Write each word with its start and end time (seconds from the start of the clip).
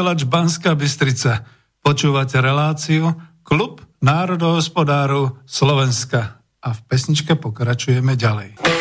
vysielač 0.00 0.24
Banská 0.24 0.72
Bystrica. 0.72 1.44
Počúvate 1.84 2.40
reláciu 2.40 3.12
Klub 3.44 3.84
národohospodárov 4.00 5.44
Slovenska. 5.44 6.40
A 6.64 6.72
v 6.72 6.80
pesničke 6.88 7.36
pokračujeme 7.36 8.16
ďalej. 8.16 8.79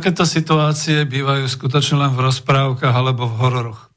Takéto 0.00 0.24
situácie 0.24 1.04
bývajú 1.04 1.44
skutočne 1.44 2.00
len 2.00 2.16
v 2.16 2.24
rozprávkach 2.24 2.96
alebo 2.96 3.28
v 3.28 3.36
hororoch. 3.36 3.92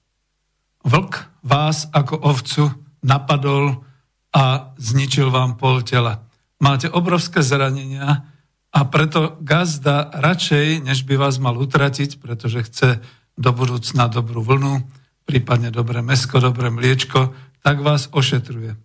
Vlk 0.84 1.40
vás 1.47 1.88
ako 1.96 2.19
ovcu 2.28 2.75
napadol 3.08 3.88
a 4.36 4.75
zničil 4.75 5.31
vám 5.31 5.56
pol 5.56 5.80
tela. 5.80 6.28
Máte 6.59 6.92
obrovské 6.92 7.40
zranenia 7.40 8.28
a 8.68 8.80
preto 8.84 9.40
gazda 9.40 10.12
radšej, 10.12 10.84
než 10.84 11.08
by 11.08 11.16
vás 11.16 11.40
mal 11.40 11.56
utratiť, 11.56 12.19
pretože 12.19 12.68
chce 12.68 13.00
do 13.40 13.50
budúcna 13.56 14.12
dobrú 14.12 14.44
vlnu, 14.44 14.84
prípadne 15.24 15.72
dobré 15.72 16.03
mesko, 16.03 16.44
dobré 16.44 16.68
mliečko, 16.68 17.31
tak 17.63 17.80
vás 17.80 18.12
ošetruje. 18.12 18.75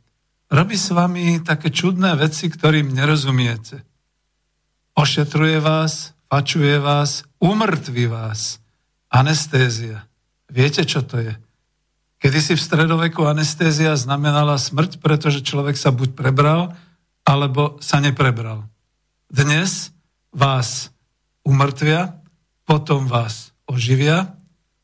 Robí 0.55 0.79
s 0.79 0.95
vami 0.95 1.43
také 1.43 1.75
čudné 1.75 2.15
veci, 2.15 2.47
ktorým 2.47 2.95
nerozumiete. 2.95 3.83
Ošetruje 4.95 5.59
vás, 5.59 6.15
fačuje 6.29 6.77
vás, 6.79 7.25
umrtví 7.41 8.07
vás. 8.07 8.61
Anestézia. 9.09 10.05
Viete, 10.53 10.85
čo 10.85 11.01
to 11.01 11.17
je? 11.17 11.33
Kedy 12.21 12.39
si 12.45 12.53
v 12.53 12.61
stredoveku 12.61 13.25
anestézia 13.25 13.97
znamenala 13.97 14.61
smrť, 14.61 15.01
pretože 15.01 15.41
človek 15.41 15.81
sa 15.81 15.89
buď 15.89 16.13
prebral, 16.13 16.77
alebo 17.25 17.81
sa 17.81 18.05
neprebral. 18.05 18.69
Dnes 19.33 19.93
vás 20.29 20.93
umrtvia, 21.45 22.21
potom 22.69 23.09
vás 23.09 23.57
oživia, 23.65 24.37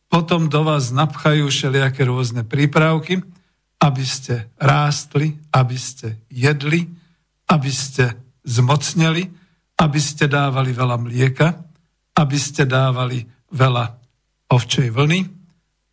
potom 0.09 0.49
do 0.49 0.65
vás 0.65 0.89
napchajú 0.89 1.49
všelijaké 1.53 2.09
rôzne 2.09 2.45
prípravky, 2.49 3.21
aby 3.83 4.05
ste 4.05 4.49
rástli, 4.57 5.37
aby 5.53 5.77
ste 5.77 6.17
jedli, 6.33 6.89
aby 7.51 7.69
ste 7.69 8.17
zmocneli, 8.49 9.29
aby 9.81 10.01
ste 10.01 10.31
dávali 10.31 10.71
veľa 10.71 10.97
mlieka, 11.01 11.49
aby 12.15 12.39
ste 12.39 12.67
dávali 12.67 13.27
veľa 13.51 13.85
ovčej 14.51 14.91
vlny, 14.91 15.21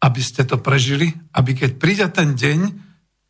aby 0.02 0.22
ste 0.22 0.46
to 0.46 0.62
prežili, 0.62 1.10
aby 1.34 1.54
keď 1.58 1.72
príde 1.78 2.08
ten 2.14 2.34
deň, 2.38 2.60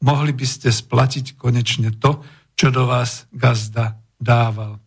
mohli 0.03 0.31
by 0.35 0.47
ste 0.47 0.71
splatiť 0.71 1.35
konečne 1.39 1.95
to, 1.99 2.23
čo 2.55 2.67
do 2.71 2.87
vás 2.87 3.27
gazda 3.31 3.99
dával. 4.19 4.79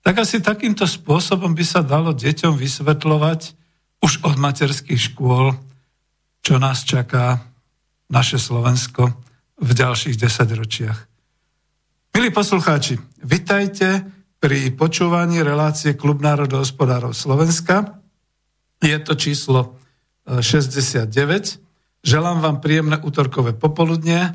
Tak 0.00 0.24
asi 0.24 0.40
takýmto 0.40 0.88
spôsobom 0.88 1.52
by 1.52 1.64
sa 1.64 1.84
dalo 1.84 2.16
deťom 2.16 2.56
vysvetľovať 2.56 3.40
už 4.00 4.24
od 4.24 4.36
materských 4.40 5.12
škôl, 5.12 5.52
čo 6.40 6.56
nás 6.56 6.88
čaká 6.88 7.44
naše 8.08 8.40
Slovensko 8.40 9.12
v 9.60 9.70
ďalších 9.76 10.16
desaťročiach. 10.16 10.98
Milí 12.16 12.32
poslucháči, 12.32 12.96
vitajte 13.22 14.19
pri 14.40 14.72
počúvaní 14.72 15.44
relácie 15.44 15.92
Klub 15.92 16.24
národohospodárov 16.24 17.12
Slovenska. 17.12 18.00
Je 18.80 18.96
to 18.96 19.12
číslo 19.12 19.76
69. 20.24 21.04
E, 21.04 21.68
Želám 22.00 22.40
vám 22.40 22.56
príjemné 22.64 22.96
útorkové 22.96 23.52
popoludne 23.52 24.32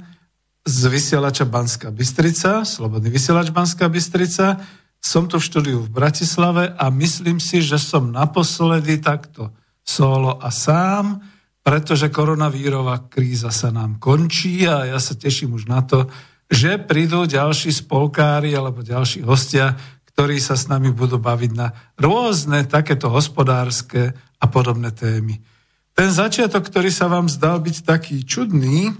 z 0.62 0.82
vysielača 0.86 1.50
Banská 1.50 1.90
Bystrica, 1.90 2.62
Slobodný 2.62 3.10
vysielač 3.10 3.50
Banská 3.50 3.90
Bystrica. 3.90 4.62
Som 5.02 5.26
tu 5.26 5.42
v 5.42 5.48
štúdiu 5.50 5.82
v 5.82 5.90
Bratislave 5.90 6.78
a 6.78 6.94
myslím 6.94 7.42
si, 7.42 7.66
že 7.66 7.82
som 7.82 8.14
naposledy 8.14 9.02
takto 9.02 9.50
solo 9.82 10.38
a 10.38 10.54
sám, 10.54 11.18
pretože 11.66 12.14
koronavírová 12.14 13.10
kríza 13.10 13.50
sa 13.50 13.74
nám 13.74 13.98
končí 13.98 14.70
a 14.70 14.86
ja 14.86 15.02
sa 15.02 15.18
teším 15.18 15.58
už 15.58 15.66
na 15.66 15.82
to, 15.82 16.06
že 16.46 16.78
prídu 16.78 17.26
ďalší 17.26 17.74
spolkári 17.74 18.54
alebo 18.54 18.86
ďalší 18.86 19.26
hostia, 19.26 19.74
ktorí 20.16 20.40
sa 20.40 20.56
s 20.56 20.72
nami 20.72 20.96
budú 20.96 21.20
baviť 21.20 21.52
na 21.52 21.76
rôzne 22.00 22.64
takéto 22.64 23.12
hospodárske 23.12 24.16
a 24.16 24.46
podobné 24.48 24.96
témy. 24.96 25.44
Ten 25.92 26.08
začiatok, 26.08 26.72
ktorý 26.72 26.88
sa 26.88 27.12
vám 27.12 27.28
zdal 27.28 27.60
byť 27.60 27.84
taký 27.84 28.24
čudný, 28.24 28.96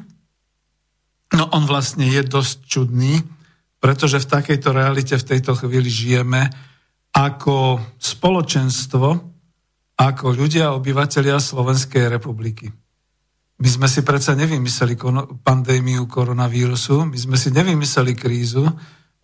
no 1.32 1.44
on 1.56 1.64
vlastne 1.64 2.04
je 2.04 2.20
dosť 2.20 2.68
čudný, 2.68 3.24
pretože 3.80 4.20
v 4.20 4.28
takejto 4.28 4.76
realite 4.76 5.16
v 5.16 5.24
tejto 5.24 5.56
chvíli 5.56 5.88
žijeme 5.88 6.52
ako 7.16 7.80
spoločenstvo, 7.96 9.08
ako 9.96 10.26
ľudia, 10.36 10.76
obyvateľia 10.76 11.40
Slovenskej 11.40 12.12
republiky. 12.12 12.68
My 13.56 13.72
sme 13.72 13.88
si 13.88 14.04
predsa 14.04 14.36
nevymysleli 14.36 15.00
pandémiu 15.48 16.12
koronavírusu, 16.12 17.08
my 17.08 17.16
sme 17.16 17.40
si 17.40 17.56
nevymysleli 17.56 18.12
krízu, 18.12 18.68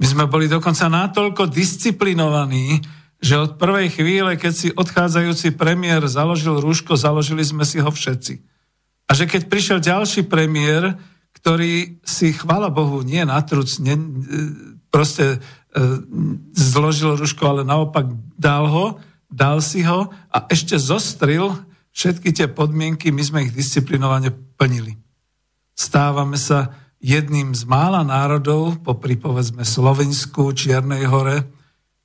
my 0.01 0.05
sme 0.09 0.25
boli 0.25 0.49
dokonca 0.49 0.89
natoľko 0.89 1.45
disciplinovaní, 1.45 2.81
že 3.21 3.37
od 3.37 3.61
prvej 3.61 3.93
chvíle, 3.93 4.33
keď 4.33 4.53
si 4.53 4.67
odchádzajúci 4.73 5.53
premiér 5.53 6.01
založil 6.09 6.57
rúško, 6.57 6.97
založili 6.97 7.45
sme 7.45 7.61
si 7.61 7.77
ho 7.77 7.85
všetci. 7.85 8.41
A 9.05 9.13
že 9.13 9.29
keď 9.29 9.45
prišiel 9.45 9.77
ďalší 9.77 10.25
premiér, 10.25 10.97
ktorý 11.37 12.01
si, 12.01 12.33
chvala 12.33 12.73
Bohu, 12.73 13.05
nie 13.05 13.21
na 13.21 13.37
truc, 13.45 13.77
nie, 13.77 13.93
proste 14.89 15.37
e, 15.37 15.39
zložil 16.57 17.13
rúško, 17.13 17.45
ale 17.45 17.61
naopak 17.61 18.09
dal 18.33 18.65
ho, 18.65 18.97
dal 19.29 19.61
si 19.61 19.85
ho 19.85 20.09
a 20.33 20.49
ešte 20.49 20.81
zostril 20.81 21.53
všetky 21.93 22.33
tie 22.33 22.49
podmienky, 22.49 23.13
my 23.13 23.21
sme 23.21 23.39
ich 23.45 23.53
disciplinovane 23.53 24.33
plnili. 24.57 24.97
Stávame 25.77 26.41
sa 26.41 26.80
jedným 27.01 27.57
z 27.57 27.65
mála 27.65 28.05
národov, 28.05 28.77
po 28.85 28.93
povedzme 28.95 29.65
Slovensku, 29.65 30.53
Čiernej 30.53 31.09
hore, 31.09 31.49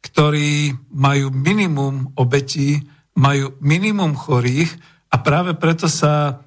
ktorí 0.01 0.73
majú 0.97 1.29
minimum 1.31 2.17
obetí, 2.17 2.81
majú 3.21 3.57
minimum 3.61 4.17
chorých 4.17 4.73
a 5.13 5.21
práve 5.21 5.57
preto 5.57 5.87
sa 5.87 6.41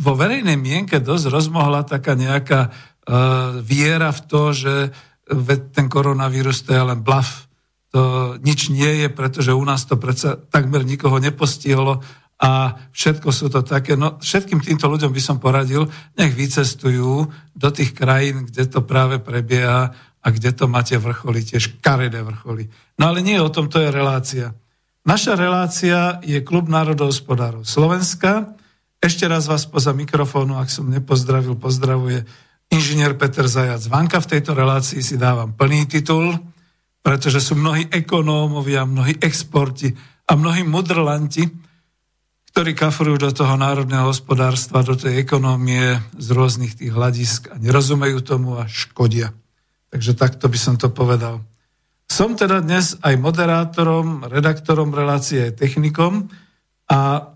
vo 0.00 0.16
verejnej 0.16 0.56
mienke 0.56 1.02
dosť 1.02 1.28
rozmohla 1.28 1.84
taká 1.84 2.16
nejaká 2.16 2.70
uh, 2.70 3.60
viera 3.60 4.08
v 4.14 4.20
to, 4.24 4.42
že 4.56 4.74
ten 5.70 5.86
koronavírus 5.86 6.64
to 6.66 6.74
je 6.74 6.82
len 6.82 7.04
blaf. 7.04 7.46
To 7.90 8.34
nič 8.38 8.70
nie 8.70 9.04
je, 9.04 9.08
pretože 9.10 9.50
u 9.54 9.62
nás 9.66 9.82
to 9.86 9.98
predsa 9.98 10.38
takmer 10.38 10.86
nikoho 10.86 11.18
nepostihlo 11.18 12.02
a 12.40 12.72
všetko 12.96 13.28
sú 13.28 13.52
to 13.52 13.60
také, 13.60 14.00
no 14.00 14.16
všetkým 14.16 14.64
týmto 14.64 14.88
ľuďom 14.88 15.12
by 15.12 15.20
som 15.20 15.36
poradil, 15.36 15.84
nech 16.16 16.32
vycestujú 16.32 17.28
do 17.52 17.68
tých 17.68 17.92
krajín, 17.92 18.48
kde 18.48 18.64
to 18.64 18.80
práve 18.80 19.20
prebieha 19.20 19.92
a 20.20 20.26
kde 20.32 20.56
to 20.56 20.64
máte 20.64 20.96
vrcholy, 20.96 21.44
tiež 21.44 21.84
karedé 21.84 22.24
vrcholy. 22.24 22.72
No 22.96 23.12
ale 23.12 23.20
nie 23.20 23.36
o 23.36 23.52
tom, 23.52 23.68
to 23.68 23.76
je 23.84 23.92
relácia. 23.92 24.56
Naša 25.04 25.36
relácia 25.36 26.20
je 26.24 26.40
Klub 26.40 26.68
národohospodárov 26.68 27.68
Slovenska. 27.68 28.56
Ešte 29.00 29.28
raz 29.28 29.48
vás 29.48 29.64
poza 29.64 29.92
mikrofónu, 29.96 30.60
ak 30.60 30.68
som 30.68 30.88
nepozdravil, 30.88 31.56
pozdravuje 31.56 32.24
inžinier 32.72 33.16
Peter 33.16 33.48
Zajac. 33.48 33.84
Vanka 33.88 34.20
v 34.20 34.30
tejto 34.36 34.52
relácii 34.56 35.00
si 35.00 35.16
dávam 35.16 35.56
plný 35.56 35.88
titul, 35.88 36.36
pretože 37.00 37.40
sú 37.40 37.56
mnohí 37.56 37.88
ekonómovia, 37.88 38.84
mnohí 38.84 39.16
exporti 39.24 39.92
a 40.28 40.36
mnohí 40.36 40.68
mudrlanti, 40.68 41.48
ktorí 42.50 42.74
kafrujú 42.74 43.16
do 43.16 43.30
toho 43.30 43.54
národného 43.54 44.10
hospodárstva, 44.10 44.82
do 44.82 44.98
tej 44.98 45.22
ekonómie 45.22 46.02
z 46.18 46.28
rôznych 46.34 46.74
tých 46.74 46.90
hľadisk 46.90 47.54
a 47.54 47.56
nerozumejú 47.62 48.18
tomu 48.26 48.58
a 48.58 48.66
škodia. 48.66 49.30
Takže 49.90 50.18
takto 50.18 50.50
by 50.50 50.58
som 50.58 50.74
to 50.74 50.90
povedal. 50.90 51.42
Som 52.10 52.34
teda 52.34 52.58
dnes 52.58 52.98
aj 53.06 53.14
moderátorom, 53.22 54.26
redaktorom 54.26 54.90
relácie, 54.90 55.46
aj 55.46 55.62
technikom 55.62 56.26
a 56.90 57.30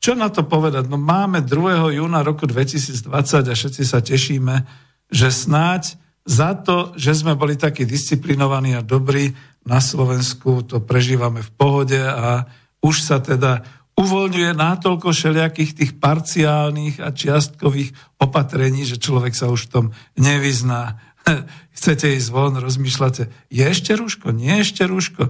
čo 0.00 0.16
na 0.16 0.32
to 0.32 0.46
povedať? 0.46 0.88
No 0.88 0.96
máme 0.96 1.44
2. 1.44 1.98
júna 1.98 2.24
roku 2.24 2.46
2020 2.48 3.10
a 3.50 3.52
všetci 3.52 3.82
sa 3.84 4.00
tešíme, 4.00 4.64
že 5.10 5.28
snáď 5.28 5.98
za 6.24 6.54
to, 6.54 6.94
že 6.94 7.20
sme 7.20 7.34
boli 7.34 7.58
takí 7.58 7.82
disciplinovaní 7.82 8.78
a 8.78 8.86
dobrí 8.86 9.34
na 9.66 9.82
Slovensku, 9.82 10.64
to 10.64 10.80
prežívame 10.80 11.42
v 11.42 11.50
pohode 11.52 12.00
a 12.00 12.48
už 12.80 13.02
sa 13.02 13.20
teda 13.20 13.60
uvoľňuje 14.00 14.50
natoľko 14.56 15.12
všelijakých 15.12 15.72
tých 15.76 15.92
parciálnych 16.00 17.04
a 17.04 17.12
čiastkových 17.12 17.92
opatrení, 18.16 18.88
že 18.88 18.96
človek 18.96 19.36
sa 19.36 19.52
už 19.52 19.68
v 19.68 19.70
tom 19.70 19.86
nevyzná. 20.16 20.96
Chcete 21.76 22.08
ísť 22.16 22.28
von, 22.32 22.56
rozmýšľate, 22.56 23.52
je 23.52 23.64
ešte 23.64 23.92
rúško, 23.92 24.32
nie 24.32 24.64
ešte 24.64 24.88
rúško. 24.88 25.28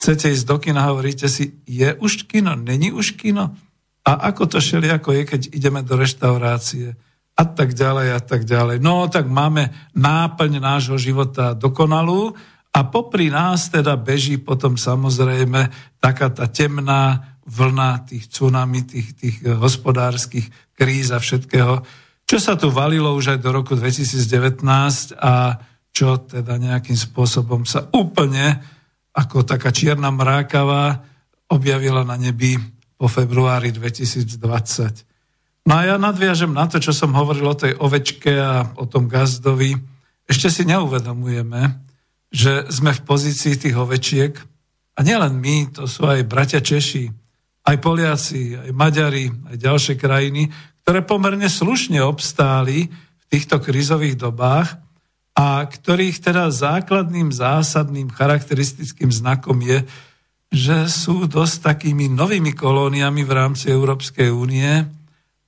Chcete 0.00 0.32
ísť 0.32 0.44
do 0.48 0.56
kina, 0.58 0.90
hovoríte 0.90 1.30
si, 1.30 1.60
je 1.68 1.94
už 2.00 2.26
kino, 2.26 2.56
není 2.58 2.90
už 2.90 3.14
kino. 3.20 3.54
A 4.02 4.32
ako 4.32 4.56
to 4.56 4.58
všelijako 4.58 5.12
je, 5.12 5.22
keď 5.28 5.40
ideme 5.54 5.84
do 5.84 5.94
reštaurácie 5.94 6.96
a 7.36 7.44
tak 7.44 7.76
ďalej 7.76 8.08
a 8.16 8.20
tak 8.20 8.42
ďalej. 8.48 8.82
No 8.82 9.06
tak 9.06 9.28
máme 9.28 9.70
náplň 9.92 10.58
nášho 10.58 10.96
života 10.96 11.52
dokonalú 11.52 12.32
a 12.70 12.80
popri 12.86 13.28
nás 13.28 13.68
teda 13.68 13.96
beží 13.96 14.40
potom 14.40 14.78
samozrejme 14.78 15.68
taká 16.00 16.32
tá 16.32 16.48
temná 16.48 17.29
vlna 17.46 18.04
tých 18.06 18.28
tsunami, 18.28 18.84
tých, 18.84 19.08
tých 19.16 19.36
hospodárskych 19.46 20.76
kríz 20.76 21.12
a 21.12 21.18
všetkého, 21.20 21.82
čo 22.30 22.38
sa 22.38 22.54
tu 22.54 22.70
valilo 22.70 23.10
už 23.18 23.34
aj 23.34 23.38
do 23.42 23.50
roku 23.50 23.74
2019 23.74 24.62
a 25.18 25.58
čo 25.90 26.22
teda 26.22 26.62
nejakým 26.62 26.94
spôsobom 26.94 27.66
sa 27.66 27.90
úplne 27.90 28.62
ako 29.10 29.42
taká 29.42 29.74
čierna 29.74 30.14
mrákava 30.14 31.02
objavila 31.50 32.06
na 32.06 32.14
nebi 32.14 32.54
po 32.94 33.10
februári 33.10 33.74
2020. 33.74 35.66
No 35.66 35.72
a 35.74 35.82
ja 35.82 35.96
nadviažem 35.98 36.54
na 36.54 36.70
to, 36.70 36.78
čo 36.78 36.94
som 36.94 37.12
hovoril 37.18 37.50
o 37.50 37.58
tej 37.58 37.74
ovečke 37.76 38.32
a 38.38 38.62
o 38.78 38.86
tom 38.86 39.10
gazdovi. 39.10 39.74
Ešte 40.30 40.48
si 40.48 40.62
neuvedomujeme, 40.70 41.82
že 42.30 42.70
sme 42.70 42.94
v 42.94 43.02
pozícii 43.02 43.58
tých 43.58 43.74
ovečiek 43.74 44.38
a 44.94 45.00
nielen 45.02 45.34
my, 45.42 45.74
to 45.74 45.90
sú 45.90 46.06
aj 46.06 46.22
bratia 46.30 46.62
Češi, 46.62 47.19
aj 47.70 47.76
Poliaci, 47.78 48.58
aj 48.58 48.70
Maďari, 48.74 49.30
aj 49.30 49.56
ďalšie 49.56 49.94
krajiny, 49.94 50.50
ktoré 50.82 51.06
pomerne 51.06 51.46
slušne 51.46 52.02
obstáli 52.02 52.90
v 52.90 53.24
týchto 53.30 53.62
krizových 53.62 54.18
dobách 54.18 54.74
a 55.38 55.62
ktorých 55.62 56.18
teda 56.18 56.50
základným, 56.50 57.30
zásadným, 57.30 58.10
charakteristickým 58.10 59.14
znakom 59.14 59.62
je, 59.62 59.86
že 60.50 60.90
sú 60.90 61.30
dosť 61.30 61.62
takými 61.62 62.10
novými 62.10 62.50
kolóniami 62.58 63.22
v 63.22 63.32
rámci 63.32 63.70
Európskej 63.70 64.34
únie 64.34 64.82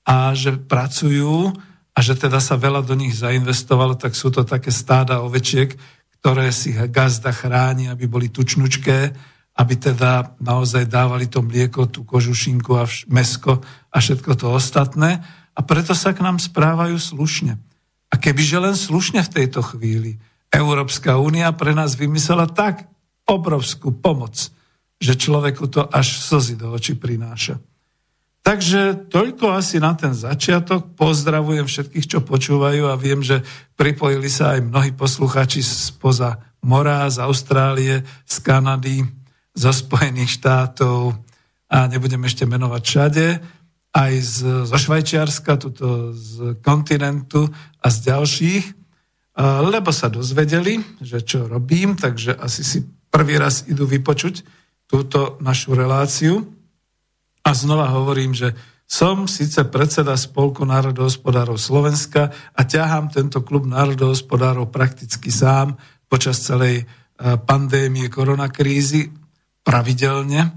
a 0.06 0.30
že 0.38 0.54
pracujú 0.54 1.50
a 1.92 1.98
že 1.98 2.14
teda 2.14 2.38
sa 2.38 2.54
veľa 2.54 2.86
do 2.86 2.94
nich 2.94 3.18
zainvestovalo, 3.18 3.98
tak 3.98 4.14
sú 4.14 4.30
to 4.30 4.46
také 4.46 4.70
stáda 4.70 5.26
ovečiek, 5.26 5.74
ktoré 6.22 6.54
si 6.54 6.70
gazda 6.86 7.34
chráni, 7.34 7.90
aby 7.90 8.06
boli 8.06 8.30
tučnučké 8.30 9.10
aby 9.52 9.74
teda 9.76 10.36
naozaj 10.40 10.88
dávali 10.88 11.28
to 11.28 11.44
mlieko, 11.44 11.84
tú 11.88 12.08
kožušinku 12.08 12.72
a 12.76 12.88
mesko 13.12 13.60
a 13.92 13.96
všetko 14.00 14.32
to 14.36 14.46
ostatné. 14.48 15.20
A 15.52 15.60
preto 15.60 15.92
sa 15.92 16.16
k 16.16 16.24
nám 16.24 16.40
správajú 16.40 16.96
slušne. 16.96 17.60
A 18.08 18.14
kebyže 18.16 18.58
len 18.60 18.76
slušne 18.76 19.20
v 19.20 19.32
tejto 19.32 19.60
chvíli 19.60 20.16
Európska 20.52 21.16
únia 21.16 21.52
pre 21.52 21.72
nás 21.72 21.96
vymyslela 21.96 22.48
tak 22.48 22.88
obrovskú 23.24 23.92
pomoc, 23.92 24.52
že 25.00 25.16
človeku 25.16 25.68
to 25.68 25.84
až 25.88 26.20
slzy 26.20 26.60
do 26.60 26.72
očí 26.72 26.96
prináša. 26.96 27.60
Takže 28.42 29.06
toľko 29.06 29.54
asi 29.54 29.78
na 29.78 29.94
ten 29.94 30.10
začiatok. 30.10 30.98
Pozdravujem 30.98 31.62
všetkých, 31.62 32.06
čo 32.10 32.18
počúvajú 32.26 32.90
a 32.90 32.98
viem, 32.98 33.22
že 33.22 33.46
pripojili 33.78 34.26
sa 34.26 34.58
aj 34.58 34.66
mnohí 34.66 34.90
posluchači 34.92 35.62
spoza 35.62 36.42
mora, 36.58 37.06
z 37.06 37.22
Austrálie, 37.22 38.02
z 38.26 38.36
Kanady, 38.42 39.21
zo 39.52 39.72
Spojených 39.72 40.40
štátov 40.40 41.16
a 41.72 41.88
nebudem 41.88 42.24
ešte 42.24 42.48
menovať 42.48 42.82
všade, 42.84 43.26
aj 43.92 44.12
z, 44.24 44.36
zo 44.64 44.76
Švajčiarska, 44.76 45.60
tuto 45.60 46.16
z 46.16 46.56
kontinentu 46.64 47.44
a 47.80 47.86
z 47.92 48.08
ďalších, 48.08 48.64
lebo 49.68 49.92
sa 49.92 50.12
dozvedeli, 50.12 50.80
že 51.00 51.24
čo 51.24 51.48
robím, 51.48 51.96
takže 51.96 52.36
asi 52.36 52.64
si 52.64 52.78
prvý 53.12 53.36
raz 53.36 53.68
idú 53.68 53.84
vypočuť 53.84 54.44
túto 54.88 55.40
našu 55.40 55.76
reláciu. 55.76 56.44
A 57.44 57.56
znova 57.56 57.88
hovorím, 57.92 58.36
že 58.36 58.52
som 58.84 59.24
síce 59.24 59.64
predseda 59.72 60.16
Spolku 60.20 60.68
národohospodárov 60.68 61.56
Slovenska 61.56 62.28
a 62.52 62.60
ťahám 62.60 63.08
tento 63.08 63.40
klub 63.40 63.64
národohospodárov 63.64 64.68
prakticky 64.68 65.32
sám 65.32 65.80
počas 66.12 66.44
celej 66.44 66.84
pandémie 67.48 68.12
koronakrízy 68.12 69.21
pravidelne, 69.62 70.50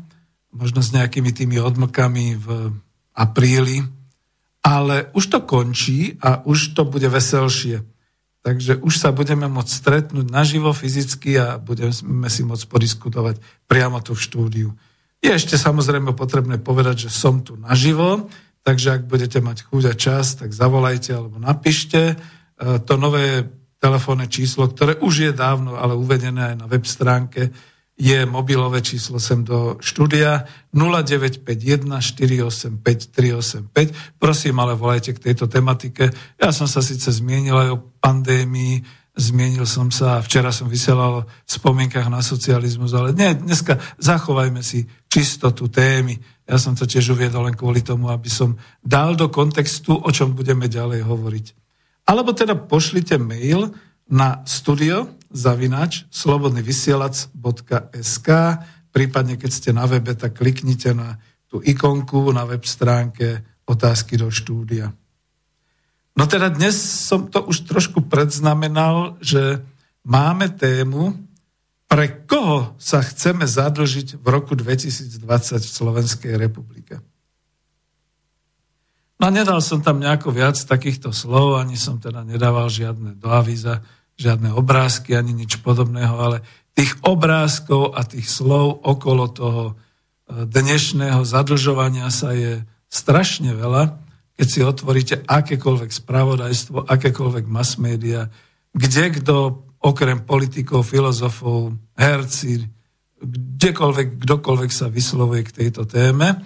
možno 0.54 0.82
s 0.82 0.94
nejakými 0.94 1.32
tými 1.36 1.58
odmlkami 1.62 2.26
v 2.40 2.48
apríli, 3.16 3.86
ale 4.66 5.14
už 5.14 5.26
to 5.30 5.40
končí 5.46 6.18
a 6.20 6.42
už 6.42 6.74
to 6.74 6.84
bude 6.90 7.06
veselšie. 7.06 7.86
Takže 8.46 8.78
už 8.82 8.94
sa 9.02 9.10
budeme 9.10 9.50
môcť 9.50 9.72
stretnúť 9.74 10.30
naživo 10.30 10.70
fyzicky 10.70 11.38
a 11.38 11.58
budeme 11.58 12.30
si 12.30 12.42
môcť 12.46 12.66
podiskutovať 12.70 13.42
priamo 13.66 13.98
tu 14.06 14.14
v 14.14 14.22
štúdiu. 14.22 14.70
Je 15.18 15.34
ešte 15.34 15.58
samozrejme 15.58 16.14
potrebné 16.14 16.62
povedať, 16.62 17.10
že 17.10 17.12
som 17.14 17.42
tu 17.42 17.58
naživo, 17.58 18.30
takže 18.62 19.02
ak 19.02 19.10
budete 19.10 19.42
mať 19.42 19.66
chuť 19.66 19.84
a 19.90 19.94
čas, 19.98 20.38
tak 20.38 20.54
zavolajte 20.54 21.18
alebo 21.18 21.42
napíšte. 21.42 22.14
E, 22.14 22.16
to 22.86 23.02
nové 23.02 23.50
telefónne 23.82 24.30
číslo, 24.30 24.70
ktoré 24.70 25.02
už 25.02 25.14
je 25.30 25.32
dávno 25.34 25.78
ale 25.78 25.98
uvedené 25.98 26.54
aj 26.54 26.56
na 26.62 26.66
web 26.70 26.86
stránke, 26.86 27.50
je 27.96 28.28
mobilové 28.28 28.84
číslo 28.84 29.24
sem 29.24 29.40
do 29.48 29.80
štúdia 29.80 30.44
0951 30.76 31.88
485 32.04 32.84
385. 33.72 34.20
Prosím, 34.20 34.56
ale 34.60 34.76
volajte 34.76 35.16
k 35.16 35.32
tejto 35.32 35.48
tematike. 35.48 36.12
Ja 36.36 36.52
som 36.52 36.68
sa 36.68 36.84
síce 36.84 37.08
zmienil 37.08 37.56
aj 37.56 37.70
o 37.72 37.82
pandémii, 38.04 38.84
zmienil 39.16 39.64
som 39.64 39.88
sa, 39.96 40.20
včera 40.20 40.52
som 40.52 40.68
vysielal 40.68 41.24
v 41.24 41.50
spomienkach 41.50 42.12
na 42.12 42.20
socializmus, 42.20 42.92
ale 42.92 43.16
nie, 43.16 43.32
dneska 43.32 43.80
zachovajme 43.96 44.60
si 44.60 44.84
čistotu 45.08 45.72
témy. 45.72 46.20
Ja 46.44 46.60
som 46.60 46.76
to 46.76 46.84
tiež 46.84 47.16
uviedol 47.16 47.48
len 47.48 47.56
kvôli 47.56 47.80
tomu, 47.80 48.12
aby 48.12 48.28
som 48.28 48.60
dal 48.84 49.16
do 49.16 49.32
kontextu, 49.32 49.96
o 49.96 50.10
čom 50.12 50.36
budeme 50.36 50.68
ďalej 50.68 51.08
hovoriť. 51.08 51.46
Alebo 52.12 52.36
teda 52.36 52.60
pošlite 52.60 53.16
mail 53.16 53.72
na 54.12 54.44
studio 54.46 55.16
zavinač 55.36 56.08
slobodnyvysielac.sk 56.16 58.30
prípadne 58.96 59.36
keď 59.36 59.52
ste 59.52 59.76
na 59.76 59.84
webe, 59.84 60.16
tak 60.16 60.40
kliknite 60.40 60.96
na 60.96 61.20
tú 61.52 61.60
ikonku 61.60 62.32
na 62.32 62.48
web 62.48 62.64
stránke 62.64 63.44
otázky 63.68 64.16
do 64.16 64.32
štúdia. 64.32 64.96
No 66.16 66.24
teda 66.32 66.48
dnes 66.48 66.80
som 66.80 67.28
to 67.28 67.44
už 67.44 67.68
trošku 67.68 68.08
predznamenal, 68.08 69.20
že 69.20 69.60
máme 70.08 70.48
tému, 70.56 71.12
pre 71.92 72.24
koho 72.24 72.72
sa 72.80 73.04
chceme 73.04 73.44
zadlžiť 73.44 74.16
v 74.16 74.26
roku 74.32 74.56
2020 74.56 75.20
v 75.60 75.76
Slovenskej 75.76 76.34
republike. 76.40 77.04
No 79.20 79.28
nedal 79.28 79.60
som 79.60 79.84
tam 79.84 80.00
nejako 80.00 80.32
viac 80.32 80.56
takýchto 80.56 81.12
slov, 81.12 81.60
ani 81.60 81.76
som 81.76 82.00
teda 82.00 82.24
nedával 82.24 82.72
žiadne 82.72 83.20
do 83.20 83.28
avíza, 83.28 83.84
žiadne 84.16 84.56
obrázky, 84.56 85.16
ani 85.16 85.36
nič 85.36 85.60
podobného, 85.60 86.16
ale 86.16 86.38
tých 86.76 86.96
obrázkov 87.04 87.96
a 87.96 88.04
tých 88.04 88.28
slov 88.28 88.84
okolo 88.84 89.32
toho 89.32 89.64
e, 89.72 89.74
dnešného 90.48 91.24
zadlžovania 91.24 92.12
sa 92.12 92.36
je 92.36 92.64
strašne 92.88 93.56
veľa 93.56 94.06
keď 94.36 94.48
si 94.48 94.60
otvoríte 94.62 95.16
akékoľvek 95.24 95.92
spravodajstvo, 95.96 96.78
akékoľvek 96.92 97.46
mass 97.48 97.80
media, 97.80 98.28
kde 98.76 99.06
kto 99.20 99.36
okrem 99.80 100.28
politikov, 100.28 100.84
filozofov, 100.84 101.72
herci, 101.96 102.68
kdekoľvek, 103.24 104.20
kdokoľvek 104.20 104.72
sa 104.76 104.92
vyslovuje 104.92 105.48
k 105.48 105.56
tejto 105.64 105.88
téme. 105.88 106.44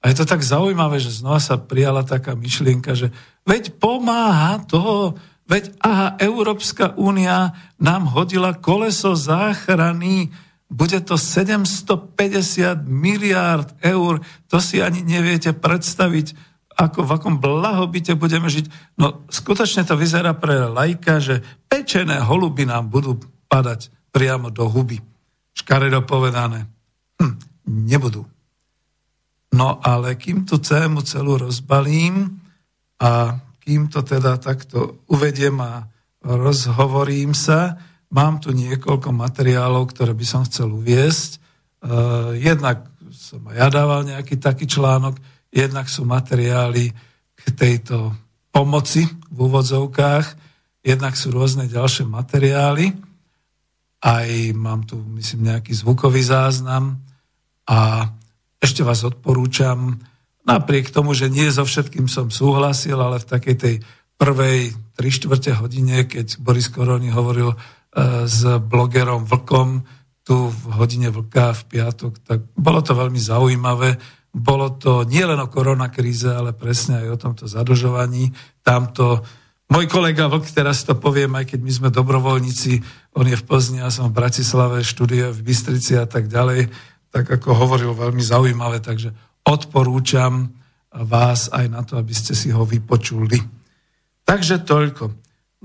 A 0.00 0.04
je 0.08 0.16
to 0.16 0.28
tak 0.28 0.44
zaujímavé, 0.44 1.00
že 1.00 1.12
znova 1.12 1.40
sa 1.40 1.56
prijala 1.56 2.04
taká 2.04 2.36
myšlienka, 2.36 2.92
že 2.92 3.08
veď 3.48 3.72
pomáha 3.80 4.60
to, 4.68 5.16
veď 5.50 5.74
aha, 5.82 6.14
Európska 6.22 6.94
únia 6.94 7.58
nám 7.82 8.14
hodila 8.14 8.54
koleso 8.54 9.18
záchrany, 9.18 10.30
bude 10.70 11.02
to 11.02 11.18
750 11.18 12.86
miliárd 12.86 13.74
eur, 13.82 14.22
to 14.46 14.62
si 14.62 14.78
ani 14.78 15.02
neviete 15.02 15.50
predstaviť 15.50 16.50
ako 16.80 17.04
v 17.04 17.10
akom 17.12 17.36
blahobite 17.36 18.16
budeme 18.16 18.48
žiť. 18.48 18.96
No 18.96 19.28
skutočne 19.28 19.84
to 19.84 20.00
vyzerá 20.00 20.32
pre 20.32 20.64
lajka, 20.64 21.20
že 21.20 21.44
pečené 21.68 22.24
holuby 22.24 22.64
nám 22.64 22.88
budú 22.88 23.20
padať 23.52 23.92
priamo 24.08 24.48
do 24.48 24.64
huby. 24.64 24.96
Škaredo 25.52 26.00
povedané. 26.08 26.64
Hm, 27.20 27.36
nebudú. 27.68 28.24
No 29.52 29.82
ale 29.84 30.16
kým 30.16 30.48
tú 30.48 30.56
tému 30.56 31.04
celú 31.04 31.36
rozbalím 31.36 32.40
a 32.96 33.36
kým 33.60 33.92
to 33.92 34.00
teda 34.02 34.40
takto 34.40 35.04
uvediem 35.06 35.60
a 35.60 35.86
rozhovorím 36.24 37.36
sa, 37.36 37.76
mám 38.12 38.40
tu 38.40 38.50
niekoľko 38.50 39.12
materiálov, 39.14 39.92
ktoré 39.92 40.12
by 40.16 40.26
som 40.26 40.42
chcel 40.48 40.72
uviesť. 40.72 41.40
Uh, 41.80 42.36
jednak 42.36 42.84
som 43.12 43.44
ja 43.52 43.72
dával 43.72 44.04
nejaký 44.04 44.36
taký 44.36 44.68
článok, 44.68 45.16
Jednak 45.50 45.90
sú 45.90 46.06
materiály 46.06 46.94
k 47.34 47.42
tejto 47.58 48.14
pomoci 48.54 49.02
v 49.30 49.38
úvodzovkách, 49.50 50.26
jednak 50.86 51.18
sú 51.18 51.34
rôzne 51.34 51.66
ďalšie 51.66 52.06
materiály, 52.06 52.94
aj 54.00 54.30
mám 54.56 54.86
tu, 54.86 54.96
myslím, 55.18 55.50
nejaký 55.52 55.74
zvukový 55.76 56.22
záznam 56.22 57.02
a 57.66 58.08
ešte 58.62 58.86
vás 58.86 59.02
odporúčam, 59.02 59.98
napriek 60.56 60.90
tomu, 60.90 61.14
že 61.14 61.30
nie 61.30 61.46
so 61.52 61.62
všetkým 61.62 62.10
som 62.10 62.32
súhlasil, 62.32 62.98
ale 62.98 63.22
v 63.22 63.28
takej 63.30 63.56
tej 63.56 63.74
prvej 64.18 64.74
3 64.98 65.16
čtvrte 65.16 65.50
hodine, 65.56 66.04
keď 66.04 66.42
Boris 66.42 66.68
Koroni 66.68 67.08
hovoril 67.14 67.54
e, 67.54 67.56
s 68.26 68.42
blogerom 68.58 69.24
Vlkom 69.24 69.86
tu 70.26 70.50
v 70.50 70.62
hodine 70.76 71.08
Vlka 71.08 71.56
v 71.56 71.62
piatok, 71.78 72.12
tak 72.22 72.38
bolo 72.52 72.84
to 72.84 72.92
veľmi 72.92 73.18
zaujímavé 73.18 74.20
bolo 74.30 74.70
to 74.78 75.02
nielen 75.02 75.42
o 75.42 75.50
koronakríze, 75.50 76.30
ale 76.30 76.54
presne 76.54 77.02
aj 77.02 77.08
o 77.10 77.20
tomto 77.20 77.44
zadlžovaní. 77.50 78.30
Tamto 78.62 79.26
môj 79.66 79.90
kolega 79.90 80.30
Vlk, 80.30 80.54
teraz 80.54 80.86
to 80.86 80.94
poviem, 80.94 81.34
aj 81.34 81.54
keď 81.54 81.60
my 81.62 81.72
sme 81.74 81.88
dobrovoľníci, 81.90 82.72
on 83.18 83.26
je 83.26 83.34
v 83.34 83.46
Plzni, 83.46 83.82
ja 83.82 83.90
som 83.90 84.10
v 84.10 84.18
Bratislave, 84.22 84.86
študuje 84.86 85.34
v 85.34 85.40
Bystrici 85.42 85.98
a 85.98 86.06
tak 86.06 86.30
ďalej, 86.30 86.70
tak 87.10 87.26
ako 87.26 87.58
hovoril 87.58 87.90
veľmi 87.90 88.22
zaujímavé, 88.22 88.78
takže 88.78 89.10
odporúčam 89.50 90.54
vás 90.94 91.50
aj 91.50 91.66
na 91.66 91.82
to, 91.82 91.98
aby 91.98 92.14
ste 92.14 92.38
si 92.38 92.54
ho 92.54 92.62
vypočuli. 92.62 93.42
Takže 94.22 94.62
toľko. 94.62 95.10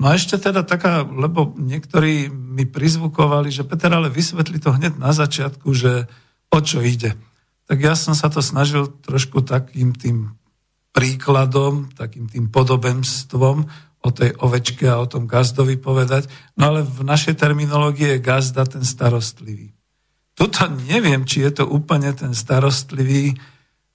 No 0.02 0.10
a 0.10 0.18
ešte 0.18 0.42
teda 0.42 0.66
taká, 0.66 1.06
lebo 1.06 1.54
niektorí 1.56 2.28
mi 2.34 2.66
prizvukovali, 2.66 3.54
že 3.54 3.64
Peter, 3.64 3.94
ale 3.94 4.10
vysvetli 4.10 4.58
to 4.58 4.74
hneď 4.74 4.98
na 4.98 5.14
začiatku, 5.14 5.70
že 5.72 6.10
o 6.50 6.60
čo 6.60 6.82
ide 6.82 7.14
tak 7.66 7.82
ja 7.82 7.98
som 7.98 8.14
sa 8.14 8.30
to 8.30 8.46
snažil 8.46 8.94
trošku 9.02 9.42
takým 9.42 9.94
tým 9.98 10.38
príkladom, 10.94 11.92
takým 11.98 12.30
tým 12.30 12.48
podobenstvom 12.54 13.58
o 14.06 14.10
tej 14.14 14.38
ovečke 14.38 14.86
a 14.86 15.02
o 15.02 15.10
tom 15.10 15.26
gazdovi 15.26 15.82
povedať. 15.82 16.30
No 16.56 16.72
ale 16.72 16.86
v 16.86 17.02
našej 17.02 17.42
terminológii 17.42 18.16
je 18.16 18.24
gazda 18.24 18.70
ten 18.70 18.86
starostlivý. 18.86 19.74
Tuto 20.38 20.70
neviem, 20.86 21.26
či 21.26 21.42
je 21.42 21.64
to 21.64 21.64
úplne 21.66 22.14
ten 22.14 22.38
starostlivý, 22.38 23.34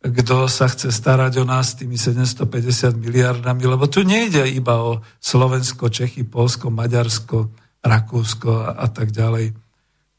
kto 0.01 0.49
sa 0.49 0.65
chce 0.65 0.89
starať 0.89 1.45
o 1.45 1.45
nás 1.45 1.77
tými 1.77 2.01
750 2.01 2.97
miliardami, 2.97 3.69
lebo 3.69 3.85
tu 3.85 4.01
nejde 4.01 4.49
iba 4.49 4.81
o 4.81 5.05
Slovensko, 5.21 5.93
Čechy, 5.93 6.25
Polsko, 6.25 6.73
Maďarsko, 6.73 7.53
Rakúsko 7.85 8.51
a, 8.65 8.81
a 8.81 8.87
tak 8.89 9.13
ďalej. 9.13 9.53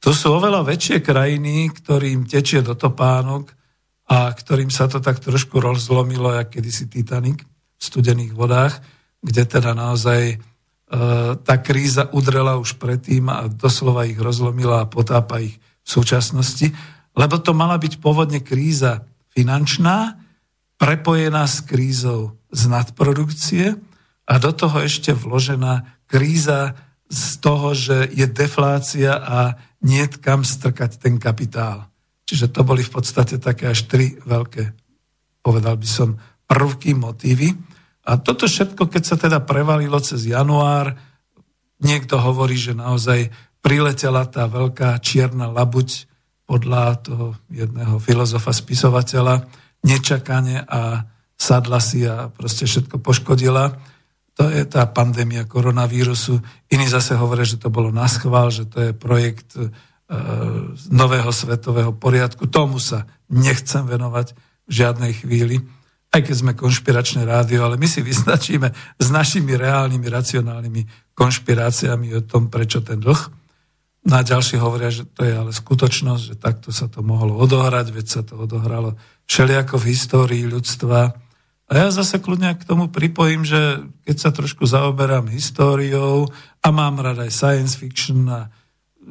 To 0.01 0.13
sú 0.13 0.37
oveľa 0.37 0.65
väčšie 0.65 1.01
krajiny, 1.01 1.73
ktorým 1.73 2.29
tečie 2.29 2.61
do 2.61 2.77
topánok 2.77 3.53
a 4.05 4.29
ktorým 4.29 4.69
sa 4.69 4.85
to 4.85 5.01
tak 5.01 5.17
trošku 5.17 5.57
rozlomilo, 5.57 6.29
jak 6.29 6.57
kedysi 6.57 6.85
Titanic 6.85 7.41
v 7.41 7.81
studených 7.81 8.37
vodách, 8.37 8.77
kde 9.21 9.49
teda 9.49 9.73
naozaj 9.73 10.21
e, 10.29 10.37
tá 11.41 11.55
kríza 11.57 12.09
udrela 12.13 12.57
už 12.61 12.77
predtým 12.77 13.29
a 13.33 13.49
doslova 13.49 14.05
ich 14.05 14.17
rozlomila 14.17 14.85
a 14.85 14.89
potápa 14.89 15.41
ich 15.41 15.57
v 15.57 15.89
súčasnosti, 15.89 16.69
lebo 17.17 17.41
to 17.41 17.57
mala 17.57 17.81
byť 17.81 17.97
pôvodne 17.97 18.41
kríza 18.45 19.09
finančná, 19.31 20.19
prepojená 20.81 21.45
s 21.47 21.63
krízou 21.63 22.39
z 22.51 22.61
nadprodukcie 22.67 23.79
a 24.27 24.33
do 24.37 24.51
toho 24.51 24.83
ešte 24.83 25.15
vložená 25.15 26.03
kríza 26.07 26.75
z 27.11 27.23
toho, 27.43 27.75
že 27.75 28.07
je 28.11 28.27
deflácia 28.27 29.19
a 29.19 29.55
nie 29.83 30.07
kam 30.07 30.43
strkať 30.47 30.99
ten 30.99 31.19
kapitál. 31.19 31.91
Čiže 32.27 32.51
to 32.51 32.63
boli 32.63 32.83
v 32.83 32.91
podstate 32.91 33.39
také 33.43 33.71
až 33.71 33.91
tri 33.91 34.15
veľké, 34.23 34.71
povedal 35.43 35.75
by 35.75 35.87
som, 35.87 36.15
prvky, 36.47 36.95
motívy. 36.95 37.51
A 38.07 38.15
toto 38.19 38.47
všetko, 38.47 38.87
keď 38.87 39.03
sa 39.03 39.15
teda 39.19 39.43
prevalilo 39.43 39.99
cez 39.99 40.27
január, 40.27 40.95
niekto 41.83 42.15
hovorí, 42.19 42.55
že 42.55 42.71
naozaj 42.71 43.31
priletela 43.59 44.23
tá 44.27 44.47
veľká 44.47 44.97
čierna 45.03 45.51
labuť 45.51 46.10
podľa 46.51 46.99
toho 46.99 47.39
jedného 47.47 47.95
filozofa, 48.03 48.51
spisovateľa, 48.51 49.47
nečakane 49.87 50.67
a 50.67 51.07
sadla 51.39 51.79
si 51.79 52.03
a 52.03 52.27
proste 52.27 52.67
všetko 52.67 52.99
poškodila. 52.99 53.79
To 54.35 54.51
je 54.51 54.67
tá 54.67 54.83
pandémia 54.91 55.47
koronavírusu. 55.47 56.43
Iní 56.67 56.91
zase 56.91 57.15
hovoria, 57.15 57.47
že 57.47 57.55
to 57.55 57.71
bolo 57.71 57.87
na 57.87 58.11
schvál, 58.11 58.51
že 58.51 58.67
to 58.67 58.83
je 58.83 58.91
projekt 58.91 59.55
e, 59.55 59.71
nového 60.91 61.31
svetového 61.31 61.95
poriadku. 61.95 62.51
Tomu 62.51 62.83
sa 62.83 63.07
nechcem 63.31 63.87
venovať 63.87 64.35
v 64.67 64.71
žiadnej 64.71 65.23
chvíli, 65.23 65.63
aj 66.11 66.27
keď 66.27 66.35
sme 66.35 66.51
konšpiračné 66.59 67.23
rádio, 67.23 67.63
ale 67.63 67.79
my 67.79 67.87
si 67.87 68.03
vyznačíme 68.03 68.75
s 68.99 69.07
našimi 69.07 69.55
reálnymi, 69.55 70.03
racionálnymi 70.03 71.15
konšpiráciami 71.15 72.11
o 72.19 72.21
tom, 72.27 72.51
prečo 72.51 72.83
ten 72.83 72.99
dlh. 72.99 73.40
No 74.01 74.17
a 74.17 74.25
ďalší 74.25 74.57
hovoria, 74.57 74.89
že 74.89 75.05
to 75.05 75.21
je 75.21 75.33
ale 75.33 75.53
skutočnosť, 75.53 76.23
že 76.33 76.35
takto 76.35 76.73
sa 76.73 76.89
to 76.89 77.05
mohlo 77.05 77.37
odohrať, 77.37 77.93
veď 77.93 78.07
sa 78.09 78.21
to 78.25 78.33
odohralo 78.33 78.97
všelijako 79.29 79.77
v 79.77 79.87
histórii 79.93 80.43
ľudstva 80.49 81.13
a 81.71 81.79
ja 81.79 81.87
zase 81.87 82.19
kľudne 82.19 82.51
k 82.59 82.67
tomu 82.67 82.91
pripojím, 82.91 83.47
že 83.47 83.79
keď 84.03 84.17
sa 84.19 84.35
trošku 84.35 84.67
zaoberám 84.67 85.31
históriou 85.31 86.27
a 86.59 86.67
mám 86.67 86.99
rád 86.99 87.23
aj 87.23 87.31
science 87.31 87.79
fiction 87.79 88.27
a 88.27 88.51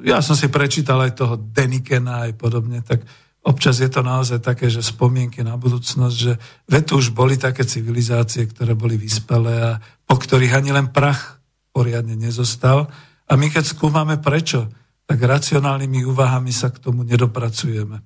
ja 0.04 0.20
som 0.20 0.36
si 0.36 0.52
prečítal 0.52 1.00
aj 1.00 1.16
toho 1.16 1.40
Denikena 1.40 2.28
aj 2.28 2.36
podobne, 2.36 2.84
tak 2.84 3.00
občas 3.40 3.80
je 3.80 3.88
to 3.88 4.04
naozaj 4.04 4.44
také, 4.44 4.68
že 4.68 4.84
spomienky 4.84 5.40
na 5.40 5.56
budúcnosť, 5.56 6.16
že 6.20 6.36
ve 6.68 6.84
tu 6.84 7.00
už 7.00 7.16
boli 7.16 7.40
také 7.40 7.64
civilizácie, 7.64 8.44
ktoré 8.52 8.76
boli 8.76 9.00
vyspelé 9.00 9.56
a 9.56 9.80
po 10.04 10.20
ktorých 10.20 10.60
ani 10.60 10.76
len 10.76 10.92
prach 10.92 11.40
poriadne 11.72 12.12
nezostal. 12.12 12.92
A 13.24 13.40
my 13.40 13.48
keď 13.48 13.72
skúmame 13.72 14.20
prečo, 14.20 14.68
tak 15.10 15.26
racionálnymi 15.26 16.06
úvahami 16.06 16.54
sa 16.54 16.70
k 16.70 16.78
tomu 16.78 17.02
nedopracujeme. 17.02 17.98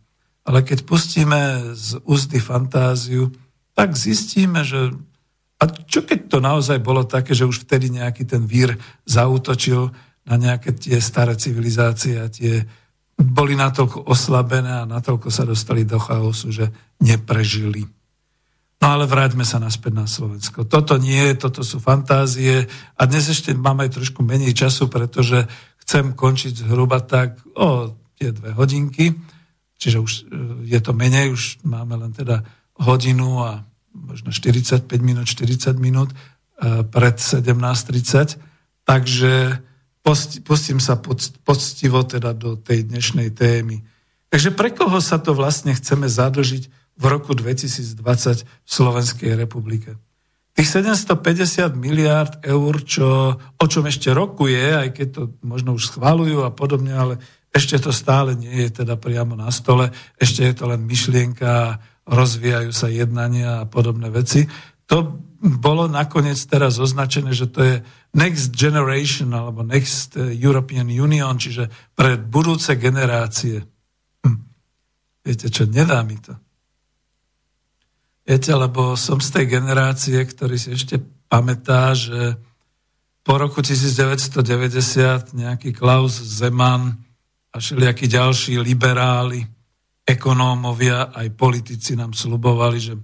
Ale 0.48 0.64
keď 0.64 0.88
pustíme 0.88 1.76
z 1.76 2.00
úzdy 2.08 2.40
fantáziu, 2.40 3.28
tak 3.76 3.92
zistíme, 3.92 4.64
že 4.64 4.96
a 5.60 5.68
čo 5.68 6.00
keď 6.00 6.32
to 6.32 6.38
naozaj 6.40 6.80
bolo 6.80 7.04
také, 7.04 7.36
že 7.36 7.44
už 7.44 7.68
vtedy 7.68 7.92
nejaký 7.92 8.24
ten 8.24 8.48
vír 8.48 8.80
zautočil 9.04 9.92
na 10.24 10.34
nejaké 10.40 10.72
tie 10.72 10.96
staré 10.96 11.36
civilizácie 11.36 12.16
a 12.16 12.32
tie 12.32 12.64
boli 13.20 13.52
natoľko 13.52 14.08
oslabené 14.08 14.72
a 14.72 14.88
natoľko 14.88 15.28
sa 15.28 15.44
dostali 15.44 15.84
do 15.84 16.00
chaosu, 16.00 16.56
že 16.56 16.72
neprežili. 17.04 17.84
No 18.80 18.96
ale 19.00 19.04
vráťme 19.04 19.44
sa 19.44 19.60
naspäť 19.60 19.92
na 19.92 20.04
Slovensko. 20.08 20.64
Toto 20.68 20.96
nie, 20.96 21.36
toto 21.36 21.60
sú 21.60 21.80
fantázie 21.80 22.64
a 22.96 23.02
dnes 23.04 23.28
ešte 23.28 23.52
mám 23.52 23.80
aj 23.84 24.00
trošku 24.00 24.24
menej 24.24 24.56
času, 24.56 24.88
pretože 24.88 25.48
chcem 25.84 26.16
končiť 26.16 26.64
zhruba 26.64 27.04
tak 27.04 27.36
o 27.54 27.92
tie 28.16 28.32
dve 28.32 28.56
hodinky, 28.56 29.12
čiže 29.76 29.98
už 30.00 30.12
e, 30.12 30.22
je 30.64 30.80
to 30.80 30.96
menej, 30.96 31.36
už 31.36 31.60
máme 31.62 32.00
len 32.00 32.10
teda 32.16 32.40
hodinu 32.80 33.44
a 33.44 33.62
možno 33.92 34.32
45 34.32 34.88
minút, 35.04 35.28
40 35.28 35.76
minút 35.76 36.10
e, 36.10 36.16
pred 36.88 37.16
17.30. 37.20 38.40
Takže 38.84 39.60
pustím 40.44 40.80
sa 40.80 41.00
poctivo 41.44 42.04
teda 42.04 42.36
do 42.36 42.56
tej 42.60 42.84
dnešnej 42.88 43.32
témy. 43.32 43.80
Takže 44.28 44.52
pre 44.52 44.68
koho 44.68 45.00
sa 45.00 45.16
to 45.16 45.32
vlastne 45.32 45.72
chceme 45.72 46.04
zadlžiť 46.10 46.68
v 47.00 47.04
roku 47.08 47.32
2020 47.32 48.44
v 48.44 48.68
Slovenskej 48.68 49.32
republike? 49.38 49.96
Tých 50.54 50.70
750 50.70 51.74
miliárd 51.74 52.38
eur, 52.46 52.78
čo, 52.86 53.34
o 53.34 53.66
čom 53.66 53.90
ešte 53.90 54.14
rokuje, 54.14 54.86
aj 54.86 54.88
keď 54.94 55.08
to 55.10 55.22
možno 55.42 55.74
už 55.74 55.90
schvalujú 55.90 56.46
a 56.46 56.54
podobne, 56.54 56.94
ale 56.94 57.14
ešte 57.50 57.74
to 57.82 57.90
stále 57.90 58.38
nie 58.38 58.66
je 58.66 58.82
teda 58.86 58.94
priamo 58.94 59.34
na 59.34 59.50
stole, 59.50 59.90
ešte 60.14 60.46
je 60.46 60.54
to 60.54 60.70
len 60.70 60.86
myšlienka, 60.86 61.82
rozvíjajú 62.06 62.70
sa 62.70 62.86
jednania 62.86 63.62
a 63.62 63.68
podobné 63.68 64.14
veci. 64.14 64.46
To 64.86 65.18
bolo 65.42 65.90
nakoniec 65.90 66.38
teraz 66.46 66.78
označené, 66.78 67.34
že 67.34 67.50
to 67.50 67.60
je 67.62 67.74
Next 68.14 68.54
Generation 68.54 69.34
alebo 69.34 69.66
Next 69.66 70.14
European 70.18 70.86
Union, 70.86 71.34
čiže 71.34 71.66
pre 71.98 72.14
budúce 72.14 72.78
generácie. 72.78 73.58
Hm. 74.22 74.38
Viete 75.26 75.50
čo, 75.50 75.66
nedá 75.66 75.98
mi 76.06 76.14
to. 76.22 76.43
Viete, 78.24 78.56
lebo 78.56 78.96
som 78.96 79.20
z 79.20 79.28
tej 79.36 79.60
generácie, 79.60 80.16
ktorý 80.16 80.56
si 80.56 80.72
ešte 80.72 80.96
pamätá, 81.28 81.92
že 81.92 82.40
po 83.20 83.36
roku 83.36 83.60
1990 83.60 85.36
nejaký 85.36 85.76
Klaus 85.76 86.24
Zeman 86.24 86.96
a 87.52 87.56
všelijakí 87.60 88.08
ďalší 88.08 88.56
liberáli 88.64 89.44
ekonómovia, 90.04 91.12
aj 91.12 91.36
politici 91.36 91.96
nám 91.96 92.12
slubovali, 92.12 92.80
že 92.80 92.94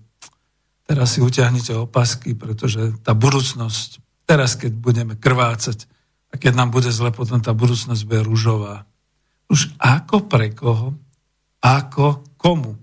teraz 0.84 1.16
si 1.16 1.24
utiahnite 1.24 1.72
opasky, 1.76 2.36
pretože 2.36 2.96
tá 3.00 3.16
budúcnosť, 3.16 4.00
teraz 4.28 4.56
keď 4.56 4.72
budeme 4.76 5.14
krvácať 5.16 5.88
a 6.32 6.40
keď 6.40 6.52
nám 6.56 6.72
bude 6.72 6.92
zle, 6.92 7.12
potom 7.12 7.40
tá 7.40 7.56
budúcnosť 7.56 8.02
bude 8.04 8.20
rúžová. 8.24 8.84
Už 9.48 9.72
ako 9.80 10.28
pre 10.28 10.52
koho, 10.52 10.96
ako 11.60 12.24
komu 12.36 12.76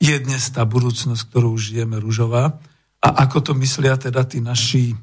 je 0.00 0.16
dnes 0.16 0.40
tá 0.48 0.64
budúcnosť, 0.64 1.28
ktorú 1.28 1.60
žijeme 1.60 2.00
rúžová 2.00 2.56
a 3.04 3.08
ako 3.28 3.38
to 3.40 3.52
myslia 3.60 4.00
teda 4.00 4.24
tí 4.24 4.40
naši, 4.40 4.96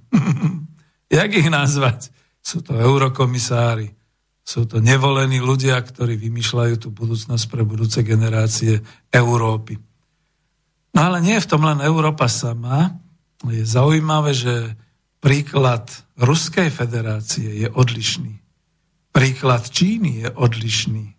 jak 1.22 1.30
ich 1.32 1.50
nazvať? 1.54 2.10
Sú 2.42 2.66
to 2.66 2.74
eurokomisári, 2.74 3.94
sú 4.48 4.64
to 4.64 4.80
nevolení 4.80 5.44
ľudia, 5.44 5.76
ktorí 5.84 6.16
vymýšľajú 6.16 6.76
tú 6.80 6.90
budúcnosť 6.96 7.46
pre 7.52 7.68
budúce 7.68 8.00
generácie 8.02 8.80
Európy. 9.12 9.76
No 10.96 11.00
ale 11.14 11.20
nie 11.20 11.36
je 11.36 11.44
v 11.44 11.52
tom 11.52 11.68
len 11.68 11.84
Európa 11.84 12.32
sama. 12.32 12.96
Je 13.44 13.62
zaujímavé, 13.68 14.32
že 14.34 14.74
príklad 15.20 15.92
Ruskej 16.18 16.72
federácie 16.72 17.66
je 17.66 17.68
odlišný. 17.70 18.40
Príklad 19.12 19.68
Číny 19.68 20.26
je 20.26 20.30
odlišný. 20.32 21.17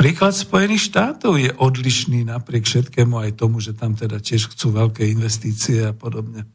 Príklad 0.00 0.32
Spojených 0.32 0.88
štátov 0.88 1.36
je 1.36 1.52
odlišný 1.52 2.24
napriek 2.24 2.64
všetkému 2.64 3.20
aj 3.20 3.36
tomu, 3.36 3.60
že 3.60 3.76
tam 3.76 3.92
teda 3.92 4.16
tiež 4.16 4.48
chcú 4.48 4.72
veľké 4.72 5.04
investície 5.04 5.84
a 5.84 5.92
podobne. 5.92 6.48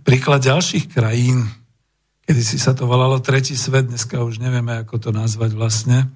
Príklad 0.00 0.40
ďalších 0.40 0.88
krajín, 0.88 1.52
kedy 2.24 2.40
si 2.40 2.56
sa 2.56 2.72
to 2.72 2.88
volalo 2.88 3.20
Tretí 3.20 3.60
svet, 3.60 3.92
dneska 3.92 4.24
už 4.24 4.40
nevieme, 4.40 4.72
ako 4.80 4.96
to 5.04 5.10
nazvať 5.12 5.52
vlastne, 5.52 6.08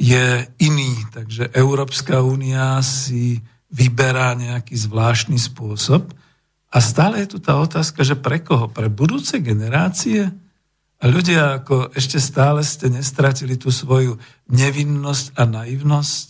je 0.00 0.48
iný. 0.64 1.04
Takže 1.12 1.52
Európska 1.52 2.24
únia 2.24 2.80
si 2.80 3.44
vyberá 3.68 4.32
nejaký 4.40 4.80
zvláštny 4.80 5.36
spôsob 5.36 6.16
a 6.72 6.80
stále 6.80 7.28
je 7.28 7.36
tu 7.36 7.44
tá 7.44 7.60
otázka, 7.60 8.00
že 8.08 8.16
pre 8.16 8.40
koho? 8.40 8.72
Pre 8.72 8.88
budúce 8.88 9.36
generácie? 9.36 10.32
Ľudia 11.04 11.60
ako 11.60 11.92
ešte 11.92 12.16
stále 12.16 12.64
ste 12.64 12.88
nestratili 12.88 13.60
tú 13.60 13.68
svoju 13.68 14.16
nevinnosť 14.48 15.36
a 15.36 15.44
naivnosť? 15.44 16.26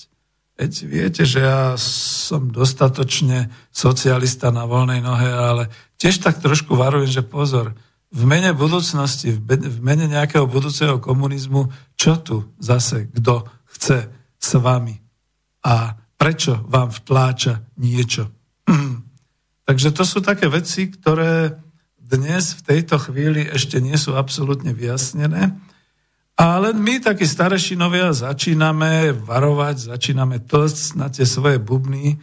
Veď 0.55 0.73
viete, 0.87 1.23
že 1.23 1.47
ja 1.47 1.75
som 1.79 2.51
dostatočne 2.51 3.55
socialista 3.71 4.51
na 4.51 4.67
voľnej 4.67 4.99
nohe, 4.99 5.31
ale 5.31 5.71
tiež 5.99 6.23
tak 6.23 6.43
trošku 6.43 6.75
varujem, 6.75 7.11
že 7.11 7.23
pozor, 7.23 7.75
v 8.15 8.23
mene 8.23 8.55
budúcnosti, 8.55 9.35
v 9.35 9.79
mene 9.83 10.07
nejakého 10.07 10.47
budúceho 10.47 11.03
komunizmu, 11.03 11.71
čo 11.99 12.19
tu 12.23 12.55
zase 12.63 13.11
kto 13.11 13.47
chce 13.75 14.07
s 14.39 14.51
vami 14.55 14.95
a 15.67 15.99
prečo 16.15 16.63
vám 16.71 16.95
vtláča 16.95 17.75
niečo. 17.83 18.31
Takže 19.67 19.91
to 19.91 20.07
sú 20.07 20.23
také 20.23 20.47
veci, 20.47 20.87
ktoré 20.87 21.64
dnes 22.05 22.61
v 22.61 22.63
tejto 22.63 23.01
chvíli 23.01 23.49
ešte 23.49 23.81
nie 23.81 23.97
sú 23.97 24.15
absolútne 24.15 24.77
vyjasnené. 24.77 25.57
Ale 26.35 26.75
my, 26.75 26.99
takí 26.99 27.25
starešinovia, 27.25 28.11
začíname 28.11 29.15
varovať, 29.15 29.95
začíname 29.95 30.43
tlcť 30.43 30.99
na 30.99 31.07
tie 31.07 31.23
svoje 31.23 31.63
bubny 31.63 32.19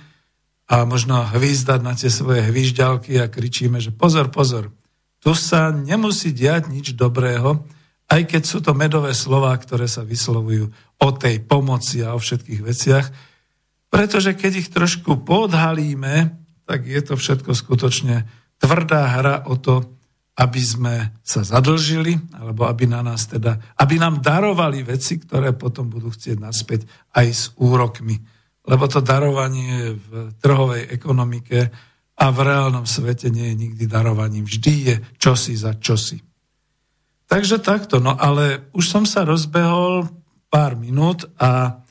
a 0.67 0.83
možno 0.83 1.23
hvízdať 1.23 1.79
na 1.79 1.95
tie 1.95 2.11
svoje 2.11 2.43
hvížďalky 2.43 3.19
a 3.23 3.31
kričíme, 3.31 3.79
že 3.79 3.95
pozor, 3.95 4.27
pozor, 4.27 4.67
tu 5.23 5.31
sa 5.31 5.71
nemusí 5.71 6.35
diať 6.35 6.67
nič 6.67 6.97
dobrého, 6.99 7.63
aj 8.11 8.21
keď 8.27 8.43
sú 8.43 8.59
to 8.59 8.75
medové 8.75 9.15
slova, 9.15 9.55
ktoré 9.55 9.87
sa 9.87 10.03
vyslovujú 10.03 10.67
o 10.99 11.09
tej 11.15 11.39
pomoci 11.47 12.03
a 12.03 12.11
o 12.11 12.19
všetkých 12.19 12.61
veciach, 12.67 13.05
pretože 13.87 14.35
keď 14.35 14.51
ich 14.59 14.69
trošku 14.71 15.23
podhalíme, 15.23 16.35
tak 16.67 16.83
je 16.83 16.99
to 16.99 17.15
všetko 17.15 17.55
skutočne 17.55 18.27
tvrdá 18.61 19.17
hra 19.17 19.35
o 19.49 19.57
to, 19.57 19.97
aby 20.37 20.61
sme 20.63 20.95
sa 21.21 21.43
zadlžili, 21.43 22.15
alebo 22.37 22.69
aby 22.69 22.87
na 22.87 23.03
nás 23.03 23.27
teda, 23.27 23.57
aby 23.75 23.99
nám 23.99 24.23
darovali 24.23 24.85
veci, 24.85 25.19
ktoré 25.19 25.51
potom 25.57 25.91
budú 25.91 26.13
chcieť 26.13 26.37
naspäť 26.39 26.87
aj 27.17 27.27
s 27.27 27.43
úrokmi. 27.59 28.15
Lebo 28.63 28.85
to 28.85 29.01
darovanie 29.01 29.97
v 29.97 30.31
trhovej 30.39 30.87
ekonomike 30.93 31.73
a 32.15 32.25
v 32.29 32.39
reálnom 32.41 32.85
svete 32.85 33.33
nie 33.33 33.51
je 33.51 33.59
nikdy 33.67 33.83
darovaním. 33.89 34.45
Vždy 34.45 34.73
je 34.87 34.95
čosi 35.17 35.57
za 35.57 35.73
čosi. 35.75 36.21
Takže 37.25 37.63
takto, 37.63 37.97
no 38.03 38.13
ale 38.13 38.69
už 38.75 38.85
som 38.85 39.03
sa 39.07 39.25
rozbehol 39.25 40.07
pár 40.51 40.75
minút 40.75 41.25
a 41.39 41.81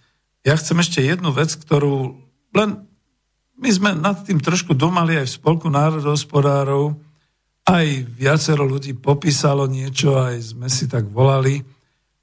ja 0.45 0.55
chcem 0.57 0.81
ešte 0.81 1.01
jednu 1.01 1.33
vec, 1.33 1.53
ktorú 1.57 2.17
len 2.53 2.89
my 3.61 3.68
sme 3.68 3.90
nad 3.92 4.25
tým 4.25 4.40
trošku 4.40 4.73
domali 4.73 5.20
aj 5.20 5.27
v 5.29 5.37
Spolku 5.37 5.68
národohospodárov, 5.68 6.96
aj 7.68 7.87
viacero 8.16 8.64
ľudí 8.64 8.96
popísalo 8.96 9.68
niečo, 9.68 10.16
aj 10.16 10.57
sme 10.57 10.66
si 10.73 10.88
tak 10.88 11.07
volali, 11.12 11.61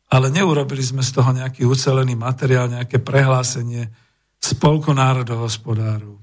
ale 0.09 0.33
neurobili 0.33 0.81
sme 0.81 1.05
z 1.05 1.13
toho 1.13 1.29
nejaký 1.31 1.63
ucelený 1.63 2.17
materiál, 2.17 2.73
nejaké 2.73 2.97
prehlásenie 2.97 3.87
Spolku 4.41 4.91
národohospodárov. 4.97 6.17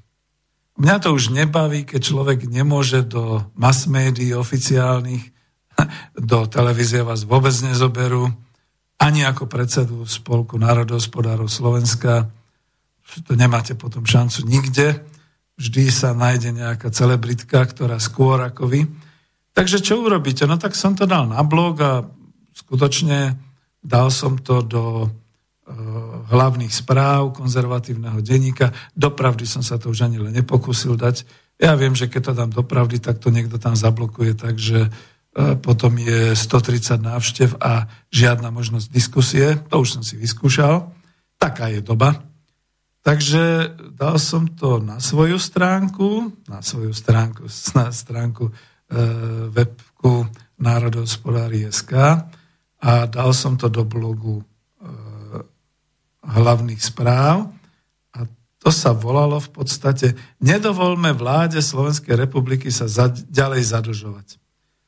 Mňa 0.74 0.96
to 0.98 1.14
už 1.14 1.30
nebaví, 1.30 1.86
keď 1.86 2.00
človek 2.02 2.38
nemôže 2.50 3.06
do 3.06 3.46
mass 3.54 3.86
médií 3.86 4.34
oficiálnych, 4.34 5.30
do 6.18 6.50
televízie 6.50 7.06
vás 7.06 7.22
vôbec 7.22 7.54
nezoberú, 7.62 8.26
ani 8.98 9.22
ako 9.22 9.46
predsedu 9.46 10.02
Spolku 10.06 10.58
národohospodárov 10.58 11.46
Slovenska. 11.46 12.30
To 13.04 13.32
nemáte 13.36 13.76
potom 13.76 14.06
šancu 14.06 14.46
nikde. 14.48 15.04
vždy 15.54 15.86
sa 15.92 16.10
nájde 16.10 16.50
nejaká 16.50 16.90
celebritka, 16.90 17.62
ktorá 17.62 18.02
skôr 18.02 18.42
ako 18.42 18.66
vy. 18.66 18.90
Takže 19.54 19.78
čo 19.78 20.02
urobíte? 20.02 20.50
No 20.50 20.58
tak 20.58 20.74
som 20.74 20.98
to 20.98 21.06
dal 21.06 21.30
na 21.30 21.46
blog 21.46 21.78
a 21.78 22.02
skutočne 22.58 23.38
dal 23.78 24.10
som 24.10 24.34
to 24.34 24.66
do 24.66 24.84
Eh, 25.64 25.72
hlavných 26.28 26.68
správ 26.68 27.32
konzervatívneho 27.32 28.20
denníka. 28.20 28.68
Dopravdy 28.92 29.48
som 29.48 29.64
sa 29.64 29.80
to 29.80 29.88
už 29.88 30.04
ani 30.04 30.20
len 30.20 30.36
nepokúsil 30.36 30.92
dať. 30.92 31.24
Ja 31.56 31.72
viem, 31.72 31.96
že 31.96 32.04
keď 32.04 32.20
to 32.20 32.32
dám 32.36 32.52
dopravdy, 32.52 33.00
tak 33.00 33.16
to 33.16 33.32
niekto 33.32 33.56
tam 33.56 33.72
zablokuje, 33.72 34.36
takže 34.36 34.92
eh, 34.92 35.56
potom 35.56 35.96
je 35.96 36.36
130 36.36 37.00
návštev 37.00 37.56
a 37.64 37.88
žiadna 38.12 38.52
možnosť 38.52 38.92
diskusie. 38.92 39.56
To 39.72 39.80
už 39.80 39.88
som 39.88 40.02
si 40.04 40.20
vyskúšal. 40.20 40.92
Taká 41.40 41.72
je 41.72 41.80
doba. 41.80 42.20
Takže 43.04 43.76
dal 43.92 44.16
som 44.16 44.48
to 44.48 44.80
na 44.80 44.96
svoju 44.96 45.36
stránku, 45.36 46.32
na 46.48 46.64
svoju 46.64 46.96
stránku, 46.96 47.44
na 47.76 47.92
stránku 47.92 48.48
e, 48.48 48.52
webku 49.52 50.24
národohospodári.sk 50.56 51.92
a 52.80 52.92
dal 53.04 53.30
som 53.36 53.60
to 53.60 53.68
do 53.68 53.84
blogu 53.84 54.40
hlavných 56.24 56.80
správ 56.80 57.52
a 58.16 58.24
to 58.60 58.70
sa 58.72 58.96
volalo 58.96 59.36
v 59.40 59.50
podstate 59.52 60.06
Nedovolme 60.40 61.12
vláde 61.12 61.60
Slovenskej 61.60 62.16
republiky 62.16 62.72
sa 62.72 62.88
za, 62.88 63.12
ďalej 63.12 63.62
zadlžovať. 63.68 64.28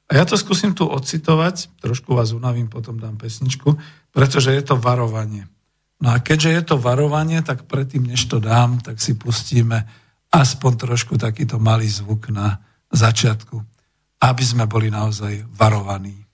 A 0.07 0.22
ja 0.22 0.24
to 0.24 0.38
skúsim 0.38 0.70
tu 0.72 0.87
ocitovať, 0.87 1.83
trošku 1.83 2.14
vás 2.14 2.31
unavím, 2.31 2.70
potom 2.70 2.96
dám 2.96 3.18
pesničku, 3.18 3.74
pretože 4.14 4.55
je 4.55 4.62
to 4.62 4.79
varovanie. 4.79 5.50
No 5.96 6.12
a 6.12 6.20
keďže 6.20 6.50
je 6.52 6.62
to 6.62 6.76
varovanie, 6.76 7.40
tak 7.40 7.64
predtým, 7.64 8.04
než 8.04 8.28
to 8.28 8.37
dám, 8.37 8.85
tak 8.85 9.00
si 9.00 9.16
pustíme 9.16 9.88
aspoň 10.28 10.72
trošku 10.76 11.16
takýto 11.16 11.56
malý 11.56 11.88
zvuk 11.88 12.28
na 12.28 12.61
začiatku, 12.92 13.56
aby 14.20 14.44
sme 14.44 14.68
boli 14.68 14.92
naozaj 14.92 15.48
varovaní. 15.56 16.25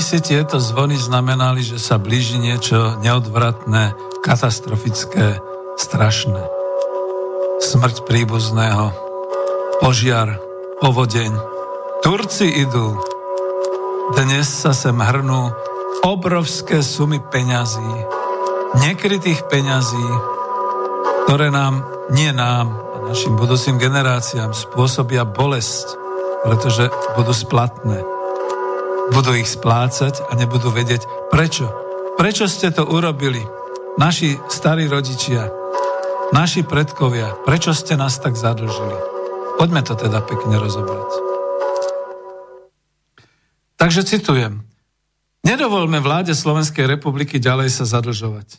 Si 0.00 0.22
tieto 0.24 0.56
zvony 0.56 0.96
znamenali, 0.96 1.60
že 1.60 1.76
sa 1.76 2.00
blíži 2.00 2.40
niečo 2.40 2.96
neodvratné, 3.04 3.92
katastrofické, 4.24 5.36
strašné. 5.76 6.40
Smrť 7.60 8.08
príbuzného, 8.08 8.94
požiar, 9.84 10.40
povodeň. 10.80 11.36
Turci 12.00 12.48
idú. 12.64 12.96
Dnes 14.16 14.48
sa 14.48 14.72
sem 14.72 14.96
hrnú 14.96 15.52
obrovské 16.00 16.80
sumy 16.80 17.20
peňazí, 17.20 17.92
nekrytých 18.80 19.44
peňazí, 19.52 20.06
ktoré 21.28 21.52
nám, 21.52 21.84
nie 22.08 22.32
nám 22.32 22.72
a 22.72 22.96
našim 23.12 23.36
budúcim 23.36 23.76
generáciám 23.76 24.56
spôsobia 24.56 25.28
bolesť, 25.28 25.92
pretože 26.46 26.88
budú 27.20 27.36
splatné 27.36 28.13
budú 29.14 29.30
ich 29.38 29.46
splácať 29.46 30.26
a 30.26 30.34
nebudú 30.34 30.74
vedieť 30.74 31.30
prečo. 31.30 31.70
Prečo 32.18 32.50
ste 32.50 32.74
to 32.74 32.82
urobili? 32.82 33.38
Naši 33.94 34.34
starí 34.50 34.90
rodičia, 34.90 35.54
naši 36.34 36.66
predkovia, 36.66 37.30
prečo 37.46 37.70
ste 37.70 37.94
nás 37.94 38.18
tak 38.18 38.34
zadlžili? 38.34 38.98
Poďme 39.54 39.86
to 39.86 39.94
teda 39.94 40.18
pekne 40.18 40.58
rozobrať. 40.58 41.10
Takže 43.78 44.02
citujem. 44.02 44.66
Nedovolme 45.46 46.02
vláde 46.02 46.34
Slovenskej 46.34 46.90
republiky 46.90 47.38
ďalej 47.38 47.70
sa 47.70 47.86
zadlžovať. 47.86 48.58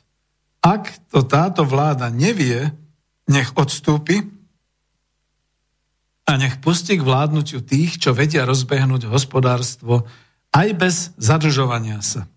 Ak 0.64 0.88
to 1.12 1.28
táto 1.28 1.68
vláda 1.68 2.08
nevie, 2.08 2.72
nech 3.28 3.52
odstúpi 3.60 4.24
a 6.24 6.32
nech 6.40 6.64
pustí 6.64 6.96
k 6.96 7.04
vládnutiu 7.04 7.60
tých, 7.60 8.00
čo 8.00 8.16
vedia 8.16 8.48
rozbehnúť 8.48 9.12
hospodárstvo 9.12 10.08
aj 10.56 10.68
bez 10.80 10.96
zadlžovania 11.20 12.00
sa. 12.00 12.32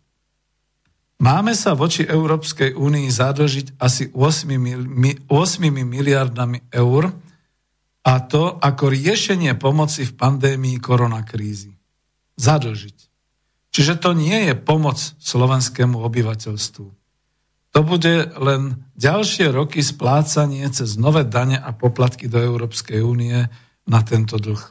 Máme 1.18 1.54
sa 1.54 1.74
voči 1.74 2.07
Európskej 2.07 2.74
únii 2.78 3.11
zadlžiť 3.11 3.78
asi 3.78 4.11
8, 4.14 5.26
8 5.26 5.31
miliardami 5.66 6.70
eur 6.70 7.11
a 8.07 8.12
to 8.22 8.54
ako 8.59 8.85
riešenie 8.94 9.59
pomoci 9.59 10.07
v 10.07 10.14
pandémii 10.14 10.78
koronakrízy. 10.78 11.74
Zadlžiť. 12.38 12.98
Čiže 13.74 13.94
to 13.98 14.14
nie 14.14 14.50
je 14.50 14.54
pomoc 14.54 14.98
slovenskému 15.18 15.98
obyvateľstvu. 15.98 16.87
To 17.74 17.81
bude 17.85 18.14
len 18.38 18.87
ďalšie 18.94 19.50
roky 19.50 19.83
splácanie 19.83 20.64
cez 20.70 20.96
nové 20.96 21.26
dane 21.26 21.59
a 21.59 21.74
poplatky 21.74 22.31
do 22.31 22.38
Európskej 22.38 23.02
únie 23.02 23.42
na 23.90 24.00
tento 24.07 24.38
dlh. 24.38 24.62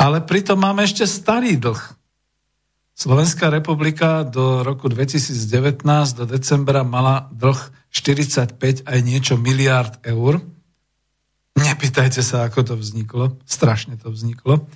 Ale 0.00 0.24
pritom 0.24 0.56
máme 0.56 0.88
ešte 0.88 1.04
starý 1.04 1.60
dlh, 1.60 1.99
Slovenská 3.00 3.48
republika 3.48 4.28
do 4.28 4.60
roku 4.60 4.92
2019, 4.92 5.88
do 6.20 6.28
decembra, 6.28 6.84
mala 6.84 7.32
dlh 7.32 7.56
45 7.88 8.84
aj 8.84 8.98
niečo 9.00 9.40
miliárd 9.40 10.04
eur. 10.04 10.44
Nepýtajte 11.56 12.20
sa, 12.20 12.44
ako 12.44 12.60
to 12.60 12.74
vzniklo. 12.76 13.40
Strašne 13.48 13.96
to 13.96 14.12
vzniklo. 14.12 14.68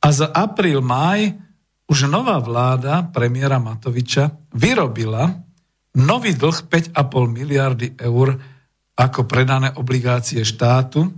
A 0.00 0.08
za 0.08 0.32
apríl, 0.32 0.80
máj 0.80 1.36
už 1.84 2.08
nová 2.08 2.40
vláda 2.40 3.04
premiéra 3.12 3.60
Matoviča 3.60 4.32
vyrobila 4.56 5.28
nový 6.00 6.32
dlh 6.32 6.64
5,5 6.64 6.96
miliardy 7.28 7.92
eur 8.00 8.40
ako 8.96 9.28
predané 9.28 9.68
obligácie 9.76 10.40
štátu. 10.48 11.12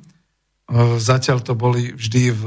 Zatiaľ 0.98 1.38
to 1.46 1.54
boli 1.54 1.94
vždy 1.94 2.34
v 2.34 2.44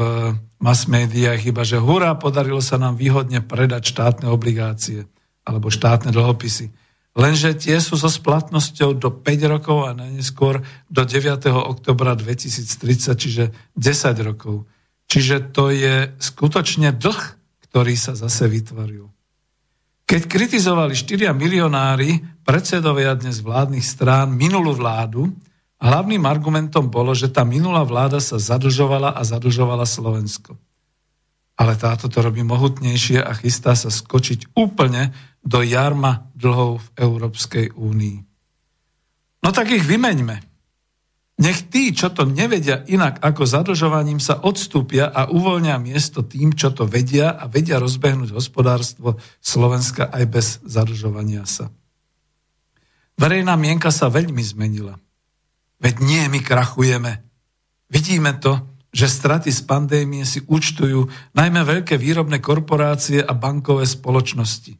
mass 0.59 0.87
médiách, 0.87 1.45
iba 1.45 1.63
že 1.67 1.81
hurá, 1.81 2.15
podarilo 2.15 2.63
sa 2.63 2.79
nám 2.79 2.95
výhodne 2.95 3.43
predať 3.43 3.91
štátne 3.91 4.27
obligácie 4.31 5.05
alebo 5.45 5.69
štátne 5.69 6.09
dlhopisy. 6.09 6.73
Lenže 7.15 7.55
tie 7.55 7.79
sú 7.79 7.95
so 7.95 8.11
splatnosťou 8.11 8.99
do 8.99 9.07
5 9.07 9.53
rokov 9.53 9.87
a 9.87 9.95
najneskôr 9.95 10.59
do 10.91 11.01
9. 11.07 11.47
oktobra 11.47 12.11
2030, 12.11 13.15
čiže 13.15 13.43
10 13.71 14.27
rokov. 14.27 14.67
Čiže 15.07 15.55
to 15.55 15.71
je 15.71 16.11
skutočne 16.19 16.91
dlh, 16.91 17.21
ktorý 17.71 17.95
sa 17.95 18.19
zase 18.19 18.51
vytvoril. 18.51 19.07
Keď 20.05 20.21
kritizovali 20.27 20.91
4 20.91 21.31
milionári, 21.31 22.19
predsedovia 22.43 23.15
dnes 23.15 23.39
vládnych 23.39 23.85
strán, 23.85 24.35
minulú 24.35 24.75
vládu, 24.75 25.31
Hlavným 25.85 26.25
argumentom 26.25 26.89
bolo, 26.89 27.13
že 27.13 27.29
tá 27.29 27.45
minulá 27.45 27.85
vláda 27.85 28.17
sa 28.17 28.41
zadlžovala 28.41 29.13
a 29.13 29.21
zadlžovala 29.21 29.85
Slovensko. 29.85 30.57
Ale 31.61 31.77
táto 31.77 32.09
to 32.09 32.25
robí 32.25 32.41
mohutnejšie 32.41 33.21
a 33.21 33.37
chystá 33.37 33.77
sa 33.77 33.93
skočiť 33.93 34.57
úplne 34.57 35.13
do 35.45 35.61
jarma 35.61 36.33
dlhov 36.33 36.81
v 36.81 36.87
Európskej 36.97 37.77
únii. 37.77 38.17
No 39.45 39.53
tak 39.53 39.69
ich 39.77 39.85
vymeňme. 39.85 40.41
Nech 41.37 41.69
tí, 41.69 41.93
čo 41.93 42.09
to 42.09 42.25
nevedia 42.25 42.81
inak 42.89 43.21
ako 43.21 43.45
zadlžovaním, 43.45 44.17
sa 44.17 44.41
odstúpia 44.41 45.13
a 45.13 45.29
uvoľnia 45.29 45.77
miesto 45.77 46.25
tým, 46.25 46.57
čo 46.57 46.73
to 46.73 46.89
vedia 46.89 47.37
a 47.37 47.45
vedia 47.45 47.77
rozbehnúť 47.77 48.33
hospodárstvo 48.33 49.21
Slovenska 49.37 50.09
aj 50.09 50.23
bez 50.33 50.47
zadlžovania 50.65 51.45
sa. 51.45 51.69
Verejná 53.21 53.53
mienka 53.53 53.93
sa 53.93 54.09
veľmi 54.09 54.41
zmenila. 54.41 54.97
Veď 55.79 55.95
nie, 55.99 56.23
my 56.31 56.39
krachujeme. 56.39 57.23
Vidíme 57.91 58.33
to, 58.39 58.75
že 58.95 59.11
straty 59.11 59.51
z 59.51 59.61
pandémie 59.67 60.23
si 60.23 60.39
účtujú 60.39 61.11
najmä 61.35 61.67
veľké 61.67 61.99
výrobné 61.99 62.39
korporácie 62.39 63.19
a 63.19 63.35
bankové 63.35 63.83
spoločnosti. 63.83 64.71
E, 64.71 64.79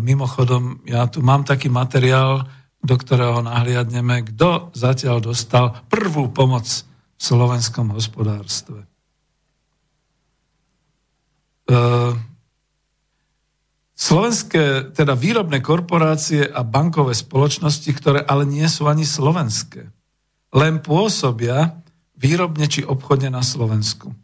mimochodom, 0.00 0.80
ja 0.88 1.04
tu 1.12 1.20
mám 1.20 1.44
taký 1.44 1.68
materiál, 1.68 2.48
do 2.80 2.96
ktorého 2.96 3.44
nahliadneme, 3.44 4.32
kto 4.32 4.72
zatiaľ 4.72 5.20
dostal 5.20 5.76
prvú 5.92 6.32
pomoc 6.32 6.64
v 6.64 7.20
slovenskom 7.20 7.92
hospodárstve. 7.92 8.88
E, 11.68 11.76
slovenské, 13.92 14.88
teda 14.96 15.12
výrobné 15.12 15.60
korporácie 15.60 16.48
a 16.48 16.64
bankové 16.64 17.12
spoločnosti, 17.12 17.92
ktoré 17.92 18.20
ale 18.24 18.48
nie 18.48 18.64
sú 18.72 18.88
ani 18.88 19.04
slovenské 19.04 19.92
len 20.54 20.78
pôsobia 20.78 21.82
výrobne 22.14 22.70
či 22.70 22.86
obchodne 22.86 23.28
na 23.34 23.42
Slovensku. 23.42 24.14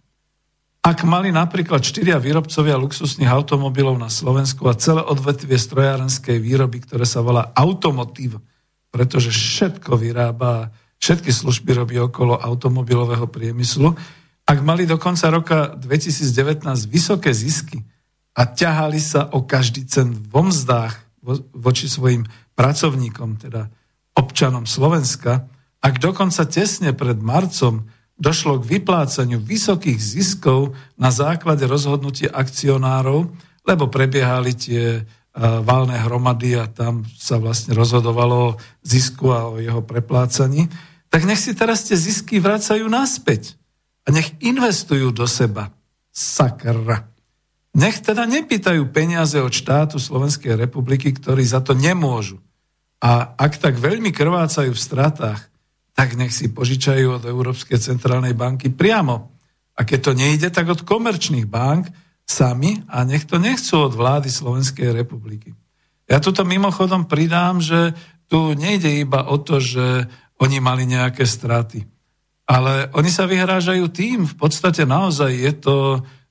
Ak 0.80 1.04
mali 1.04 1.28
napríklad 1.28 1.84
štyria 1.84 2.16
výrobcovia 2.16 2.80
luxusných 2.80 3.28
automobilov 3.28 4.00
na 4.00 4.08
Slovensku 4.08 4.64
a 4.64 4.78
celé 4.78 5.04
odvetvie 5.04 5.60
strojárenskej 5.60 6.40
výroby, 6.40 6.80
ktoré 6.80 7.04
sa 7.04 7.20
volá 7.20 7.52
automotív, 7.52 8.40
pretože 8.88 9.28
všetko 9.28 10.00
vyrába, 10.00 10.72
všetky 10.96 11.28
služby 11.28 11.70
robí 11.76 11.96
okolo 12.00 12.40
automobilového 12.40 13.28
priemyslu, 13.28 13.92
ak 14.48 14.58
mali 14.64 14.88
do 14.88 14.96
konca 14.96 15.28
roka 15.28 15.76
2019 15.76 16.64
vysoké 16.88 17.30
zisky 17.36 17.84
a 18.32 18.48
ťahali 18.48 18.98
sa 18.98 19.28
o 19.36 19.44
každý 19.44 19.84
cent 19.84 20.16
vo 20.32 20.48
mzdách 20.48 20.96
voči 21.52 21.92
svojim 21.92 22.24
pracovníkom, 22.56 23.36
teda 23.36 23.68
občanom 24.16 24.64
Slovenska, 24.64 25.44
ak 25.80 25.96
dokonca 25.96 26.44
tesne 26.44 26.92
pred 26.92 27.18
marcom 27.20 27.88
došlo 28.20 28.60
k 28.60 28.78
vyplácaniu 28.78 29.40
vysokých 29.40 29.96
ziskov 29.96 30.76
na 31.00 31.08
základe 31.08 31.64
rozhodnutia 31.64 32.28
akcionárov, 32.36 33.32
lebo 33.64 33.88
prebiehali 33.88 34.52
tie 34.52 35.08
valné 35.40 35.96
hromady 36.04 36.58
a 36.58 36.68
tam 36.68 37.06
sa 37.16 37.40
vlastne 37.40 37.72
rozhodovalo 37.72 38.36
o 38.52 38.56
zisku 38.84 39.32
a 39.32 39.48
o 39.48 39.56
jeho 39.56 39.80
preplácaní, 39.80 40.68
tak 41.08 41.24
nech 41.24 41.40
si 41.40 41.56
teraz 41.56 41.86
tie 41.88 41.96
zisky 41.96 42.38
vracajú 42.42 42.84
naspäť 42.86 43.56
a 44.04 44.12
nech 44.12 44.36
investujú 44.42 45.10
do 45.10 45.24
seba. 45.24 45.72
Sakra. 46.10 47.08
Nech 47.72 48.02
teda 48.02 48.26
nepýtajú 48.26 48.90
peniaze 48.90 49.38
od 49.38 49.54
štátu 49.54 50.02
Slovenskej 50.02 50.58
republiky, 50.58 51.14
ktorí 51.14 51.46
za 51.46 51.62
to 51.62 51.72
nemôžu. 51.78 52.42
A 52.98 53.32
ak 53.38 53.56
tak 53.62 53.78
veľmi 53.78 54.10
krvácajú 54.10 54.74
v 54.74 54.84
stratách, 54.90 55.49
tak 56.00 56.16
nech 56.16 56.32
si 56.32 56.48
požičajú 56.48 57.20
od 57.20 57.24
Európskej 57.28 57.76
centrálnej 57.76 58.32
banky 58.32 58.72
priamo. 58.72 59.36
A 59.76 59.84
keď 59.84 59.98
to 60.00 60.12
nejde, 60.16 60.48
tak 60.48 60.72
od 60.72 60.80
komerčných 60.80 61.44
bank 61.44 61.92
sami 62.24 62.80
a 62.88 63.04
nech 63.04 63.28
to 63.28 63.36
nechcú 63.36 63.84
od 63.84 63.92
vlády 63.92 64.32
Slovenskej 64.32 64.96
republiky. 64.96 65.52
Ja 66.08 66.16
tuto 66.16 66.40
mimochodom 66.48 67.04
pridám, 67.04 67.60
že 67.60 67.92
tu 68.32 68.56
nejde 68.56 68.88
iba 68.96 69.28
o 69.28 69.36
to, 69.44 69.60
že 69.60 70.08
oni 70.40 70.56
mali 70.56 70.88
nejaké 70.88 71.28
straty. 71.28 71.84
Ale 72.48 72.88
oni 72.96 73.12
sa 73.12 73.28
vyhrážajú 73.28 73.84
tým, 73.92 74.24
v 74.24 74.36
podstate 74.40 74.88
naozaj 74.88 75.36
je 75.36 75.52
to 75.52 75.76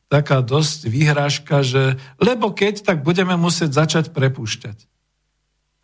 taká 0.09 0.41
dosť 0.41 0.89
výhrážka, 0.89 1.61
že 1.61 1.93
lebo 2.17 2.57
keď, 2.57 2.89
tak 2.89 3.05
budeme 3.05 3.37
musieť 3.37 3.85
začať 3.85 4.17
prepúšťať 4.17 4.88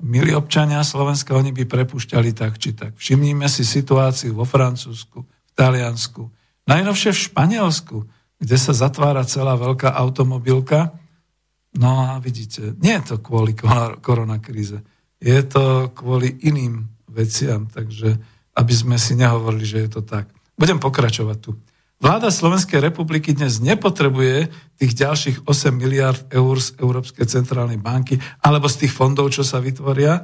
milí 0.04 0.36
občania 0.36 0.84
Slovenska, 0.84 1.38
oni 1.38 1.56
by 1.56 1.64
prepušťali 1.64 2.36
tak 2.36 2.60
či 2.60 2.76
tak. 2.76 3.00
Všimnime 3.00 3.48
si 3.48 3.64
situáciu 3.64 4.36
vo 4.36 4.44
Francúzsku, 4.44 5.24
v 5.24 5.52
Taliansku, 5.56 6.28
najnovšie 6.68 7.12
v 7.16 7.24
Španielsku, 7.32 7.98
kde 8.36 8.58
sa 8.60 8.76
zatvára 8.76 9.24
celá 9.24 9.56
veľká 9.56 9.96
automobilka. 9.96 10.92
No 11.76 12.04
a 12.04 12.20
vidíte, 12.20 12.76
nie 12.80 12.96
je 13.00 13.16
to 13.16 13.16
kvôli 13.24 13.56
koronakríze, 14.04 14.84
je 15.20 15.40
to 15.48 15.92
kvôli 15.96 16.36
iným 16.44 16.88
veciam, 17.08 17.68
takže 17.72 18.20
aby 18.56 18.74
sme 18.76 18.96
si 19.00 19.16
nehovorili, 19.16 19.66
že 19.68 19.80
je 19.88 19.90
to 20.00 20.02
tak. 20.04 20.32
Budem 20.56 20.80
pokračovať 20.80 21.38
tu. 21.40 21.52
Vláda 22.06 22.30
Slovenskej 22.30 22.86
republiky 22.86 23.34
dnes 23.34 23.58
nepotrebuje 23.58 24.54
tých 24.78 24.94
ďalších 24.94 25.38
8 25.50 25.74
miliard 25.74 26.22
eur 26.30 26.54
z 26.62 26.78
Európskej 26.78 27.26
centrálnej 27.26 27.82
banky 27.82 28.22
alebo 28.46 28.70
z 28.70 28.86
tých 28.86 28.94
fondov, 28.94 29.34
čo 29.34 29.42
sa 29.42 29.58
vytvoria 29.58 30.22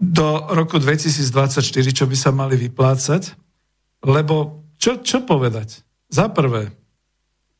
do 0.00 0.48
roku 0.48 0.80
2024, 0.80 1.60
čo 1.92 2.08
by 2.08 2.16
sa 2.16 2.32
mali 2.32 2.56
vyplácať. 2.56 3.36
Lebo 4.00 4.64
čo, 4.80 5.04
čo 5.04 5.28
povedať? 5.28 5.84
Za 6.08 6.32
prvé, 6.32 6.72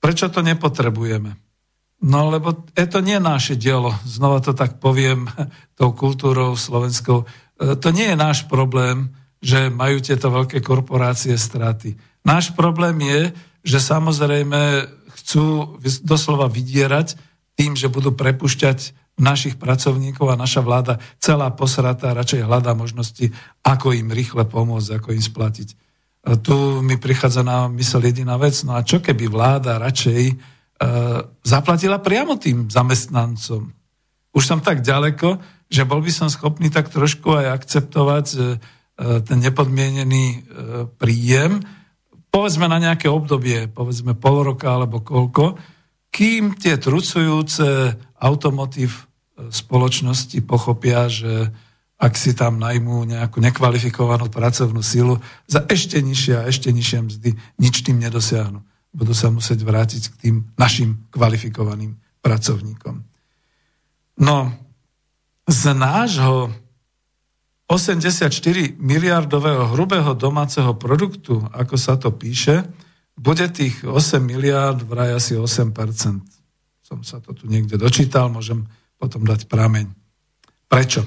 prečo 0.01 0.33
to 0.33 0.41
nepotrebujeme? 0.41 1.37
No 2.09 2.33
lebo 2.33 2.65
je 2.73 2.89
to 2.89 3.05
nie 3.05 3.21
naše 3.21 3.61
dielo, 3.61 3.93
znova 4.09 4.41
to 4.41 4.57
tak 4.57 4.81
poviem, 4.81 5.29
tou 5.77 5.93
kultúrou 5.93 6.57
slovenskou. 6.57 7.29
E, 7.61 7.77
to 7.77 7.93
nie 7.93 8.09
je 8.09 8.17
náš 8.17 8.49
problém, 8.49 9.13
že 9.45 9.69
majú 9.69 10.01
tieto 10.01 10.33
veľké 10.33 10.65
korporácie 10.65 11.37
straty. 11.37 12.08
Náš 12.27 12.55
problém 12.55 12.99
je, 13.03 13.21
že 13.67 13.79
samozrejme 13.83 14.89
chcú 15.23 15.77
doslova 16.07 16.49
vydierať 16.49 17.19
tým, 17.59 17.75
že 17.75 17.91
budú 17.91 18.15
prepušťať 18.15 18.97
našich 19.19 19.59
pracovníkov 19.59 20.31
a 20.31 20.39
naša 20.39 20.63
vláda 20.63 21.03
celá 21.19 21.51
posratá 21.51 22.15
radšej 22.15 22.47
hľadá 22.47 22.73
možnosti, 22.73 23.35
ako 23.67 23.93
im 23.93 24.15
rýchle 24.15 24.47
pomôcť, 24.47 24.95
ako 24.95 25.09
im 25.11 25.23
splatiť. 25.23 25.69
A 26.23 26.39
tu 26.39 26.81
mi 26.87 26.95
prichádza 26.97 27.43
na 27.43 27.67
mysel 27.75 28.07
jediná 28.07 28.39
vec, 28.39 28.55
no 28.63 28.79
a 28.79 28.87
čo 28.87 29.03
keby 29.03 29.27
vláda 29.27 29.83
radšej 29.83 30.23
e, 30.31 30.35
zaplatila 31.43 31.99
priamo 31.99 32.39
tým 32.39 32.71
zamestnancom? 32.71 33.75
Už 34.31 34.45
som 34.47 34.63
tak 34.63 34.87
ďaleko, 34.87 35.41
že 35.67 35.83
bol 35.83 35.99
by 35.99 36.13
som 36.15 36.31
schopný 36.31 36.71
tak 36.71 36.89
trošku 36.89 37.35
aj 37.35 37.47
akceptovať 37.59 38.27
e, 38.35 38.39
ten 39.27 39.39
nepodmienený 39.43 40.25
e, 40.31 40.39
príjem, 40.95 41.59
povedzme 42.29 42.69
na 42.69 42.79
nejaké 42.81 43.09
obdobie, 43.09 43.69
povedzme 43.69 44.17
pol 44.17 44.45
roka 44.45 44.69
alebo 44.69 45.01
koľko, 45.01 45.59
kým 46.09 46.57
tie 46.57 46.81
trucujúce 46.81 47.95
automotív 48.19 48.91
e, 48.95 49.03
spoločnosti 49.53 50.39
pochopia, 50.45 51.07
že 51.07 51.53
ak 51.99 52.15
si 52.15 52.31
tam 52.33 52.63
najmú 52.63 53.03
nejakú 53.11 53.43
nekvalifikovanú 53.43 54.31
pracovnú 54.31 54.87
silu 54.87 55.19
za 55.51 55.67
ešte 55.67 55.99
nižšie 55.99 56.35
a 56.39 56.47
ešte 56.47 56.71
nižšie 56.71 56.99
mzdy, 57.11 57.31
nič 57.59 57.83
tým 57.83 57.99
nedosiahnu. 57.99 58.63
Budú 58.95 59.13
sa 59.13 59.35
musieť 59.35 59.67
vrátiť 59.67 60.03
k 60.15 60.15
tým 60.17 60.37
našim 60.55 61.11
kvalifikovaným 61.11 61.99
pracovníkom. 62.23 63.03
No, 64.23 64.37
z 65.51 65.63
nášho 65.75 66.55
84 67.69 68.33
miliardového 68.81 69.77
hrubého 69.77 70.17
domáceho 70.17 70.73
produktu, 70.81 71.45
ako 71.53 71.77
sa 71.77 72.01
to 72.01 72.09
píše, 72.09 72.65
bude 73.13 73.45
tých 73.53 73.85
8 73.85 74.25
miliard 74.25 74.81
vraj 74.81 75.13
asi 75.13 75.37
8%. 75.37 75.69
Som 76.81 77.05
sa 77.05 77.21
to 77.21 77.37
tu 77.37 77.45
niekde 77.45 77.77
dočítal, 77.77 78.33
môžem 78.33 78.65
potom 78.97 79.21
dať 79.21 79.45
prameň. 79.53 79.93
Prečo? 80.65 81.05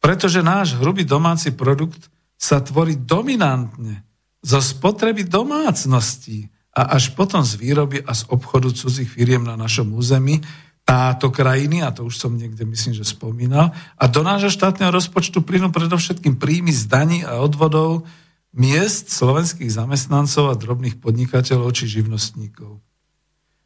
Pretože 0.00 0.40
náš 0.40 0.80
hrubý 0.80 1.04
domáci 1.04 1.52
produkt 1.52 2.08
sa 2.40 2.64
tvorí 2.64 2.96
dominantne 2.96 4.08
zo 4.40 4.60
spotreby 4.64 5.28
domácností 5.28 6.48
a 6.76 6.96
až 6.96 7.12
potom 7.12 7.44
z 7.44 7.60
výroby 7.60 8.00
a 8.04 8.12
z 8.12 8.28
obchodu 8.32 8.72
cudzích 8.72 9.08
firiem 9.08 9.44
na 9.44 9.56
našom 9.56 9.92
území, 9.92 10.40
táto 10.84 11.32
krajiny, 11.32 11.80
a 11.80 11.88
to 11.88 12.04
už 12.04 12.20
som 12.20 12.36
niekde 12.36 12.68
myslím, 12.68 12.92
že 12.92 13.08
spomínal, 13.08 13.72
a 13.96 14.04
do 14.04 14.20
nášho 14.20 14.52
štátneho 14.52 14.92
rozpočtu 14.92 15.40
plynú 15.40 15.72
predovšetkým 15.72 16.36
príjmy 16.36 16.70
z 16.76 16.84
daní 16.84 17.18
a 17.24 17.40
odvodov 17.40 18.04
miest 18.52 19.10
slovenských 19.10 19.72
zamestnancov 19.72 20.52
a 20.52 20.54
drobných 20.54 21.00
podnikateľov 21.00 21.74
či 21.74 21.88
živnostníkov. 21.88 22.78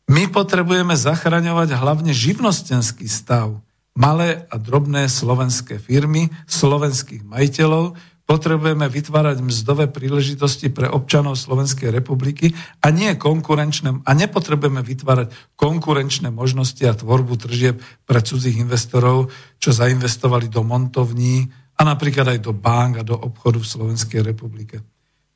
My 0.08 0.24
potrebujeme 0.30 0.96
zachraňovať 0.96 1.76
hlavne 1.76 2.16
živnostenský 2.16 3.04
stav, 3.04 3.60
malé 3.92 4.48
a 4.48 4.56
drobné 4.56 5.10
slovenské 5.10 5.76
firmy, 5.76 6.32
slovenských 6.48 7.26
majiteľov, 7.28 7.98
potrebujeme 8.28 8.84
vytvárať 8.92 9.40
mzdové 9.40 9.88
príležitosti 9.88 10.68
pre 10.68 10.84
občanov 10.84 11.40
Slovenskej 11.40 11.88
republiky 11.88 12.52
a 12.84 12.92
nie 12.92 13.16
konkurenčné, 13.16 14.04
a 14.04 14.10
nepotrebujeme 14.12 14.84
vytvárať 14.84 15.32
konkurenčné 15.56 16.28
možnosti 16.28 16.84
a 16.84 16.92
tvorbu 16.92 17.40
tržieb 17.40 17.80
pre 18.04 18.20
cudzích 18.20 18.60
investorov, 18.60 19.32
čo 19.56 19.72
zainvestovali 19.72 20.52
do 20.52 20.60
montovní 20.60 21.48
a 21.80 21.88
napríklad 21.88 22.36
aj 22.36 22.44
do 22.44 22.52
bank 22.52 23.00
a 23.00 23.08
do 23.08 23.16
obchodu 23.16 23.64
v 23.64 23.70
Slovenskej 23.72 24.20
republike. 24.20 24.84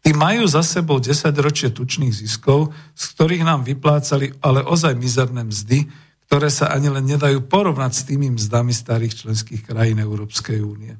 Tí 0.04 0.12
majú 0.12 0.44
za 0.44 0.60
sebou 0.60 1.00
10 1.00 1.32
ročie 1.40 1.72
tučných 1.72 2.12
ziskov, 2.12 2.76
z 2.92 3.04
ktorých 3.16 3.46
nám 3.48 3.64
vyplácali 3.64 4.36
ale 4.44 4.60
ozaj 4.60 4.92
mizerné 4.98 5.48
mzdy, 5.48 5.88
ktoré 6.28 6.52
sa 6.52 6.68
ani 6.74 6.92
len 6.92 7.08
nedajú 7.08 7.48
porovnať 7.48 7.92
s 7.96 8.02
tými 8.04 8.28
mzdami 8.36 8.74
starých 8.74 9.24
členských 9.24 9.64
krajín 9.64 10.02
Európskej 10.02 10.60
únie. 10.60 10.92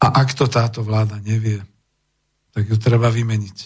A 0.00 0.06
ak 0.24 0.32
to 0.32 0.48
táto 0.48 0.80
vláda 0.80 1.20
nevie, 1.20 1.60
tak 2.56 2.66
ju 2.66 2.76
treba 2.80 3.12
vymeniť. 3.12 3.58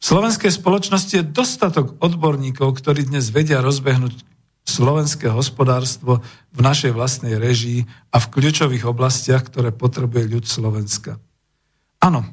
V 0.00 0.04
slovenskej 0.04 0.50
spoločnosti 0.50 1.12
je 1.12 1.24
dostatok 1.24 2.00
odborníkov, 2.00 2.80
ktorí 2.80 3.06
dnes 3.06 3.30
vedia 3.30 3.60
rozbehnúť 3.60 4.26
slovenské 4.64 5.28
hospodárstvo 5.28 6.24
v 6.54 6.60
našej 6.60 6.92
vlastnej 6.96 7.36
režii 7.36 7.84
a 8.10 8.16
v 8.20 8.30
kľúčových 8.32 8.88
oblastiach, 8.88 9.44
ktoré 9.48 9.70
potrebuje 9.74 10.24
ľud 10.30 10.44
Slovenska. 10.48 11.20
Áno, 12.00 12.24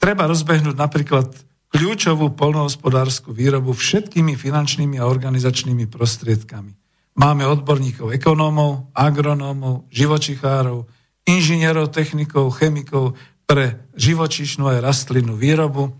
treba 0.00 0.24
rozbehnúť 0.30 0.76
napríklad 0.76 1.28
kľúčovú 1.70 2.34
polnohospodárskú 2.34 3.30
výrobu 3.36 3.76
všetkými 3.76 4.34
finančnými 4.34 4.98
a 4.98 5.06
organizačnými 5.06 5.86
prostriedkami. 5.86 6.72
Máme 7.20 7.44
odborníkov 7.44 8.16
ekonómov, 8.16 8.90
agronómov, 8.96 9.86
živočichárov, 9.92 10.88
inžinierov, 11.28 11.92
technikov, 11.92 12.54
chemikov, 12.56 13.18
pre 13.50 13.82
živočišnú 13.98 14.62
aj 14.62 14.78
rastlinnú 14.78 15.34
výrobu, 15.34 15.90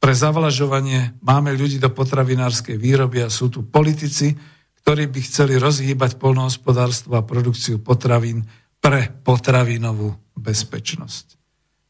pre 0.00 0.16
zavlažovanie 0.16 1.20
máme 1.20 1.52
ľudí 1.52 1.76
do 1.76 1.92
potravinárskej 1.92 2.80
výroby 2.80 3.20
a 3.20 3.28
sú 3.28 3.52
tu 3.52 3.60
politici, 3.60 4.32
ktorí 4.80 5.04
by 5.12 5.20
chceli 5.20 5.60
rozhýbať 5.60 6.16
polnohospodárstvo 6.16 7.20
a 7.20 7.26
produkciu 7.26 7.76
potravín 7.76 8.48
pre 8.80 9.12
potravinovú 9.20 10.16
bezpečnosť. 10.38 11.36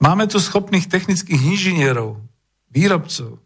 Máme 0.03 0.27
tu 0.27 0.43
schopných 0.43 0.91
technických 0.91 1.39
inžinierov, 1.47 2.19
výrobcov, 2.75 3.39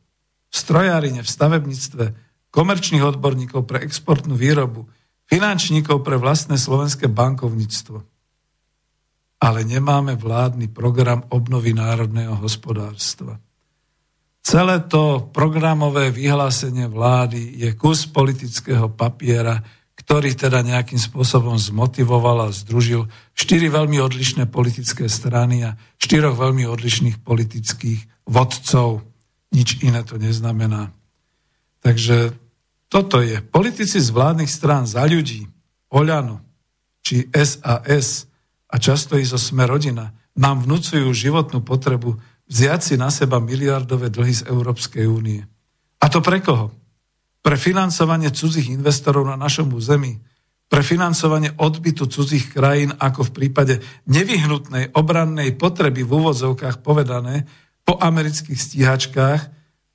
v 0.52 0.54
strojárine, 0.56 1.20
v 1.20 1.28
stavebníctve, 1.28 2.04
komerčných 2.48 3.04
odborníkov 3.04 3.68
pre 3.68 3.84
exportnú 3.84 4.40
výrobu, 4.40 4.88
finančníkov 5.28 6.00
pre 6.00 6.16
vlastné 6.16 6.56
slovenské 6.56 7.12
bankovníctvo. 7.12 8.11
Ale 9.42 9.66
nemáme 9.66 10.14
vládny 10.14 10.70
program 10.70 11.26
obnovy 11.34 11.74
národného 11.74 12.38
hospodárstva. 12.38 13.42
Celé 14.42 14.82
to 14.86 15.30
programové 15.34 16.14
vyhlásenie 16.14 16.86
vlády 16.86 17.62
je 17.62 17.70
kus 17.74 18.06
politického 18.06 18.90
papiera, 18.90 19.58
ktorý 19.98 20.34
teda 20.34 20.66
nejakým 20.66 20.98
spôsobom 20.98 21.54
zmotivoval 21.58 22.50
a 22.50 22.54
združil 22.54 23.06
štyri 23.38 23.70
veľmi 23.70 24.02
odlišné 24.02 24.50
politické 24.50 25.06
strany 25.06 25.62
a 25.62 25.78
štyroch 25.98 26.34
veľmi 26.34 26.66
odlišných 26.66 27.22
politických 27.22 28.26
vodcov. 28.26 29.06
Nič 29.54 29.78
iné 29.86 30.02
to 30.02 30.18
neznamená. 30.18 30.90
Takže 31.82 32.34
toto 32.90 33.22
je. 33.22 33.38
Politici 33.42 34.02
z 34.02 34.10
vládnych 34.10 34.50
strán 34.50 34.90
za 34.90 35.06
ľudí, 35.06 35.46
Oľano, 35.92 36.40
či 37.04 37.28
SAS 37.36 38.31
a 38.72 38.76
často 38.80 39.20
i 39.20 39.24
zo 39.28 39.36
Sme 39.36 39.68
rodina, 39.68 40.16
nám 40.32 40.64
vnúcujú 40.64 41.12
životnú 41.12 41.60
potrebu 41.60 42.16
vziať 42.48 42.80
si 42.80 42.94
na 42.96 43.12
seba 43.12 43.36
miliardové 43.36 44.08
dlhy 44.08 44.32
z 44.32 44.42
Európskej 44.48 45.04
únie. 45.04 45.44
A 46.00 46.08
to 46.08 46.24
pre 46.24 46.40
koho? 46.40 46.72
Pre 47.44 47.56
financovanie 47.60 48.32
cudzích 48.32 48.72
investorov 48.72 49.28
na 49.28 49.36
našom 49.36 49.68
území, 49.76 50.16
pre 50.72 50.80
financovanie 50.80 51.52
odbytu 51.52 52.08
cudzích 52.08 52.48
krajín, 52.48 52.96
ako 52.96 53.28
v 53.28 53.34
prípade 53.36 53.74
nevyhnutnej 54.08 54.96
obrannej 54.96 55.52
potreby 55.52 56.00
v 56.00 56.16
úvodzovkách 56.16 56.80
povedané 56.80 57.44
po 57.84 58.00
amerických 58.00 58.56
stíhačkách, 58.56 59.40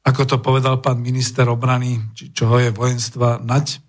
ako 0.05 0.21
to 0.29 0.37
povedal 0.37 0.77
pán 0.77 1.01
minister 1.01 1.49
obrany, 1.49 1.97
či 2.13 2.29
čoho 2.29 2.61
je 2.61 2.69
vojenstva 2.69 3.41
Nať, 3.41 3.81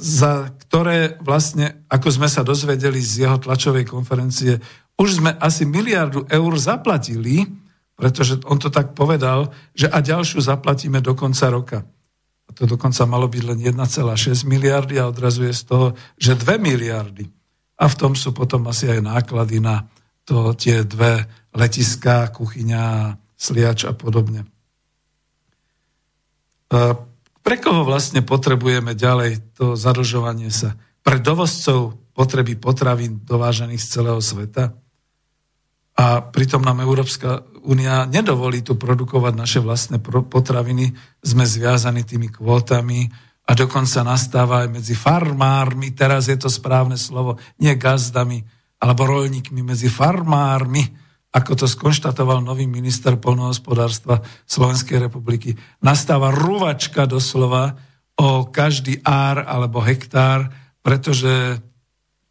za 0.00 0.48
ktoré 0.64 1.20
vlastne, 1.20 1.84
ako 1.92 2.08
sme 2.08 2.28
sa 2.32 2.40
dozvedeli 2.40 2.96
z 2.98 3.28
jeho 3.28 3.36
tlačovej 3.36 3.84
konferencie, 3.84 4.56
už 4.96 5.20
sme 5.20 5.36
asi 5.36 5.68
miliardu 5.68 6.24
eur 6.30 6.52
zaplatili, 6.56 7.44
pretože 7.94 8.40
on 8.48 8.58
to 8.58 8.72
tak 8.72 8.96
povedal, 8.96 9.52
že 9.76 9.86
a 9.86 10.00
ďalšiu 10.00 10.40
zaplatíme 10.42 10.98
do 11.04 11.12
konca 11.12 11.46
roka. 11.52 11.78
A 12.44 12.50
to 12.52 12.64
dokonca 12.64 13.04
malo 13.06 13.28
byť 13.28 13.42
len 13.44 13.58
1,6 13.60 14.48
miliardy 14.48 14.98
a 14.98 15.08
odrazuje 15.08 15.52
z 15.52 15.62
toho, 15.64 15.86
že 16.18 16.34
2 16.34 16.58
miliardy. 16.58 17.28
A 17.78 17.84
v 17.90 17.94
tom 17.98 18.12
sú 18.14 18.32
potom 18.32 18.64
asi 18.70 18.88
aj 18.90 19.00
náklady 19.02 19.60
na 19.60 19.86
to, 20.24 20.56
tie 20.56 20.82
dve 20.88 21.26
letiská, 21.52 22.32
kuchyňa, 22.32 23.14
sliač 23.36 23.86
a 23.86 23.92
podobne. 23.92 24.46
A 26.72 26.96
pre 27.44 27.60
koho 27.60 27.84
vlastne 27.84 28.24
potrebujeme 28.24 28.96
ďalej 28.96 29.54
to 29.54 29.76
zadlžovanie 29.76 30.48
sa? 30.48 30.80
Pre 31.04 31.20
dovozcov 31.20 32.00
potreby 32.16 32.56
potravín 32.56 33.20
dovážených 33.28 33.78
z 33.78 33.88
celého 34.00 34.18
sveta? 34.24 34.72
a 35.94 36.26
pritom 36.26 36.58
nám 36.58 36.82
Európska 36.82 37.46
únia 37.62 38.02
nedovolí 38.10 38.66
tu 38.66 38.74
produkovať 38.74 39.34
naše 39.38 39.58
vlastné 39.62 40.02
potraviny, 40.02 40.90
sme 41.22 41.46
zviazaní 41.46 42.02
tými 42.02 42.34
kvótami 42.34 43.06
a 43.46 43.54
dokonca 43.54 44.02
nastáva 44.02 44.66
aj 44.66 44.68
medzi 44.74 44.94
farmármi, 44.98 45.94
teraz 45.94 46.26
je 46.26 46.34
to 46.34 46.50
správne 46.50 46.98
slovo, 46.98 47.38
nie 47.62 47.70
gazdami, 47.78 48.42
alebo 48.82 49.06
rolníkmi, 49.06 49.62
medzi 49.62 49.86
farmármi, 49.86 50.82
ako 51.34 51.52
to 51.58 51.66
skonštatoval 51.66 52.38
nový 52.46 52.70
minister 52.70 53.18
polnohospodárstva 53.18 54.22
Slovenskej 54.46 55.10
republiky. 55.10 55.58
Nastáva 55.82 56.30
ruvačka 56.30 57.10
doslova 57.10 57.74
o 58.14 58.46
každý 58.46 59.02
ár 59.02 59.42
alebo 59.42 59.82
hektár, 59.82 60.46
pretože 60.78 61.58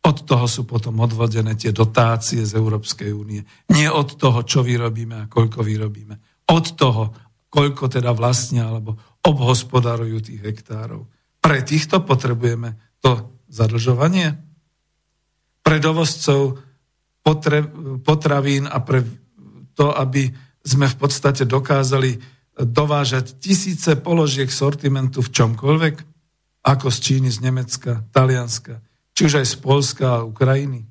od 0.03 0.17
toho 0.23 0.47
sú 0.47 0.63
potom 0.63 0.99
odvodené 1.03 1.55
tie 1.59 1.75
dotácie 1.75 2.43
z 2.47 2.55
Európskej 2.55 3.11
únie. 3.11 3.43
Nie 3.71 3.91
od 3.91 4.15
toho, 4.15 4.43
čo 4.47 4.63
vyrobíme 4.63 5.27
a 5.27 5.29
koľko 5.31 5.63
vyrobíme. 5.63 6.47
Od 6.47 6.65
toho, 6.75 7.11
koľko 7.51 7.87
teda 7.91 8.15
vlastnia 8.15 8.67
alebo 8.71 8.95
obhospodarujú 9.23 10.31
tých 10.31 10.41
hektárov. 10.43 11.07
Pre 11.43 11.59
týchto 11.63 12.03
potrebujeme 12.03 12.79
to 13.03 13.35
zadlžovanie. 13.51 14.35
Pre 15.63 15.77
dovozcov 15.79 16.59
potravín 18.03 18.67
a 18.67 18.77
pre 18.83 19.01
to, 19.73 19.89
aby 19.95 20.29
sme 20.63 20.86
v 20.88 20.95
podstate 20.99 21.47
dokázali 21.47 22.19
dovážať 22.53 23.41
tisíce 23.41 23.97
položiek 23.97 24.51
sortimentu 24.51 25.25
v 25.25 25.33
čomkoľvek, 25.33 25.95
ako 26.63 26.88
z 26.93 26.97
Číny, 26.99 27.29
z 27.33 27.43
Nemecka, 27.43 28.05
Talianska, 28.13 28.79
či 29.12 29.27
už 29.27 29.43
aj 29.43 29.47
z 29.49 29.55
Polska 29.59 30.05
a 30.21 30.25
Ukrajiny. 30.27 30.88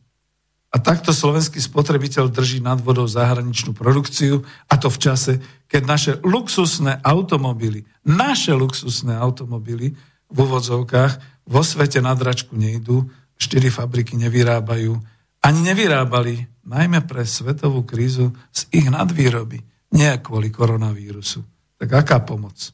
A 0.73 0.81
takto 0.81 1.13
slovenský 1.13 1.61
spotrebiteľ 1.61 2.33
drží 2.33 2.65
nad 2.65 2.81
vodou 2.81 3.05
zahraničnú 3.05 3.77
produkciu 3.77 4.41
a 4.73 4.75
to 4.81 4.89
v 4.89 4.99
čase, 4.99 5.33
keď 5.69 5.83
naše 5.85 6.13
luxusné 6.25 6.97
automobily, 7.05 7.85
naše 8.09 8.57
luxusné 8.57 9.13
automobily 9.21 9.93
v 10.33 10.37
úvodzovkách 10.37 11.45
vo 11.45 11.61
svete 11.61 12.01
na 12.01 12.17
dračku 12.17 12.57
nejdú, 12.57 13.05
štyri 13.37 13.69
fabriky 13.69 14.17
nevyrábajú, 14.17 14.97
ani 15.43 15.61
nevyrábali, 15.67 16.47
najmä 16.63 17.03
pre 17.05 17.27
svetovú 17.27 17.83
krízu 17.83 18.31
z 18.55 18.71
ich 18.71 18.87
nadvýroby, 18.87 19.59
nie 19.93 20.13
kvôli 20.23 20.49
koronavírusu. 20.55 21.43
Tak 21.77 21.91
aká 21.91 22.23
pomoc? 22.23 22.71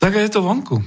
Tak 0.00 0.16
je 0.16 0.32
to 0.32 0.40
vonku. 0.40 0.80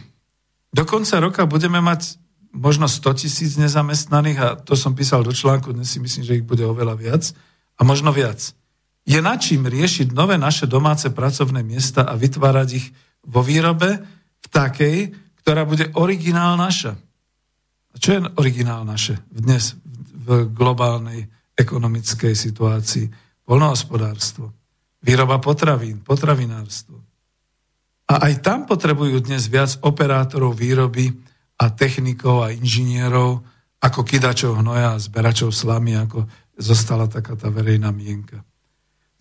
Do 0.73 0.83
konca 0.87 1.21
roka 1.21 1.45
budeme 1.45 1.77
mať 1.83 2.17
možno 2.51 2.89
100 2.89 3.21
tisíc 3.21 3.55
nezamestnaných, 3.55 4.37
a 4.41 4.47
to 4.57 4.73
som 4.75 4.97
písal 4.97 5.23
do 5.23 5.31
článku, 5.31 5.71
dnes 5.71 5.87
si 5.87 6.01
myslím, 6.01 6.23
že 6.25 6.35
ich 6.41 6.45
bude 6.47 6.65
oveľa 6.65 6.95
viac, 6.97 7.23
a 7.79 7.81
možno 7.85 8.11
viac. 8.11 8.53
Je 9.05 9.17
na 9.17 9.37
čím 9.37 9.65
riešiť 9.65 10.13
nové 10.13 10.37
naše 10.37 10.69
domáce 10.69 11.09
pracovné 11.09 11.65
miesta 11.65 12.05
a 12.05 12.13
vytvárať 12.13 12.69
ich 12.77 12.87
vo 13.25 13.41
výrobe 13.41 14.01
v 14.41 14.47
takej, 14.49 14.97
ktorá 15.41 15.65
bude 15.65 15.89
originál 15.97 16.57
naša. 16.57 16.93
A 17.91 17.95
čo 17.97 18.17
je 18.17 18.19
originál 18.37 18.85
naše 18.85 19.17
dnes 19.33 19.73
globálnej 20.51 21.27
ekonomickej 21.57 22.33
situácii? 22.33 23.05
Polnohospodárstvo, 23.43 24.53
výroba 25.03 25.41
potravín, 25.41 25.99
potravinárstvo. 26.05 26.97
A 28.11 28.27
aj 28.27 28.43
tam 28.43 28.67
potrebujú 28.67 29.23
dnes 29.23 29.47
viac 29.47 29.79
operátorov 29.83 30.55
výroby, 30.55 31.11
a 31.61 31.65
technikov 31.69 32.41
a 32.41 32.49
inžinierov 32.49 33.45
ako 33.81 34.01
kydačov 34.01 34.61
hnoja 34.61 34.97
a 34.97 35.01
zberačov 35.01 35.53
slamy, 35.53 35.93
ako 35.93 36.25
zostala 36.57 37.05
taká 37.05 37.37
tá 37.37 37.53
verejná 37.53 37.93
mienka. 37.93 38.41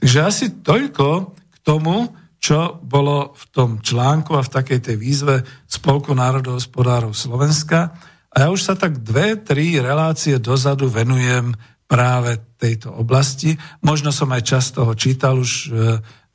Takže 0.00 0.18
asi 0.24 0.44
toľko 0.64 1.36
k 1.36 1.56
tomu, 1.60 2.08
čo 2.40 2.80
bolo 2.80 3.36
v 3.36 3.44
tom 3.52 3.70
článku 3.84 4.32
a 4.32 4.44
v 4.44 4.52
takej 4.52 4.80
tej 4.80 4.96
výzve 4.96 5.44
Spolku 5.68 6.16
národohospodárov 6.16 7.12
Slovenska. 7.12 7.92
A 8.30 8.46
ja 8.46 8.48
už 8.54 8.62
sa 8.62 8.74
tak 8.78 9.02
dve, 9.02 9.34
tri 9.34 9.82
relácie 9.82 10.38
dozadu 10.38 10.86
venujem 10.86 11.54
práve 11.90 12.38
tejto 12.54 12.94
oblasti. 12.94 13.58
Možno 13.82 14.14
som 14.14 14.30
aj 14.30 14.42
čas 14.46 14.70
toho 14.70 14.94
čítal 14.94 15.42
už 15.42 15.50
e, 15.66 15.68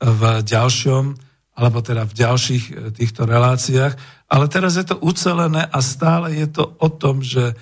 v 0.04 0.22
ďalšom, 0.44 1.16
alebo 1.56 1.80
teda 1.80 2.04
v 2.04 2.12
ďalších 2.12 2.64
e, 2.68 2.72
týchto 2.92 3.24
reláciách. 3.24 3.96
Ale 4.28 4.44
teraz 4.52 4.76
je 4.76 4.84
to 4.84 5.00
ucelené 5.00 5.64
a 5.64 5.78
stále 5.80 6.36
je 6.36 6.44
to 6.52 6.76
o 6.76 6.88
tom, 6.92 7.24
že 7.24 7.52
e, 7.52 7.54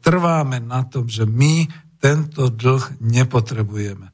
trváme 0.00 0.64
na 0.64 0.88
tom, 0.88 1.04
že 1.12 1.28
my 1.28 1.68
tento 2.00 2.48
dlh 2.48 2.96
nepotrebujeme. 3.04 4.08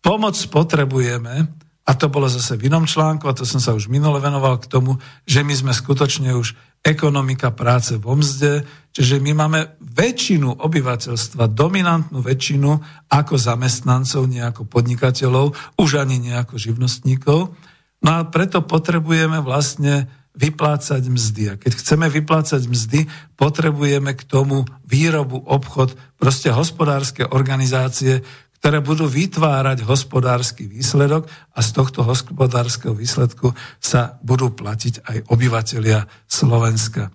Pomoc 0.00 0.40
potrebujeme, 0.48 1.52
a 1.84 1.92
to 1.92 2.08
bolo 2.08 2.24
zase 2.28 2.56
v 2.56 2.72
inom 2.72 2.88
článku, 2.88 3.28
a 3.28 3.36
to 3.36 3.44
som 3.44 3.60
sa 3.60 3.76
už 3.76 3.92
minule 3.92 4.16
venoval 4.20 4.56
k 4.56 4.68
tomu, 4.68 4.96
že 5.28 5.44
my 5.44 5.52
sme 5.52 5.72
skutočne 5.76 6.32
už 6.32 6.56
ekonomika 6.82 7.50
práce 7.52 7.98
vo 7.98 8.14
mzde, 8.14 8.64
čiže 8.94 9.20
my 9.20 9.32
máme 9.34 9.60
väčšinu 9.82 10.62
obyvateľstva, 10.62 11.50
dominantnú 11.50 12.22
väčšinu 12.22 12.70
ako 13.10 13.34
zamestnancov, 13.36 14.26
nie 14.30 14.40
ako 14.40 14.64
podnikateľov, 14.66 15.54
už 15.76 15.90
ani 16.00 16.22
nie 16.22 16.34
ako 16.34 16.56
živnostníkov. 16.56 17.52
No 17.98 18.10
a 18.14 18.26
preto 18.30 18.62
potrebujeme 18.62 19.42
vlastne 19.42 20.06
vyplácať 20.38 21.02
mzdy. 21.02 21.42
A 21.50 21.54
keď 21.58 21.72
chceme 21.82 22.06
vyplácať 22.06 22.70
mzdy, 22.70 23.10
potrebujeme 23.34 24.14
k 24.14 24.22
tomu 24.22 24.62
výrobu, 24.86 25.42
obchod, 25.42 25.98
proste 26.14 26.54
hospodárske 26.54 27.26
organizácie, 27.26 28.22
ktoré 28.58 28.82
budú 28.82 29.06
vytvárať 29.06 29.86
hospodársky 29.86 30.66
výsledok 30.66 31.30
a 31.54 31.58
z 31.62 31.68
tohto 31.74 32.02
hospodárskeho 32.02 32.94
výsledku 32.94 33.54
sa 33.78 34.18
budú 34.26 34.50
platiť 34.50 35.06
aj 35.06 35.16
obyvateľia 35.30 36.10
Slovenska. 36.26 37.14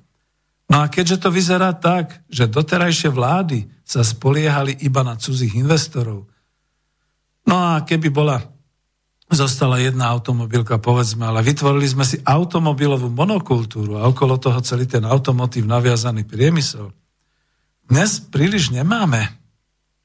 No 0.72 0.84
a 0.84 0.88
keďže 0.88 1.28
to 1.28 1.30
vyzerá 1.30 1.76
tak, 1.76 2.24
že 2.32 2.48
doterajšie 2.48 3.12
vlády 3.12 3.68
sa 3.84 4.02
spoliehali 4.02 4.80
iba 4.88 5.04
na 5.04 5.20
cudzích 5.20 5.60
investorov, 5.60 6.32
no 7.44 7.56
a 7.60 7.84
keby 7.84 8.08
bola 8.08 8.40
zostala 9.34 9.82
jedna 9.82 10.14
automobilka, 10.14 10.80
povedzme, 10.80 11.28
ale 11.28 11.44
vytvorili 11.44 11.90
sme 11.90 12.06
si 12.08 12.22
automobilovú 12.22 13.12
monokultúru 13.12 14.00
a 14.00 14.08
okolo 14.08 14.38
toho 14.40 14.62
celý 14.62 14.86
ten 14.88 15.04
automotív 15.04 15.66
naviazaný 15.66 16.24
priemysel. 16.24 16.94
Dnes 17.84 18.24
príliš 18.24 18.72
nemáme 18.72 19.44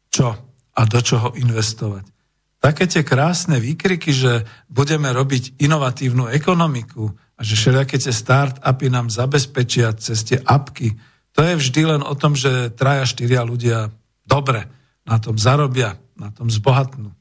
čo 0.09 0.48
a 0.79 0.87
do 0.87 1.03
čoho 1.03 1.35
investovať. 1.35 2.07
Také 2.63 2.87
tie 2.87 3.03
krásne 3.03 3.59
výkriky, 3.59 4.15
že 4.15 4.47
budeme 4.71 5.11
robiť 5.11 5.59
inovatívnu 5.59 6.31
ekonomiku 6.31 7.11
a 7.39 7.41
že 7.43 7.59
všelijaké 7.59 7.99
tie 7.99 8.15
start-upy 8.15 8.87
nám 8.91 9.11
zabezpečia 9.11 9.95
cez 9.99 10.23
tie 10.23 10.39
apky, 10.43 10.95
to 11.39 11.47
je 11.47 11.55
vždy 11.55 11.83
len 11.87 12.03
o 12.03 12.19
tom, 12.19 12.35
že 12.35 12.75
traja, 12.75 13.07
štyria 13.07 13.47
ľudia 13.47 13.95
dobre 14.27 14.67
na 15.07 15.23
tom 15.23 15.39
zarobia, 15.39 15.95
na 16.19 16.35
tom 16.35 16.51
zbohatnú. 16.51 17.15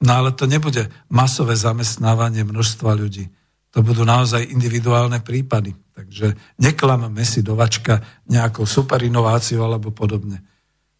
No 0.00 0.10
ale 0.12 0.32
to 0.32 0.48
nebude 0.48 0.88
masové 1.12 1.52
zamestnávanie 1.52 2.48
množstva 2.48 2.96
ľudí. 2.96 3.28
To 3.76 3.84
budú 3.84 4.08
naozaj 4.08 4.40
individuálne 4.40 5.20
prípady. 5.20 5.76
Takže 5.92 6.32
neklamme 6.56 7.12
si 7.28 7.44
do 7.44 7.52
vačka 7.60 8.00
nejakou 8.24 8.64
super 8.64 9.04
inováciou 9.04 9.68
alebo 9.68 9.92
podobne. 9.92 10.40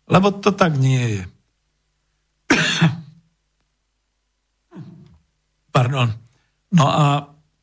Lebo 0.05 0.29
to 0.37 0.53
tak 0.53 0.77
nie 0.77 1.21
je. 1.21 1.25
Pardon. 5.75 6.09
No 6.73 6.87
a 6.87 7.05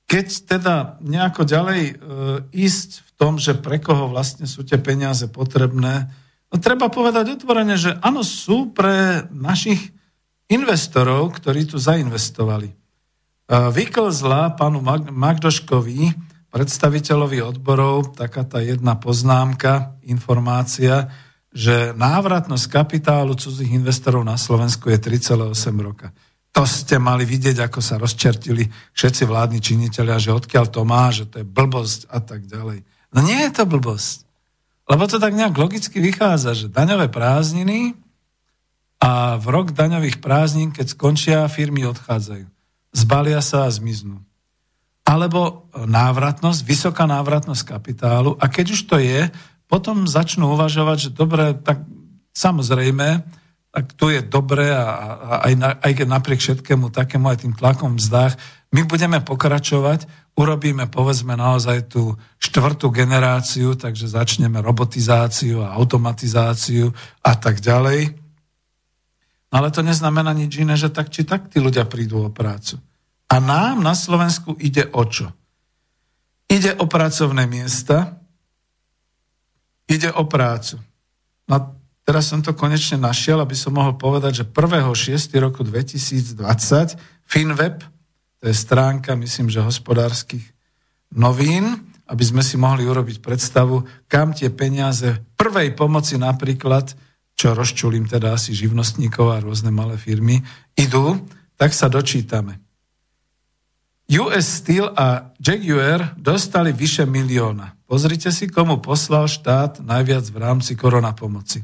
keď 0.07 0.27
teda 0.45 0.75
nejako 1.01 1.41
ďalej 1.41 1.81
e, 1.89 1.93
ísť 2.53 2.89
v 3.01 3.09
tom, 3.17 3.41
že 3.41 3.57
pre 3.57 3.81
koho 3.81 4.13
vlastne 4.13 4.45
sú 4.45 4.61
tie 4.61 4.77
peniaze 4.77 5.25
potrebné, 5.25 6.13
no 6.53 6.55
treba 6.61 6.93
povedať 6.93 7.33
otvorene, 7.33 7.73
že 7.73 7.97
áno, 7.97 8.21
sú 8.21 8.69
pre 8.69 9.25
našich 9.33 9.89
investorov, 10.53 11.33
ktorí 11.33 11.65
tu 11.65 11.81
zainvestovali. 11.81 12.69
E, 12.69 12.75
vyklzla 13.49 14.53
pánu 14.53 14.85
Magdoškovi, 15.09 16.13
predstaviteľovi 16.53 17.41
odborov, 17.41 18.13
taká 18.13 18.45
tá 18.45 18.61
jedna 18.61 18.93
poznámka, 18.93 19.97
informácia, 20.05 21.09
že 21.53 21.93
návratnosť 21.93 22.65
kapitálu 22.65 23.37
cudzích 23.37 23.69
investorov 23.69 24.25
na 24.25 24.41
Slovensku 24.41 24.89
je 24.89 24.97
3,8 24.97 25.53
roka. 25.77 26.09
To 26.53 26.65
ste 26.65 26.97
mali 26.97 27.25
vidieť, 27.25 27.65
ako 27.65 27.79
sa 27.81 28.01
rozčertili 28.01 28.69
všetci 28.93 29.23
vládni 29.25 29.61
činiteľia, 29.61 30.17
že 30.21 30.33
odkiaľ 30.33 30.65
to 30.69 30.81
má, 30.85 31.09
že 31.13 31.29
to 31.29 31.41
je 31.41 31.45
blbosť 31.45 32.09
a 32.09 32.21
tak 32.21 32.45
ďalej. 32.45 32.85
No 33.13 33.19
nie 33.21 33.37
je 33.37 33.51
to 33.53 33.69
blbosť. 33.69 34.25
Lebo 34.89 35.05
to 35.07 35.21
tak 35.21 35.33
nejak 35.33 35.55
logicky 35.55 35.97
vychádza, 36.01 36.57
že 36.57 36.73
daňové 36.73 37.07
prázdniny 37.07 37.95
a 38.99 39.37
v 39.39 39.45
rok 39.49 39.71
daňových 39.73 40.19
prázdnin, 40.19 40.73
keď 40.73 40.93
skončia, 40.93 41.49
firmy 41.49 41.85
odchádzajú. 41.89 42.45
Zbalia 42.93 43.41
sa 43.41 43.65
a 43.65 43.73
zmiznú. 43.73 44.21
Alebo 45.03 45.67
návratnosť, 45.73 46.61
vysoká 46.63 47.09
návratnosť 47.09 47.63
kapitálu 47.65 48.37
a 48.37 48.45
keď 48.47 48.65
už 48.77 48.81
to 48.87 48.97
je, 49.01 49.27
potom 49.73 50.05
začnú 50.05 50.53
uvažovať, 50.53 51.09
že 51.09 51.17
dobre, 51.17 51.57
tak 51.57 51.81
samozrejme, 52.37 53.25
tak 53.73 53.85
tu 53.97 54.13
je 54.13 54.21
dobre 54.21 54.69
a, 54.69 54.85
a 54.85 55.33
aj, 55.49 55.53
na, 55.57 55.69
aj 55.81 56.05
napriek 56.05 56.37
všetkému 56.45 56.93
takému 56.93 57.25
aj 57.25 57.41
tým 57.41 57.57
tlakom 57.57 57.97
v 57.97 58.05
zdách, 58.05 58.37
my 58.69 58.85
budeme 58.85 59.17
pokračovať, 59.25 60.05
urobíme 60.37 60.85
povedzme 60.93 61.33
naozaj 61.33 61.89
tú 61.89 62.13
štvrtú 62.37 62.93
generáciu, 62.93 63.73
takže 63.73 64.13
začneme 64.13 64.61
robotizáciu 64.61 65.65
a 65.65 65.73
automatizáciu 65.73 66.93
a 67.25 67.33
tak 67.33 67.57
ďalej. 67.57 68.13
Ale 69.49 69.73
to 69.73 69.81
neznamená 69.81 70.37
nič 70.37 70.53
iné, 70.61 70.77
že 70.77 70.93
tak 70.93 71.09
či 71.09 71.25
tak 71.25 71.49
tí 71.49 71.57
ľudia 71.57 71.89
prídu 71.89 72.21
o 72.21 72.29
prácu. 72.29 72.77
A 73.25 73.41
nám 73.41 73.81
na 73.81 73.97
Slovensku 73.97 74.53
ide 74.61 74.85
o 74.93 75.01
čo? 75.09 75.33
Ide 76.45 76.77
o 76.77 76.85
pracovné 76.85 77.49
miesta, 77.49 78.21
ide 79.93 80.09
o 80.11 80.25
prácu. 80.25 80.81
No 81.47 81.83
Teraz 82.03 82.27
som 82.27 82.43
to 82.43 82.51
konečne 82.51 82.99
našiel, 82.99 83.39
aby 83.39 83.55
som 83.55 83.79
mohol 83.79 83.95
povedať, 83.95 84.43
že 84.43 84.45
1.6. 84.51 85.39
roku 85.39 85.63
2020 85.63 86.99
Finweb, 87.23 87.79
to 88.43 88.51
je 88.51 88.55
stránka, 88.55 89.15
myslím, 89.15 89.47
že 89.47 89.63
hospodárskych 89.63 90.43
novín, 91.15 91.79
aby 92.11 92.23
sme 92.27 92.43
si 92.43 92.59
mohli 92.59 92.83
urobiť 92.83 93.23
predstavu, 93.23 93.87
kam 94.11 94.35
tie 94.35 94.51
peniaze 94.51 95.23
prvej 95.39 95.71
pomoci 95.79 96.19
napríklad, 96.19 96.91
čo 97.39 97.55
rozčulím 97.55 98.03
teda 98.03 98.35
asi 98.35 98.51
živnostníkov 98.51 99.31
a 99.31 99.39
rôzne 99.39 99.71
malé 99.71 99.95
firmy, 99.95 100.43
idú, 100.75 101.23
tak 101.55 101.71
sa 101.71 101.87
dočítame. 101.87 102.59
US 104.09 104.47
Steel 104.59 104.91
a 104.91 105.31
Jaguar 105.39 106.15
dostali 106.19 106.75
vyše 106.75 107.07
milióna. 107.07 107.79
Pozrite 107.87 108.31
si, 108.31 108.51
komu 108.51 108.83
poslal 108.83 109.31
štát 109.31 109.79
najviac 109.79 110.27
v 110.27 110.37
rámci 110.37 110.75
korona 110.75 111.15
pomoci 111.15 111.63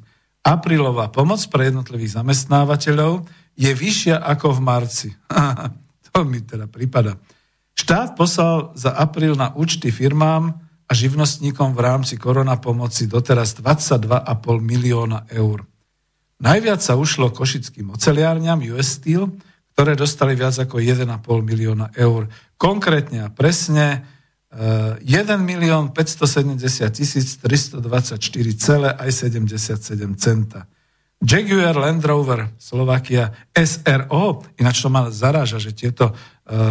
aprílová 0.49 1.11
pomoc 1.11 1.43
pre 1.51 1.69
jednotlivých 1.69 2.17
zamestnávateľov 2.21 3.27
je 3.59 3.71
vyššia 3.75 4.23
ako 4.23 4.55
v 4.55 4.59
marci. 4.63 5.09
to 6.09 6.23
mi 6.23 6.41
teda 6.41 6.65
prípada. 6.65 7.19
Štát 7.75 8.15
poslal 8.15 8.75
za 8.75 8.91
apríl 8.91 9.35
na 9.35 9.55
účty 9.55 9.91
firmám 9.91 10.51
a 10.89 10.91
živnostníkom 10.91 11.77
v 11.77 11.79
rámci 11.85 12.17
korona 12.17 12.57
pomoci 12.57 13.05
doteraz 13.05 13.55
22,5 13.55 14.25
milióna 14.59 15.29
eur. 15.31 15.63
Najviac 16.39 16.79
sa 16.79 16.95
ušlo 16.95 17.35
košickým 17.35 17.91
oceliárňam 17.93 18.63
US 18.73 18.99
Steel, 18.99 19.27
ktoré 19.79 19.95
dostali 19.95 20.35
viac 20.35 20.59
ako 20.59 20.83
1,5 20.83 21.07
milióna 21.23 21.95
eur. 21.95 22.27
Konkrétne 22.59 23.23
a 23.23 23.31
presne 23.31 24.03
1 24.51 24.99
milión 25.39 25.95
570 25.95 26.59
tisíc 26.91 27.39
324 27.39 28.19
celé 28.59 28.91
aj 28.91 29.07
77 29.31 29.79
centa. 30.19 30.67
Jaguar 31.23 31.79
Land 31.79 32.03
Rover 32.03 32.51
Slovakia 32.59 33.31
SRO, 33.55 34.43
ináč 34.59 34.83
to 34.83 34.91
ma 34.91 35.07
zaráža, 35.15 35.63
že 35.63 35.71
tieto 35.71 36.11
e, 36.11 36.13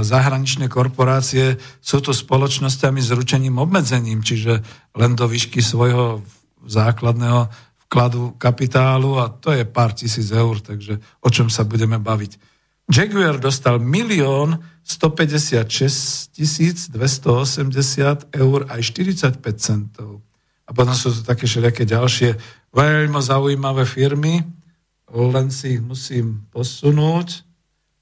zahraničné 0.05 0.69
korporácie 0.69 1.57
sú 1.81 2.05
tu 2.05 2.13
spoločnosťami 2.13 3.01
s 3.01 3.09
ručením 3.09 3.57
obmedzením, 3.57 4.21
čiže 4.21 4.61
len 5.01 5.17
do 5.17 5.25
výšky 5.25 5.65
svojho 5.65 6.21
základného 6.61 7.49
vkladu 7.89 8.37
kapitálu 8.37 9.17
a 9.17 9.33
to 9.33 9.57
je 9.57 9.65
pár 9.65 9.97
tisíc 9.97 10.29
eur, 10.29 10.61
takže 10.61 11.01
o 11.25 11.29
čom 11.33 11.49
sa 11.49 11.65
budeme 11.65 11.97
baviť. 11.97 12.48
Jaguar 12.89 13.37
dostal 13.37 13.77
milión 13.79 14.65
156 14.81 16.89
280 16.89 18.33
eur 18.33 18.61
aj 18.73 18.81
45 18.81 19.45
centov. 19.61 20.25
A 20.65 20.73
potom 20.73 20.97
sú 20.97 21.13
to 21.13 21.21
také 21.21 21.45
všelijaké 21.45 21.85
ďalšie 21.85 22.41
veľmi 22.73 23.21
zaujímavé 23.21 23.85
firmy, 23.85 24.41
len 25.13 25.53
si 25.53 25.77
ich 25.77 25.85
musím 25.85 26.49
posunúť, 26.53 27.45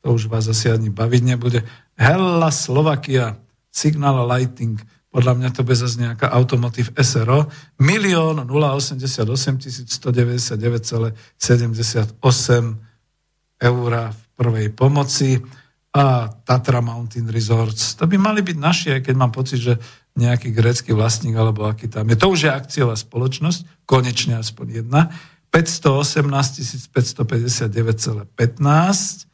to 0.03 0.13
už 0.15 0.27
vás 0.31 0.47
asi 0.47 0.71
ani 0.71 0.91
baviť 0.91 1.23
nebude. 1.23 1.63
Hella 1.99 2.51
Slovakia, 2.55 3.37
Signal 3.71 4.27
Lighting, 4.27 4.79
podľa 5.11 5.35
mňa 5.39 5.51
to 5.51 5.63
bude 5.67 5.77
zase 5.79 5.99
nejaká 5.99 6.29
automotív 6.31 6.91
SRO, 6.99 7.47
milión 7.83 8.47
088 8.47 9.87
199,78 9.87 12.75
eur 13.57 14.13
v 14.13 14.26
prvej 14.37 14.77
pomoci 14.77 15.41
a 15.97 16.29
Tatra 16.29 16.85
Mountain 16.85 17.33
Resorts. 17.33 17.97
To 17.97 18.05
by 18.05 18.21
mali 18.21 18.45
byť 18.45 18.57
naši, 18.61 19.01
aj 19.01 19.09
keď 19.09 19.15
mám 19.17 19.33
pocit, 19.33 19.65
že 19.65 19.81
nejaký 20.17 20.51
grécky 20.53 20.93
vlastník 20.93 21.37
alebo 21.37 21.65
aký 21.65 21.89
tam 21.89 22.09
je. 22.09 22.17
To 22.21 22.29
už 22.33 22.41
je 22.49 22.53
akciová 22.53 22.97
spoločnosť, 22.97 23.85
konečne 23.89 24.37
aspoň 24.41 24.85
jedna. 24.85 25.11
518 25.53 26.93
559,15. 26.93 29.27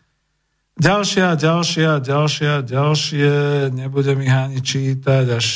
Ďalšia, 0.73 1.37
ďalšia, 1.37 2.01
ďalšia, 2.01 2.65
ďalšie, 2.65 3.69
nebudem 3.75 4.25
ich 4.25 4.33
ani 4.33 4.65
čítať, 4.65 5.29
až 5.29 5.47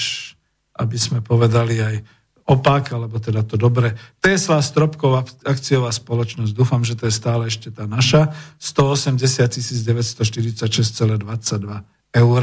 aby 0.76 1.00
sme 1.00 1.24
povedali 1.24 1.80
aj 1.80 2.04
opak, 2.46 2.94
alebo 2.94 3.18
teda 3.18 3.42
to 3.42 3.58
dobre. 3.58 3.98
Tesla 4.22 4.62
Stropková 4.62 5.26
akciová 5.42 5.90
spoločnosť, 5.90 6.54
dúfam, 6.54 6.86
že 6.86 6.94
to 6.94 7.10
je 7.10 7.14
stále 7.14 7.50
ešte 7.50 7.74
tá 7.74 7.90
naša, 7.90 8.30
180 8.62 9.82
946,22 9.82 11.82
eur. 12.14 12.42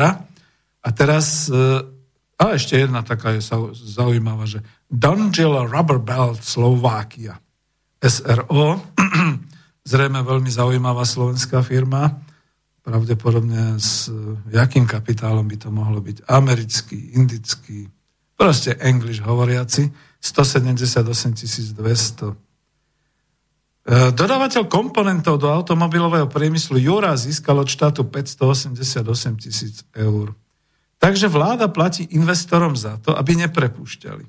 A 0.83 0.89
teraz, 0.91 1.47
e, 1.47 1.55
a 2.35 2.43
ešte 2.51 2.75
jedna 2.75 2.99
taká 3.07 3.39
je 3.39 3.47
zaujímavá, 3.95 4.43
že 4.43 4.59
Dongel 4.91 5.71
Rubber 5.71 6.03
Belt 6.03 6.43
Slovakia, 6.43 7.39
SRO, 8.03 8.83
zrejme 9.91 10.19
veľmi 10.19 10.51
zaujímavá 10.51 11.07
slovenská 11.07 11.63
firma, 11.63 12.11
pravdepodobne 12.83 13.79
s 13.79 14.11
jakým 14.51 14.83
kapitálom 14.83 15.47
by 15.47 15.55
to 15.55 15.71
mohlo 15.71 16.03
byť. 16.03 16.27
Americký, 16.27 17.15
indický, 17.15 17.87
proste 18.37 18.75
English 18.81 19.21
hovoriaci, 19.21 19.91
178 20.23 21.75
200. 21.75 22.31
E, 23.83 24.15
dodávateľ 24.15 24.63
komponentov 24.71 25.43
do 25.43 25.51
automobilového 25.51 26.31
priemyslu 26.31 26.79
Jura 26.79 27.11
získal 27.19 27.59
od 27.59 27.67
štátu 27.67 28.07
588 28.07 29.43
tisíc 29.43 29.83
eur. 29.91 30.31
Takže 31.03 31.27
vláda 31.27 31.67
platí 31.67 32.07
investorom 32.15 32.79
za 32.79 32.95
to, 33.03 33.11
aby 33.11 33.35
neprepúšťali. 33.43 34.25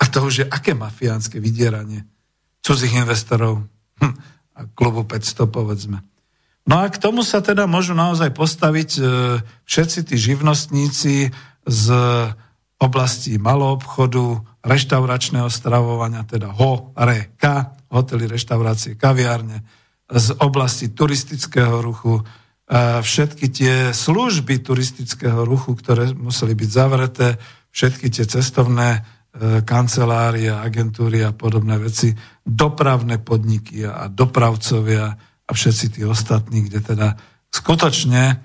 A 0.00 0.04
to 0.08 0.24
už 0.24 0.34
je 0.40 0.46
aké 0.48 0.72
mafiánske 0.72 1.36
vydieranie 1.36 2.08
cudzích 2.64 2.96
investorov. 2.96 3.68
Hm, 4.00 4.16
a 4.56 4.60
klubu 4.72 5.04
500 5.04 5.44
povedzme. 5.44 6.00
No 6.64 6.80
a 6.80 6.88
k 6.88 6.96
tomu 6.96 7.20
sa 7.20 7.44
teda 7.44 7.68
môžu 7.68 7.92
naozaj 7.92 8.32
postaviť 8.32 8.90
e, 8.96 9.02
všetci 9.68 10.00
tí 10.08 10.16
živnostníci 10.16 11.14
z 11.68 11.84
oblasti 12.80 13.36
maloobchodu, 13.36 14.40
reštauračného 14.64 15.52
stravovania, 15.52 16.24
teda 16.24 16.48
ho, 16.56 16.96
re, 16.96 17.36
ka, 17.36 17.76
hotely, 17.92 18.24
reštaurácie, 18.24 18.96
kaviárne, 18.96 19.60
z 20.10 20.34
oblasti 20.42 20.90
turistického 20.90 21.78
ruchu, 21.84 22.24
všetky 23.02 23.46
tie 23.50 23.74
služby 23.90 24.62
turistického 24.62 25.42
ruchu, 25.42 25.74
ktoré 25.74 26.14
museli 26.14 26.54
byť 26.54 26.70
zavreté, 26.70 27.28
všetky 27.70 28.10
tie 28.10 28.26
cestovné 28.26 28.88
e, 28.94 29.00
kancelárie, 29.62 30.50
agentúry 30.50 31.22
a 31.22 31.34
podobné 31.34 31.78
veci, 31.78 32.14
dopravné 32.42 33.22
podniky 33.22 33.86
a 33.86 34.06
dopravcovia 34.10 35.06
a 35.46 35.50
všetci 35.50 35.98
tí 35.98 36.02
ostatní, 36.06 36.66
kde 36.66 36.78
teda 36.82 37.08
skutočne 37.50 38.38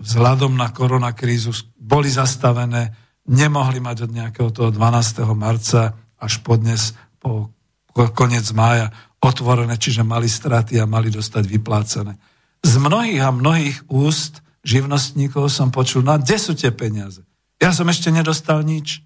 vzhľadom 0.00 0.56
na 0.56 0.72
koronakrízu 0.72 1.52
boli 1.76 2.08
zastavené, 2.12 2.92
nemohli 3.28 3.80
mať 3.82 4.08
od 4.08 4.10
nejakého 4.14 4.50
toho 4.52 4.70
12. 4.72 5.24
marca 5.36 5.96
až 6.20 6.32
po 6.44 6.56
dnes, 6.56 6.96
po 7.20 7.52
koniec 7.92 8.46
mája 8.52 8.92
otvorené, 9.20 9.76
čiže 9.76 10.00
mali 10.00 10.28
straty 10.28 10.80
a 10.80 10.88
mali 10.88 11.12
dostať 11.12 11.44
vyplácené. 11.44 12.16
Z 12.60 12.74
mnohých 12.80 13.20
a 13.20 13.32
mnohých 13.32 13.78
úst 13.92 14.40
živnostníkov 14.64 15.48
som 15.52 15.72
počul, 15.72 16.04
no 16.04 16.16
kde 16.16 16.36
sú 16.36 16.52
tie 16.56 16.72
peniaze? 16.72 17.24
Ja 17.60 17.72
som 17.72 17.88
ešte 17.88 18.08
nedostal 18.08 18.64
nič. 18.64 19.04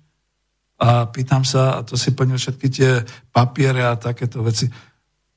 A 0.78 1.06
pýtam 1.06 1.46
sa, 1.46 1.78
a 1.78 1.80
to 1.86 1.94
si 1.94 2.10
plnil 2.10 2.38
všetky 2.38 2.66
tie 2.66 2.90
papiere 3.30 3.86
a 3.86 3.94
takéto 3.94 4.42
veci. 4.42 4.66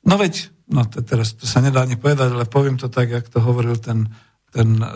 No 0.06 0.18
veď, 0.18 0.50
no 0.74 0.86
to 0.90 1.06
teraz 1.06 1.38
to 1.38 1.46
sa 1.46 1.62
nedá 1.62 1.86
ani 1.86 1.98
povedať, 1.98 2.34
ale 2.34 2.50
poviem 2.50 2.78
to 2.78 2.90
tak, 2.90 3.14
jak 3.14 3.30
to 3.30 3.38
hovoril 3.38 3.78
ten, 3.78 4.10
ten 4.50 4.82
e, 4.82 4.90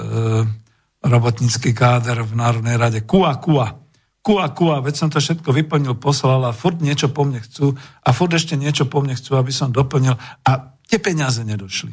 robotnícky 1.02 1.74
káder 1.74 2.22
v 2.22 2.34
Národnej 2.38 2.78
rade. 2.78 3.00
Kua, 3.04 3.38
kua. 3.42 3.82
Kua, 4.22 4.54
kua, 4.54 4.86
veď 4.86 4.96
som 4.96 5.10
to 5.10 5.18
všetko 5.18 5.50
vyplnil, 5.50 5.98
poslal 5.98 6.46
a 6.46 6.54
furt 6.54 6.78
niečo 6.78 7.10
po 7.10 7.26
mne 7.26 7.42
chcú 7.42 7.74
a 8.06 8.10
furt 8.14 8.38
ešte 8.38 8.54
niečo 8.54 8.86
po 8.86 9.02
mne 9.02 9.18
chcú, 9.18 9.34
aby 9.34 9.50
som 9.50 9.74
doplnil 9.74 10.14
a 10.46 10.52
tie 10.86 11.02
peniaze 11.02 11.42
nedošli. 11.42 11.90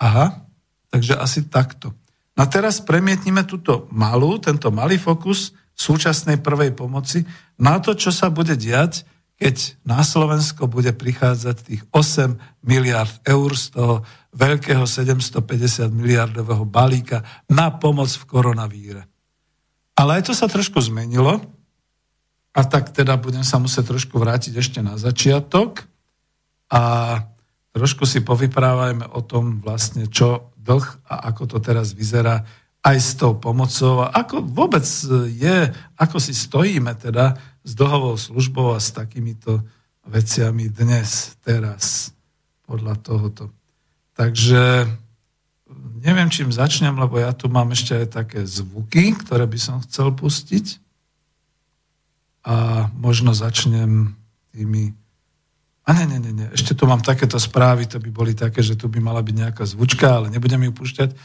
Aha, 0.00 0.50
Takže 0.90 1.14
asi 1.16 1.46
takto. 1.46 1.94
No 2.34 2.44
a 2.44 2.50
teraz 2.50 2.82
premietnime 2.82 3.46
túto 3.46 3.86
malú, 3.94 4.42
tento 4.42 4.74
malý 4.74 4.98
fokus 4.98 5.54
súčasnej 5.78 6.42
prvej 6.42 6.74
pomoci 6.74 7.24
na 7.56 7.78
to, 7.78 7.94
čo 7.94 8.10
sa 8.10 8.28
bude 8.28 8.58
diať, 8.58 9.06
keď 9.40 9.80
na 9.88 10.04
Slovensko 10.04 10.68
bude 10.68 10.92
prichádzať 10.92 11.56
tých 11.64 11.82
8 11.94 12.66
miliard 12.66 13.14
eur 13.24 13.56
z 13.56 13.72
toho 13.72 13.94
veľkého 14.30 14.86
750 14.86 15.90
miliardového 15.90 16.62
balíka 16.62 17.26
na 17.50 17.74
pomoc 17.74 18.10
v 18.14 18.24
koronavíre. 18.30 19.02
Ale 19.98 20.22
aj 20.22 20.30
to 20.30 20.32
sa 20.32 20.46
trošku 20.46 20.78
zmenilo 20.78 21.42
a 22.54 22.60
tak 22.66 22.94
teda 22.94 23.18
budem 23.18 23.42
sa 23.42 23.58
musieť 23.58 23.94
trošku 23.94 24.16
vrátiť 24.18 24.54
ešte 24.58 24.80
na 24.80 24.98
začiatok 24.98 25.86
a 26.70 26.82
trošku 27.74 28.06
si 28.06 28.22
povyprávajme 28.22 29.10
o 29.10 29.20
tom 29.22 29.58
vlastne, 29.62 30.06
čo 30.06 30.54
dlh 30.58 30.86
a 31.10 31.30
ako 31.30 31.56
to 31.56 31.58
teraz 31.58 31.94
vyzerá 31.94 32.46
aj 32.80 32.96
s 32.96 33.12
tou 33.18 33.36
pomocou 33.36 34.08
a 34.08 34.14
ako 34.14 34.40
vôbec 34.40 34.86
je, 35.28 35.68
ako 36.00 36.16
si 36.16 36.32
stojíme 36.32 36.96
teda 36.96 37.36
s 37.60 37.76
dlhovou 37.76 38.16
službou 38.16 38.72
a 38.72 38.80
s 38.80 38.94
takýmito 38.96 39.60
veciami 40.08 40.72
dnes, 40.72 41.36
teraz, 41.44 42.16
podľa 42.64 42.96
tohoto. 43.04 43.59
Takže 44.20 44.84
neviem, 46.04 46.28
čím 46.28 46.52
začnem, 46.52 46.92
lebo 46.92 47.16
ja 47.16 47.32
tu 47.32 47.48
mám 47.48 47.72
ešte 47.72 48.04
aj 48.04 48.20
také 48.20 48.44
zvuky, 48.44 49.16
ktoré 49.16 49.48
by 49.48 49.56
som 49.56 49.80
chcel 49.80 50.12
pustiť. 50.12 50.76
A 52.44 52.88
možno 52.92 53.32
začnem 53.32 54.12
tými 54.52 54.92
a 55.88 55.96
ne, 55.96 56.04
ne, 56.06 56.20
ne, 56.20 56.32
ne, 56.36 56.46
ešte 56.52 56.76
tu 56.76 56.84
mám 56.84 57.00
takéto 57.00 57.40
správy, 57.40 57.88
to 57.88 57.98
by 57.98 58.12
boli 58.12 58.36
také, 58.36 58.62
že 58.62 58.76
tu 58.76 58.86
by 58.86 59.00
mala 59.00 59.24
byť 59.24 59.34
nejaká 59.34 59.64
zvučka, 59.64 60.06
ale 60.06 60.30
nebudem 60.30 60.68
ju 60.68 60.72
púšťať. 60.76 61.16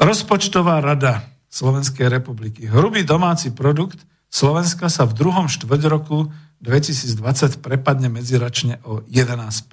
Rozpočtová 0.00 0.80
rada 0.80 1.28
Slovenskej 1.52 2.08
republiky. 2.08 2.66
Hrubý 2.66 3.04
domáci 3.04 3.52
produkt 3.52 4.00
Slovenska 4.32 4.88
sa 4.88 5.04
v 5.04 5.14
druhom 5.14 5.46
štvrť 5.46 5.82
roku 5.86 6.32
2020 6.64 7.60
prepadne 7.60 8.08
medziročne 8.08 8.80
o 8.88 9.04
11 9.06 9.68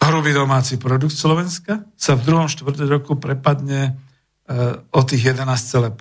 Hrubý 0.00 0.32
domáci 0.34 0.80
produkt 0.80 1.14
Slovenska 1.14 1.84
sa 1.94 2.16
v 2.16 2.24
druhom 2.24 2.48
štvrť 2.48 2.88
roku 2.88 3.14
prepadne 3.20 3.80
e, 3.84 3.92
o 4.90 5.00
tých 5.06 5.36
11% 5.36 5.92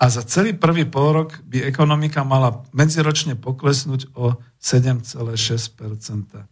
a 0.00 0.04
za 0.08 0.22
celý 0.24 0.56
prvý 0.56 0.88
rok 0.88 1.44
by 1.44 1.66
ekonomika 1.66 2.24
mala 2.24 2.64
medziročne 2.72 3.36
poklesnúť 3.36 4.16
o 4.16 4.40
7,6% 4.56 6.50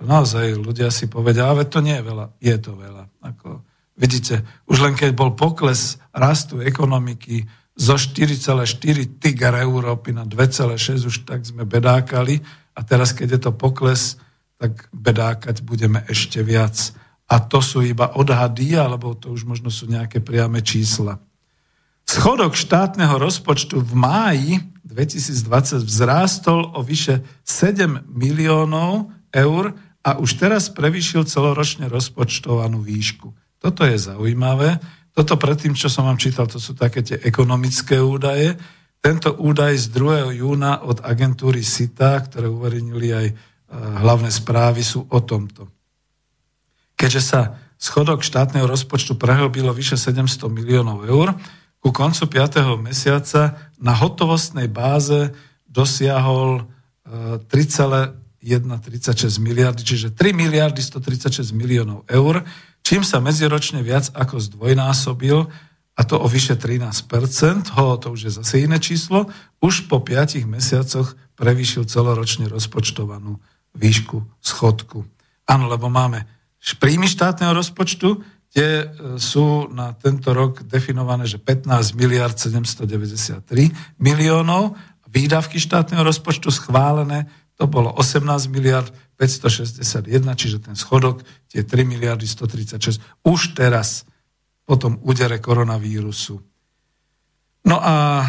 Naozaj 0.00 0.56
ľudia 0.56 0.88
si 0.88 1.12
povedia, 1.12 1.52
ale 1.52 1.68
to 1.68 1.84
nie 1.84 2.00
je 2.00 2.04
veľa. 2.04 2.26
Je 2.40 2.56
to 2.56 2.72
veľa. 2.72 3.04
Ako, 3.20 3.60
vidíte, 4.00 4.48
už 4.64 4.80
len 4.80 4.96
keď 4.96 5.12
bol 5.12 5.36
pokles 5.36 6.00
rastu 6.16 6.64
ekonomiky 6.64 7.44
zo 7.76 8.00
4,4 8.00 9.20
tigar 9.20 9.52
Európy 9.60 10.16
na 10.16 10.24
2,6, 10.24 11.04
už 11.04 11.16
tak 11.28 11.44
sme 11.44 11.68
bedákali 11.68 12.40
a 12.72 12.80
teraz, 12.80 13.12
keď 13.12 13.36
je 13.36 13.40
to 13.44 13.52
pokles, 13.52 14.16
tak 14.60 14.92
bedákať 14.92 15.64
budeme 15.64 16.04
ešte 16.04 16.44
viac. 16.44 16.92
A 17.32 17.40
to 17.40 17.64
sú 17.64 17.80
iba 17.80 18.12
odhady, 18.12 18.76
alebo 18.76 19.16
to 19.16 19.32
už 19.32 19.48
možno 19.48 19.72
sú 19.72 19.88
nejaké 19.88 20.20
priame 20.20 20.60
čísla. 20.60 21.16
Schodok 22.04 22.52
štátneho 22.52 23.16
rozpočtu 23.16 23.80
v 23.80 23.92
máji 23.96 24.52
2020 24.84 25.80
vzrástol 25.86 26.74
o 26.76 26.84
vyše 26.84 27.24
7 27.46 28.10
miliónov 28.10 29.08
eur 29.32 29.72
a 30.02 30.18
už 30.18 30.42
teraz 30.42 30.68
prevýšil 30.68 31.24
celoročne 31.24 31.86
rozpočtovanú 31.86 32.82
výšku. 32.82 33.30
Toto 33.62 33.86
je 33.86 33.96
zaujímavé. 33.96 34.82
Toto 35.14 35.38
predtým, 35.38 35.78
čo 35.78 35.86
som 35.86 36.10
vám 36.10 36.18
čítal, 36.18 36.50
to 36.50 36.58
sú 36.58 36.74
také 36.74 37.06
tie 37.06 37.16
ekonomické 37.22 38.02
údaje. 38.02 38.58
Tento 39.00 39.32
údaj 39.38 39.80
z 39.80 39.86
2. 39.96 40.34
júna 40.36 40.82
od 40.84 41.00
agentúry 41.00 41.64
SITA, 41.64 42.26
ktoré 42.26 42.50
uverejnili 42.50 43.08
aj 43.14 43.26
hlavné 43.70 44.34
správy, 44.34 44.82
sú 44.82 45.06
o 45.06 45.18
tomto. 45.22 45.70
Keďže 46.98 47.22
sa 47.22 47.40
schodok 47.80 48.20
štátneho 48.20 48.68
rozpočtu 48.68 49.16
prehlbilo 49.16 49.72
vyše 49.72 49.96
700 49.96 50.52
miliónov 50.52 51.06
eur, 51.08 51.32
ku 51.80 51.96
koncu 51.96 52.28
5. 52.28 52.76
mesiaca 52.76 53.56
na 53.80 53.96
hotovostnej 53.96 54.68
báze 54.68 55.32
dosiahol 55.64 56.68
3,136 57.48 58.44
e, 58.44 59.40
miliardy, 59.40 59.80
čiže 59.80 60.12
3 60.12 60.36
miliardy 60.36 60.84
136 60.84 61.56
miliónov 61.56 62.04
eur, 62.04 62.44
čím 62.84 63.00
sa 63.00 63.16
medziročne 63.24 63.80
viac 63.80 64.12
ako 64.12 64.36
zdvojnásobil, 64.36 65.48
a 65.96 66.00
to 66.04 66.16
o 66.16 66.28
vyše 66.28 66.56
13%, 66.56 67.76
ho, 67.76 67.96
to 68.00 68.08
už 68.12 68.20
je 68.28 68.32
zase 68.40 68.64
iné 68.64 68.80
číslo, 68.80 69.28
už 69.60 69.88
po 69.88 70.00
5 70.00 70.44
mesiacoch 70.48 71.16
prevýšil 71.36 71.88
celoročne 71.88 72.48
rozpočtovanú 72.48 73.40
výšku 73.74 74.22
schodku. 74.42 75.06
Áno, 75.46 75.66
lebo 75.70 75.90
máme 75.90 76.26
príjmy 76.78 77.08
štátneho 77.08 77.56
rozpočtu, 77.56 78.20
tie 78.50 78.84
e, 78.84 79.16
sú 79.16 79.70
na 79.70 79.94
tento 79.94 80.34
rok 80.34 80.62
definované, 80.66 81.26
že 81.26 81.38
15 81.38 81.94
miliard 81.94 82.36
793 82.36 83.42
miliónov, 83.98 84.74
výdavky 85.10 85.58
štátneho 85.58 86.06
rozpočtu 86.06 86.50
schválené, 86.54 87.26
to 87.58 87.66
bolo 87.66 87.92
18 87.92 88.24
miliard 88.48 88.88
561, 89.20 90.08
čiže 90.32 90.64
ten 90.64 90.72
schodok, 90.72 91.20
tie 91.50 91.60
3 91.60 91.84
miliardy 91.84 92.24
136, 92.24 93.02
už 93.20 93.52
teraz 93.52 94.08
po 94.64 94.80
tom 94.80 94.96
údere 95.04 95.36
koronavírusu. 95.42 96.40
No 97.68 97.76
a 97.76 98.24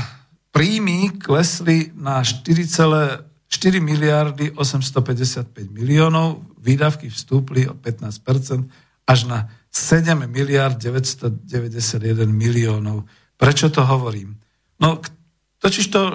príjmy 0.52 1.16
klesli 1.16 1.96
na 1.96 2.20
4,4 2.20 3.31
4 3.52 3.84
miliardy 3.84 4.56
855 4.56 5.68
miliónov, 5.76 6.40
výdavky 6.64 7.12
vstúpli 7.12 7.68
o 7.68 7.76
15% 7.76 8.72
až 9.04 9.20
na 9.28 9.52
7 9.68 10.24
miliard 10.32 10.80
991 10.80 12.32
miliónov. 12.32 13.04
Prečo 13.36 13.68
to 13.68 13.84
hovorím? 13.84 14.40
No, 14.80 15.04
totiž 15.60 15.86
to 15.92 16.02
e, 16.08 16.14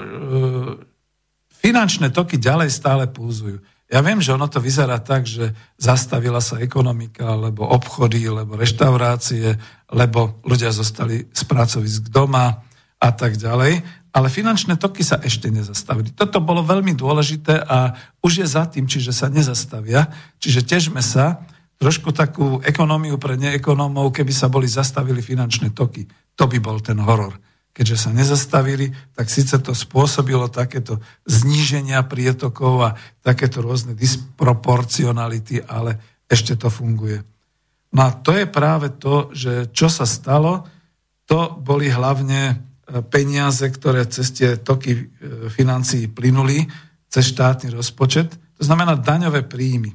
finančné 1.60 2.08
toky 2.08 2.40
ďalej 2.40 2.72
stále 2.72 3.04
púzujú. 3.04 3.60
Ja 3.86 4.02
viem, 4.02 4.18
že 4.18 4.34
ono 4.34 4.50
to 4.50 4.58
vyzerá 4.58 4.98
tak, 4.98 5.30
že 5.30 5.54
zastavila 5.78 6.42
sa 6.42 6.58
ekonomika, 6.58 7.38
lebo 7.38 7.68
obchody, 7.70 8.26
lebo 8.26 8.58
reštaurácie, 8.58 9.54
lebo 9.94 10.42
ľudia 10.42 10.74
zostali 10.74 11.30
z 11.30 11.42
pracovisk 11.46 12.10
doma 12.10 12.66
a 12.98 13.10
tak 13.14 13.38
ďalej. 13.38 13.86
Ale 14.16 14.32
finančné 14.32 14.80
toky 14.80 15.04
sa 15.04 15.20
ešte 15.20 15.52
nezastavili. 15.52 16.08
Toto 16.16 16.40
bolo 16.40 16.64
veľmi 16.64 16.96
dôležité 16.96 17.60
a 17.60 17.92
už 18.24 18.40
je 18.40 18.46
za 18.48 18.64
tým, 18.64 18.88
čiže 18.88 19.12
sa 19.12 19.28
nezastavia. 19.28 20.08
Čiže 20.40 20.64
težme 20.64 21.04
sa 21.04 21.44
trošku 21.76 22.16
takú 22.16 22.64
ekonómiu 22.64 23.20
pre 23.20 23.36
neekonómov, 23.36 24.16
keby 24.16 24.32
sa 24.32 24.48
boli 24.48 24.64
zastavili 24.64 25.20
finančné 25.20 25.76
toky. 25.76 26.08
To 26.40 26.48
by 26.48 26.56
bol 26.64 26.80
ten 26.80 26.96
horor 26.96 27.36
keďže 27.76 28.08
sa 28.08 28.10
nezastavili, 28.16 28.88
tak 29.12 29.28
síce 29.28 29.60
to 29.60 29.76
spôsobilo 29.76 30.48
takéto 30.48 30.96
zníženia 31.28 32.00
prietokov 32.08 32.74
a 32.80 32.90
takéto 33.20 33.60
rôzne 33.60 33.92
disproporcionality, 33.92 35.60
ale 35.60 36.00
ešte 36.24 36.56
to 36.56 36.72
funguje. 36.72 37.20
No 37.92 38.08
a 38.08 38.10
to 38.16 38.32
je 38.32 38.48
práve 38.48 38.96
to, 38.96 39.28
že 39.36 39.68
čo 39.76 39.92
sa 39.92 40.08
stalo, 40.08 40.64
to 41.28 41.52
boli 41.60 41.92
hlavne 41.92 42.64
peniaze, 43.10 43.66
ktoré 43.66 44.06
cez 44.06 44.30
tie 44.30 44.56
toky 44.56 44.92
e, 44.94 45.02
financií 45.50 46.06
plynuli, 46.06 46.66
cez 47.10 47.34
štátny 47.34 47.74
rozpočet, 47.74 48.34
to 48.56 48.62
znamená 48.62 48.96
daňové 48.96 49.44
príjmy, 49.44 49.92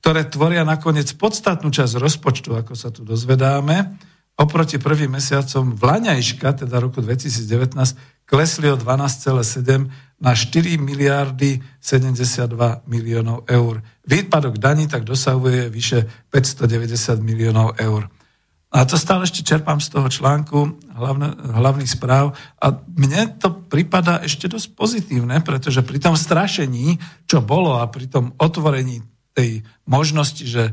ktoré 0.00 0.26
tvoria 0.26 0.64
nakoniec 0.64 1.12
podstatnú 1.14 1.68
časť 1.68 2.00
rozpočtu, 2.00 2.56
ako 2.56 2.72
sa 2.72 2.88
tu 2.88 3.04
dozvedáme, 3.04 3.98
oproti 4.36 4.76
prvým 4.76 5.16
mesiacom 5.16 5.72
Vlaňajška, 5.76 6.64
teda 6.64 6.76
roku 6.80 7.00
2019, 7.00 8.28
klesli 8.28 8.68
o 8.68 8.76
12,7 8.76 9.88
na 10.20 10.32
4 10.32 10.76
miliardy 10.76 11.60
72 11.80 12.52
miliónov 12.88 13.48
eur. 13.48 13.80
Výpadok 14.04 14.60
daní 14.60 14.88
tak 14.88 15.04
dosahuje 15.04 15.72
vyše 15.72 16.04
590 16.32 17.20
miliónov 17.20 17.76
eur. 17.80 18.08
A 18.76 18.84
to 18.84 19.00
stále 19.00 19.24
ešte 19.24 19.40
čerpám 19.40 19.80
z 19.80 19.88
toho 19.88 20.04
článku 20.12 20.76
hlavne, 20.92 21.32
hlavných 21.32 21.88
správ 21.88 22.36
a 22.60 22.76
mne 22.76 23.40
to 23.40 23.48
prípada 23.72 24.20
ešte 24.20 24.52
dosť 24.52 24.76
pozitívne, 24.76 25.40
pretože 25.40 25.80
pri 25.80 25.96
tom 25.96 26.12
strašení, 26.12 27.00
čo 27.24 27.40
bolo 27.40 27.80
a 27.80 27.88
pri 27.88 28.04
tom 28.04 28.36
otvorení 28.36 29.00
tej 29.32 29.64
možnosti, 29.88 30.44
že 30.44 30.64
e, 30.68 30.72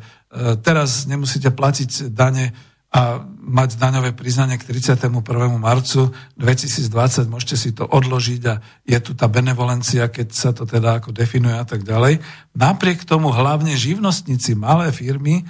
teraz 0.60 1.08
nemusíte 1.08 1.48
platiť 1.48 2.12
dane 2.12 2.52
a 2.94 3.26
mať 3.26 3.82
daňové 3.82 4.14
priznanie 4.14 4.60
k 4.62 4.70
31. 4.70 5.10
marcu 5.58 6.14
2020, 6.38 7.26
môžete 7.26 7.56
si 7.58 7.70
to 7.74 7.90
odložiť 7.90 8.42
a 8.52 8.62
je 8.86 9.00
tu 9.02 9.18
tá 9.18 9.26
benevolencia, 9.26 10.14
keď 10.14 10.28
sa 10.30 10.54
to 10.54 10.70
teda 10.70 11.02
ako 11.02 11.10
definuje 11.10 11.58
a 11.58 11.66
tak 11.66 11.82
ďalej. 11.82 12.22
Napriek 12.54 13.02
tomu 13.02 13.34
hlavne 13.34 13.74
živnostníci, 13.74 14.54
malé 14.54 14.94
firmy 14.94 15.42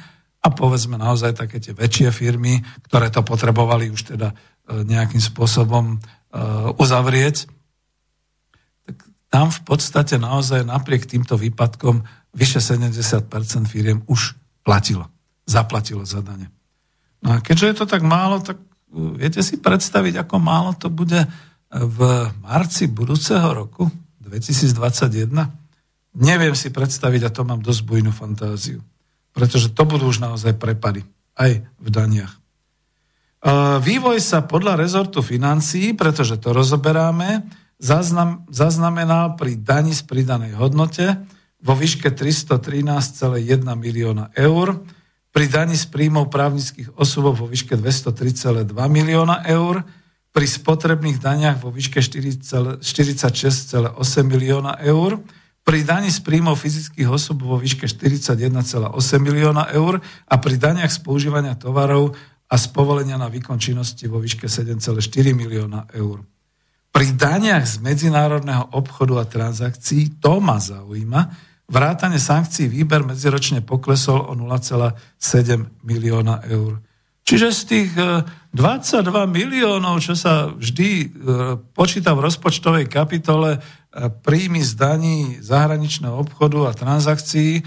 a 0.44 0.48
povedzme 0.52 1.00
naozaj 1.00 1.40
také 1.40 1.64
tie 1.64 1.72
väčšie 1.72 2.12
firmy, 2.12 2.60
ktoré 2.92 3.08
to 3.08 3.24
potrebovali 3.24 3.88
už 3.88 4.12
teda 4.12 4.36
e, 4.36 4.36
nejakým 4.84 5.24
spôsobom 5.24 5.96
e, 5.96 5.98
uzavrieť, 6.76 7.48
tak 8.84 8.98
tam 9.32 9.48
v 9.48 9.62
podstate 9.64 10.20
naozaj 10.20 10.68
napriek 10.68 11.08
týmto 11.08 11.40
výpadkom 11.40 12.04
vyše 12.36 12.60
70% 12.60 13.24
firiem 13.72 14.04
už 14.12 14.36
platilo, 14.68 15.08
zaplatilo 15.48 16.04
za 16.04 16.20
dane. 16.20 16.52
No 17.24 17.40
a 17.40 17.42
keďže 17.42 17.68
je 17.72 17.76
to 17.80 17.86
tak 17.88 18.04
málo, 18.04 18.44
tak 18.44 18.60
uh, 18.60 19.16
viete 19.16 19.40
si 19.40 19.56
predstaviť, 19.56 20.28
ako 20.28 20.36
málo 20.44 20.76
to 20.76 20.92
bude 20.92 21.24
v 21.74 22.00
marci 22.44 22.92
budúceho 22.92 23.48
roku 23.56 23.88
2021? 24.22 25.32
Neviem 26.14 26.54
si 26.54 26.70
predstaviť 26.70 27.22
a 27.26 27.34
to 27.34 27.42
mám 27.48 27.64
dosť 27.64 27.82
bujnú 27.88 28.12
fantáziu. 28.14 28.84
Pretože 29.34 29.74
to 29.74 29.84
budú 29.84 30.08
už 30.08 30.22
naozaj 30.22 30.56
prepady. 30.56 31.04
Aj 31.34 31.66
v 31.66 31.88
daniach. 31.90 32.38
Vývoj 33.84 34.24
sa 34.24 34.40
podľa 34.46 34.80
rezortu 34.80 35.20
financií, 35.20 35.92
pretože 35.92 36.40
to 36.40 36.56
rozoberáme, 36.56 37.44
zaznam, 37.76 38.48
zaznamenal 38.48 39.36
pri 39.36 39.60
dani 39.60 39.92
z 39.92 40.08
pridanej 40.08 40.56
hodnote 40.56 41.20
vo 41.60 41.76
výške 41.76 42.08
313,1 42.16 43.68
milióna 43.76 44.32
eur, 44.40 44.80
pri 45.34 45.46
daní 45.50 45.76
z 45.76 45.90
príjmov 45.90 46.30
právnických 46.30 46.94
osôb 46.96 47.36
vo 47.36 47.50
výške 47.50 47.76
203,2 47.76 48.70
milióna 48.70 49.44
eur, 49.50 49.84
pri 50.34 50.46
spotrebných 50.48 51.20
daniach 51.20 51.60
vo 51.60 51.74
výške 51.74 52.00
46,8 52.00 52.80
milióna 54.24 54.80
eur, 54.88 55.20
pri 55.64 55.80
daní 55.88 56.12
z 56.12 56.20
príjmov 56.20 56.60
fyzických 56.60 57.08
osôb 57.08 57.48
vo 57.48 57.56
výške 57.56 57.88
41,8 57.88 58.94
milióna 59.20 59.72
eur 59.72 60.04
a 60.28 60.36
pri 60.38 60.56
daniach 60.60 60.92
z 60.92 61.00
používania 61.00 61.56
tovarov 61.56 62.16
a 62.52 62.56
z 62.60 62.66
povolenia 62.76 63.16
na 63.16 63.32
výkon 63.32 63.58
činnosti 63.58 64.06
vo 64.12 64.20
výške 64.20 64.52
7,4 64.52 65.00
milióna 65.32 65.90
eur. 65.96 66.22
Pri 66.94 67.08
daniach 67.16 67.66
z 67.66 67.82
medzinárodného 67.82 68.76
obchodu 68.78 69.18
a 69.18 69.26
transakcií, 69.26 70.22
to 70.22 70.38
ma 70.38 70.62
zaujíma, 70.62 71.52
Vrátane 71.64 72.20
sankcií 72.20 72.68
výber 72.68 73.08
medziročne 73.08 73.64
poklesol 73.64 74.20
o 74.20 74.36
0,7 74.36 75.80
milióna 75.88 76.44
eur. 76.52 76.84
Čiže 77.24 77.48
z 77.56 77.62
tých 77.64 77.92
22 77.96 79.00
e, 79.00 79.28
miliónov, 79.32 80.04
čo 80.04 80.12
sa 80.12 80.52
vždy 80.52 80.90
e, 80.92 81.06
počíta 81.72 82.12
v 82.14 82.28
rozpočtovej 82.28 82.92
kapitole 82.92 83.64
príjmy 84.26 84.62
z 84.66 84.74
daní 84.74 85.18
zahraničného 85.38 86.18
obchodu 86.18 86.66
a 86.66 86.78
transakcií, 86.78 87.62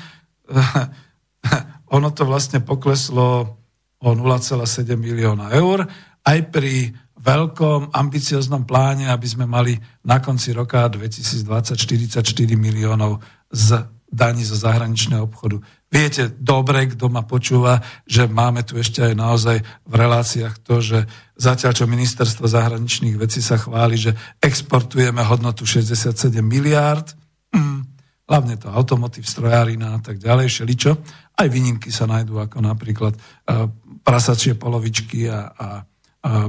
ono 1.96 2.08
to 2.10 2.26
vlastne 2.26 2.58
pokleslo 2.62 3.58
o 4.02 4.08
0,7 4.10 4.98
milióna 4.98 5.54
eur. 5.54 5.86
Aj 6.26 6.38
pri 6.50 6.90
veľkom 7.16 7.94
ambicioznom 7.94 8.66
pláne, 8.66 9.10
aby 9.10 9.26
sme 9.26 9.46
mali 9.46 9.78
na 10.06 10.22
konci 10.22 10.54
roka 10.54 10.86
2020 10.86 11.74
44 11.74 12.22
miliónov 12.54 13.22
z 13.50 13.86
daní 14.06 14.46
zo 14.46 14.54
zahraničného 14.54 15.26
obchodu. 15.26 15.58
Viete 15.96 16.28
dobre, 16.28 16.92
kto 16.92 17.08
ma 17.08 17.24
počúva, 17.24 17.80
že 18.04 18.28
máme 18.28 18.60
tu 18.68 18.76
ešte 18.76 19.00
aj 19.00 19.14
naozaj 19.16 19.64
v 19.64 19.94
reláciách 19.96 20.60
to, 20.60 20.84
že 20.84 21.08
zatiaľ 21.40 21.72
čo 21.72 21.88
ministerstvo 21.88 22.44
zahraničných 22.44 23.16
vecí 23.16 23.40
sa 23.40 23.56
chváli, 23.56 23.96
že 23.96 24.12
exportujeme 24.44 25.24
hodnotu 25.24 25.64
67 25.64 26.44
miliárd, 26.44 27.16
mm, 27.48 27.80
hlavne 28.28 28.60
to 28.60 28.68
automotív, 28.68 29.24
strojárina 29.24 29.96
a 29.96 30.00
tak 30.04 30.20
ďalej, 30.20 30.60
šeličo. 30.60 31.00
Aj 31.32 31.48
výnimky 31.48 31.88
sa 31.88 32.04
nájdú, 32.04 32.44
ako 32.44 32.60
napríklad 32.60 33.16
uh, 33.16 33.64
prasačie 34.04 34.52
polovičky 34.52 35.32
a, 35.32 35.48
a, 35.48 35.48
a 35.48 35.68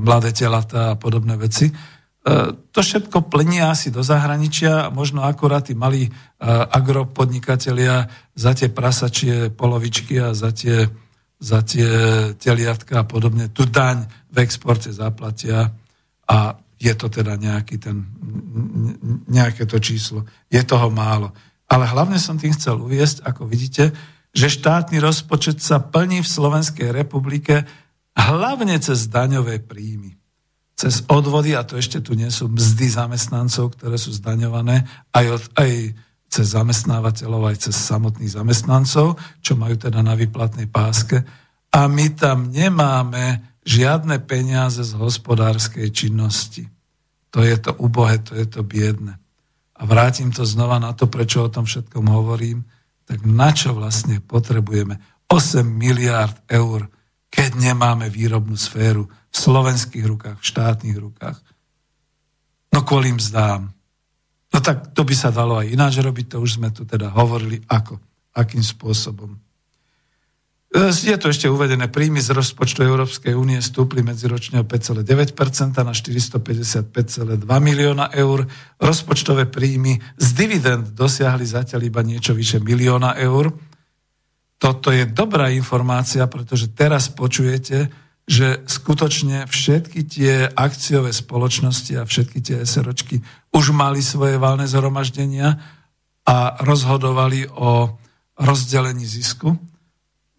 mladé 0.03 0.35
telata 0.35 0.91
a 0.91 0.99
podobné 0.99 1.39
veci 1.39 1.71
E, 1.71 1.96
to 2.71 2.79
všetko 2.83 3.31
plnia 3.31 3.71
asi 3.71 3.87
do 3.87 4.03
zahraničia, 4.03 4.91
možno 4.91 5.23
akurát 5.23 5.63
tí 5.63 5.73
malí 5.77 6.07
e, 6.07 6.11
agropodnikatelia 6.49 8.11
za 8.35 8.51
tie 8.51 8.67
prasačie 8.67 9.53
polovičky 9.53 10.19
a 10.19 10.35
za 10.35 10.51
tie, 10.51 10.91
za 11.39 11.63
tie 11.63 11.87
teliatka 12.35 13.05
a 13.05 13.07
podobne 13.07 13.47
tu 13.47 13.63
daň 13.63 14.03
v 14.27 14.43
exporte 14.43 14.91
zaplatia 14.91 15.71
a 16.27 16.37
je 16.77 16.93
to 16.93 17.07
teda 17.09 17.39
nejaký 17.39 17.79
ten, 17.79 18.05
nejaké 19.31 19.63
to 19.65 19.79
číslo. 19.79 20.27
Je 20.51 20.61
toho 20.61 20.91
málo. 20.93 21.31
Ale 21.71 21.89
hlavne 21.89 22.19
som 22.21 22.37
tým 22.37 22.53
chcel 22.53 22.77
uviesť, 22.77 23.23
ako 23.23 23.49
vidíte, 23.49 23.95
že 24.35 24.51
štátny 24.51 24.99
rozpočet 25.01 25.63
sa 25.63 25.81
plní 25.81 26.21
v 26.21 26.29
Slovenskej 26.29 26.91
republike 26.93 27.65
hlavne 28.13 28.77
cez 28.83 29.09
daňové 29.09 29.63
príjmy 29.63 30.16
cez 30.77 31.01
odvody, 31.09 31.57
a 31.57 31.65
to 31.65 31.81
ešte 31.81 32.05
tu 32.05 32.13
nie 32.13 32.29
sú 32.29 32.45
mzdy 32.53 32.85
zamestnancov, 32.93 33.73
ktoré 33.73 33.97
sú 33.97 34.13
zdaňované, 34.13 34.85
aj, 35.09 35.25
od, 35.33 35.43
aj 35.57 35.71
cez 36.29 36.45
zamestnávateľov, 36.53 37.49
aj 37.49 37.57
cez 37.67 37.75
samotných 37.75 38.37
zamestnancov, 38.37 39.17
čo 39.41 39.53
majú 39.57 39.73
teda 39.73 40.05
na 40.05 40.13
výplatnej 40.13 40.69
páske. 40.69 41.25
A 41.73 41.89
my 41.89 42.13
tam 42.13 42.53
nemáme 42.53 43.57
žiadne 43.65 44.21
peniaze 44.21 44.85
z 44.85 44.93
hospodárskej 44.93 45.89
činnosti. 45.89 46.69
To 47.33 47.41
je 47.41 47.57
to 47.57 47.73
ubohe, 47.81 48.21
to 48.21 48.37
je 48.37 48.45
to 48.45 48.61
biedne. 48.61 49.17
A 49.77 49.81
vrátim 49.83 50.29
to 50.29 50.45
znova 50.45 50.77
na 50.77 50.93
to, 50.93 51.09
prečo 51.09 51.49
o 51.49 51.51
tom 51.51 51.65
všetkom 51.65 52.05
hovorím. 52.05 52.69
Tak 53.09 53.25
na 53.25 53.49
čo 53.49 53.73
vlastne 53.73 54.21
potrebujeme 54.21 55.25
8 55.25 55.65
miliárd 55.65 56.37
eur, 56.47 56.85
keď 57.27 57.59
nemáme 57.59 58.07
výrobnú 58.07 58.55
sféru, 58.55 59.11
v 59.37 59.45
slovenských 59.45 60.05
rukách, 60.09 60.41
v 60.41 60.49
štátnych 60.49 60.97
rukách. 60.97 61.37
No 62.73 62.81
kvôli 62.81 63.13
mzdám. 63.13 63.69
No 64.49 64.57
tak 64.65 64.97
to 64.97 65.05
by 65.05 65.13
sa 65.13 65.29
dalo 65.29 65.61
aj 65.61 65.69
ináč 65.69 66.01
robiť, 66.01 66.33
to 66.33 66.37
už 66.41 66.57
sme 66.57 66.73
tu 66.73 66.81
teda 66.89 67.13
hovorili, 67.13 67.61
ako, 67.69 68.01
akým 68.33 68.65
spôsobom. 68.65 69.37
E, 70.73 70.89
je 70.89 71.13
to 71.21 71.29
ešte 71.29 71.45
uvedené, 71.45 71.85
príjmy 71.87 72.17
z 72.17 72.33
rozpočtu 72.33 72.81
Európskej 72.81 73.37
únie 73.37 73.61
stúpli 73.61 74.01
medziročne 74.01 74.61
o 74.61 74.65
5,9% 74.65 75.77
na 75.85 75.93
455,2 75.93 77.45
milióna 77.45 78.09
eur. 78.17 78.49
Rozpočtové 78.81 79.45
príjmy 79.45 80.01
z 80.17 80.27
dividend 80.33 80.97
dosiahli 80.97 81.45
zatiaľ 81.45 81.85
iba 81.85 82.01
niečo 82.01 82.33
vyše 82.33 82.57
milióna 82.57 83.13
eur. 83.21 83.53
Toto 84.57 84.89
je 84.89 85.05
dobrá 85.05 85.53
informácia, 85.53 86.25
pretože 86.25 86.73
teraz 86.73 87.13
počujete, 87.13 88.06
že 88.27 88.67
skutočne 88.67 89.47
všetky 89.47 90.03
tie 90.03 90.51
akciové 90.51 91.15
spoločnosti 91.15 91.95
a 91.95 92.03
všetky 92.03 92.43
tie 92.43 92.57
SROčky 92.67 93.23
už 93.55 93.71
mali 93.71 94.03
svoje 94.03 94.35
valné 94.35 94.67
zhromaždenia 94.67 95.55
a 96.27 96.37
rozhodovali 96.59 97.47
o 97.47 97.95
rozdelení 98.35 99.07
zisku. 99.07 99.55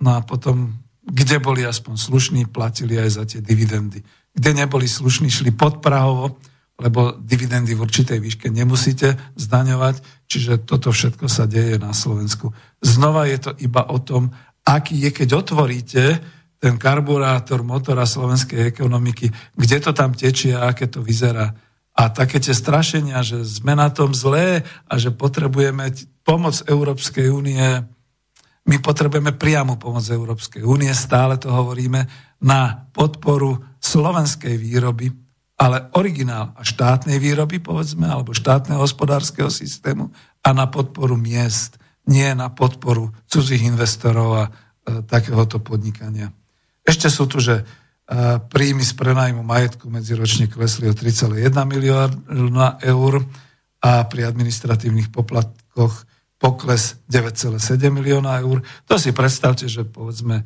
No 0.05 0.11
a 0.15 0.21
potom, 0.21 0.77
kde 1.01 1.41
boli 1.41 1.65
aspoň 1.65 1.97
slušní, 1.97 2.53
platili 2.53 3.01
aj 3.01 3.11
za 3.11 3.25
tie 3.25 3.41
dividendy. 3.41 4.05
Kde 4.37 4.51
neboli 4.53 4.85
slušní, 4.85 5.33
šli 5.33 5.57
pod 5.57 5.81
Prahovo, 5.81 6.37
lebo 6.79 7.17
dividendy 7.19 7.75
v 7.75 7.83
určitej 7.89 8.21
výške 8.21 8.53
nemusíte 8.53 9.17
zdaňovať, 9.35 10.29
čiže 10.31 10.63
toto 10.63 10.93
všetko 10.93 11.27
sa 11.27 11.49
deje 11.49 11.81
na 11.81 11.91
Slovensku. 11.91 12.53
Znova 12.85 13.27
je 13.27 13.39
to 13.49 13.51
iba 13.59 13.83
o 13.91 13.99
tom, 13.99 14.31
aký 14.63 14.95
je, 15.09 15.11
keď 15.11 15.29
otvoríte 15.41 16.03
ten 16.59 16.75
karburátor 16.75 17.63
motora 17.63 18.03
slovenskej 18.03 18.67
ekonomiky, 18.75 19.31
kde 19.55 19.79
to 19.79 19.91
tam 19.95 20.15
tečie 20.15 20.59
a 20.59 20.75
aké 20.75 20.91
to 20.91 21.03
vyzerá. 21.03 21.55
A 21.99 22.03
také 22.15 22.39
tie 22.39 22.55
strašenia, 22.55 23.23
že 23.27 23.43
sme 23.43 23.75
na 23.75 23.91
tom 23.91 24.15
zlé 24.15 24.63
a 24.87 24.95
že 24.99 25.11
potrebujeme 25.11 25.91
pomoc 26.23 26.63
Európskej 26.67 27.27
únie, 27.31 27.63
my 28.69 28.77
potrebujeme 28.85 29.33
priamu 29.35 29.81
pomoc 29.81 30.05
Európskej 30.05 30.63
únie, 30.63 30.93
stále 30.93 31.41
to 31.41 31.49
hovoríme, 31.49 32.05
na 32.45 32.87
podporu 32.95 33.59
slovenskej 33.83 34.55
výroby, 34.55 35.11
ale 35.59 35.91
originál 35.99 36.55
a 36.55 36.63
štátnej 36.63 37.19
výroby, 37.19 37.59
povedzme, 37.59 38.07
alebo 38.07 38.31
štátneho 38.31 38.79
hospodárskeho 38.79 39.51
systému 39.51 40.15
a 40.45 40.55
na 40.55 40.71
podporu 40.71 41.19
miest, 41.19 41.83
nie 42.07 42.31
na 42.39 42.47
podporu 42.53 43.11
cudzích 43.27 43.67
investorov 43.67 44.31
a 44.39 44.45
e, 44.47 44.51
takéhoto 45.03 45.59
podnikania. 45.59 46.31
Ešte 46.89 47.13
sú 47.13 47.29
tu, 47.29 47.37
že 47.45 47.61
e, 47.61 47.65
príjmy 48.41 48.81
z 48.81 48.97
prenajmu 48.97 49.45
majetku 49.45 49.93
medziročne 49.93 50.49
klesli 50.49 50.89
o 50.89 50.97
3,1 50.97 51.53
milióna 51.69 52.81
eur 52.81 53.29
a 53.85 54.09
pri 54.09 54.25
administratívnych 54.25 55.13
poplatkoch 55.13 56.09
pokles 56.41 56.97
9,7 57.13 57.93
milióna 57.93 58.41
eur. 58.41 58.65
To 58.89 58.97
si 58.97 59.13
predstavte, 59.13 59.69
že 59.69 59.85
povedzme 59.85 60.41
e, 60.41 60.45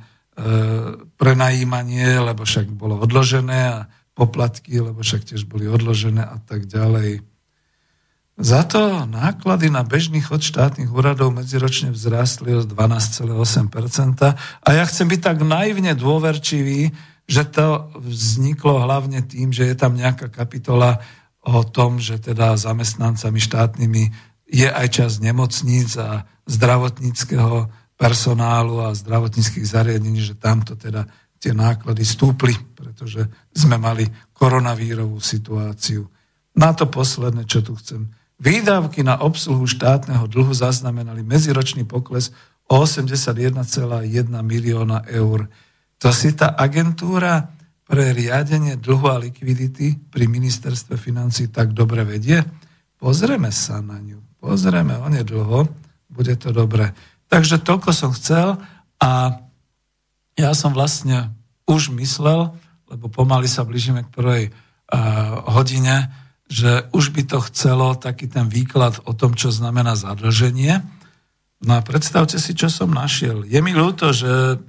prenajímanie, 1.15 2.19
lebo 2.19 2.43
však 2.43 2.67
bolo 2.75 2.99
odložené 2.99 3.61
a 3.71 3.87
poplatky, 4.13 4.83
lebo 4.83 5.01
však 5.01 5.31
tiež 5.31 5.47
boli 5.47 5.71
odložené 5.71 6.27
a 6.27 6.43
tak 6.43 6.67
ďalej. 6.67 7.32
Za 8.43 8.67
to 8.67 9.07
náklady 9.07 9.71
na 9.71 9.87
bežný 9.87 10.19
chod 10.19 10.43
štátnych 10.43 10.91
úradov 10.91 11.31
medziročne 11.31 11.95
vzrástli 11.95 12.59
o 12.59 12.67
12,8%. 12.67 13.31
A 14.67 14.69
ja 14.75 14.83
chcem 14.83 15.07
byť 15.07 15.21
tak 15.23 15.47
naivne 15.47 15.95
dôverčivý, 15.95 16.91
že 17.31 17.43
to 17.47 17.95
vzniklo 18.03 18.83
hlavne 18.83 19.23
tým, 19.23 19.55
že 19.55 19.71
je 19.71 19.79
tam 19.79 19.95
nejaká 19.95 20.27
kapitola 20.27 20.99
o 21.47 21.63
tom, 21.63 22.03
že 22.03 22.19
teda 22.19 22.59
zamestnancami 22.59 23.39
štátnymi 23.39 24.05
je 24.51 24.67
aj 24.67 24.87
čas 24.91 25.23
nemocníc 25.23 25.95
a 25.95 26.27
zdravotníckého 26.43 27.71
personálu 27.95 28.83
a 28.83 28.91
zdravotníckých 28.91 29.71
zariadení, 29.71 30.19
že 30.19 30.35
tamto 30.35 30.75
teda 30.75 31.07
tie 31.39 31.55
náklady 31.55 32.03
stúpli, 32.03 32.59
pretože 32.75 33.23
sme 33.55 33.79
mali 33.79 34.03
koronavírovú 34.35 35.23
situáciu. 35.23 36.11
Na 36.59 36.75
to 36.75 36.91
posledné, 36.91 37.47
čo 37.47 37.63
tu 37.63 37.79
chcem 37.79 38.11
Výdavky 38.43 39.07
na 39.07 39.23
obsluhu 39.23 39.71
štátneho 39.71 40.27
dlhu 40.27 40.51
zaznamenali 40.51 41.23
medziročný 41.23 41.87
pokles 41.87 42.35
o 42.67 42.83
81,1 42.83 43.63
milióna 44.43 45.07
eur. 45.07 45.47
To 46.03 46.11
si 46.11 46.35
tá 46.35 46.51
agentúra 46.51 47.55
pre 47.87 48.11
riadenie 48.11 48.75
dlhu 48.75 49.07
a 49.07 49.23
likvidity 49.23 49.95
pri 50.11 50.27
ministerstve 50.27 50.99
financí 50.99 51.55
tak 51.55 51.71
dobre 51.71 52.03
vedie? 52.03 52.43
Pozrieme 52.99 53.55
sa 53.55 53.79
na 53.79 54.03
ňu. 54.03 54.19
Pozrieme, 54.43 54.99
on 54.99 55.15
je 55.15 55.23
dlho, 55.23 55.71
bude 56.11 56.35
to 56.35 56.51
dobre. 56.51 56.91
Takže 57.31 57.63
toľko 57.63 57.95
som 57.95 58.11
chcel 58.11 58.59
a 58.99 59.39
ja 60.35 60.51
som 60.59 60.75
vlastne 60.75 61.31
už 61.71 61.95
myslel, 61.95 62.51
lebo 62.91 63.07
pomaly 63.07 63.47
sa 63.47 63.63
blížime 63.63 64.03
k 64.03 64.13
prvej 64.13 64.43
uh, 64.51 65.47
hodine, 65.55 66.11
že 66.53 66.85
už 66.93 67.17
by 67.17 67.23
to 67.25 67.41
chcelo 67.49 67.97
taký 67.97 68.29
ten 68.29 68.45
výklad 68.45 69.01
o 69.09 69.17
tom, 69.17 69.33
čo 69.33 69.49
znamená 69.49 69.97
zadlženie. 69.97 70.85
No 71.65 71.81
a 71.81 71.81
predstavte 71.81 72.37
si, 72.37 72.53
čo 72.53 72.69
som 72.69 72.93
našiel. 72.93 73.49
Je 73.49 73.57
mi 73.65 73.73
ľúto, 73.73 74.13
že 74.13 74.61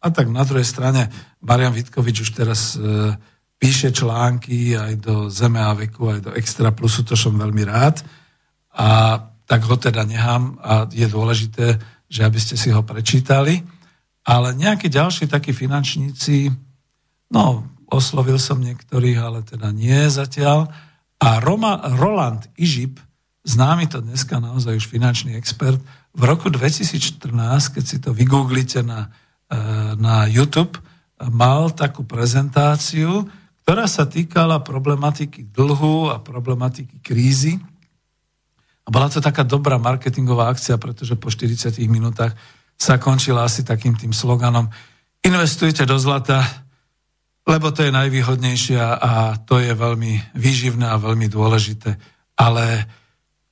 a 0.00 0.08
tak 0.14 0.30
na 0.30 0.46
druhej 0.46 0.62
strane 0.62 1.10
Marian 1.42 1.74
Vitkovič 1.74 2.22
už 2.22 2.30
teraz 2.30 2.78
e, 2.78 3.10
píše 3.58 3.90
články 3.90 4.78
aj 4.78 4.92
do 5.02 5.14
Zeme 5.26 5.58
a 5.58 5.74
veku, 5.74 6.14
aj 6.14 6.20
do 6.22 6.30
Extra 6.38 6.70
Plusu, 6.70 7.02
to 7.02 7.18
som 7.18 7.34
veľmi 7.34 7.66
rád. 7.66 8.06
A 8.78 9.18
tak 9.50 9.66
ho 9.66 9.74
teda 9.74 10.06
nechám 10.06 10.62
a 10.62 10.86
je 10.86 11.10
dôležité, 11.10 11.74
že 12.06 12.22
aby 12.22 12.38
ste 12.38 12.54
si 12.54 12.70
ho 12.70 12.86
prečítali. 12.86 13.66
Ale 14.22 14.54
nejakí 14.54 14.86
ďalší 14.86 15.26
takí 15.26 15.50
finančníci, 15.50 16.54
no 17.34 17.66
oslovil 17.90 18.38
som 18.38 18.62
niektorých, 18.62 19.18
ale 19.18 19.42
teda 19.42 19.74
nie 19.74 20.06
zatiaľ, 20.06 20.70
a 21.20 21.38
Roma, 21.38 21.84
Roland 22.00 22.48
Ižip, 22.56 22.96
známy 23.44 23.92
to 23.92 24.00
dneska 24.00 24.40
naozaj 24.40 24.80
už 24.80 24.86
finančný 24.88 25.36
expert, 25.36 25.80
v 26.10 26.22
roku 26.26 26.50
2014, 26.50 27.30
keď 27.76 27.84
si 27.86 27.96
to 28.02 28.10
vygooglite 28.10 28.82
na, 28.82 29.14
e, 29.46 29.58
na 30.00 30.26
YouTube, 30.26 30.80
mal 31.28 31.70
takú 31.70 32.02
prezentáciu, 32.02 33.28
ktorá 33.62 33.86
sa 33.86 34.08
týkala 34.08 34.64
problematiky 34.64 35.46
dlhu 35.52 36.10
a 36.10 36.18
problematiky 36.18 36.98
krízy. 37.04 37.60
A 38.82 38.88
bola 38.90 39.06
to 39.06 39.22
taká 39.22 39.46
dobrá 39.46 39.78
marketingová 39.78 40.50
akcia, 40.50 40.80
pretože 40.80 41.14
po 41.14 41.30
40 41.30 41.78
minútach 41.86 42.34
sa 42.74 42.96
končila 42.96 43.44
asi 43.46 43.62
takým 43.62 43.94
tým 43.94 44.10
sloganom 44.10 44.66
investujte 45.20 45.84
do 45.84 46.00
zlata, 46.00 46.40
lebo 47.48 47.72
to 47.72 47.86
je 47.86 47.92
najvýhodnejšie 47.92 48.78
a 48.80 49.40
to 49.42 49.58
je 49.58 49.72
veľmi 49.72 50.36
výživné 50.36 50.86
a 50.86 51.00
veľmi 51.00 51.26
dôležité. 51.26 51.96
Ale 52.36 52.84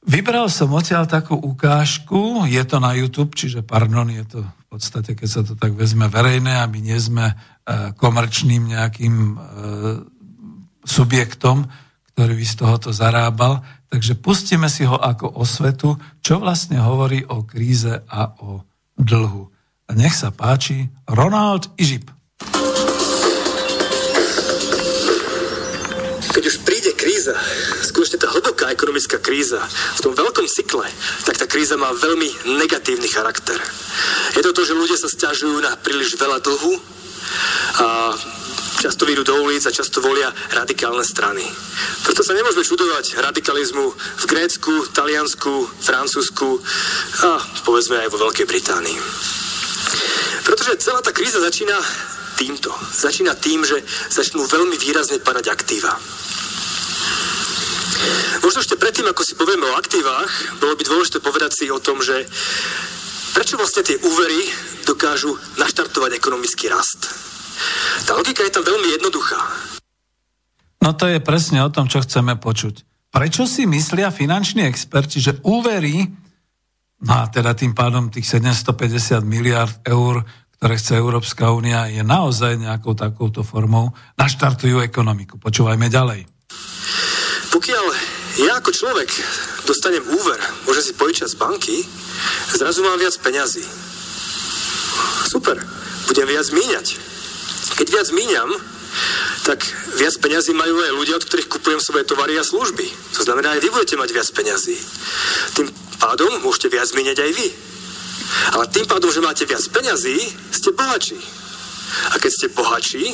vybral 0.04 0.48
som 0.52 0.72
odtiaľ 0.76 1.08
takú 1.08 1.34
ukážku, 1.36 2.44
je 2.48 2.62
to 2.68 2.76
na 2.78 2.92
YouTube, 2.94 3.32
čiže 3.32 3.64
pardon, 3.64 4.08
je 4.12 4.24
to 4.28 4.40
v 4.44 4.64
podstate, 4.68 5.16
keď 5.16 5.28
sa 5.28 5.42
to 5.44 5.56
tak 5.56 5.72
vezme 5.72 6.06
verejné 6.06 6.60
a 6.60 6.68
my 6.68 6.78
nie 6.84 6.98
sme 7.00 7.32
e, 7.32 7.34
komerčným 7.96 8.68
nejakým 8.68 9.14
e, 9.16 9.36
subjektom, 10.84 11.64
ktorý 12.12 12.32
by 12.36 12.44
z 12.44 12.54
tohoto 12.60 12.90
zarábal. 12.92 13.64
Takže 13.88 14.20
pustíme 14.20 14.68
si 14.68 14.84
ho 14.84 15.00
ako 15.00 15.40
osvetu, 15.40 15.96
čo 16.20 16.44
vlastne 16.44 16.76
hovorí 16.76 17.24
o 17.24 17.48
kríze 17.48 18.04
a 18.04 18.36
o 18.44 18.60
dlhu. 19.00 19.48
A 19.88 19.90
nech 19.96 20.12
sa 20.12 20.28
páči, 20.28 20.92
Ronald 21.08 21.72
Ižip. 21.80 22.17
Ekonomická 28.98 29.22
kríza 29.22 29.62
v 29.94 30.02
tom 30.02 30.12
veľkom 30.18 30.50
cykle, 30.50 30.82
tak 31.22 31.38
tá 31.38 31.46
kríza 31.46 31.78
má 31.78 31.94
veľmi 31.94 32.58
negatívny 32.58 33.06
charakter. 33.06 33.54
Je 34.34 34.42
to 34.42 34.50
to, 34.50 34.66
že 34.66 34.74
ľudia 34.74 34.98
sa 34.98 35.06
stiažujú 35.06 35.62
na 35.62 35.78
príliš 35.78 36.18
veľa 36.18 36.42
dlhu 36.42 36.74
a 37.78 38.10
často 38.82 39.06
vyjdú 39.06 39.22
do 39.22 39.34
ulic 39.46 39.62
a 39.62 39.70
často 39.70 40.02
volia 40.02 40.34
radikálne 40.50 41.06
strany. 41.06 41.46
Preto 42.02 42.26
sa 42.26 42.34
nemôžeme 42.34 42.66
čudovať 42.66 43.22
radikalizmu 43.22 43.86
v 43.86 44.24
Grécku, 44.26 44.90
Taliansku, 44.90 45.70
Francúzsku 45.78 46.58
a 47.22 47.38
povedzme 47.62 48.02
aj 48.02 48.10
vo 48.10 48.18
Veľkej 48.26 48.50
Británii. 48.50 48.98
Pretože 50.42 50.82
celá 50.82 50.98
tá 51.06 51.14
kríza 51.14 51.38
začína 51.38 51.78
týmto. 52.34 52.74
Začína 52.98 53.38
tým, 53.38 53.62
že 53.62 53.78
začnú 54.10 54.42
veľmi 54.42 54.74
výrazne 54.74 55.22
padať 55.22 55.54
aktíva. 55.54 55.94
Možno 58.44 58.62
ešte 58.62 58.80
predtým, 58.80 59.06
ako 59.10 59.22
si 59.26 59.34
povieme 59.34 59.66
o 59.68 59.78
aktívach, 59.78 60.30
bolo 60.62 60.74
by 60.78 60.82
dôležité 60.86 61.18
povedať 61.20 61.50
si 61.52 61.64
o 61.68 61.82
tom, 61.82 62.00
že 62.00 62.24
prečo 63.36 63.60
vlastne 63.60 63.84
tie 63.84 63.98
úvery 64.00 64.48
dokážu 64.88 65.36
naštartovať 65.60 66.16
ekonomický 66.16 66.72
rast. 66.72 67.10
Tá 68.08 68.16
logika 68.16 68.46
je 68.46 68.54
tam 68.54 68.64
veľmi 68.64 68.88
jednoduchá. 68.98 69.40
No 70.80 70.94
to 70.94 71.10
je 71.10 71.20
presne 71.20 71.60
o 71.66 71.70
tom, 71.70 71.90
čo 71.90 72.00
chceme 72.00 72.38
počuť. 72.38 72.86
prečo 73.12 73.44
si 73.44 73.66
myslia 73.66 74.14
finanční 74.14 74.64
experti, 74.64 75.18
že 75.18 75.42
úvery, 75.42 76.06
no 77.02 77.12
a 77.12 77.26
teda 77.28 77.52
tým 77.52 77.74
pádom 77.74 78.08
tých 78.08 78.30
750 78.30 79.26
miliard 79.26 79.74
eur, 79.84 80.22
ktoré 80.58 80.74
chce 80.78 80.98
Európska 80.98 81.50
únia, 81.50 81.90
je 81.90 82.02
naozaj 82.02 82.58
nejakou 82.58 82.94
takouto 82.94 83.42
formou, 83.42 83.94
naštartujú 84.18 84.82
ekonomiku. 84.82 85.38
Počúvajme 85.38 85.86
ďalej. 85.90 86.26
Pokiaľ 87.48 87.84
ja 88.44 88.60
ako 88.60 88.70
človek 88.70 89.08
dostanem 89.64 90.04
úver, 90.04 90.40
môžem 90.68 90.84
si 90.84 90.92
požičať 90.92 91.32
z 91.32 91.40
banky, 91.40 91.76
zrazu 92.52 92.84
mám 92.84 93.00
viac 93.00 93.16
peňazí. 93.18 93.64
Super, 95.28 95.56
budem 96.08 96.28
viac 96.28 96.48
míňať. 96.52 96.86
Keď 97.80 97.86
viac 97.88 98.08
míňam, 98.12 98.50
tak 99.44 99.64
viac 99.96 100.12
peňazí 100.20 100.52
majú 100.52 100.76
aj 100.76 100.92
ľudia, 100.92 101.16
od 101.16 101.24
ktorých 101.24 101.48
kupujem 101.48 101.80
svoje 101.80 102.04
tovary 102.04 102.36
a 102.36 102.44
služby. 102.44 102.84
To 103.16 103.24
znamená, 103.24 103.56
aj 103.56 103.64
vy 103.64 103.68
budete 103.72 103.96
mať 103.96 104.10
viac 104.12 104.28
peňazí. 104.28 104.76
Tým 105.56 105.68
pádom 105.96 106.32
môžete 106.44 106.68
viac 106.68 106.92
míňať 106.92 107.18
aj 107.24 107.32
vy. 107.32 107.48
Ale 108.60 108.64
tým 108.68 108.84
pádom, 108.84 109.08
že 109.08 109.24
máte 109.24 109.48
viac 109.48 109.64
peňazí, 109.72 110.20
ste 110.52 110.76
bohatší. 110.76 111.20
A 112.12 112.20
keď 112.20 112.30
ste 112.32 112.52
bohatší, 112.52 113.04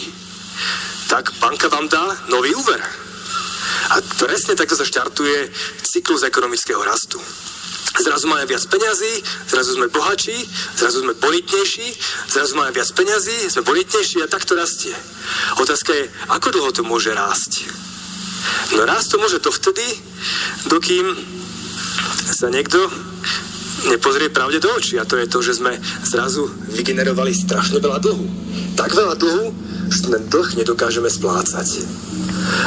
tak 1.07 1.31
banka 1.39 1.71
vám 1.71 1.87
dá 1.87 2.03
nový 2.35 2.51
úver. 2.55 2.83
A 3.95 4.01
presne 4.21 4.59
takto 4.59 4.75
sa 4.79 4.87
štartuje 4.87 5.51
cyklus 5.83 6.23
ekonomického 6.27 6.81
rastu. 6.83 7.21
Zrazu 7.95 8.27
máme 8.27 8.43
viac 8.51 8.67
peňazí, 8.67 9.23
zrazu 9.47 9.79
sme 9.79 9.87
bohatší, 9.87 10.35
zrazu 10.75 11.07
sme 11.07 11.15
bonitnejší, 11.15 11.87
zrazu 12.27 12.59
máme 12.59 12.75
viac 12.75 12.91
peňazí, 12.91 13.47
sme 13.47 13.63
bonitnejší 13.63 14.19
a 14.19 14.27
tak 14.27 14.43
to 14.43 14.59
rastie. 14.59 14.91
Otázka 15.63 15.95
je, 15.95 16.11
ako 16.27 16.49
dlho 16.51 16.71
to 16.75 16.83
môže 16.83 17.15
rásť? 17.15 17.71
No 18.75 18.83
rásť 18.83 19.15
to 19.15 19.17
môže 19.23 19.39
to 19.39 19.55
vtedy, 19.55 19.87
dokým 20.67 21.07
sa 22.35 22.51
niekto 22.51 22.83
nepozrie 23.87 24.33
pravde 24.33 24.59
do 24.59 24.75
očí. 24.75 24.99
A 24.99 25.07
to 25.07 25.21
je 25.21 25.31
to, 25.31 25.39
že 25.45 25.61
sme 25.61 25.77
zrazu 26.03 26.49
vygenerovali 26.75 27.31
strašne 27.31 27.79
veľa 27.79 28.01
dlhu. 28.01 28.27
Tak 28.75 28.91
veľa 28.91 29.15
dlhu, 29.15 29.47
ten 29.89 30.23
dlh 30.29 30.49
nedokážeme 30.61 31.11
splácať. 31.11 31.69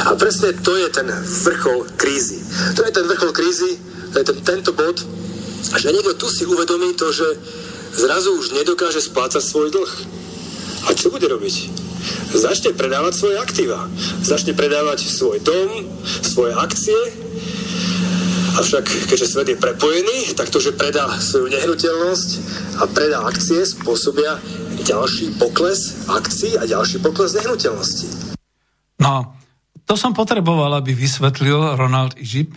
A 0.06 0.14
presne 0.18 0.54
to 0.58 0.74
je 0.76 0.88
ten 0.90 1.08
vrchol 1.46 1.86
krízy. 1.98 2.42
To 2.74 2.82
je 2.86 2.92
ten 2.92 3.04
vrchol 3.06 3.32
krízy, 3.34 3.78
to 4.12 4.16
je 4.22 4.24
ten, 4.24 4.38
tento 4.42 4.70
bod, 4.74 4.96
že 5.76 5.92
niekto 5.92 6.14
tu 6.16 6.26
si 6.30 6.46
uvedomí 6.46 6.94
to, 6.94 7.10
že 7.12 7.26
zrazu 7.98 8.34
už 8.38 8.54
nedokáže 8.54 9.02
splácať 9.02 9.42
svoj 9.42 9.68
dlh. 9.74 9.92
A 10.86 10.94
čo 10.94 11.10
bude 11.10 11.26
robiť? 11.26 11.54
Začne 12.32 12.72
predávať 12.72 13.12
svoje 13.18 13.36
aktíva. 13.42 13.90
Začne 14.22 14.54
predávať 14.54 15.10
svoj 15.10 15.42
dom, 15.42 15.84
svoje 16.22 16.54
akcie. 16.54 16.98
Avšak, 18.58 18.84
keďže 19.10 19.26
svet 19.26 19.48
je 19.54 19.58
prepojený, 19.58 20.34
tak 20.34 20.50
to, 20.50 20.58
že 20.58 20.74
predá 20.74 21.06
svoju 21.18 21.46
nehnuteľnosť 21.50 22.28
a 22.82 22.90
predá 22.90 23.22
akcie, 23.22 23.62
spôsobia 23.62 24.38
ďalší 24.82 25.38
pokles 25.38 26.08
akcií 26.10 26.58
a 26.58 26.64
ďalší 26.66 27.02
pokles 27.02 27.34
nehnuteľnosti. 27.38 28.36
No, 28.98 29.34
to 29.88 29.94
som 29.94 30.12
potreboval, 30.12 30.76
aby 30.78 30.92
vysvetlil 30.92 31.78
Ronald 31.78 32.18
Ižip, 32.18 32.52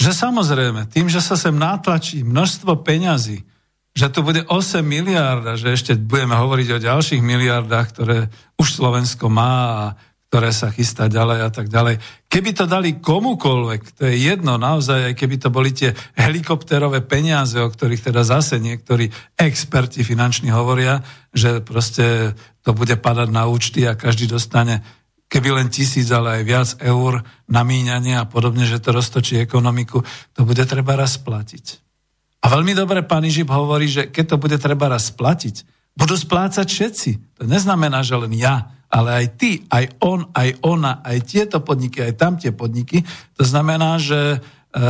že 0.00 0.16
samozrejme, 0.16 0.88
tým, 0.88 1.12
že 1.12 1.20
sa 1.20 1.36
sem 1.36 1.52
natlačí 1.52 2.24
množstvo 2.24 2.80
peňazí, 2.80 3.44
že 3.92 4.06
tu 4.08 4.24
bude 4.24 4.46
8 4.48 4.80
miliard 4.80 5.44
a 5.44 5.58
že 5.58 5.74
ešte 5.76 5.92
budeme 5.98 6.38
hovoriť 6.38 6.68
o 6.72 6.82
ďalších 6.82 7.20
miliardách, 7.20 7.86
ktoré 7.92 8.18
už 8.56 8.80
Slovensko 8.80 9.28
má 9.28 9.54
a 9.68 9.82
ktoré 10.30 10.54
sa 10.54 10.70
chystá 10.70 11.10
ďalej 11.10 11.38
a 11.42 11.50
tak 11.50 11.66
ďalej. 11.66 11.98
Keby 12.30 12.54
to 12.54 12.70
dali 12.70 13.02
komukolvek, 13.02 13.98
to 13.98 14.06
je 14.06 14.30
jedno 14.30 14.62
naozaj, 14.62 15.10
aj 15.10 15.14
keby 15.18 15.42
to 15.42 15.50
boli 15.50 15.74
tie 15.74 15.90
helikopterové 16.14 17.02
peniaze, 17.02 17.58
o 17.58 17.66
ktorých 17.66 18.14
teda 18.14 18.22
zase 18.22 18.62
niektorí 18.62 19.10
experti 19.34 20.06
finanční 20.06 20.54
hovoria, 20.54 21.02
že 21.34 21.58
proste 21.66 22.38
to 22.62 22.70
bude 22.70 22.94
padať 23.02 23.28
na 23.34 23.50
účty 23.50 23.82
a 23.90 23.98
každý 23.98 24.30
dostane 24.30 24.86
keby 25.26 25.50
len 25.50 25.68
tisíc, 25.70 26.06
ale 26.14 26.38
aj 26.38 26.42
viac 26.46 26.68
eur 26.78 27.26
na 27.50 27.62
míňanie 27.66 28.18
a 28.18 28.26
podobne, 28.26 28.66
že 28.66 28.82
to 28.82 28.94
roztočí 28.94 29.38
ekonomiku, 29.38 30.02
to 30.34 30.46
bude 30.46 30.62
treba 30.66 30.94
raz 30.98 31.18
platiť. 31.22 31.64
A 32.42 32.50
veľmi 32.50 32.74
dobre 32.74 33.02
pán 33.02 33.26
Ižip 33.26 33.50
hovorí, 33.50 33.86
že 33.86 34.10
keď 34.10 34.34
to 34.34 34.36
bude 34.38 34.58
treba 34.62 34.90
raz 34.90 35.10
platiť, 35.14 35.66
budú 35.94 36.14
splácať 36.18 36.66
všetci. 36.66 37.10
To 37.38 37.42
neznamená, 37.46 38.02
že 38.02 38.14
len 38.18 38.34
ja, 38.34 38.74
ale 38.90 39.10
aj 39.22 39.26
ty, 39.38 39.62
aj 39.70 40.02
on, 40.02 40.26
aj 40.34 40.58
ona, 40.66 40.98
aj 41.06 41.18
tieto 41.22 41.62
podniky, 41.62 42.02
aj 42.02 42.14
tam 42.18 42.34
tie 42.34 42.50
podniky. 42.50 43.06
To 43.38 43.46
znamená, 43.46 44.02
že 44.02 44.18
e, 44.34 44.38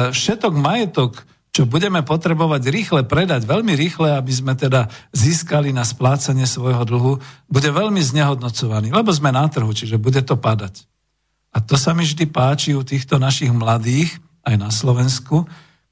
všetok 0.08 0.56
majetok, 0.56 1.20
čo 1.52 1.68
budeme 1.68 2.00
potrebovať 2.00 2.62
rýchle 2.72 3.02
predať, 3.04 3.44
veľmi 3.44 3.76
rýchle, 3.76 4.16
aby 4.16 4.32
sme 4.32 4.56
teda 4.56 4.88
získali 5.12 5.76
na 5.76 5.84
splácanie 5.84 6.48
svojho 6.48 6.88
dlhu, 6.88 7.12
bude 7.52 7.68
veľmi 7.68 8.00
znehodnocovaný, 8.00 8.88
lebo 8.88 9.12
sme 9.12 9.36
na 9.36 9.44
trhu, 9.52 9.68
čiže 9.68 10.00
bude 10.00 10.24
to 10.24 10.40
padať. 10.40 10.88
A 11.52 11.60
to 11.60 11.76
sa 11.76 11.92
mi 11.92 12.06
vždy 12.06 12.24
páči 12.30 12.72
u 12.72 12.86
týchto 12.86 13.20
našich 13.20 13.52
mladých, 13.52 14.16
aj 14.46 14.56
na 14.56 14.70
Slovensku, 14.72 15.44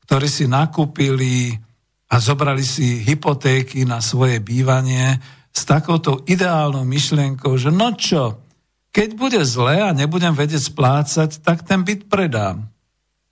ktorí 0.08 0.30
si 0.30 0.48
nakúpili 0.48 1.60
a 2.08 2.16
zobrali 2.16 2.64
si 2.64 3.04
hypotéky 3.04 3.84
na 3.84 4.00
svoje 4.00 4.40
bývanie 4.40 5.20
s 5.52 5.62
takouto 5.66 6.22
ideálnou 6.28 6.84
myšlienkou, 6.86 7.56
že 7.58 7.68
no 7.72 7.92
čo, 7.96 8.40
keď 8.92 9.08
bude 9.14 9.40
zle 9.44 9.84
a 9.84 9.96
nebudem 9.96 10.32
vedieť 10.32 10.72
splácať, 10.72 11.44
tak 11.44 11.62
ten 11.62 11.84
byt 11.84 12.08
predám. 12.08 12.66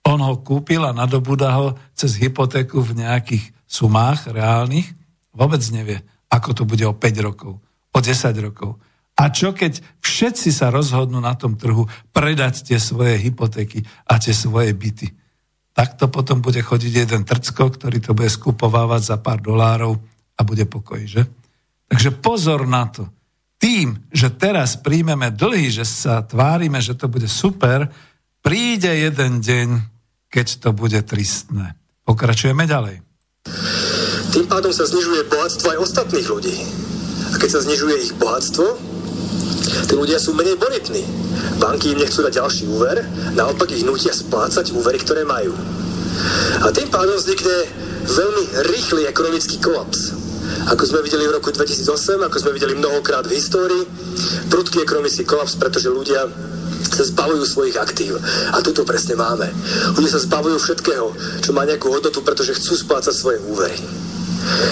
On 0.07 0.19
ho 0.21 0.39
kúpil 0.39 0.79
a 0.87 0.95
nadobúda 0.95 1.51
ho 1.59 1.67
cez 1.91 2.15
hypotéku 2.15 2.79
v 2.79 3.03
nejakých 3.03 3.51
sumách 3.67 4.31
reálnych. 4.31 4.87
Vôbec 5.35 5.59
nevie, 5.75 5.99
ako 6.31 6.49
to 6.55 6.63
bude 6.63 6.85
o 6.87 6.95
5 6.95 7.27
rokov, 7.27 7.59
o 7.91 7.99
10 7.99 8.31
rokov. 8.39 8.79
A 9.17 9.33
čo 9.33 9.51
keď 9.51 9.81
všetci 9.99 10.53
sa 10.53 10.69
rozhodnú 10.69 11.17
na 11.17 11.33
tom 11.33 11.57
trhu 11.57 11.89
predať 12.13 12.69
tie 12.69 12.77
svoje 12.77 13.17
hypotéky 13.17 13.81
a 14.05 14.21
tie 14.21 14.31
svoje 14.31 14.71
byty? 14.77 15.09
Tak 15.73 15.97
to 15.97 16.05
potom 16.07 16.41
bude 16.41 16.61
chodiť 16.61 16.93
jeden 17.05 17.21
trcko, 17.25 17.73
ktorý 17.73 17.97
to 17.97 18.13
bude 18.13 18.29
skupovávať 18.29 19.01
za 19.13 19.17
pár 19.17 19.41
dolárov 19.41 19.97
a 20.37 20.41
bude 20.45 20.69
pokoj, 20.69 21.01
že? 21.03 21.25
Takže 21.87 22.09
pozor 22.19 22.67
na 22.67 22.87
to. 22.91 23.07
Tým, 23.57 23.97
že 24.13 24.29
teraz 24.37 24.77
príjmeme 24.77 25.33
dlhy, 25.33 25.73
že 25.73 25.85
sa 25.87 26.21
tvárime, 26.21 26.77
že 26.77 26.93
to 26.93 27.09
bude 27.09 27.25
super, 27.25 27.89
príde 28.45 28.91
jeden 28.91 29.41
deň, 29.41 29.67
keď 30.29 30.47
to 30.61 30.69
bude 30.77 30.99
tristné. 31.09 31.73
Pokračujeme 32.05 32.69
ďalej. 32.69 33.01
Tým 34.29 34.45
pádom 34.45 34.69
sa 34.69 34.85
znižuje 34.85 35.25
bohatstvo 35.31 35.73
aj 35.73 35.81
ostatných 35.81 36.27
ľudí. 36.29 36.55
A 37.33 37.35
keď 37.41 37.49
sa 37.57 37.63
znižuje 37.65 37.95
ich 38.05 38.13
bohatstvo, 38.21 38.65
tí 39.89 39.93
ľudia 39.97 40.21
sú 40.21 40.37
menej 40.37 40.59
bonitní. 40.61 41.01
Banky 41.57 41.97
im 41.97 42.01
nechcú 42.03 42.21
dať 42.21 42.37
ďalší 42.37 42.63
úver, 42.69 43.01
naopak 43.33 43.73
ich 43.73 43.81
nutia 43.81 44.13
splácať 44.13 44.69
úvery, 44.75 45.01
ktoré 45.01 45.25
majú. 45.25 45.55
A 46.61 46.69
tým 46.69 46.93
pádom 46.93 47.17
vznikne 47.17 47.57
veľmi 48.05 48.43
rýchly 48.69 49.01
ekonomický 49.09 49.57
kolaps. 49.57 50.26
Ako 50.71 50.83
sme 50.83 50.99
videli 51.05 51.27
v 51.27 51.35
roku 51.39 51.49
2008, 51.53 52.27
ako 52.27 52.37
sme 52.37 52.51
videli 52.55 52.75
mnohokrát 52.75 53.23
v 53.23 53.35
histórii, 53.39 53.83
prudký 54.51 54.83
ekonomický 54.83 55.23
kolaps, 55.23 55.55
pretože 55.55 55.87
ľudia 55.91 56.27
sa 56.87 57.03
zbavujú 57.05 57.43
svojich 57.45 57.77
aktív. 57.77 58.17
A 58.53 58.61
tu 58.63 58.73
to 58.73 58.87
presne 58.87 59.17
máme. 59.19 59.47
Ľudia 59.93 60.17
sa 60.17 60.23
zbavujú 60.23 60.57
všetkého, 60.57 61.07
čo 61.43 61.51
má 61.53 61.67
nejakú 61.67 61.91
hodnotu, 61.91 62.23
pretože 62.25 62.57
chcú 62.57 62.73
splácať 62.73 63.13
svoje 63.13 63.37
úvery. 63.47 63.77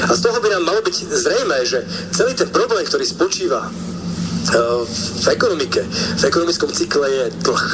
A 0.07 0.11
z 0.15 0.23
toho 0.23 0.37
by 0.39 0.47
nám 0.49 0.63
malo 0.63 0.81
byť 0.81 0.95
zrejme, 1.11 1.57
že 1.67 1.83
celý 2.15 2.31
ten 2.33 2.47
problém, 2.49 2.87
ktorý 2.87 3.03
spočíva 3.03 3.67
uh, 3.67 4.81
v 5.21 5.27
ekonomike, 5.27 5.83
v 6.19 6.23
ekonomickom 6.23 6.71
cykle 6.71 7.07
je 7.09 7.23
dlh. 7.43 7.65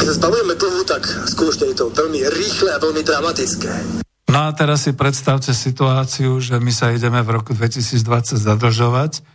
Keď 0.00 0.06
sa 0.10 0.18
zbavujeme 0.18 0.54
dlhu, 0.58 0.82
tak 0.84 1.06
skutočne 1.06 1.70
je 1.70 1.76
to 1.78 1.92
veľmi 1.94 2.20
rýchle 2.34 2.70
a 2.72 2.82
veľmi 2.82 3.02
dramatické. 3.06 4.02
No 4.30 4.46
a 4.46 4.54
teraz 4.54 4.86
si 4.86 4.94
predstavte 4.94 5.50
situáciu, 5.50 6.38
že 6.38 6.54
my 6.62 6.70
sa 6.70 6.94
ideme 6.94 7.18
v 7.18 7.34
roku 7.34 7.50
2020 7.50 8.38
zadlžovať 8.38 9.26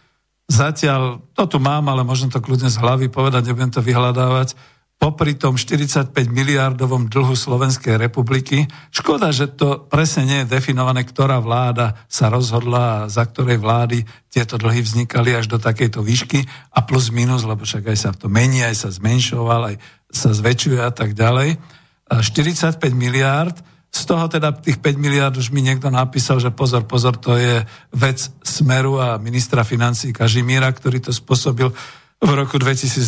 Zatiaľ, 0.45 1.25
to 1.33 1.49
tu 1.49 1.57
mám, 1.57 1.89
ale 1.89 2.05
možno 2.05 2.29
to 2.29 2.37
kľudne 2.37 2.69
z 2.69 2.77
hlavy 2.77 3.09
povedať, 3.09 3.49
nebudem 3.49 3.73
to 3.73 3.81
vyhľadávať, 3.81 4.53
popri 5.01 5.33
tom 5.33 5.57
45 5.57 6.13
miliardovom 6.29 7.09
dlhu 7.09 7.33
Slovenskej 7.33 7.97
republiky. 7.97 8.69
Škoda, 8.93 9.33
že 9.33 9.49
to 9.49 9.81
presne 9.89 10.23
nie 10.23 10.39
je 10.45 10.51
definované, 10.53 11.01
ktorá 11.01 11.41
vláda 11.41 11.97
sa 12.05 12.29
rozhodla 12.29 13.03
a 13.03 13.09
za 13.09 13.25
ktorej 13.25 13.57
vlády 13.57 14.05
tieto 14.29 14.55
dlhy 14.61 14.85
vznikali 14.85 15.33
až 15.33 15.49
do 15.49 15.57
takejto 15.57 16.05
výšky 16.05 16.45
a 16.71 16.85
plus 16.85 17.09
minus, 17.09 17.43
lebo 17.43 17.65
však 17.65 17.91
aj 17.91 17.97
sa 17.97 18.11
to 18.13 18.29
mení, 18.29 18.61
aj 18.61 18.85
sa 18.85 18.89
zmenšoval, 18.93 19.73
aj 19.73 19.75
sa 20.13 20.29
zväčšuje 20.29 20.79
a 20.79 20.93
tak 20.93 21.17
ďalej. 21.17 21.57
45 22.05 22.77
miliárd, 22.93 23.57
z 23.95 24.03
toho 24.03 24.27
teda 24.27 24.51
tých 24.51 24.83
5 24.83 24.99
miliard 24.99 25.31
už 25.31 25.55
mi 25.55 25.63
niekto 25.63 25.87
napísal, 25.87 26.43
že 26.43 26.51
pozor, 26.51 26.83
pozor, 26.83 27.15
to 27.15 27.39
je 27.39 27.63
vec 27.95 28.19
Smeru 28.43 28.99
a 28.99 29.15
ministra 29.15 29.63
financí 29.63 30.11
Kažimíra, 30.11 30.67
ktorý 30.75 30.99
to 30.99 31.15
spôsobil 31.15 31.71
v 32.19 32.31
roku 32.35 32.59
2019. 32.59 33.07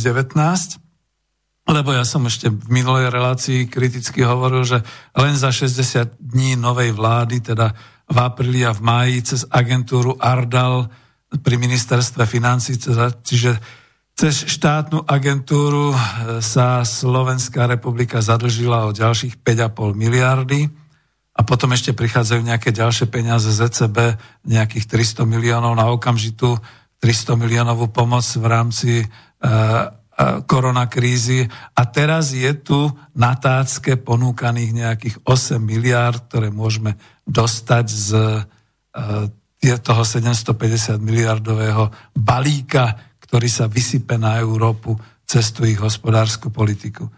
lebo 1.68 1.92
ja 1.92 2.08
som 2.08 2.24
ešte 2.24 2.48
v 2.48 2.68
minulej 2.72 3.12
relácii 3.12 3.68
kriticky 3.68 4.24
hovoril, 4.24 4.64
že 4.64 4.80
len 5.20 5.36
za 5.36 5.52
60 5.52 6.16
dní 6.16 6.56
novej 6.56 6.96
vlády, 6.96 7.44
teda 7.44 7.76
v 8.08 8.18
apríli 8.24 8.64
a 8.64 8.72
v 8.72 8.80
máji, 8.80 9.16
cez 9.36 9.42
agentúru 9.52 10.16
Ardal 10.16 10.88
pri 11.28 11.60
ministerstve 11.60 12.24
financí, 12.24 12.80
čiže 13.28 13.60
cez 14.18 14.50
štátnu 14.50 15.06
agentúru? 15.06 15.94
E, 15.94 15.98
sa 16.42 16.82
Slovenská 16.82 17.70
republika 17.70 18.18
zadlžila 18.18 18.90
o 18.90 18.92
ďalších 18.92 19.46
5,5 19.46 19.94
miliardy 19.94 20.66
a 21.38 21.46
potom 21.46 21.70
ešte 21.78 21.94
prichádzajú 21.94 22.42
nejaké 22.42 22.74
ďalšie 22.74 23.14
peniaze 23.14 23.54
z 23.54 23.70
ECB, 23.70 24.18
nejakých 24.50 24.90
300 24.90 25.22
miliónov 25.30 25.78
na 25.78 25.94
okamžitú 25.94 26.58
300 26.98 27.38
miliónovú 27.38 27.94
pomoc 27.94 28.26
v 28.26 28.46
rámci 28.50 28.92
e, 29.00 29.08
koronakrízy. 30.50 31.46
A 31.78 31.82
teraz 31.86 32.34
je 32.34 32.50
tu 32.58 32.90
na 33.14 33.38
tácke 33.38 34.02
ponúkaných 34.02 34.72
nejakých 34.74 35.16
8 35.22 35.62
miliárd, 35.62 36.26
ktoré 36.26 36.50
môžeme 36.50 36.98
dostať 37.30 37.86
z 37.86 38.10
toho 39.86 40.02
750 40.02 40.98
miliardového 40.98 41.94
balíka, 42.18 43.07
ktorý 43.28 43.48
sa 43.52 43.68
vysype 43.68 44.16
na 44.16 44.40
Európu 44.40 44.96
cez 45.28 45.52
tú 45.52 45.68
ich 45.68 45.78
hospodárskú 45.78 46.50
politiku. 46.50 47.12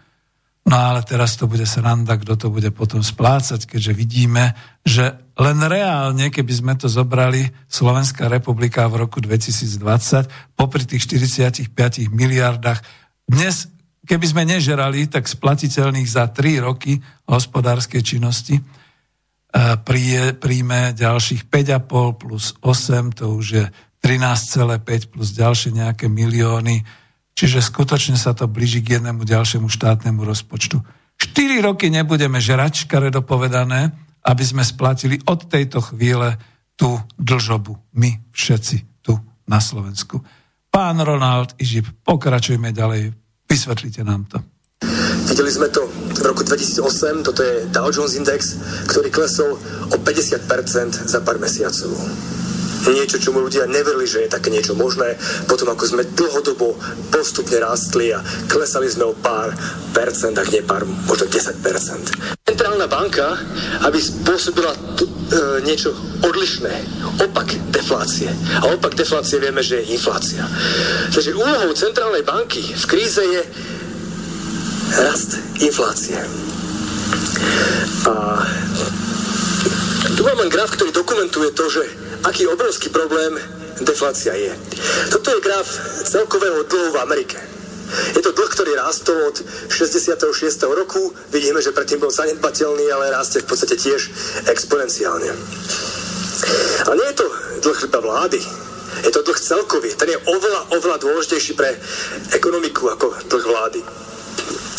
No 0.66 0.76
ale 0.76 1.00
teraz 1.02 1.40
to 1.40 1.48
bude 1.48 1.64
sranda, 1.64 2.20
kto 2.20 2.36
to 2.36 2.48
bude 2.52 2.68
potom 2.76 3.00
splácať, 3.00 3.64
keďže 3.64 3.92
vidíme, 3.96 4.52
že 4.84 5.16
len 5.40 5.56
reálne, 5.64 6.28
keby 6.28 6.52
sme 6.52 6.74
to 6.76 6.84
zobrali, 6.84 7.48
Slovenská 7.64 8.28
republika 8.28 8.84
v 8.86 9.08
roku 9.08 9.24
2020, 9.24 10.54
popri 10.54 10.84
tých 10.84 11.08
45 11.08 11.72
miliardách, 12.12 12.84
dnes, 13.24 13.72
keby 14.04 14.26
sme 14.26 14.42
nežerali, 14.44 15.08
tak 15.08 15.30
splatiteľných 15.30 16.08
za 16.10 16.28
3 16.28 16.60
roky 16.60 17.00
hospodárskej 17.24 18.02
činnosti, 18.04 18.60
e, 18.60 18.62
príjme 20.36 20.92
ďalších 20.92 21.48
5,5 21.48 22.20
plus 22.20 22.52
8, 22.60 23.16
to 23.16 23.32
už 23.32 23.46
je 23.48 23.64
13,5 24.00 25.12
plus 25.12 25.28
ďalšie 25.36 25.76
nejaké 25.76 26.08
milióny, 26.08 26.82
čiže 27.36 27.60
skutočne 27.60 28.16
sa 28.16 28.32
to 28.32 28.48
blíži 28.48 28.80
k 28.80 28.98
jednému 29.00 29.28
ďalšiemu 29.28 29.68
štátnemu 29.68 30.24
rozpočtu. 30.24 30.80
4 31.20 31.60
roky 31.60 31.92
nebudeme 31.92 32.40
žrať, 32.40 32.88
škaredo 32.88 33.20
aby 34.20 34.44
sme 34.44 34.64
splatili 34.64 35.20
od 35.28 35.48
tejto 35.48 35.84
chvíle 35.84 36.40
tú 36.80 36.96
dlžobu. 37.20 37.76
My 37.96 38.16
všetci 38.32 39.04
tu 39.04 39.20
na 39.44 39.60
Slovensku. 39.60 40.24
Pán 40.72 40.96
Ronald 41.00 41.52
Ižip, 41.60 41.84
pokračujme 42.04 42.72
ďalej. 42.72 43.12
Vysvetlite 43.44 44.00
nám 44.00 44.24
to. 44.32 44.40
Videli 45.28 45.52
sme 45.52 45.68
to 45.68 45.84
v 46.16 46.20
roku 46.24 46.40
2008, 46.40 47.26
toto 47.26 47.44
je 47.44 47.68
Dow 47.68 47.92
Jones 47.92 48.16
Index, 48.16 48.56
ktorý 48.88 49.12
klesol 49.12 49.60
o 49.92 49.96
50% 50.00 51.04
za 51.04 51.20
pár 51.20 51.36
mesiacov 51.36 51.92
niečo, 52.88 53.20
čo 53.20 53.36
mu 53.36 53.44
ľudia 53.44 53.68
neverili, 53.68 54.08
že 54.08 54.24
je 54.24 54.32
také 54.32 54.48
niečo 54.48 54.72
možné. 54.72 55.20
Potom 55.44 55.68
ako 55.68 55.84
sme 55.84 56.08
dlhodobo 56.16 56.72
postupne 57.12 57.60
rástli 57.60 58.16
a 58.16 58.24
klesali 58.48 58.88
sme 58.88 59.12
o 59.12 59.14
pár 59.16 59.52
percent, 59.92 60.32
ak 60.40 60.48
nie 60.48 60.64
pár, 60.64 60.88
možno 61.04 61.28
10 61.28 61.60
percent. 61.60 62.06
Centrálna 62.48 62.88
banka, 62.88 63.36
aby 63.84 64.00
spôsobila 64.00 64.72
tu, 64.96 65.04
e, 65.04 65.60
niečo 65.62 65.92
odlišné, 66.24 66.74
opak 67.28 67.52
deflácie. 67.68 68.32
A 68.64 68.72
opak 68.72 68.96
deflácie 68.96 69.36
vieme, 69.36 69.60
že 69.60 69.84
je 69.84 69.92
inflácia. 69.92 70.42
Takže 71.12 71.36
úlohou 71.36 71.70
centrálnej 71.76 72.24
banky 72.24 72.64
v 72.64 72.84
kríze 72.88 73.20
je 73.20 73.42
rast 75.04 75.38
inflácie. 75.60 76.18
A 78.08 78.14
tu 80.16 80.20
mám 80.26 80.38
len 80.42 80.50
graf, 80.50 80.74
ktorý 80.74 80.90
dokumentuje 80.90 81.52
to, 81.54 81.68
že 81.70 81.99
aký 82.24 82.46
obrovský 82.46 82.88
problém 82.92 83.38
deflácia 83.80 84.34
je. 84.34 84.52
Toto 85.08 85.30
je 85.32 85.44
graf 85.44 85.66
celkového 86.04 86.64
dlhu 86.68 86.88
v 86.92 87.00
Amerike. 87.00 87.38
Je 88.14 88.22
to 88.22 88.30
dlh, 88.30 88.50
ktorý 88.54 88.78
rástol 88.78 89.18
od 89.34 89.42
66. 89.66 90.22
roku. 90.70 91.10
Vidíme, 91.34 91.58
že 91.58 91.74
predtým 91.74 91.98
bol 91.98 92.12
zanedbateľný, 92.14 92.86
ale 92.86 93.10
rastie 93.10 93.42
v 93.42 93.50
podstate 93.50 93.74
tiež 93.74 94.10
exponenciálne. 94.46 95.30
A 96.86 96.90
nie 96.94 97.06
je 97.10 97.16
to 97.18 97.26
dlh 97.66 97.80
iba 97.90 98.00
vlády, 98.00 98.40
je 99.02 99.10
to 99.10 99.26
dlh 99.26 99.38
celkový. 99.38 99.90
Ten 99.98 100.14
je 100.14 100.18
oveľa, 100.22 100.60
oveľa 100.78 100.96
dôležitejší 101.02 101.52
pre 101.58 101.74
ekonomiku 102.30 102.94
ako 102.94 103.26
dlh 103.26 103.44
vlády. 103.48 103.80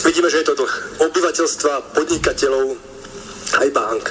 Vidíme, 0.08 0.32
že 0.32 0.42
je 0.42 0.48
to 0.48 0.58
dlh 0.58 0.74
obyvateľstva, 1.04 1.94
podnikateľov, 1.94 2.66
aj 3.60 3.68
bank 3.76 4.06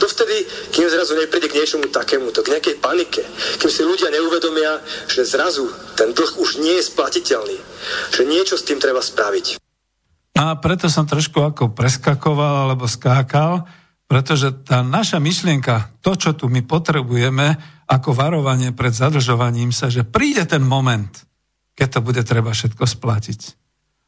dovtedy, 0.00 0.46
kým 0.72 0.86
zrazu 0.88 1.14
nepríde 1.18 1.50
k 1.50 1.58
niečomu 1.60 1.88
takému, 1.90 2.30
to 2.32 2.44
k 2.44 2.52
nejakej 2.56 2.76
panike, 2.80 3.22
kým 3.60 3.70
si 3.70 3.82
ľudia 3.82 4.10
neuvedomia, 4.10 4.80
že 5.08 5.26
zrazu 5.26 5.68
ten 5.94 6.12
dlh 6.12 6.32
už 6.40 6.60
nie 6.62 6.78
je 6.80 6.88
splatiteľný, 6.90 7.58
že 8.14 8.22
niečo 8.28 8.56
s 8.58 8.66
tým 8.66 8.78
treba 8.80 9.00
spraviť. 9.02 9.60
A 10.34 10.58
preto 10.58 10.90
som 10.90 11.06
trošku 11.06 11.38
ako 11.38 11.72
preskakoval 11.72 12.66
alebo 12.66 12.90
skákal, 12.90 13.64
pretože 14.04 14.52
tá 14.66 14.82
naša 14.82 15.22
myšlienka, 15.22 16.02
to, 16.04 16.18
čo 16.18 16.36
tu 16.36 16.50
my 16.50 16.60
potrebujeme 16.66 17.56
ako 17.88 18.10
varovanie 18.12 18.72
pred 18.74 18.92
zadlžovaním 18.92 19.70
sa, 19.70 19.88
že 19.88 20.04
príde 20.04 20.44
ten 20.44 20.64
moment, 20.64 21.10
keď 21.78 21.98
to 21.98 22.00
bude 22.02 22.22
treba 22.26 22.52
všetko 22.52 22.84
splatiť. 22.84 23.63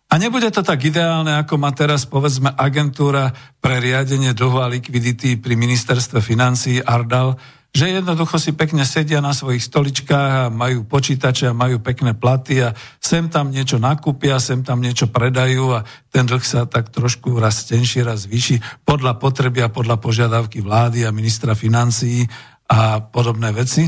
A 0.07 0.23
nebude 0.23 0.47
to 0.55 0.63
tak 0.63 0.87
ideálne, 0.87 1.35
ako 1.35 1.59
má 1.59 1.75
teraz 1.75 2.07
povedzme 2.07 2.55
agentúra 2.55 3.35
pre 3.59 3.83
riadenie 3.83 4.31
dlhu 4.31 4.63
a 4.63 4.71
likvidity 4.71 5.35
pri 5.35 5.59
ministerstve 5.59 6.23
financí 6.23 6.79
Ardal, 6.79 7.35
že 7.77 7.93
jednoducho 7.93 8.41
si 8.41 8.57
pekne 8.57 8.89
sedia 8.89 9.21
na 9.21 9.37
svojich 9.37 9.61
stoličkách 9.61 10.33
a 10.33 10.49
majú 10.49 10.89
počítače 10.89 11.53
a 11.53 11.59
majú 11.59 11.83
pekné 11.85 12.17
platy 12.17 12.65
a 12.65 12.73
sem 12.97 13.29
tam 13.29 13.53
niečo 13.53 13.77
nakúpia, 13.77 14.41
sem 14.41 14.65
tam 14.65 14.81
niečo 14.81 15.13
predajú 15.13 15.77
a 15.77 15.85
ten 16.09 16.25
dlh 16.25 16.41
sa 16.41 16.65
tak 16.65 16.89
trošku 16.89 17.37
raz 17.37 17.69
tenší, 17.69 18.01
raz 18.01 18.25
vyšší 18.25 18.87
podľa 18.89 19.21
potreby 19.21 19.61
a 19.61 19.75
podľa 19.75 20.01
požiadavky 20.01 20.65
vlády 20.65 21.05
a 21.05 21.13
ministra 21.13 21.53
financií 21.53 22.25
a 22.65 23.05
podobné 23.05 23.53
veci, 23.53 23.85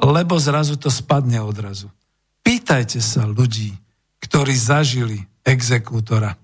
lebo 0.00 0.40
zrazu 0.40 0.80
to 0.80 0.88
spadne 0.88 1.44
odrazu. 1.44 1.92
Pýtajte 2.40 3.02
sa 3.04 3.28
ľudí, 3.28 3.76
ktorí 4.24 4.56
zažili 4.56 5.20
exekútora. 5.48 6.36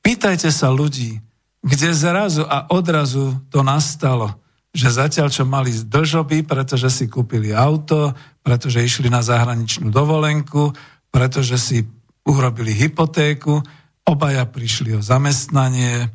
Pýtajte 0.00 0.48
sa 0.48 0.72
ľudí, 0.72 1.20
kde 1.62 1.92
zrazu 1.92 2.42
a 2.48 2.66
odrazu 2.72 3.38
to 3.52 3.60
nastalo, 3.62 4.34
že 4.72 4.88
zatiaľ, 4.88 5.28
čo 5.28 5.44
mali 5.44 5.70
dlžoby, 5.70 6.48
pretože 6.48 6.88
si 6.88 7.04
kúpili 7.06 7.52
auto, 7.52 8.16
pretože 8.40 8.82
išli 8.82 9.12
na 9.12 9.20
zahraničnú 9.20 9.92
dovolenku, 9.92 10.72
pretože 11.12 11.60
si 11.60 11.84
urobili 12.24 12.72
hypotéku, 12.72 13.60
obaja 14.08 14.48
prišli 14.48 14.98
o 14.98 15.04
zamestnanie, 15.04 16.10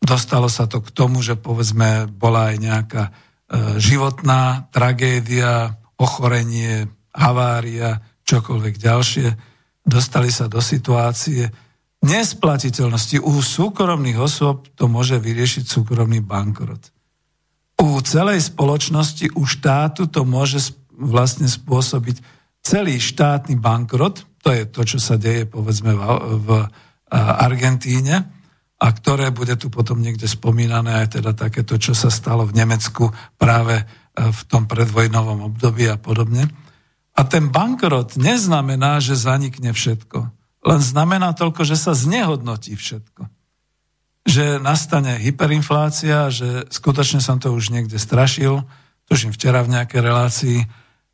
dostalo 0.00 0.48
sa 0.48 0.64
to 0.70 0.80
k 0.80 0.88
tomu, 0.94 1.20
že 1.20 1.36
povedzme 1.36 2.08
bola 2.08 2.54
aj 2.54 2.56
nejaká 2.56 3.02
e, 3.04 3.12
životná 3.76 4.70
tragédia, 4.72 5.76
ochorenie, 6.00 6.88
havária, 7.12 8.00
čokoľvek 8.24 8.74
ďalšie 8.78 9.49
dostali 9.90 10.30
sa 10.30 10.46
do 10.46 10.62
situácie 10.62 11.50
nesplatiteľnosti. 12.00 13.20
U 13.20 13.42
súkromných 13.42 14.22
osôb 14.22 14.70
to 14.78 14.86
môže 14.86 15.18
vyriešiť 15.18 15.66
súkromný 15.66 16.22
bankrot. 16.22 16.94
U 17.80 17.98
celej 18.04 18.46
spoločnosti, 18.48 19.34
u 19.36 19.42
štátu 19.44 20.06
to 20.08 20.22
môže 20.24 20.76
vlastne 20.94 21.48
spôsobiť 21.48 22.20
celý 22.60 23.00
štátny 23.00 23.56
bankrot, 23.56 24.24
to 24.40 24.48
je 24.52 24.64
to, 24.68 24.80
čo 24.84 24.98
sa 25.00 25.20
deje 25.20 25.48
povedzme 25.48 25.92
v, 25.92 26.02
v 26.44 26.48
Argentíne 27.12 28.28
a 28.80 28.86
ktoré 28.88 29.28
bude 29.28 29.56
tu 29.60 29.68
potom 29.68 30.00
niekde 30.00 30.24
spomínané 30.24 31.04
aj 31.04 31.20
teda 31.20 31.36
takéto, 31.36 31.76
čo 31.76 31.92
sa 31.92 32.08
stalo 32.08 32.48
v 32.48 32.56
Nemecku 32.56 33.12
práve 33.36 33.84
v 34.16 34.40
tom 34.48 34.64
predvojnovom 34.64 35.52
období 35.52 35.88
a 35.88 36.00
podobne. 36.00 36.48
A 37.20 37.28
ten 37.28 37.52
bankrot 37.52 38.16
neznamená, 38.16 38.96
že 39.04 39.12
zanikne 39.12 39.76
všetko. 39.76 40.32
Len 40.64 40.80
znamená 40.80 41.36
toľko, 41.36 41.68
že 41.68 41.76
sa 41.76 41.92
znehodnotí 41.92 42.72
všetko. 42.80 43.28
Že 44.24 44.64
nastane 44.64 45.20
hyperinflácia, 45.20 46.32
že 46.32 46.64
skutočne 46.72 47.20
som 47.20 47.36
to 47.36 47.52
už 47.52 47.76
niekde 47.76 48.00
strašil, 48.00 48.64
tuším 49.04 49.36
včera 49.36 49.60
v 49.60 49.72
nejakej 49.76 50.00
relácii, 50.00 50.58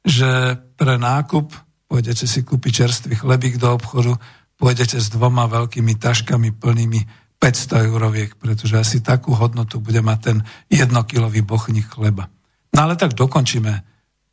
že 0.06 0.62
pre 0.78 0.94
nákup 0.94 1.50
pôjdete 1.90 2.30
si 2.30 2.46
kúpiť 2.46 2.86
čerstvý 2.86 3.18
chlebík 3.18 3.58
do 3.58 3.74
obchodu, 3.74 4.14
pôjdete 4.62 5.02
s 5.02 5.10
dvoma 5.10 5.50
veľkými 5.50 5.98
taškami 5.98 6.54
plnými 6.54 7.00
500 7.42 7.82
euroviek, 7.90 8.30
pretože 8.38 8.78
asi 8.78 9.02
takú 9.02 9.34
hodnotu 9.34 9.82
bude 9.82 9.98
mať 10.06 10.18
ten 10.22 10.38
jednokilový 10.70 11.42
bochník 11.42 11.98
chleba. 11.98 12.30
No 12.70 12.86
ale 12.86 12.94
tak 12.94 13.18
dokončíme. 13.18 13.82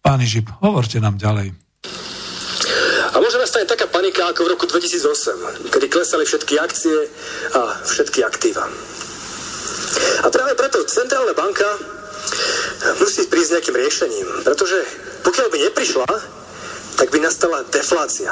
Pán 0.06 0.22
Žip, 0.22 0.62
hovorte 0.62 1.02
nám 1.02 1.18
ďalej. 1.18 1.62
A 3.44 3.46
možno 3.46 3.60
nastane 3.60 3.76
taká 3.76 3.91
panika 3.91 4.32
ako 4.32 4.48
v 4.48 4.52
roku 4.56 4.64
2008, 4.72 5.68
kedy 5.68 5.91
klesali 5.91 6.24
všetky 6.24 6.64
akcie 6.64 6.96
a 7.52 7.76
všetky 7.84 8.24
aktíva. 8.24 8.64
A 10.24 10.32
práve 10.32 10.56
preto 10.56 10.80
Centrálna 10.88 11.36
banka 11.36 11.68
musí 13.04 13.28
prísť 13.28 13.60
nejakým 13.60 13.76
riešením, 13.76 14.28
pretože 14.48 14.80
pokiaľ 15.28 15.48
by 15.52 15.58
neprišla, 15.60 16.08
tak 16.96 17.12
by 17.12 17.20
nastala 17.20 17.68
deflácia. 17.68 18.32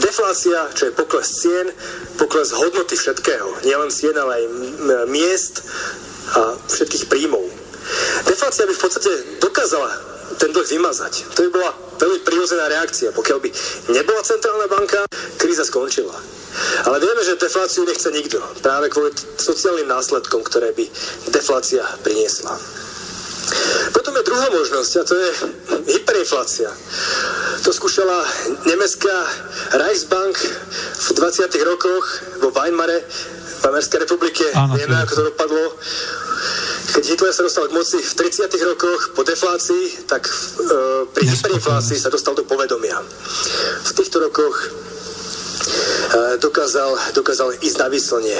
Deflácia, 0.00 0.72
čo 0.72 0.88
je 0.88 0.96
pokles 0.96 1.28
cien, 1.28 1.68
pokles 2.16 2.56
hodnoty 2.56 2.96
všetkého, 2.96 3.44
nielen 3.68 3.92
cien, 3.92 4.16
ale 4.16 4.40
aj 4.40 4.44
miest 5.12 5.68
a 6.32 6.56
všetkých 6.64 7.12
príjmov. 7.12 7.44
Deflácia 8.24 8.64
by 8.64 8.72
v 8.72 8.82
podstate 8.88 9.12
dokázala 9.36 9.92
ten 10.40 10.48
dlh 10.48 10.64
vymazať. 10.64 11.28
To 11.36 11.44
by 11.44 11.60
bola 11.60 11.89
veľmi 12.00 12.18
prirodzená 12.24 12.64
reakcia. 12.72 13.12
Pokiaľ 13.12 13.38
by 13.44 13.48
nebola 13.92 14.20
centrálna 14.24 14.66
banka, 14.66 15.04
kríza 15.36 15.68
skončila. 15.68 16.16
Ale 16.88 16.98
vieme, 16.98 17.22
že 17.22 17.38
defláciu 17.38 17.86
nechce 17.86 18.10
nikto. 18.10 18.40
Práve 18.64 18.90
kvôli 18.90 19.14
sociálnym 19.38 19.86
následkom, 19.86 20.42
ktoré 20.42 20.74
by 20.74 20.84
deflácia 21.30 21.84
priniesla. 22.02 22.56
Potom 23.90 24.14
je 24.14 24.26
druhá 24.26 24.46
možnosť 24.50 24.92
a 24.98 25.02
to 25.02 25.14
je 25.14 25.30
hyperinflácia. 25.98 26.70
To 27.66 27.70
skúšala 27.74 28.22
nemecká 28.64 29.14
Reichsbank 29.74 30.36
v 30.38 31.08
20. 31.18 31.50
rokoch 31.66 32.04
vo 32.40 32.54
Weimare 32.54 33.02
v 33.60 33.64
Americkej 33.68 34.06
republike. 34.06 34.44
Áno, 34.54 34.78
Vieme, 34.78 34.96
ako 35.02 35.12
to 35.12 35.24
dopadlo. 35.34 35.62
Keď 36.90 37.04
Hitler 37.06 37.30
sa 37.30 37.46
dostal 37.46 37.70
k 37.70 37.76
moci 37.76 38.02
v 38.02 38.12
30. 38.18 38.50
rokoch 38.66 39.14
po 39.14 39.22
deflácii, 39.22 40.10
tak 40.10 40.26
e, 40.26 40.32
pri 41.14 41.24
hyperinflácii 41.30 41.94
sa 41.94 42.10
dostal 42.10 42.34
do 42.34 42.42
povedomia. 42.42 42.98
V 43.86 43.90
týchto 43.94 44.18
rokoch 44.18 44.56
e, 44.58 44.66
dokázal, 46.42 47.14
dokázal 47.14 47.54
ísť 47.62 47.76
na 47.78 47.86
vyslnie. 47.86 48.38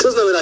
Čo 0.00 0.08
znamená 0.10 0.40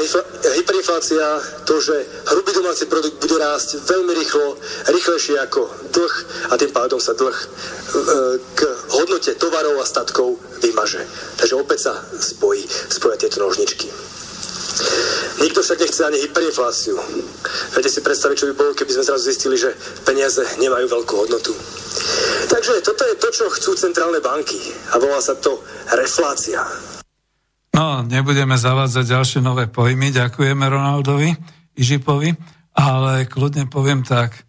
hyperinflácia? 0.55 1.23
To, 1.67 1.75
že 1.83 2.07
hrubý 2.33 2.55
domáci 2.55 2.87
produkt 2.87 3.19
bude 3.19 3.37
rásť 3.39 3.83
veľmi 3.83 4.13
rýchlo, 4.23 4.57
rýchlejšie 4.89 5.37
ako 5.43 5.69
dlh 5.91 6.15
a 6.51 6.55
tým 6.55 6.71
pádom 6.71 7.03
sa 7.03 7.19
dlh 7.19 7.35
e, 7.35 7.47
k 8.55 8.61
hodnote 8.95 9.35
tovarov 9.43 9.83
a 9.83 9.87
statkov 9.91 10.39
vymaže. 10.63 11.03
Takže 11.35 11.55
opäť 11.59 11.79
sa 11.91 11.93
spojí, 12.15 12.63
spoja 12.91 13.19
tieto 13.19 13.43
nožničky. 13.43 13.91
Nikto 15.43 15.59
však 15.63 15.79
nechce 15.81 16.01
ani 16.07 16.19
hyperinfláciu. 16.23 16.97
Viete 17.75 17.91
si 17.91 18.01
predstaviť, 18.01 18.37
čo 18.39 18.49
by 18.51 18.55
bolo, 18.55 18.71
keby 18.79 18.93
sme 18.95 19.05
zrazu 19.05 19.25
zistili, 19.29 19.57
že 19.59 19.75
peniaze 20.07 20.41
nemajú 20.61 20.87
veľkú 20.87 21.15
hodnotu. 21.19 21.53
Takže 22.49 22.85
toto 22.85 23.03
je 23.05 23.17
to, 23.19 23.29
čo 23.33 23.45
chcú 23.51 23.71
centrálne 23.75 24.21
banky 24.21 24.59
a 24.93 25.01
volá 25.01 25.21
sa 25.21 25.37
to 25.37 25.61
reflácia. 25.93 26.63
No, 27.73 28.05
nebudeme 28.05 28.55
zavádzať 28.55 29.05
ďalšie 29.09 29.41
nové 29.41 29.65
pojmy, 29.65 30.13
ďakujeme 30.13 30.65
Ronaldovi, 30.69 31.33
Ižipovi, 31.73 32.37
ale 32.77 33.25
kľudne 33.25 33.65
poviem 33.73 34.05
tak, 34.05 34.45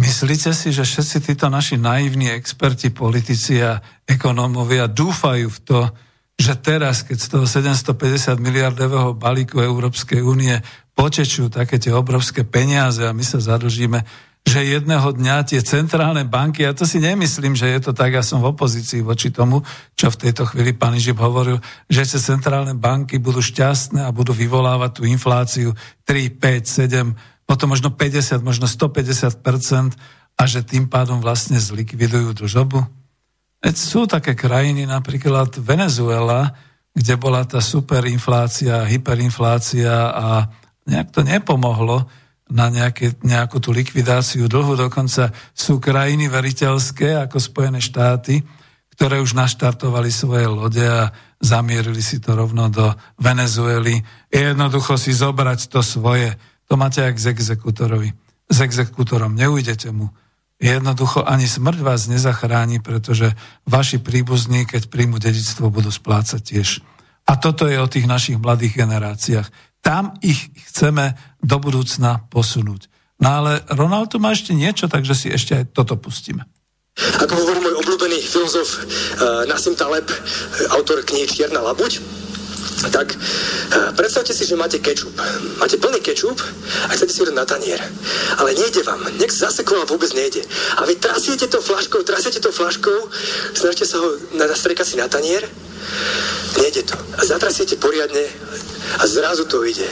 myslíte 0.00 0.56
si, 0.56 0.72
že 0.72 0.88
všetci 0.88 1.28
títo 1.28 1.52
naši 1.52 1.76
naivní 1.76 2.32
experti, 2.32 2.88
politici 2.88 3.60
a 3.60 3.76
ekonómovia 4.08 4.88
dúfajú 4.88 5.48
v 5.52 5.60
to, 5.60 5.80
že 6.42 6.58
teraz, 6.58 7.06
keď 7.06 7.18
z 7.22 7.28
toho 7.30 7.46
750 7.46 8.42
miliardového 8.42 9.14
balíku 9.14 9.62
Európskej 9.62 10.26
únie 10.26 10.58
počečú 10.98 11.46
také 11.46 11.78
tie 11.78 11.94
obrovské 11.94 12.42
peniaze 12.42 13.06
a 13.06 13.14
my 13.14 13.22
sa 13.22 13.38
zadlžíme, 13.38 14.02
že 14.42 14.66
jedného 14.66 15.06
dňa 15.14 15.46
tie 15.46 15.62
centrálne 15.62 16.26
banky, 16.26 16.66
ja 16.66 16.74
to 16.74 16.82
si 16.82 16.98
nemyslím, 16.98 17.54
že 17.54 17.70
je 17.70 17.78
to 17.78 17.92
tak, 17.94 18.10
ja 18.10 18.26
som 18.26 18.42
v 18.42 18.50
opozícii 18.50 18.98
voči 18.98 19.30
tomu, 19.30 19.62
čo 19.94 20.10
v 20.10 20.18
tejto 20.18 20.50
chvíli 20.50 20.74
pán 20.74 20.98
Žib 20.98 21.22
hovoril, 21.22 21.62
že 21.86 22.02
tie 22.02 22.18
centrálne 22.18 22.74
banky 22.74 23.22
budú 23.22 23.38
šťastné 23.38 24.02
a 24.02 24.10
budú 24.10 24.34
vyvolávať 24.34 24.98
tú 24.98 25.02
infláciu 25.06 25.78
3, 26.10 26.42
5, 26.42 26.66
7, 26.66 27.46
potom 27.46 27.70
možno 27.70 27.94
50, 27.94 28.42
možno 28.42 28.66
150% 28.66 29.94
a 30.34 30.42
že 30.50 30.66
tým 30.66 30.90
pádom 30.90 31.22
vlastne 31.22 31.62
zlikvidujú 31.62 32.34
dlžobu. 32.34 33.01
Veď 33.62 33.74
sú 33.78 34.10
také 34.10 34.34
krajiny, 34.34 34.84
napríklad 34.90 35.54
Venezuela, 35.62 36.50
kde 36.92 37.14
bola 37.14 37.46
tá 37.46 37.62
superinflácia, 37.62 38.84
hyperinflácia 38.90 40.10
a 40.12 40.50
nejak 40.84 41.08
to 41.14 41.22
nepomohlo, 41.22 42.04
na 42.52 42.68
nejaké, 42.68 43.16
nejakú 43.24 43.58
tú 43.64 43.72
likvidáciu 43.72 44.44
dlhu. 44.44 44.76
Dokonca 44.76 45.32
sú 45.56 45.80
krajiny 45.80 46.28
veriteľské 46.28 47.16
ako 47.16 47.40
Spojené 47.40 47.80
štáty, 47.80 48.44
ktoré 48.92 49.24
už 49.24 49.32
naštartovali 49.32 50.12
svoje 50.12 50.44
lode 50.44 50.84
a 50.84 51.08
zamierili 51.40 52.04
si 52.04 52.20
to 52.20 52.36
rovno 52.36 52.68
do 52.68 52.92
Venezuely. 53.16 54.04
Jednoducho 54.28 55.00
si 55.00 55.16
zobrať 55.16 55.72
to 55.72 55.80
svoje. 55.80 56.36
To 56.68 56.76
máte 56.76 57.00
aj 57.00 57.16
k 57.16 57.32
exekutorovi. 57.32 58.12
S 58.52 58.60
exekútorom 58.60 59.32
neujdete 59.32 59.88
mu. 59.90 60.12
Jednoducho 60.62 61.26
ani 61.26 61.50
smrť 61.50 61.82
vás 61.82 62.06
nezachráni, 62.06 62.78
pretože 62.78 63.34
vaši 63.66 63.98
príbuzní, 63.98 64.62
keď 64.62 64.86
príjmu 64.86 65.18
dedictvo, 65.18 65.74
budú 65.74 65.90
splácať 65.90 66.38
tiež. 66.38 66.68
A 67.26 67.34
toto 67.34 67.66
je 67.66 67.82
o 67.82 67.90
tých 67.90 68.06
našich 68.06 68.38
mladých 68.38 68.86
generáciách. 68.86 69.50
Tam 69.82 70.14
ich 70.22 70.54
chceme 70.70 71.18
do 71.42 71.58
budúcna 71.58 72.30
posunúť. 72.30 72.86
No 73.18 73.42
ale 73.42 73.66
Ronaldo 73.74 74.22
má 74.22 74.30
ešte 74.30 74.54
niečo, 74.54 74.86
takže 74.86 75.18
si 75.18 75.28
ešte 75.34 75.58
aj 75.58 75.74
toto 75.74 75.98
pustíme. 75.98 76.46
Ako 76.94 77.34
hovorí 77.34 77.58
môj 77.58 77.74
obľúbený 77.82 78.22
filozof 78.22 78.68
uh, 78.78 79.42
Nassim 79.50 79.74
Taleb, 79.74 80.06
autor 80.78 81.02
knihy 81.02 81.26
Čierna 81.26 81.58
labuť, 81.58 82.21
tak 82.90 83.14
uh, 83.14 83.92
predstavte 83.94 84.34
si, 84.34 84.42
že 84.48 84.58
máte 84.58 84.82
kečup. 84.82 85.14
Máte 85.60 85.76
plný 85.78 86.00
kečup 86.02 86.40
a 86.88 86.90
chcete 86.96 87.12
si 87.12 87.20
ho 87.22 87.30
na 87.30 87.46
tanier. 87.46 87.78
Ale 88.38 88.56
nejde 88.56 88.82
vám. 88.82 89.04
Nech 89.20 89.30
zasekol 89.30 89.78
vám 89.82 89.92
vôbec 89.94 90.10
nejde. 90.16 90.42
A 90.80 90.86
vy 90.88 90.98
trasiete 90.98 91.46
to 91.46 91.62
flaškou, 91.62 92.02
trasiete 92.02 92.40
to 92.40 92.50
flaškou, 92.50 92.98
snažte 93.54 93.86
sa 93.86 94.02
ho 94.02 94.08
nastrekať 94.34 94.86
si 94.86 94.96
na 94.98 95.06
tanier, 95.06 95.44
nejde 96.58 96.82
to. 96.82 96.96
A 97.18 97.22
zatrasiete 97.22 97.76
poriadne 97.78 98.24
a 98.98 99.04
zrazu 99.06 99.44
to 99.44 99.62
ide. 99.62 99.86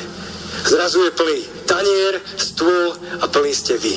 Zrazu 0.66 1.04
je 1.04 1.12
plný 1.14 1.40
tanier, 1.64 2.20
stôl 2.36 2.92
a 3.20 3.24
plný 3.30 3.54
ste 3.54 3.78
vy. 3.78 3.96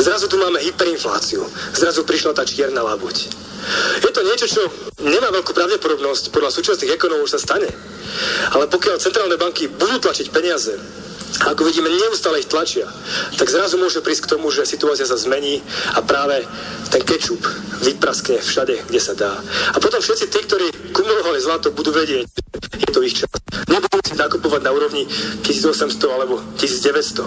Zrazu 0.00 0.28
tu 0.28 0.38
máme 0.38 0.58
hyperinfláciu. 0.62 1.44
Zrazu 1.76 2.02
prišla 2.04 2.32
tá 2.32 2.42
čierna 2.46 2.82
labuť. 2.82 3.28
Je 4.02 4.10
to 4.10 4.22
niečo, 4.26 4.46
čo 4.50 4.62
nemá 5.06 5.30
veľkú 5.30 5.54
pravdepodobnosť, 5.54 6.34
podľa 6.34 6.50
súčasných 6.50 6.98
ekonómov 6.98 7.30
sa 7.30 7.38
stane. 7.38 7.70
Ale 8.52 8.66
pokiaľ 8.66 8.98
centrálne 8.98 9.38
banky 9.38 9.70
budú 9.70 10.02
tlačiť 10.02 10.28
peniaze, 10.34 10.74
ako 11.40 11.64
vidíme, 11.64 11.88
neustále 11.88 12.44
ich 12.44 12.50
tlačia, 12.50 12.84
tak 13.40 13.48
zrazu 13.48 13.80
môže 13.80 14.04
prísť 14.04 14.28
k 14.28 14.32
tomu, 14.36 14.52
že 14.52 14.68
situácia 14.68 15.08
sa 15.08 15.16
zmení 15.16 15.64
a 15.96 16.04
práve 16.04 16.44
ten 16.92 17.00
kečup 17.00 17.40
vypraskne 17.80 18.38
všade, 18.38 18.84
kde 18.88 19.00
sa 19.00 19.16
dá. 19.16 19.32
A 19.72 19.76
potom 19.80 19.98
všetci 19.98 20.28
tí, 20.28 20.40
ktorí 20.44 20.66
kumulovali 20.92 21.40
zlato, 21.40 21.72
budú 21.72 21.90
vedieť, 21.90 22.28
je 22.76 22.90
to 22.92 23.00
ich 23.00 23.16
čas. 23.16 23.32
Nebudú 23.66 23.98
si 24.04 24.14
nakupovať 24.14 24.60
na 24.60 24.70
úrovni 24.76 25.08
1800 25.40 25.88
alebo 26.12 26.36
1900, 26.60 27.24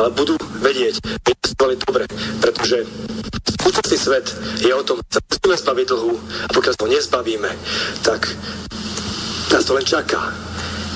ale 0.00 0.08
budú 0.16 0.40
vedieť, 0.64 0.96
že 1.04 1.30
investovali 1.36 1.74
dobre, 1.84 2.04
pretože 2.40 2.88
súčasný 3.60 3.98
svet 4.00 4.26
je 4.64 4.72
o 4.72 4.82
tom, 4.82 4.98
že 5.04 5.20
sa 5.20 5.20
musíme 5.20 5.56
zbaviť 5.60 5.86
dlhu 5.92 6.12
a 6.48 6.50
pokiaľ 6.52 6.72
sa 6.72 6.82
ho 6.84 6.88
nezbavíme, 6.88 7.50
tak 8.00 8.20
nás 9.52 9.64
to 9.64 9.76
len 9.76 9.84
čaká 9.84 10.32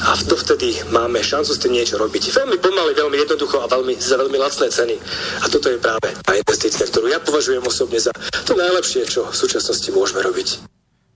a 0.05 0.15
vtedy 0.15 0.79
máme 0.95 1.19
šancu 1.21 1.51
s 1.55 1.61
tým 1.61 1.75
niečo 1.75 1.99
robiť. 1.99 2.31
Veľmi 2.31 2.59
pomaly, 2.63 2.95
veľmi 2.95 3.17
jednoducho 3.19 3.63
a 3.63 3.67
veľmi, 3.67 3.99
za 3.99 4.15
veľmi 4.15 4.39
lacné 4.39 4.71
ceny. 4.71 4.97
A 5.43 5.47
toto 5.51 5.69
je 5.69 5.79
práve 5.79 6.09
tá 6.23 6.33
investícia, 6.35 6.87
ktorú 6.87 7.11
ja 7.11 7.19
považujem 7.19 7.63
osobne 7.63 7.99
za 7.99 8.15
to 8.47 8.53
najlepšie, 8.55 9.05
čo 9.05 9.27
v 9.27 9.37
súčasnosti 9.37 9.89
môžeme 9.91 10.23
robiť. 10.23 10.65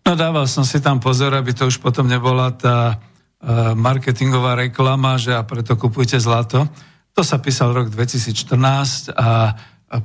No 0.03 0.19
dával 0.19 0.51
som 0.51 0.67
si 0.67 0.83
tam 0.83 0.99
pozor, 0.99 1.33
aby 1.33 1.55
to 1.55 1.71
už 1.71 1.79
potom 1.79 2.11
nebola 2.11 2.51
tá 2.53 2.99
uh, 2.99 3.73
marketingová 3.79 4.59
reklama, 4.59 5.15
že 5.17 5.33
a 5.33 5.47
preto 5.47 5.79
kupujte 5.79 6.19
zlato. 6.19 6.67
To 7.15 7.23
sa 7.23 7.39
písal 7.39 7.77
rok 7.77 7.93
2014 7.93 9.15
a 9.15 9.55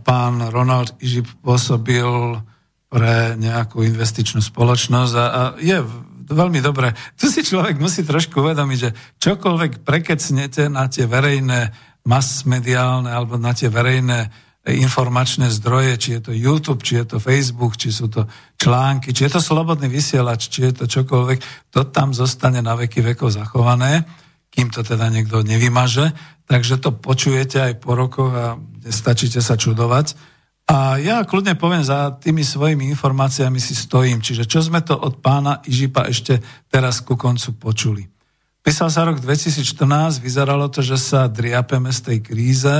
pán 0.03 0.51
Ronald 0.51 0.91
Ižip 0.99 1.27
pôsobil 1.39 2.37
pre 2.87 3.35
nejakú 3.35 3.83
investičnú 3.83 4.39
spoločnosť 4.39 5.13
a, 5.15 5.25
a 5.25 5.41
je 5.59 5.79
veľmi 6.27 6.59
dobré. 6.59 6.91
Tu 7.15 7.31
si 7.31 7.41
človek 7.41 7.79
musí 7.79 8.03
trošku 8.03 8.43
uvedomiť, 8.43 8.77
že 8.79 8.95
čokoľvek 9.23 9.87
prekecnete 9.87 10.67
na 10.67 10.91
tie 10.91 11.07
verejné 11.07 11.71
mass-mediálne 12.07 13.11
alebo 13.11 13.35
na 13.35 13.51
tie 13.51 13.67
verejné 13.67 14.47
informačné 14.67 15.47
zdroje, 15.47 15.95
či 15.95 16.09
je 16.19 16.21
to 16.27 16.31
YouTube, 16.35 16.83
či 16.83 16.99
je 16.99 17.15
to 17.15 17.23
Facebook, 17.23 17.79
či 17.79 17.87
sú 17.87 18.11
to 18.11 18.27
články, 18.59 19.15
či 19.15 19.27
je 19.27 19.39
to 19.39 19.41
slobodný 19.43 19.87
vysielač, 19.87 20.51
či 20.51 20.67
je 20.67 20.83
to 20.83 20.85
čokoľvek, 20.91 21.71
to 21.71 21.87
tam 21.87 22.11
zostane 22.11 22.59
na 22.59 22.75
veky 22.75 22.99
vekov 22.99 23.31
zachované, 23.31 24.03
kým 24.51 24.67
to 24.67 24.83
teda 24.83 25.07
niekto 25.07 25.39
nevymaže. 25.39 26.11
Takže 26.47 26.83
to 26.83 26.91
počujete 26.91 27.59
aj 27.63 27.73
po 27.79 27.95
rokoch 27.95 28.31
a 28.35 28.45
stačíte 28.87 29.39
sa 29.39 29.55
čudovať. 29.55 30.36
A 30.67 30.99
ja 30.99 31.23
kľudne 31.23 31.55
poviem, 31.55 31.79
za 31.79 32.11
tými 32.19 32.43
svojimi 32.43 32.91
informáciami 32.91 33.55
si 33.55 33.71
stojím. 33.71 34.19
Čiže 34.19 34.43
čo 34.43 34.59
sme 34.59 34.83
to 34.83 34.99
od 34.99 35.23
pána 35.23 35.63
Ižipa 35.63 36.11
ešte 36.11 36.43
teraz 36.67 36.99
ku 36.99 37.15
koncu 37.15 37.55
počuli. 37.55 38.03
Písal 38.59 38.91
sa 38.91 39.07
rok 39.07 39.23
2014, 39.23 40.19
vyzeralo 40.19 40.67
to, 40.67 40.83
že 40.83 40.99
sa 40.99 41.31
driapeme 41.31 41.87
z 41.87 41.99
tej 42.03 42.17
kríze, 42.19 42.75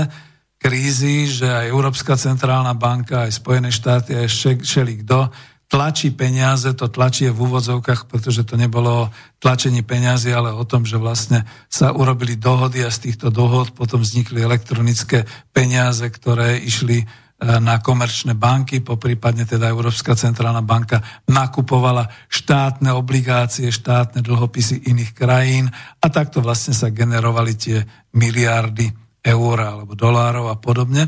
krízy, 0.60 1.32
že 1.32 1.48
aj 1.48 1.72
Európska 1.72 2.20
centrálna 2.20 2.76
banka, 2.76 3.24
aj 3.24 3.40
Spojené 3.40 3.72
štáty, 3.72 4.20
aj 4.20 4.28
šeli 4.68 5.08
kto 5.08 5.32
tlačí 5.68 6.16
peniaze, 6.16 6.72
to 6.76 6.88
tlačí 6.88 7.28
v 7.28 7.40
úvodzovkách, 7.44 8.08
pretože 8.08 8.48
to 8.48 8.56
nebolo 8.56 9.12
tlačenie 9.44 9.84
peniazy, 9.84 10.32
ale 10.32 10.56
o 10.56 10.64
tom, 10.64 10.88
že 10.88 10.96
vlastne 10.96 11.44
sa 11.68 11.92
urobili 11.92 12.40
dohody 12.40 12.84
a 12.88 12.92
z 12.92 13.12
týchto 13.12 13.28
dohod 13.28 13.76
potom 13.76 14.00
vznikli 14.00 14.40
elektronické 14.40 15.28
peniaze, 15.52 16.08
ktoré 16.08 16.64
išli 16.64 17.04
na 17.38 17.78
komerčné 17.78 18.34
banky, 18.34 18.82
poprípadne 18.82 19.46
teda 19.46 19.70
Európska 19.70 20.18
centrálna 20.18 20.66
banka 20.66 21.06
nakupovala 21.30 22.10
štátne 22.34 22.90
obligácie, 22.98 23.70
štátne 23.70 24.26
dlhopisy 24.26 24.90
iných 24.90 25.14
krajín 25.14 25.70
a 26.02 26.06
takto 26.10 26.42
vlastne 26.42 26.74
sa 26.74 26.90
generovali 26.90 27.54
tie 27.54 27.78
miliardy 28.18 28.90
eur 29.22 29.58
alebo 29.62 29.94
dolárov 29.94 30.50
a 30.50 30.58
podobne. 30.58 31.06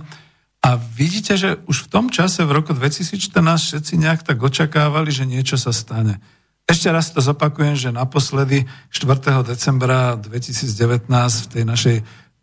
A 0.59 0.75
vidíte, 0.77 1.33
že 1.39 1.57
už 1.65 1.87
v 1.87 1.91
tom 1.91 2.05
čase, 2.13 2.45
v 2.45 2.61
roku 2.61 2.77
2014, 2.77 3.17
všetci 3.41 3.93
nejak 3.97 4.21
tak 4.27 4.37
očakávali, 4.37 5.09
že 5.09 5.25
niečo 5.25 5.57
sa 5.57 5.73
stane. 5.73 6.21
Ešte 6.69 6.93
raz 6.93 7.09
to 7.09 7.25
zopakujem, 7.25 7.73
že 7.73 7.89
naposledy 7.89 8.69
4. 8.93 9.41
decembra 9.41 10.13
2019 10.13 11.09
v 11.09 11.47
tej 11.49 11.63
našej 11.65 11.97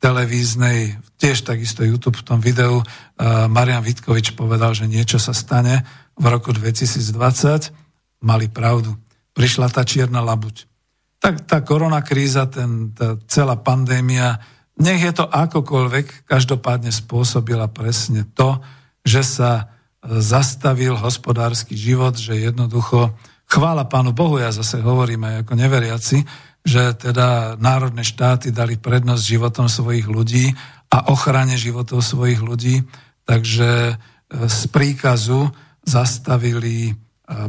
televíznej, 0.06 1.02
tiež 1.18 1.42
takisto 1.42 1.82
YouTube 1.82 2.22
v 2.22 2.26
tom 2.30 2.38
videu, 2.38 2.78
uh, 2.78 3.50
Marian 3.50 3.82
Vitkovič 3.82 4.38
povedal, 4.38 4.70
že 4.70 4.86
niečo 4.86 5.18
sa 5.18 5.34
stane 5.34 5.82
v 6.14 6.24
roku 6.30 6.54
2020. 6.54 8.22
Mali 8.22 8.46
pravdu. 8.46 8.94
Prišla 9.34 9.66
tá 9.74 9.82
čierna 9.82 10.22
labuť. 10.22 10.70
Tak 11.18 11.50
tá 11.50 11.58
koronakríza, 11.66 12.46
ten, 12.46 12.94
tá 12.94 13.18
celá 13.26 13.58
pandémia, 13.58 14.38
nech 14.78 15.02
je 15.02 15.12
to 15.16 15.26
akokoľvek, 15.26 16.28
každopádne 16.28 16.94
spôsobila 16.94 17.66
presne 17.66 18.28
to, 18.36 18.60
že 19.02 19.24
sa 19.24 19.50
e, 19.56 19.64
zastavil 20.20 20.94
hospodársky 20.94 21.72
život, 21.72 22.14
že 22.20 22.36
jednoducho, 22.36 23.16
chvála 23.48 23.88
Pánu 23.88 24.12
Bohu, 24.12 24.36
ja 24.36 24.52
zase 24.52 24.84
hovorím 24.84 25.24
aj 25.24 25.34
ako 25.48 25.52
neveriaci, 25.56 26.16
že 26.66 26.98
teda 26.98 27.54
národné 27.62 28.02
štáty 28.02 28.50
dali 28.50 28.74
prednosť 28.74 29.22
životom 29.22 29.70
svojich 29.70 30.10
ľudí 30.10 30.50
a 30.90 31.14
ochrane 31.14 31.54
životov 31.54 32.02
svojich 32.02 32.42
ľudí, 32.42 32.82
takže 33.22 33.70
e, 33.90 33.94
z 34.50 34.60
príkazu 34.74 35.46
zastavili 35.86 36.90
e, 36.90 36.92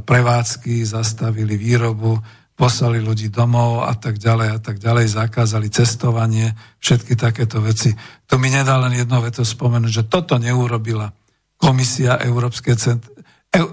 prevádzky, 0.05 0.85
zastavili 0.85 1.57
výrobu, 1.57 2.21
poslali 2.53 3.01
ľudí 3.01 3.33
domov 3.33 3.89
a 3.89 3.97
tak 3.97 4.21
ďalej 4.21 4.47
a 4.53 4.59
tak 4.61 4.77
ďalej, 4.77 5.17
zakázali 5.17 5.67
cestovanie, 5.73 6.53
všetky 6.77 7.17
takéto 7.17 7.57
veci. 7.61 7.93
To 8.29 8.37
mi 8.37 8.53
nedá 8.53 8.77
len 8.77 8.97
jedno 8.97 9.17
veto 9.21 9.41
spomenúť, 9.41 9.91
že 9.93 10.09
toto 10.09 10.37
neurobila 10.37 11.09
komisia, 11.57 12.21
Európske 12.21 12.77
cent, 12.77 13.01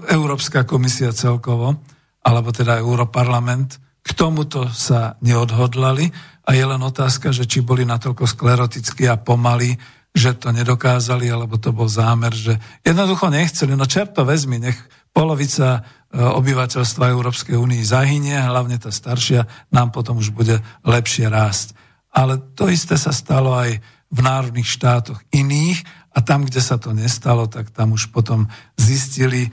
Európska 0.09 0.65
komisia 0.65 1.13
celkovo, 1.13 1.77
alebo 2.25 2.49
teda 2.49 2.81
Europarlament, 2.81 3.84
k 4.05 4.09
tomuto 4.13 4.69
sa 4.69 5.17
neodhodlali 5.25 6.13
a 6.45 6.53
je 6.53 6.61
len 6.61 6.77
otázka, 6.77 7.33
že 7.33 7.49
či 7.49 7.65
boli 7.65 7.89
natoľko 7.89 8.29
sklerotickí 8.29 9.09
a 9.09 9.17
pomalí, 9.17 9.73
že 10.13 10.37
to 10.37 10.53
nedokázali, 10.53 11.27
alebo 11.27 11.57
to 11.57 11.73
bol 11.73 11.89
zámer, 11.89 12.31
že 12.31 12.55
jednoducho 12.85 13.33
nechceli. 13.33 13.73
No 13.73 13.89
čerto 13.89 14.23
vezmi, 14.23 14.61
nech 14.61 14.77
polovica 15.09 15.83
E, 16.15 16.23
obyvateľstva 16.23 17.11
Európskej 17.11 17.59
únii 17.59 17.83
zahynie, 17.83 18.39
hlavne 18.39 18.79
tá 18.79 18.87
staršia, 18.87 19.43
nám 19.67 19.91
potom 19.91 20.23
už 20.23 20.31
bude 20.31 20.63
lepšie 20.87 21.27
rásť. 21.27 21.75
Ale 22.15 22.39
to 22.55 22.71
isté 22.71 22.95
sa 22.95 23.11
stalo 23.11 23.51
aj 23.51 23.83
v 24.07 24.19
národných 24.23 24.63
štátoch 24.63 25.19
iných 25.35 25.83
a 26.15 26.23
tam, 26.23 26.47
kde 26.47 26.63
sa 26.63 26.79
to 26.79 26.95
nestalo, 26.95 27.51
tak 27.51 27.67
tam 27.75 27.91
už 27.91 28.15
potom 28.15 28.47
zistili, 28.79 29.43
e, 29.43 29.51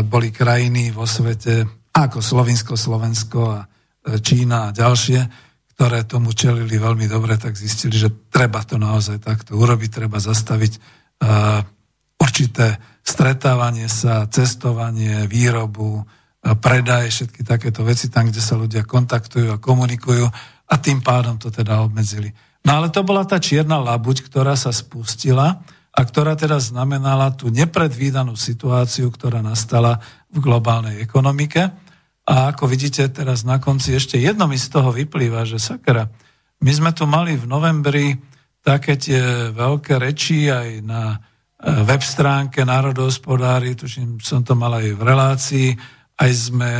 boli 0.00 0.32
krajiny 0.32 0.88
vo 0.88 1.04
svete 1.04 1.68
ako 1.92 2.24
Slovinsko, 2.24 2.72
Slovensko 2.72 3.40
a 3.52 3.67
Čína 4.16 4.72
a 4.72 4.74
ďalšie, 4.74 5.20
ktoré 5.76 6.02
tomu 6.08 6.32
čelili 6.32 6.80
veľmi 6.80 7.06
dobre, 7.06 7.36
tak 7.36 7.54
zistili, 7.54 7.94
že 7.94 8.10
treba 8.32 8.64
to 8.64 8.80
naozaj 8.80 9.20
takto 9.20 9.54
urobiť, 9.54 9.90
treba 9.92 10.18
zastaviť 10.18 10.72
určité 12.18 12.80
stretávanie 13.04 13.86
sa, 13.86 14.26
cestovanie, 14.26 15.30
výrobu, 15.30 16.02
predaj, 16.42 17.10
všetky 17.10 17.42
takéto 17.46 17.86
veci 17.86 18.10
tam, 18.10 18.30
kde 18.30 18.42
sa 18.42 18.58
ľudia 18.58 18.86
kontaktujú 18.86 19.54
a 19.54 19.62
komunikujú 19.62 20.26
a 20.68 20.74
tým 20.78 21.02
pádom 21.02 21.38
to 21.38 21.50
teda 21.50 21.82
obmedzili. 21.82 22.30
No 22.66 22.78
ale 22.82 22.90
to 22.90 23.06
bola 23.06 23.22
tá 23.22 23.38
čierna 23.38 23.78
labuť, 23.78 24.26
ktorá 24.26 24.58
sa 24.58 24.74
spustila 24.74 25.62
a 25.94 26.00
ktorá 26.04 26.38
teda 26.38 26.60
znamenala 26.62 27.34
tú 27.34 27.50
nepredvídanú 27.50 28.38
situáciu, 28.38 29.10
ktorá 29.10 29.42
nastala 29.42 29.98
v 30.30 30.38
globálnej 30.42 31.00
ekonomike. 31.02 31.70
A 32.28 32.52
ako 32.52 32.68
vidíte 32.68 33.08
teraz 33.08 33.48
na 33.48 33.56
konci 33.56 33.96
ešte 33.96 34.20
jedno 34.20 34.44
mi 34.44 34.60
z 34.60 34.68
toho 34.68 34.92
vyplýva, 34.92 35.48
že 35.48 35.56
sakra, 35.56 36.12
my 36.60 36.72
sme 36.74 36.90
tu 36.92 37.08
mali 37.08 37.40
v 37.40 37.48
novembri 37.48 38.12
také 38.60 39.00
tie 39.00 39.48
veľké 39.48 39.96
reči 39.96 40.52
aj 40.52 40.68
na 40.84 41.16
web 41.88 42.02
stránke 42.04 42.62
národohospodári, 42.68 43.74
tuším, 43.74 44.20
som 44.20 44.44
to 44.44 44.52
mal 44.52 44.76
aj 44.76 44.92
v 44.92 45.02
relácii, 45.02 45.68
aj 46.20 46.30
sme 46.30 46.70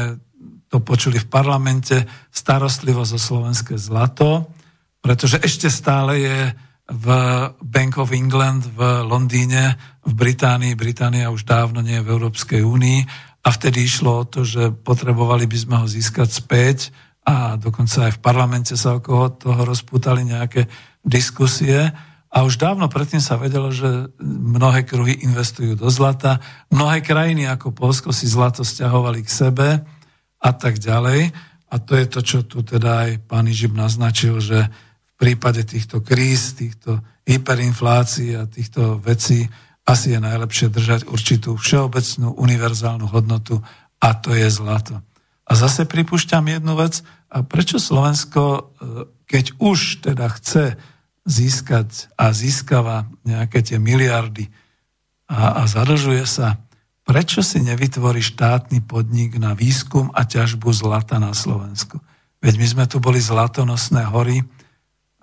to 0.68 0.84
počuli 0.84 1.16
v 1.16 1.30
parlamente, 1.32 1.96
starostlivo 2.28 3.02
zo 3.08 3.16
slovenské 3.16 3.80
zlato, 3.80 4.52
pretože 5.00 5.40
ešte 5.40 5.72
stále 5.72 6.12
je 6.20 6.38
v 6.88 7.06
Bank 7.64 8.00
of 8.00 8.12
England 8.12 8.68
v 8.76 9.04
Londýne, 9.04 9.76
v 10.04 10.12
Británii, 10.12 10.76
Británia 10.76 11.32
už 11.32 11.44
dávno 11.44 11.80
nie 11.80 12.00
je 12.00 12.04
v 12.04 12.12
Európskej 12.12 12.60
únii 12.64 13.00
a 13.48 13.54
vtedy 13.56 13.88
išlo 13.88 14.20
o 14.20 14.28
to, 14.28 14.44
že 14.44 14.76
potrebovali 14.84 15.48
by 15.48 15.56
sme 15.56 15.76
ho 15.80 15.86
získať 15.88 16.28
späť 16.28 16.92
a 17.24 17.56
dokonca 17.56 18.12
aj 18.12 18.20
v 18.20 18.20
parlamente 18.20 18.76
sa 18.76 19.00
okolo 19.00 19.32
toho 19.40 19.64
rozpútali 19.64 20.20
nejaké 20.28 20.68
diskusie 21.00 21.88
a 22.28 22.44
už 22.44 22.60
dávno 22.60 22.92
predtým 22.92 23.24
sa 23.24 23.40
vedelo, 23.40 23.72
že 23.72 24.12
mnohé 24.20 24.84
kruhy 24.84 25.24
investujú 25.24 25.80
do 25.80 25.88
zlata, 25.88 26.44
mnohé 26.68 27.00
krajiny 27.00 27.48
ako 27.48 27.72
Polsko 27.72 28.12
si 28.12 28.28
zlato 28.28 28.60
stiahovali 28.68 29.24
k 29.24 29.32
sebe 29.32 29.68
a 30.36 30.50
tak 30.52 30.76
ďalej. 30.76 31.32
A 31.72 31.74
to 31.80 31.96
je 31.96 32.04
to, 32.04 32.20
čo 32.20 32.38
tu 32.44 32.60
teda 32.60 33.08
aj 33.08 33.10
pán 33.24 33.48
Ižib 33.48 33.72
naznačil, 33.72 34.44
že 34.44 34.68
v 34.68 35.12
prípade 35.16 35.64
týchto 35.64 36.04
kríz, 36.04 36.52
týchto 36.52 37.00
hyperinflácií 37.24 38.36
a 38.36 38.44
týchto 38.44 39.00
vecí 39.00 39.48
asi 39.88 40.12
je 40.12 40.20
najlepšie 40.20 40.68
držať 40.68 41.00
určitú 41.08 41.56
všeobecnú 41.56 42.36
univerzálnu 42.36 43.08
hodnotu 43.08 43.64
a 44.04 44.12
to 44.12 44.36
je 44.36 44.44
zlato. 44.52 45.00
A 45.48 45.56
zase 45.56 45.88
pripúšťam 45.88 46.44
jednu 46.44 46.76
vec, 46.76 47.00
a 47.32 47.40
prečo 47.40 47.80
Slovensko, 47.80 48.40
e, 48.44 48.60
keď 49.24 49.56
už 49.56 50.04
teda 50.04 50.28
chce 50.36 50.76
získať 51.24 52.12
a 52.20 52.32
získava 52.36 53.08
nejaké 53.24 53.64
tie 53.64 53.80
miliardy 53.80 54.52
a, 55.28 55.60
a 55.60 55.68
zadlžuje 55.68 56.24
sa, 56.28 56.60
prečo 57.08 57.40
si 57.40 57.64
nevytvorí 57.64 58.20
štátny 58.20 58.84
podnik 58.84 59.40
na 59.40 59.56
výskum 59.56 60.12
a 60.12 60.28
ťažbu 60.28 60.68
zlata 60.72 61.16
na 61.16 61.32
Slovensku? 61.32 62.00
Veď 62.44 62.54
my 62.60 62.66
sme 62.68 62.84
tu 62.84 63.00
boli 63.00 63.20
zlatonosné 63.20 64.04
hory, 64.08 64.44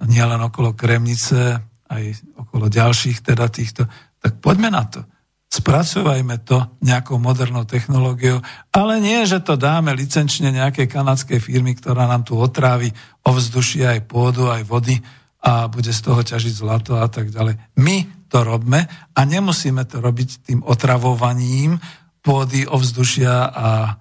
nielen 0.02 0.42
okolo 0.42 0.74
Kremnice, 0.74 1.62
aj 1.86 2.04
okolo 2.38 2.66
ďalších 2.66 3.22
teda 3.22 3.46
týchto. 3.50 3.86
Tak 4.26 4.42
poďme 4.42 4.74
na 4.74 4.82
to. 4.90 5.06
Spracovajme 5.54 6.42
to 6.42 6.58
nejakou 6.82 7.22
modernou 7.22 7.62
technológiou, 7.70 8.42
ale 8.74 8.98
nie, 8.98 9.22
že 9.30 9.38
to 9.38 9.54
dáme 9.54 9.94
licenčne 9.94 10.50
nejakej 10.50 10.90
kanadskej 10.90 11.38
firmy, 11.38 11.78
ktorá 11.78 12.10
nám 12.10 12.26
tu 12.26 12.34
otrávi 12.34 12.90
ovzdušie 13.22 13.86
aj 13.86 14.00
pôdu, 14.10 14.50
aj 14.50 14.66
vody, 14.66 14.98
a 15.46 15.70
bude 15.70 15.94
z 15.94 16.02
toho 16.02 16.26
ťažiť 16.26 16.54
zlato 16.58 16.98
a 16.98 17.06
tak 17.06 17.30
ďalej. 17.30 17.78
My 17.78 18.26
to 18.26 18.42
robme 18.42 18.82
a 18.90 19.20
nemusíme 19.22 19.86
to 19.86 20.02
robiť 20.02 20.50
tým 20.50 20.66
otravovaním 20.66 21.78
pôdy, 22.26 22.66
ovzdušia 22.66 23.54
a 23.54 23.70
e, 23.86 23.94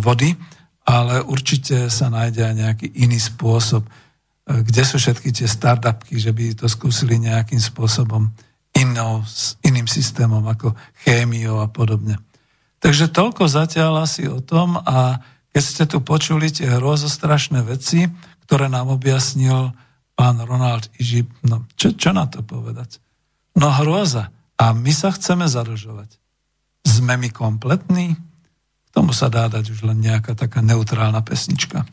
vody, 0.00 0.32
ale 0.88 1.20
určite 1.20 1.92
sa 1.92 2.08
nájde 2.08 2.40
aj 2.40 2.54
nejaký 2.56 2.86
iný 3.04 3.20
spôsob. 3.20 3.84
E, 3.84 3.90
kde 4.64 4.82
sú 4.88 4.96
všetky 4.96 5.28
tie 5.28 5.44
startupky, 5.44 6.16
že 6.16 6.32
by 6.32 6.56
to 6.56 6.66
skúsili 6.72 7.20
nejakým 7.20 7.60
spôsobom 7.60 8.32
inou, 8.76 9.24
iným 9.64 9.88
systémom 9.88 10.44
ako 10.44 10.74
chémiou 11.04 11.62
a 11.62 11.68
podobne. 11.70 12.18
Takže 12.78 13.10
toľko 13.10 13.50
zatiaľ 13.50 14.06
asi 14.06 14.30
o 14.30 14.38
tom 14.38 14.78
a 14.78 15.18
keď 15.50 15.62
ste 15.64 15.84
tu 15.90 15.98
počuli 16.04 16.52
tie 16.52 16.70
hrozostrašné 16.78 17.66
veci, 17.66 18.06
ktoré 18.46 18.70
nám 18.70 18.94
objasnil 18.94 19.74
pán 20.14 20.38
Ronald 20.42 20.86
Ižip, 20.98 21.26
no 21.42 21.66
čo, 21.74 21.94
čo 21.94 22.14
na 22.14 22.30
to 22.30 22.46
povedať? 22.46 23.02
No 23.58 23.70
hrôza. 23.74 24.30
A 24.58 24.74
my 24.74 24.90
sa 24.90 25.14
chceme 25.14 25.46
zadlžovať. 25.46 26.18
Sme 26.82 27.14
my 27.18 27.30
kompletní? 27.30 28.14
K 28.14 28.88
tomu 28.90 29.14
sa 29.14 29.30
dá 29.30 29.46
dať 29.46 29.70
už 29.70 29.86
len 29.86 30.02
nejaká 30.02 30.34
taká 30.34 30.62
neutrálna 30.62 31.22
pesnička. 31.22 31.86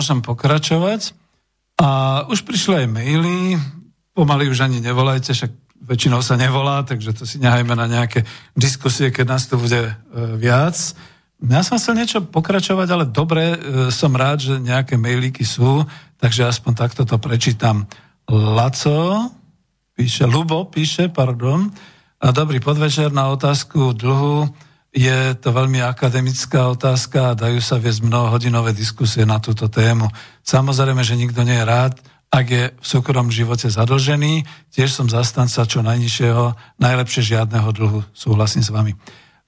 Môžem 0.00 0.24
pokračovať. 0.24 1.12
A 1.76 2.24
už 2.32 2.48
prišli 2.48 2.84
aj 2.84 2.88
maily, 2.88 3.60
pomaly 4.16 4.48
už 4.48 4.64
ani 4.64 4.80
nevolajte, 4.80 5.36
však 5.36 5.52
väčšinou 5.84 6.24
sa 6.24 6.40
nevolá, 6.40 6.80
takže 6.88 7.12
to 7.12 7.28
si 7.28 7.36
nehajme 7.36 7.76
na 7.76 7.84
nejaké 7.84 8.24
diskusie, 8.56 9.12
keď 9.12 9.24
nás 9.28 9.44
tu 9.44 9.60
bude 9.60 9.92
e, 9.92 9.92
viac. 10.40 10.76
Ja 11.40 11.60
som 11.60 11.76
chcel 11.76 12.00
niečo 12.00 12.24
pokračovať, 12.24 12.88
ale 12.88 13.04
dobre, 13.04 13.44
e, 13.52 13.56
som 13.92 14.16
rád, 14.16 14.40
že 14.40 14.54
nejaké 14.56 14.96
mailíky 14.96 15.44
sú, 15.44 15.84
takže 16.16 16.48
aspoň 16.48 16.72
takto 16.80 17.04
to 17.04 17.20
prečítam. 17.20 17.84
Laco 18.28 19.28
píše, 19.92 20.24
Lubo 20.24 20.64
píše, 20.64 21.12
pardon, 21.12 21.68
a 22.20 22.26
dobrý 22.32 22.60
podvečer 22.60 23.12
na 23.12 23.28
otázku 23.32 23.92
dlhu 23.92 24.48
je 24.90 25.38
to 25.38 25.54
veľmi 25.54 25.78
akademická 25.86 26.66
otázka 26.66 27.32
a 27.32 27.38
dajú 27.38 27.62
sa 27.62 27.78
viesť 27.78 28.02
mnohohodinové 28.02 28.74
diskusie 28.74 29.22
na 29.22 29.38
túto 29.38 29.70
tému. 29.70 30.10
Samozrejme, 30.42 31.06
že 31.06 31.14
nikto 31.14 31.46
nie 31.46 31.54
je 31.54 31.68
rád, 31.68 31.94
ak 32.30 32.46
je 32.46 32.64
v 32.74 32.86
súkromnom 32.86 33.30
živote 33.30 33.66
zadlžený. 33.70 34.46
Tiež 34.70 34.94
som 34.94 35.10
zastanca 35.10 35.66
čo 35.66 35.82
najnižšieho, 35.82 36.78
najlepšie 36.78 37.22
žiadneho 37.34 37.70
dlhu. 37.74 38.00
Súhlasím 38.14 38.62
s 38.62 38.70
vami. 38.70 38.94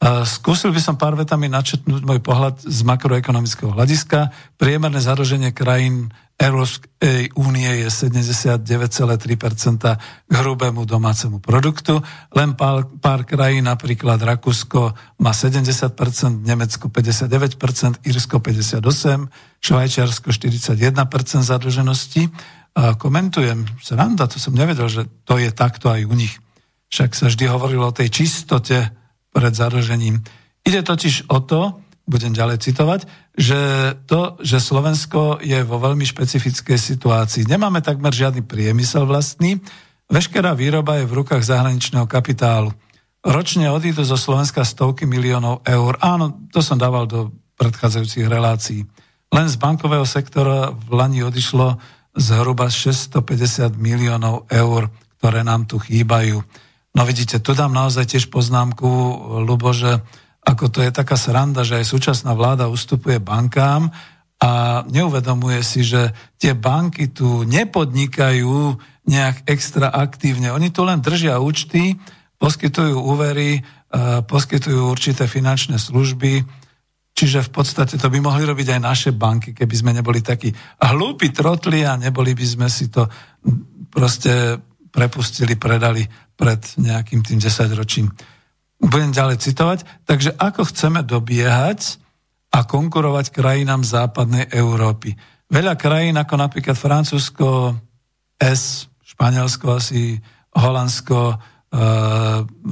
Skúsil 0.03 0.75
by 0.75 0.83
som 0.83 0.99
pár 0.99 1.15
vetami 1.15 1.47
načetnúť 1.47 2.03
môj 2.03 2.19
pohľad 2.19 2.59
z 2.59 2.83
makroekonomického 2.83 3.71
hľadiska. 3.71 4.35
Priemerné 4.59 4.99
zadlženie 4.99 5.55
krajín 5.55 6.11
Európskej 6.43 7.31
únie 7.39 7.71
je 7.87 7.89
79,3% 8.11 8.67
k 10.27 10.33
hrubému 10.35 10.83
domácemu 10.91 11.39
produktu. 11.39 12.03
Len 12.35 12.59
pár, 12.59 12.91
pár 12.99 13.23
krajín, 13.23 13.71
napríklad 13.71 14.19
Rakúsko 14.19 14.91
má 15.23 15.31
70%, 15.31 15.95
Nemecko 16.43 16.91
59%, 16.91 18.03
Irsko 18.03 18.43
58%, 18.43 19.31
Švajčiarsko 19.63 20.35
41% 20.35 21.47
zadlženosti. 21.47 22.27
A 22.75 22.99
komentujem, 22.99 23.71
sranda, 23.79 24.27
to 24.27 24.43
som 24.43 24.59
nevedel, 24.59 24.91
že 24.91 25.07
to 25.23 25.39
je 25.39 25.55
takto 25.55 25.95
aj 25.95 26.03
u 26.11 26.15
nich. 26.19 26.43
Však 26.91 27.15
sa 27.15 27.31
vždy 27.31 27.47
hovorilo 27.47 27.87
o 27.87 27.95
tej 27.95 28.11
čistote 28.11 29.02
pred 29.33 29.53
zadlžením. 29.57 30.21
Ide 30.63 30.85
totiž 30.87 31.27
o 31.33 31.43
to, 31.43 31.83
budem 32.07 32.37
ďalej 32.37 32.63
citovať, 32.63 33.01
že 33.39 33.59
to, 34.07 34.37
že 34.45 34.61
Slovensko 34.61 35.41
je 35.41 35.65
vo 35.65 35.81
veľmi 35.81 36.05
špecifickej 36.05 36.79
situácii. 36.79 37.49
Nemáme 37.49 37.81
takmer 37.81 38.13
žiadny 38.13 38.45
priemysel 38.45 39.09
vlastný, 39.09 39.59
veškerá 40.13 40.53
výroba 40.53 41.01
je 41.01 41.09
v 41.09 41.17
rukách 41.23 41.43
zahraničného 41.43 42.05
kapitálu. 42.05 42.75
Ročne 43.23 43.71
odídu 43.71 44.03
zo 44.03 44.19
Slovenska 44.19 44.67
stovky 44.67 45.07
miliónov 45.07 45.63
eur. 45.63 45.95
Áno, 46.03 46.43
to 46.51 46.59
som 46.59 46.75
dával 46.75 47.07
do 47.07 47.31
predchádzajúcich 47.55 48.27
relácií. 48.27 48.83
Len 49.33 49.47
z 49.47 49.57
bankového 49.57 50.05
sektora 50.05 50.75
v 50.75 50.91
Lani 50.91 51.23
odišlo 51.23 51.79
zhruba 52.19 52.67
650 52.69 53.79
miliónov 53.79 54.45
eur, 54.51 54.91
ktoré 55.23 55.47
nám 55.47 55.71
tu 55.71 55.79
chýbajú. 55.79 56.43
No 56.93 57.09
vidíte, 57.09 57.41
tu 57.41 57.57
dám 57.57 57.73
naozaj 57.73 58.05
tiež 58.05 58.29
poznámku, 58.29 58.89
Lubo, 59.49 59.73
že 59.73 60.05
ako 60.45 60.69
to 60.69 60.79
je 60.85 60.93
taká 60.93 61.17
sranda, 61.17 61.65
že 61.65 61.81
aj 61.81 61.87
súčasná 61.89 62.37
vláda 62.37 62.69
ustupuje 62.69 63.17
bankám 63.17 63.89
a 64.43 64.83
neuvedomuje 64.91 65.63
si, 65.65 65.87
že 65.87 66.13
tie 66.37 66.53
banky 66.53 67.15
tu 67.15 67.49
nepodnikajú 67.49 68.77
nejak 69.09 69.49
extra 69.49 69.89
aktívne. 69.89 70.53
Oni 70.53 70.69
tu 70.69 70.85
len 70.85 71.01
držia 71.01 71.41
účty, 71.41 71.97
poskytujú 72.43 72.99
úvery, 72.99 73.63
poskytujú 74.27 74.91
určité 74.91 75.31
finančné 75.31 75.79
služby, 75.79 76.43
čiže 77.15 77.41
v 77.47 77.51
podstate 77.55 77.97
to 77.97 78.11
by 78.11 78.19
mohli 78.21 78.43
robiť 78.45 78.77
aj 78.77 78.81
naše 78.83 79.11
banky, 79.15 79.55
keby 79.57 79.75
sme 79.79 79.97
neboli 79.97 80.21
takí 80.21 80.53
hlúpi 80.81 81.31
trotli 81.33 81.87
a 81.87 81.97
neboli 81.97 82.35
by 82.35 82.47
sme 82.47 82.69
si 82.69 82.91
to 82.91 83.07
proste 83.89 84.59
prepustili, 84.93 85.57
predali 85.57 86.05
pred 86.43 86.59
nejakým 86.75 87.23
tým 87.23 87.39
desaťročím. 87.39 88.11
Budem 88.83 89.15
ďalej 89.15 89.39
citovať. 89.39 89.87
Takže 90.03 90.35
ako 90.35 90.67
chceme 90.75 91.07
dobiehať 91.07 92.03
a 92.51 92.67
konkurovať 92.67 93.31
krajinám 93.31 93.87
západnej 93.87 94.51
Európy? 94.51 95.15
Veľa 95.47 95.79
krajín, 95.79 96.19
ako 96.19 96.35
napríklad 96.35 96.75
Francúzsko, 96.75 97.79
S, 98.43 98.91
Španielsko 99.07 99.79
asi, 99.79 100.19
Holandsko, 100.51 101.31
e, 101.31 101.37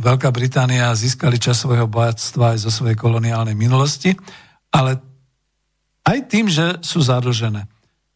Veľká 0.03 0.35
Británia 0.35 0.91
získali 0.91 1.39
čas 1.39 1.63
svojho 1.63 1.87
bohatstva 1.87 2.59
aj 2.59 2.67
zo 2.67 2.75
svojej 2.75 2.99
koloniálnej 2.99 3.55
minulosti, 3.55 4.19
ale 4.75 4.99
aj 6.03 6.19
tým, 6.27 6.51
že 6.51 6.83
sú 6.83 6.99
zadlžené. 6.99 7.70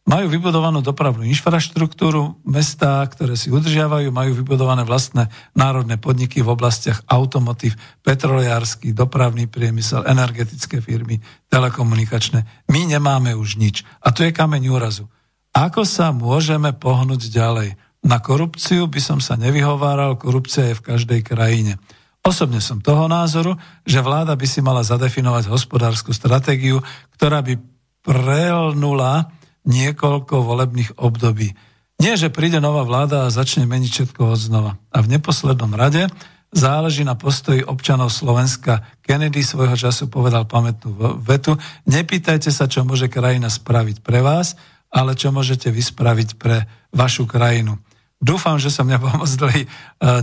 Majú 0.05 0.29
vybudovanú 0.29 0.85
dopravnú 0.85 1.25
infraštruktúru, 1.25 2.37
mestá, 2.45 3.01
ktoré 3.09 3.33
si 3.33 3.49
udržiavajú, 3.49 4.13
majú 4.13 4.37
vybudované 4.37 4.85
vlastné 4.85 5.33
národné 5.57 5.97
podniky 5.97 6.45
v 6.45 6.53
oblastiach 6.53 7.01
automotív, 7.09 7.73
petroliársky, 8.05 8.93
dopravný 8.93 9.49
priemysel, 9.49 10.05
energetické 10.05 10.77
firmy, 10.77 11.25
telekomunikačné. 11.49 12.69
My 12.69 12.85
nemáme 12.85 13.33
už 13.33 13.57
nič. 13.57 13.81
A 14.05 14.13
to 14.13 14.21
je 14.21 14.29
kameň 14.29 14.69
úrazu. 14.69 15.09
Ako 15.57 15.89
sa 15.89 16.13
môžeme 16.13 16.69
pohnúť 16.77 17.33
ďalej? 17.33 17.73
Na 18.05 18.21
korupciu 18.21 18.85
by 18.85 19.01
som 19.01 19.17
sa 19.17 19.33
nevyhováral, 19.33 20.21
korupcia 20.21 20.69
je 20.69 20.77
v 20.77 20.85
každej 20.85 21.25
krajine. 21.25 21.81
Osobne 22.21 22.61
som 22.61 22.77
toho 22.77 23.09
názoru, 23.09 23.57
že 23.81 24.05
vláda 24.05 24.37
by 24.37 24.45
si 24.45 24.61
mala 24.61 24.85
zadefinovať 24.85 25.49
hospodárskú 25.49 26.13
stratégiu, 26.13 26.85
ktorá 27.17 27.41
by 27.41 27.57
prelnula 28.05 29.33
niekoľko 29.65 30.45
volebných 30.45 30.97
období. 30.97 31.53
Nie, 31.95 32.19
že 32.19 32.33
príde 32.33 32.59
nová 32.59 32.83
vláda 32.83 33.25
a 33.25 33.33
začne 33.33 33.65
meniť 33.65 33.91
všetko 33.91 34.21
od 34.35 34.39
znova. 34.39 34.71
A 34.91 34.99
v 34.99 35.15
neposlednom 35.15 35.71
rade 35.73 36.11
záleží 36.55 37.03
na 37.03 37.19
postoji 37.19 37.63
občanov 37.63 38.11
Slovenska. 38.11 38.83
Kennedy 39.03 39.43
svojho 39.43 39.75
času 39.75 40.07
povedal 40.07 40.47
pamätnú 40.47 41.19
vetu, 41.23 41.59
nepýtajte 41.87 42.51
sa, 42.51 42.67
čo 42.67 42.87
môže 42.87 43.11
krajina 43.11 43.51
spraviť 43.51 43.99
pre 44.03 44.23
vás, 44.23 44.55
ale 44.91 45.19
čo 45.19 45.35
môžete 45.35 45.71
vyspraviť 45.71 46.39
pre 46.39 46.67
vašu 46.95 47.27
krajinu. 47.27 47.75
Dúfam, 48.23 48.55
že 48.55 48.71
som 48.71 48.87
nebol 48.87 49.11
moc 49.11 49.27
dlhý. 49.27 49.67
E, 49.67 49.69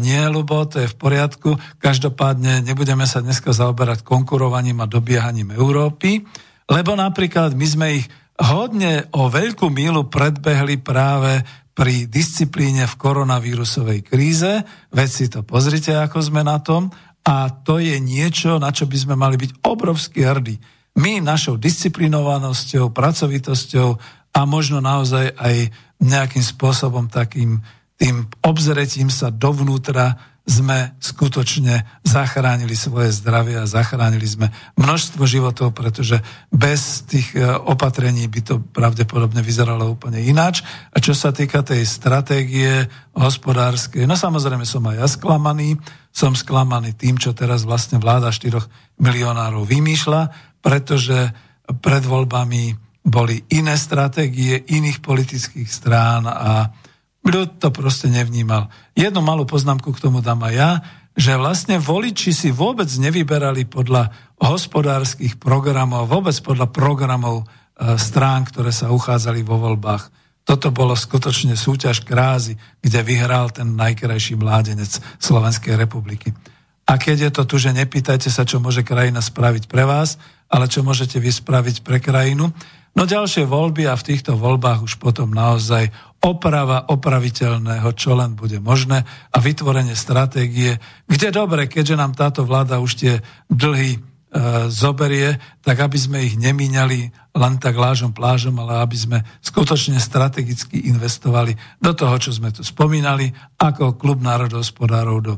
nie, 0.01 0.21
Lubo, 0.33 0.65
to 0.65 0.81
je 0.81 0.89
v 0.89 0.97
poriadku. 0.97 1.61
Každopádne 1.77 2.65
nebudeme 2.65 3.05
sa 3.05 3.21
dneska 3.21 3.53
zaoberať 3.53 4.01
konkurovaním 4.01 4.81
a 4.81 4.89
dobiehaním 4.89 5.53
Európy, 5.53 6.25
lebo 6.73 6.97
napríklad 6.97 7.53
my 7.53 7.67
sme 7.69 7.87
ich 8.01 8.07
hodne 8.43 9.07
o 9.15 9.31
veľkú 9.31 9.71
mílu 9.71 10.11
predbehli 10.11 10.83
práve 10.83 11.47
pri 11.73 12.05
disciplíne 12.11 12.85
v 12.85 12.99
koronavírusovej 12.99 14.05
kríze. 14.05 14.67
Veď 14.93 15.09
si 15.09 15.27
to 15.31 15.41
pozrite, 15.47 15.95
ako 15.95 16.21
sme 16.21 16.45
na 16.45 16.61
tom. 16.61 16.93
A 17.23 17.49
to 17.55 17.79
je 17.79 17.97
niečo, 18.03 18.59
na 18.59 18.75
čo 18.75 18.91
by 18.91 18.99
sme 18.99 19.15
mali 19.15 19.39
byť 19.39 19.63
obrovský 19.63 20.27
hrdí. 20.27 20.59
My 20.99 21.23
našou 21.23 21.57
disciplinovanosťou, 21.57 22.93
pracovitosťou 22.93 23.89
a 24.37 24.41
možno 24.45 24.83
naozaj 24.83 25.33
aj 25.39 25.73
nejakým 26.03 26.45
spôsobom 26.45 27.09
takým 27.09 27.63
tým 27.97 28.27
obzretím 28.43 29.07
sa 29.07 29.31
dovnútra 29.31 30.32
sme 30.43 30.99
skutočne 30.99 32.03
zachránili 32.03 32.75
svoje 32.75 33.15
zdravie 33.15 33.63
a 33.63 33.71
zachránili 33.71 34.27
sme 34.27 34.51
množstvo 34.75 35.23
životov, 35.23 35.71
pretože 35.71 36.19
bez 36.51 37.07
tých 37.07 37.39
e, 37.39 37.47
opatrení 37.47 38.27
by 38.27 38.41
to 38.43 38.59
pravdepodobne 38.59 39.39
vyzeralo 39.39 39.87
úplne 39.95 40.19
ináč. 40.19 40.67
A 40.91 40.99
čo 40.99 41.15
sa 41.15 41.31
týka 41.31 41.63
tej 41.63 41.87
stratégie 41.87 42.91
hospodárskej, 43.15 44.03
no 44.03 44.19
samozrejme 44.19 44.67
som 44.67 44.83
aj 44.91 44.97
ja 44.99 45.07
sklamaný, 45.07 45.79
som 46.11 46.35
sklamaný 46.35 46.99
tým, 46.99 47.23
čo 47.23 47.31
teraz 47.39 47.63
vlastne 47.63 48.03
vláda 48.03 48.35
4 48.35 48.99
milionárov 48.99 49.63
vymýšľa, 49.63 50.23
pretože 50.59 51.31
pred 51.79 52.03
voľbami 52.03 52.75
boli 53.03 53.47
iné 53.55 53.75
stratégie 53.79 54.59
iných 54.59 54.99
politických 55.03 55.71
strán 55.71 56.27
a 56.27 56.71
Ľud 57.23 57.63
to 57.63 57.71
proste 57.71 58.11
nevnímal. 58.11 58.67
Jednu 58.99 59.23
malú 59.23 59.47
poznámku 59.47 59.95
k 59.95 60.03
tomu 60.03 60.19
dám 60.19 60.43
aj 60.43 60.55
ja, 60.55 60.71
že 61.15 61.39
vlastne 61.39 61.77
voliči 61.79 62.35
si 62.35 62.49
vôbec 62.51 62.89
nevyberali 62.89 63.69
podľa 63.69 64.11
hospodárskych 64.43 65.39
programov, 65.39 66.11
vôbec 66.11 66.35
podľa 66.43 66.73
programov 66.73 67.45
e, 67.45 67.95
strán, 68.01 68.43
ktoré 68.49 68.75
sa 68.75 68.91
uchádzali 68.91 69.45
vo 69.47 69.61
voľbách. 69.61 70.09
Toto 70.43 70.75
bolo 70.75 70.99
skutočne 70.99 71.55
súťaž 71.55 72.03
krázy, 72.03 72.59
kde 72.83 73.07
vyhral 73.07 73.55
ten 73.55 73.79
najkrajší 73.79 74.35
mládenec 74.35 74.91
Slovenskej 75.23 75.79
republiky. 75.79 76.35
A 76.91 76.99
keď 76.99 77.31
je 77.31 77.31
to 77.31 77.43
tu, 77.47 77.57
že 77.63 77.71
nepýtajte 77.71 78.27
sa, 78.27 78.43
čo 78.43 78.59
môže 78.59 78.83
krajina 78.83 79.23
spraviť 79.23 79.71
pre 79.71 79.87
vás, 79.87 80.19
ale 80.51 80.67
čo 80.67 80.83
môžete 80.83 81.23
vy 81.23 81.31
spraviť 81.31 81.87
pre 81.87 82.03
krajinu, 82.03 82.51
No 82.93 83.09
ďalšie 83.09 83.49
voľby 83.49 83.89
a 83.89 83.97
v 83.97 84.05
týchto 84.05 84.37
voľbách 84.37 84.85
už 84.85 85.01
potom 85.01 85.33
naozaj 85.33 85.89
oprava 86.23 86.87
opraviteľného, 86.87 87.91
čo 87.99 88.15
len 88.15 88.39
bude 88.39 88.63
možné 88.63 89.03
a 89.35 89.37
vytvorenie 89.43 89.99
stratégie, 89.99 90.79
kde 91.11 91.29
dobre, 91.35 91.67
keďže 91.67 91.99
nám 91.99 92.15
táto 92.15 92.47
vláda 92.47 92.79
už 92.79 92.93
tie 92.95 93.15
dlhy 93.51 93.99
e, 93.99 94.01
zoberie, 94.71 95.43
tak 95.67 95.83
aby 95.83 95.99
sme 95.99 96.23
ich 96.23 96.39
nemíňali 96.39 97.11
len 97.35 97.55
tak 97.59 97.75
lážom 97.75 98.15
plážom, 98.15 98.55
ale 98.63 98.87
aby 98.87 98.95
sme 98.95 99.19
skutočne 99.43 99.99
strategicky 99.99 100.87
investovali 100.95 101.59
do 101.83 101.91
toho, 101.91 102.15
čo 102.23 102.31
sme 102.31 102.55
tu 102.55 102.63
spomínali, 102.63 103.35
ako 103.59 103.99
klub 103.99 104.23
národohospodárov 104.23 105.19
do, 105.19 105.35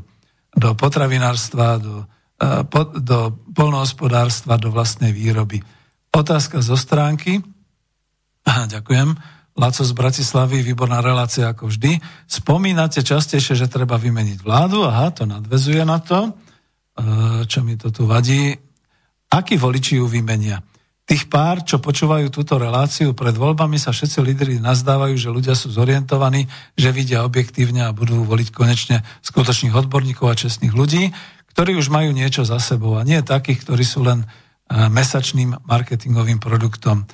do 0.53 0.69
potravinárstva, 0.77 1.81
do, 1.81 2.05
e, 2.37 2.61
po, 2.69 2.93
do 2.93 3.33
polnohospodárstva, 3.57 4.61
do 4.61 4.69
vlastnej 4.69 5.09
výroby. 5.09 5.65
Otázka 6.13 6.61
zo 6.61 6.77
stránky. 6.77 7.41
Ďakujem. 8.45 9.34
Laco 9.55 9.87
z 9.87 9.95
Bratislavy, 9.95 10.59
výborná 10.59 10.99
relácia 10.99 11.47
ako 11.47 11.71
vždy. 11.71 12.03
Spomínate 12.27 12.99
častejšie, 12.99 13.55
že 13.55 13.71
treba 13.71 13.95
vymeniť 13.95 14.43
vládu. 14.43 14.83
Aha, 14.83 15.15
to 15.15 15.23
nadvezuje 15.23 15.79
na 15.87 16.03
to. 16.03 16.27
E, 16.27 16.31
čo 17.47 17.63
mi 17.63 17.79
to 17.79 17.87
tu 17.87 18.03
vadí. 18.03 18.51
Akí 19.31 19.55
voliči 19.55 20.03
ju 20.03 20.11
vymenia? 20.11 20.59
Tých 21.07 21.31
pár, 21.31 21.63
čo 21.63 21.79
počúvajú 21.79 22.33
túto 22.35 22.59
reláciu 22.59 23.15
pred 23.15 23.31
voľbami, 23.31 23.79
sa 23.79 23.95
všetci 23.95 24.19
lídry 24.25 24.53
nazdávajú, 24.59 25.15
že 25.15 25.31
ľudia 25.31 25.55
sú 25.55 25.71
zorientovaní, 25.71 26.51
že 26.75 26.91
vidia 26.91 27.23
objektívne 27.23 27.87
a 27.87 27.95
budú 27.95 28.27
voliť 28.27 28.51
konečne 28.51 29.07
skutočných 29.23 29.71
odborníkov 29.71 30.25
a 30.27 30.35
čestných 30.35 30.75
ľudí, 30.75 31.15
ktorí 31.55 31.79
už 31.79 31.87
majú 31.93 32.11
niečo 32.11 32.43
za 32.43 32.59
sebou 32.59 32.99
a 32.99 33.05
nie 33.07 33.23
takých, 33.23 33.63
ktorí 33.63 33.85
sú 33.87 34.03
len 34.03 34.27
mesačným 34.67 35.61
marketingovým 35.63 36.41
produktom. 36.41 37.05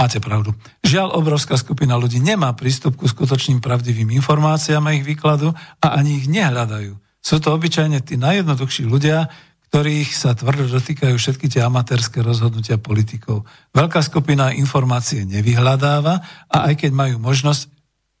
Máte 0.00 0.16
pravdu. 0.16 0.56
Žiaľ, 0.80 1.12
obrovská 1.12 1.60
skupina 1.60 1.92
ľudí 2.00 2.24
nemá 2.24 2.56
prístup 2.56 2.96
ku 2.96 3.04
skutočným 3.04 3.60
pravdivým 3.60 4.08
informáciám 4.16 4.80
a 4.88 4.96
ich 4.96 5.04
výkladu 5.04 5.52
a 5.52 5.86
ani 5.92 6.24
ich 6.24 6.26
nehľadajú. 6.32 6.96
Sú 7.20 7.36
to 7.36 7.52
obyčajne 7.52 8.00
tí 8.00 8.16
najjednoduchší 8.16 8.88
ľudia, 8.88 9.28
ktorých 9.68 10.08
sa 10.16 10.32
tvrdo 10.32 10.72
dotýkajú 10.72 11.20
všetky 11.20 11.52
tie 11.52 11.60
amatérske 11.68 12.24
rozhodnutia 12.24 12.80
politikov. 12.80 13.44
Veľká 13.76 14.00
skupina 14.00 14.56
informácie 14.56 15.28
nevyhľadáva 15.28 16.48
a 16.48 16.56
aj 16.72 16.80
keď 16.80 16.90
majú 16.96 17.20
možnosť 17.20 17.68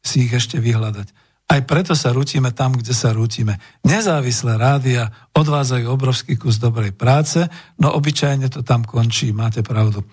si 0.04 0.28
ich 0.28 0.36
ešte 0.36 0.60
vyhľadať. 0.60 1.08
Aj 1.48 1.60
preto 1.64 1.96
sa 1.96 2.12
rútime 2.12 2.52
tam, 2.52 2.76
kde 2.76 2.92
sa 2.92 3.16
rútime. 3.16 3.56
Nezávislé 3.88 4.60
rádia 4.60 5.08
odvádzajú 5.32 5.88
obrovský 5.88 6.36
kus 6.36 6.60
dobrej 6.60 6.92
práce, 6.92 7.40
no 7.80 7.88
obyčajne 7.96 8.52
to 8.52 8.60
tam 8.60 8.84
končí, 8.84 9.32
máte 9.32 9.64
pravdu. 9.64 10.04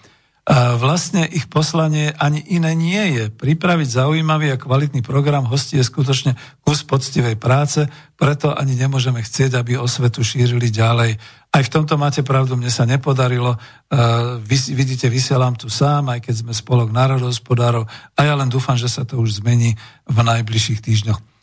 Vlastne 0.47 1.27
ich 1.27 1.51
poslanie 1.51 2.15
ani 2.15 2.39
iné 2.39 2.71
nie 2.71 3.03
je. 3.19 3.27
Pripraviť 3.27 3.99
zaujímavý 3.99 4.55
a 4.55 4.61
kvalitný 4.61 5.03
program 5.03 5.43
hostí 5.43 5.75
je 5.75 5.83
skutočne 5.83 6.39
kus 6.63 6.87
poctivej 6.87 7.35
práce, 7.35 7.83
preto 8.15 8.55
ani 8.55 8.79
nemôžeme 8.79 9.19
chcieť, 9.19 9.59
aby 9.59 9.75
osvetu 9.75 10.23
šírili 10.23 10.71
ďalej. 10.71 11.19
Aj 11.51 11.63
v 11.67 11.73
tomto 11.73 11.99
máte 11.99 12.23
pravdu, 12.23 12.55
mne 12.55 12.71
sa 12.71 12.87
nepodarilo. 12.87 13.59
Vy, 14.47 14.57
vidíte, 14.71 15.11
vysielam 15.11 15.59
tu 15.59 15.67
sám, 15.67 16.15
aj 16.15 16.23
keď 16.23 16.47
sme 16.47 16.53
spolok 16.55 16.95
národohospodárov 16.95 17.83
a 18.15 18.19
ja 18.23 18.31
len 18.39 18.47
dúfam, 18.47 18.79
že 18.79 18.87
sa 18.87 19.03
to 19.03 19.19
už 19.19 19.43
zmení 19.43 19.75
v 20.07 20.17
najbližších 20.23 20.79
týždňoch. 20.79 21.36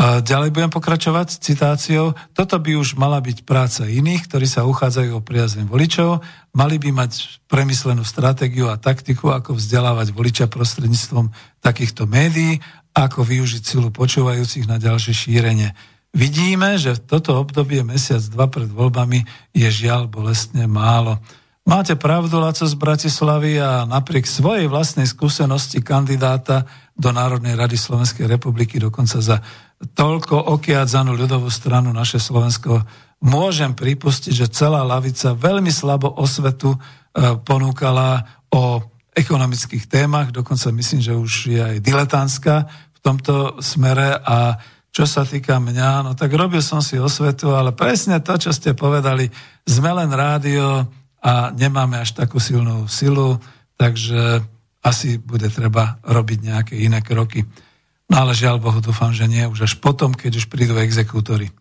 Ďalej 0.00 0.56
budem 0.56 0.72
pokračovať 0.72 1.44
citáciou. 1.44 2.16
Toto 2.32 2.56
by 2.56 2.72
už 2.72 2.96
mala 2.96 3.20
byť 3.20 3.44
práca 3.44 3.84
iných, 3.84 4.32
ktorí 4.32 4.48
sa 4.48 4.64
uchádzajú 4.64 5.12
o 5.12 5.20
priazeň 5.20 5.68
voličov. 5.68 6.24
Mali 6.56 6.80
by 6.80 6.88
mať 6.88 7.44
premyslenú 7.44 8.00
stratégiu 8.00 8.72
a 8.72 8.80
taktiku, 8.80 9.28
ako 9.28 9.60
vzdelávať 9.60 10.16
voliča 10.16 10.48
prostredníctvom 10.48 11.28
takýchto 11.60 12.08
médií, 12.08 12.64
ako 12.96 13.28
využiť 13.28 13.60
silu 13.60 13.92
počúvajúcich 13.92 14.64
na 14.64 14.80
ďalšie 14.80 15.12
šírenie. 15.12 15.76
Vidíme, 16.16 16.80
že 16.80 16.96
toto 16.96 17.36
obdobie 17.36 17.84
mesiac, 17.84 18.24
dva 18.32 18.48
pred 18.48 18.72
voľbami 18.72 19.28
je 19.52 19.68
žiaľ 19.68 20.08
bolestne 20.08 20.64
málo. 20.64 21.20
Máte 21.68 21.92
pravdu, 21.92 22.40
Laco 22.40 22.64
z 22.64 22.72
Bratislavy 22.72 23.60
a 23.60 23.84
napriek 23.84 24.24
svojej 24.24 24.64
vlastnej 24.64 25.04
skúsenosti 25.04 25.84
kandidáta 25.84 26.64
do 26.96 27.12
Národnej 27.12 27.52
rady 27.52 27.76
Slovenskej 27.76 28.24
republiky 28.26 28.80
dokonca 28.80 29.20
za 29.20 29.44
toľko 29.80 30.60
okiadzanú 30.60 31.16
ľudovú 31.16 31.48
stranu 31.48 31.88
naše 31.92 32.20
Slovensko, 32.20 32.84
môžem 33.24 33.72
pripustiť, 33.72 34.32
že 34.32 34.52
celá 34.52 34.84
lavica 34.84 35.32
veľmi 35.32 35.72
slabo 35.72 36.12
osvetu 36.20 36.76
e, 36.76 36.78
ponúkala 37.40 38.24
o 38.52 38.80
ekonomických 39.16 39.88
témach, 39.88 40.32
dokonca 40.32 40.72
myslím, 40.72 41.00
že 41.00 41.12
už 41.16 41.32
je 41.52 41.60
aj 41.60 41.76
diletánska 41.84 42.54
v 42.68 42.98
tomto 43.00 43.60
smere 43.60 44.16
a 44.20 44.60
čo 44.90 45.06
sa 45.06 45.22
týka 45.22 45.62
mňa, 45.62 46.02
no 46.02 46.10
tak 46.18 46.34
robil 46.34 46.58
som 46.60 46.82
si 46.82 46.98
osvetu, 46.98 47.54
ale 47.54 47.70
presne 47.70 48.18
to, 48.18 48.34
čo 48.34 48.50
ste 48.50 48.74
povedali, 48.74 49.30
sme 49.62 49.94
len 49.94 50.10
rádio 50.10 50.82
a 51.22 51.54
nemáme 51.54 52.00
až 52.00 52.16
takú 52.16 52.42
silnú 52.42 52.90
silu, 52.90 53.38
takže 53.78 54.42
asi 54.82 55.20
bude 55.20 55.46
treba 55.52 56.00
robiť 56.02 56.38
nejaké 56.42 56.74
iné 56.80 57.04
kroky. 57.04 57.44
No 58.10 58.26
ale 58.26 58.34
žiaľ 58.34 58.58
Bohu, 58.58 58.82
dúfam, 58.82 59.14
že 59.14 59.30
nie, 59.30 59.46
už 59.46 59.70
až 59.70 59.74
potom, 59.78 60.10
keď 60.10 60.42
už 60.42 60.50
prídu 60.50 60.74
exekútory. 60.82 61.54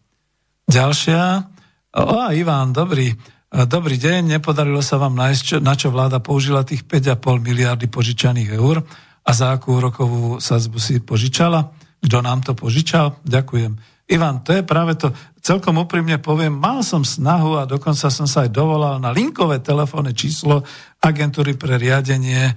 Ďalšia. 0.66 1.46
O, 1.94 2.26
a 2.26 2.34
Ivan, 2.34 2.74
dobrý. 2.74 3.14
Dobrý 3.50 3.98
deň, 3.98 4.38
nepodarilo 4.38 4.82
sa 4.82 5.02
vám 5.02 5.18
nájsť, 5.18 5.62
na 5.62 5.74
čo 5.74 5.90
vláda 5.90 6.22
použila 6.22 6.62
tých 6.62 6.86
5,5 6.86 7.42
miliardy 7.42 7.90
požičaných 7.90 8.54
eur 8.54 8.86
a 9.26 9.32
za 9.34 9.58
akú 9.58 9.82
rokovú 9.82 10.38
sadzbu 10.38 10.78
si 10.78 11.02
požičala? 11.02 11.74
Kto 11.98 12.18
nám 12.22 12.46
to 12.46 12.54
požičal? 12.54 13.18
Ďakujem. 13.26 13.74
Ivan, 14.10 14.42
to 14.46 14.54
je 14.54 14.62
práve 14.62 14.98
to, 14.98 15.14
celkom 15.42 15.82
úprimne 15.82 16.18
poviem, 16.18 16.54
mal 16.54 16.82
som 16.82 17.06
snahu 17.06 17.62
a 17.62 17.70
dokonca 17.70 18.10
som 18.10 18.26
sa 18.26 18.46
aj 18.46 18.54
dovolal 18.54 18.98
na 18.98 19.14
linkové 19.14 19.62
telefónne 19.62 20.14
číslo 20.14 20.66
agentúry 21.02 21.58
pre 21.58 21.78
riadenie 21.78 22.50
e, 22.50 22.54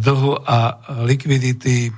dlhu 0.00 0.40
a 0.40 0.80
likvidity 1.04 1.92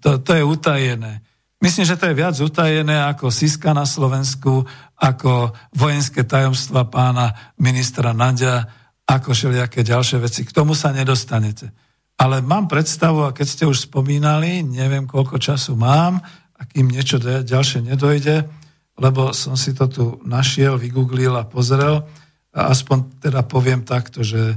to, 0.00 0.18
to 0.20 0.30
je 0.34 0.42
utajené. 0.44 1.22
Myslím, 1.56 1.88
že 1.88 1.96
to 1.96 2.12
je 2.12 2.18
viac 2.18 2.36
utajené 2.36 3.00
ako 3.00 3.32
Siska 3.32 3.72
na 3.72 3.88
Slovensku, 3.88 4.68
ako 5.00 5.56
vojenské 5.72 6.24
tajomstva 6.24 6.84
pána 6.86 7.32
ministra 7.56 8.12
Nadia, 8.12 8.68
ako 9.08 9.32
všelijaké 9.32 9.80
ďalšie 9.80 10.20
veci. 10.20 10.44
K 10.44 10.52
tomu 10.52 10.76
sa 10.76 10.92
nedostanete. 10.92 11.72
Ale 12.16 12.40
mám 12.40 12.68
predstavu, 12.68 13.28
a 13.28 13.32
keď 13.32 13.46
ste 13.46 13.64
už 13.68 13.88
spomínali, 13.88 14.64
neviem, 14.64 15.04
koľko 15.04 15.36
času 15.36 15.76
mám, 15.76 16.20
a 16.56 16.62
kým 16.64 16.88
niečo 16.88 17.20
ďalšie 17.20 17.84
nedojde, 17.84 18.48
lebo 18.96 19.36
som 19.36 19.52
si 19.60 19.76
to 19.76 19.84
tu 19.92 20.04
našiel, 20.24 20.80
vygooglil 20.80 21.36
a 21.36 21.44
pozrel, 21.44 22.08
a 22.56 22.72
aspoň 22.72 23.20
teda 23.20 23.44
poviem 23.44 23.84
takto, 23.84 24.24
že 24.24 24.56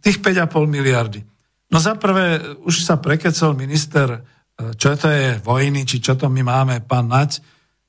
tých 0.00 0.24
5,5 0.24 0.64
miliardy. 0.64 1.20
No 1.68 1.76
za 1.76 1.96
prvé, 1.96 2.40
už 2.64 2.84
sa 2.84 2.96
prekecol 2.96 3.52
minister 3.52 4.24
čo 4.54 4.94
to 4.94 5.10
je 5.10 5.42
vojny, 5.42 5.82
či 5.82 5.98
čo 5.98 6.14
to 6.14 6.30
my 6.30 6.46
máme, 6.46 6.86
pán 6.86 7.10
Nať, 7.10 7.42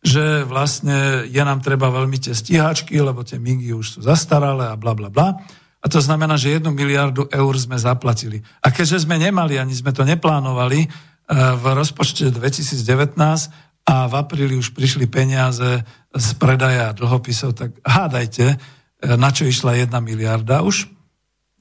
že 0.06 0.46
vlastne 0.46 1.26
je 1.26 1.42
nám 1.42 1.66
treba 1.66 1.90
veľmi 1.90 2.22
tie 2.22 2.38
stíhačky, 2.38 3.02
lebo 3.02 3.26
tie 3.26 3.42
migy 3.42 3.74
už 3.74 3.98
sú 3.98 4.00
zastaralé 4.06 4.70
a 4.70 4.78
bla 4.78 4.94
bla 4.94 5.10
bla. 5.10 5.42
A 5.82 5.90
to 5.90 6.02
znamená, 6.02 6.38
že 6.38 6.58
jednu 6.58 6.74
miliardu 6.74 7.30
eur 7.30 7.54
sme 7.58 7.78
zaplatili. 7.78 8.42
A 8.62 8.74
keďže 8.74 9.06
sme 9.06 9.22
nemali, 9.22 9.62
ani 9.62 9.74
sme 9.74 9.94
to 9.94 10.02
neplánovali 10.02 10.86
e, 10.86 10.88
v 11.34 11.64
rozpočte 11.78 12.34
2019 12.34 13.18
a 13.86 13.96
v 14.10 14.14
apríli 14.18 14.58
už 14.58 14.74
prišli 14.74 15.06
peniaze 15.06 15.86
z 16.10 16.28
predaja 16.42 16.90
dlhopisov, 16.98 17.54
tak 17.54 17.78
hádajte, 17.86 18.46
e, 18.50 18.58
na 19.14 19.30
čo 19.30 19.46
išla 19.46 19.78
jedna 19.78 20.02
miliarda 20.02 20.66
už, 20.66 20.90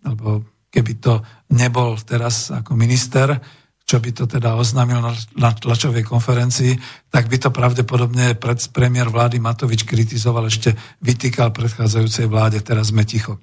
alebo 0.04 0.44
keby 0.72 0.92
to 1.04 1.20
nebol 1.52 1.92
teraz 2.00 2.48
ako 2.48 2.76
minister, 2.80 3.36
čo 3.84 4.00
by 4.00 4.10
to 4.16 4.24
teda 4.24 4.56
oznámil 4.56 5.04
na, 5.36 5.50
tlačovej 5.52 6.08
konferencii, 6.08 6.80
tak 7.12 7.28
by 7.28 7.36
to 7.36 7.52
pravdepodobne 7.52 8.32
pred 8.40 8.56
premiér 8.72 9.12
vlády 9.12 9.36
Matovič 9.36 9.84
kritizoval, 9.84 10.48
ešte 10.48 10.72
vytýkal 11.04 11.52
predchádzajúcej 11.52 12.24
vláde, 12.24 12.64
teraz 12.64 12.88
sme 12.88 13.04
ticho. 13.04 13.36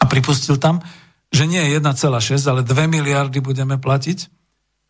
A 0.00 0.08
pripustil 0.08 0.56
tam, 0.56 0.80
že 1.28 1.44
nie 1.44 1.60
1,6, 1.60 1.84
ale 2.48 2.64
2 2.64 2.88
miliardy 2.88 3.44
budeme 3.44 3.76
platiť 3.76 4.28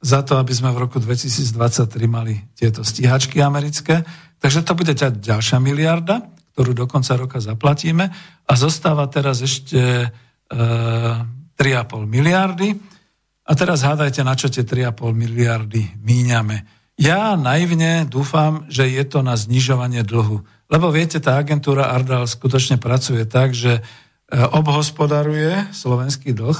za 0.03 0.23
to, 0.23 0.39
aby 0.39 0.51
sme 0.55 0.75
v 0.75 0.83
roku 0.87 0.99
2023 0.99 1.87
mali 2.11 2.35
tieto 2.55 2.83
stíhačky 2.83 3.39
americké. 3.43 4.03
Takže 4.43 4.67
to 4.67 4.75
bude 4.75 4.95
ďalšia 4.99 5.63
miliarda, 5.63 6.27
ktorú 6.55 6.75
do 6.75 6.87
konca 6.91 7.15
roka 7.15 7.39
zaplatíme 7.39 8.11
a 8.47 8.53
zostáva 8.59 9.07
teraz 9.07 9.43
ešte 9.43 10.07
e, 10.07 10.09
3,5 11.55 12.07
miliardy 12.07 12.92
a 13.43 13.53
teraz 13.59 13.83
hádajte, 13.83 14.23
na 14.23 14.39
čo 14.39 14.47
tie 14.47 14.63
3,5 14.63 15.13
miliardy 15.13 15.99
míňame. 15.99 16.63
Ja 16.95 17.35
naivne 17.35 18.07
dúfam, 18.07 18.69
že 18.71 18.87
je 18.87 19.03
to 19.03 19.27
na 19.27 19.35
znižovanie 19.35 20.07
dlhu. 20.07 20.47
Lebo 20.71 20.87
viete, 20.95 21.19
tá 21.19 21.37
agentúra 21.41 21.91
Ardal 21.91 22.31
skutočne 22.31 22.79
pracuje 22.79 23.27
tak, 23.27 23.53
že 23.53 23.81
e, 23.81 23.83
obhospodaruje 24.39 25.75
slovenský 25.75 26.33
dlh. 26.33 26.59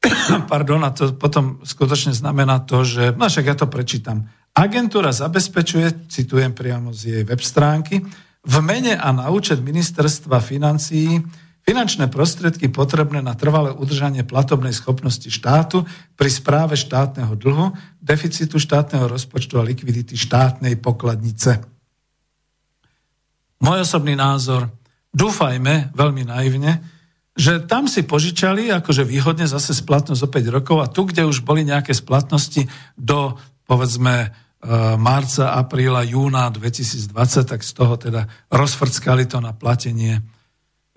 Pardon, 0.52 0.80
a 0.86 0.94
to 0.94 1.12
potom 1.18 1.58
skutočne 1.66 2.14
znamená 2.14 2.62
to, 2.62 2.86
že, 2.86 3.12
no 3.18 3.26
však 3.26 3.50
ja 3.50 3.56
to 3.58 3.66
prečítam. 3.66 4.30
Agentúra 4.54 5.10
zabezpečuje, 5.10 6.06
citujem 6.06 6.54
priamo 6.54 6.94
z 6.94 7.00
jej 7.18 7.22
web 7.26 7.42
stránky, 7.42 8.02
v 8.40 8.56
mene 8.64 8.96
a 8.96 9.12
na 9.12 9.28
účet 9.28 9.60
ministerstva 9.60 10.40
financií 10.40 11.20
Finančné 11.60 12.08
prostriedky 12.08 12.72
potrebné 12.72 13.20
na 13.20 13.36
trvalé 13.36 13.70
udržanie 13.70 14.24
platobnej 14.24 14.72
schopnosti 14.72 15.28
štátu 15.28 15.84
pri 16.16 16.30
správe 16.32 16.74
štátneho 16.74 17.36
dlhu, 17.36 17.76
deficitu 18.00 18.56
štátneho 18.56 19.04
rozpočtu 19.04 19.60
a 19.60 19.66
likvidity 19.66 20.16
štátnej 20.16 20.80
pokladnice. 20.80 21.60
Môj 23.60 23.84
osobný 23.84 24.16
názor, 24.16 24.72
dúfajme 25.12 25.92
veľmi 25.92 26.24
naivne, 26.24 26.80
že 27.36 27.60
tam 27.68 27.86
si 27.86 28.08
požičali 28.08 28.72
akože 28.72 29.04
výhodne 29.04 29.44
zase 29.44 29.76
splatnosť 29.76 30.22
o 30.26 30.32
5 30.32 30.56
rokov 30.56 30.76
a 30.80 30.90
tu, 30.90 31.04
kde 31.04 31.28
už 31.28 31.44
boli 31.44 31.62
nejaké 31.62 31.92
splatnosti 31.92 32.66
do, 32.96 33.36
povedzme, 33.68 34.14
e, 34.24 34.28
marca, 34.96 35.54
apríla, 35.54 36.08
júna 36.08 36.48
2020, 36.48 37.46
tak 37.46 37.60
z 37.60 37.72
toho 37.76 37.94
teda 38.00 38.26
rozfrckali 38.48 39.28
to 39.28 39.44
na 39.44 39.52
platenie 39.52 40.24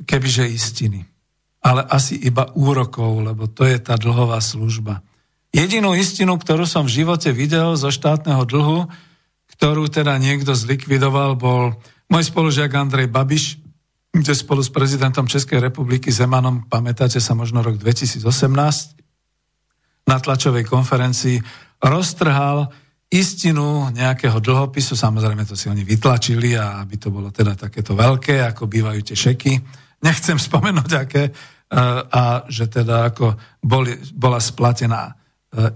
kebyže 0.01 0.49
istiny. 0.49 1.05
Ale 1.63 1.85
asi 1.85 2.19
iba 2.19 2.49
úrokov, 2.57 3.23
lebo 3.23 3.47
to 3.47 3.63
je 3.63 3.79
tá 3.79 3.95
dlhová 3.95 4.41
služba. 4.43 5.05
Jedinú 5.53 5.93
istinu, 5.93 6.35
ktorú 6.35 6.65
som 6.65 6.89
v 6.89 7.05
živote 7.05 7.29
videl 7.29 7.77
zo 7.77 7.93
štátneho 7.93 8.41
dlhu, 8.43 8.89
ktorú 9.53 9.85
teda 9.85 10.17
niekto 10.17 10.57
zlikvidoval, 10.57 11.37
bol 11.37 11.77
môj 12.09 12.23
spolužiak 12.33 12.73
Andrej 12.73 13.07
Babiš, 13.07 13.61
kde 14.13 14.33
spolu 14.33 14.61
s 14.61 14.69
prezidentom 14.73 15.29
Českej 15.29 15.61
republiky 15.61 16.09
Zemanom, 16.13 16.65
pamätáte 16.69 17.21
sa 17.21 17.33
možno 17.37 17.61
rok 17.61 17.77
2018, 17.77 18.21
na 20.09 20.17
tlačovej 20.19 20.67
konferencii 20.67 21.39
roztrhal 21.81 22.69
istinu 23.13 23.93
nejakého 23.93 24.41
dlhopisu, 24.41 24.97
samozrejme 24.97 25.45
to 25.45 25.53
si 25.53 25.69
oni 25.69 25.85
vytlačili 25.85 26.57
aby 26.57 26.95
to 26.97 27.13
bolo 27.13 27.29
teda 27.29 27.53
takéto 27.53 27.93
veľké, 27.93 28.41
ako 28.41 28.65
bývajú 28.65 29.01
tie 29.05 29.17
šeky, 29.17 29.53
nechcem 30.03 30.35
spomenúť 30.35 30.91
aké, 30.99 31.23
e, 31.29 31.31
a 32.11 32.43
že 32.51 32.67
teda 32.67 33.09
ako 33.09 33.39
boli, 33.63 33.95
bola 34.11 34.37
splatená 34.43 35.09
e, 35.09 35.13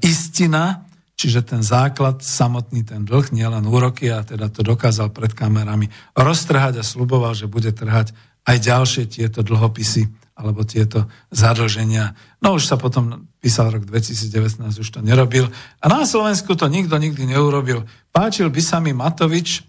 istina, 0.04 0.86
čiže 1.18 1.42
ten 1.48 1.66
základ, 1.66 2.22
samotný 2.22 2.86
ten 2.86 3.08
dlh, 3.08 3.34
nielen 3.34 3.66
úroky 3.66 4.12
a 4.14 4.22
teda 4.22 4.52
to 4.54 4.62
dokázal 4.62 5.10
pred 5.10 5.34
kamerami 5.34 5.90
roztrhať 6.14 6.78
a 6.78 6.86
sluboval, 6.86 7.34
že 7.34 7.50
bude 7.50 7.74
trhať 7.74 8.14
aj 8.46 8.58
ďalšie 8.62 9.04
tieto 9.10 9.42
dlhopisy 9.42 10.28
alebo 10.38 10.62
tieto 10.62 11.10
zadlženia. 11.34 12.14
No 12.46 12.62
už 12.62 12.70
sa 12.70 12.78
potom 12.78 13.26
písal 13.42 13.74
rok 13.74 13.90
2019, 13.90 14.62
už 14.78 14.90
to 14.94 15.02
nerobil. 15.02 15.50
A 15.82 15.86
na 15.90 16.06
Slovensku 16.06 16.54
to 16.54 16.70
nikto 16.70 16.94
nikdy 17.02 17.26
neurobil. 17.26 17.90
Páčil 18.14 18.54
by 18.54 18.62
sa 18.62 18.78
mi 18.78 18.94
Matovič, 18.94 19.66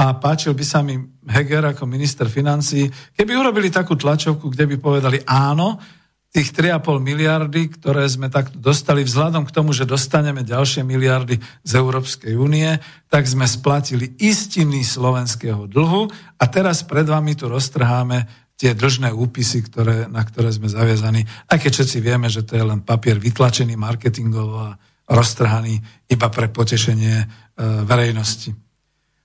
a 0.00 0.16
páčil 0.16 0.56
by 0.56 0.64
sa 0.64 0.80
mi 0.80 0.96
Heger 1.28 1.76
ako 1.76 1.84
minister 1.84 2.24
financí, 2.24 2.88
keby 3.12 3.36
urobili 3.36 3.68
takú 3.68 4.00
tlačovku, 4.00 4.48
kde 4.48 4.64
by 4.72 4.76
povedali 4.80 5.20
áno, 5.28 5.76
tých 6.30 6.54
3,5 6.56 7.02
miliardy, 7.04 7.68
ktoré 7.74 8.06
sme 8.06 8.32
takto 8.32 8.56
dostali, 8.56 9.04
vzhľadom 9.04 9.44
k 9.44 9.52
tomu, 9.52 9.74
že 9.76 9.84
dostaneme 9.84 10.46
ďalšie 10.46 10.86
miliardy 10.86 11.36
z 11.66 11.72
Európskej 11.74 12.38
únie, 12.38 12.80
tak 13.12 13.26
sme 13.26 13.44
splatili 13.44 14.14
istiny 14.16 14.86
slovenského 14.86 15.68
dlhu 15.68 16.08
a 16.38 16.44
teraz 16.48 16.86
pred 16.86 17.04
vami 17.04 17.34
tu 17.36 17.50
roztrháme 17.50 18.24
tie 18.56 18.72
dlžné 18.72 19.10
úpisy, 19.10 19.66
ktoré, 19.68 20.06
na 20.06 20.22
ktoré 20.22 20.54
sme 20.54 20.70
zaviazaní, 20.70 21.26
aj 21.50 21.58
keď 21.60 21.70
všetci 21.76 21.98
vieme, 21.98 22.30
že 22.30 22.46
to 22.46 22.56
je 22.56 22.64
len 22.64 22.80
papier 22.80 23.18
vytlačený 23.18 23.74
marketingovo 23.74 24.70
a 24.70 24.78
roztrhaný 25.10 25.82
iba 26.08 26.28
pre 26.30 26.46
potešenie 26.46 27.16
e, 27.20 27.26
verejnosti. 27.84 28.69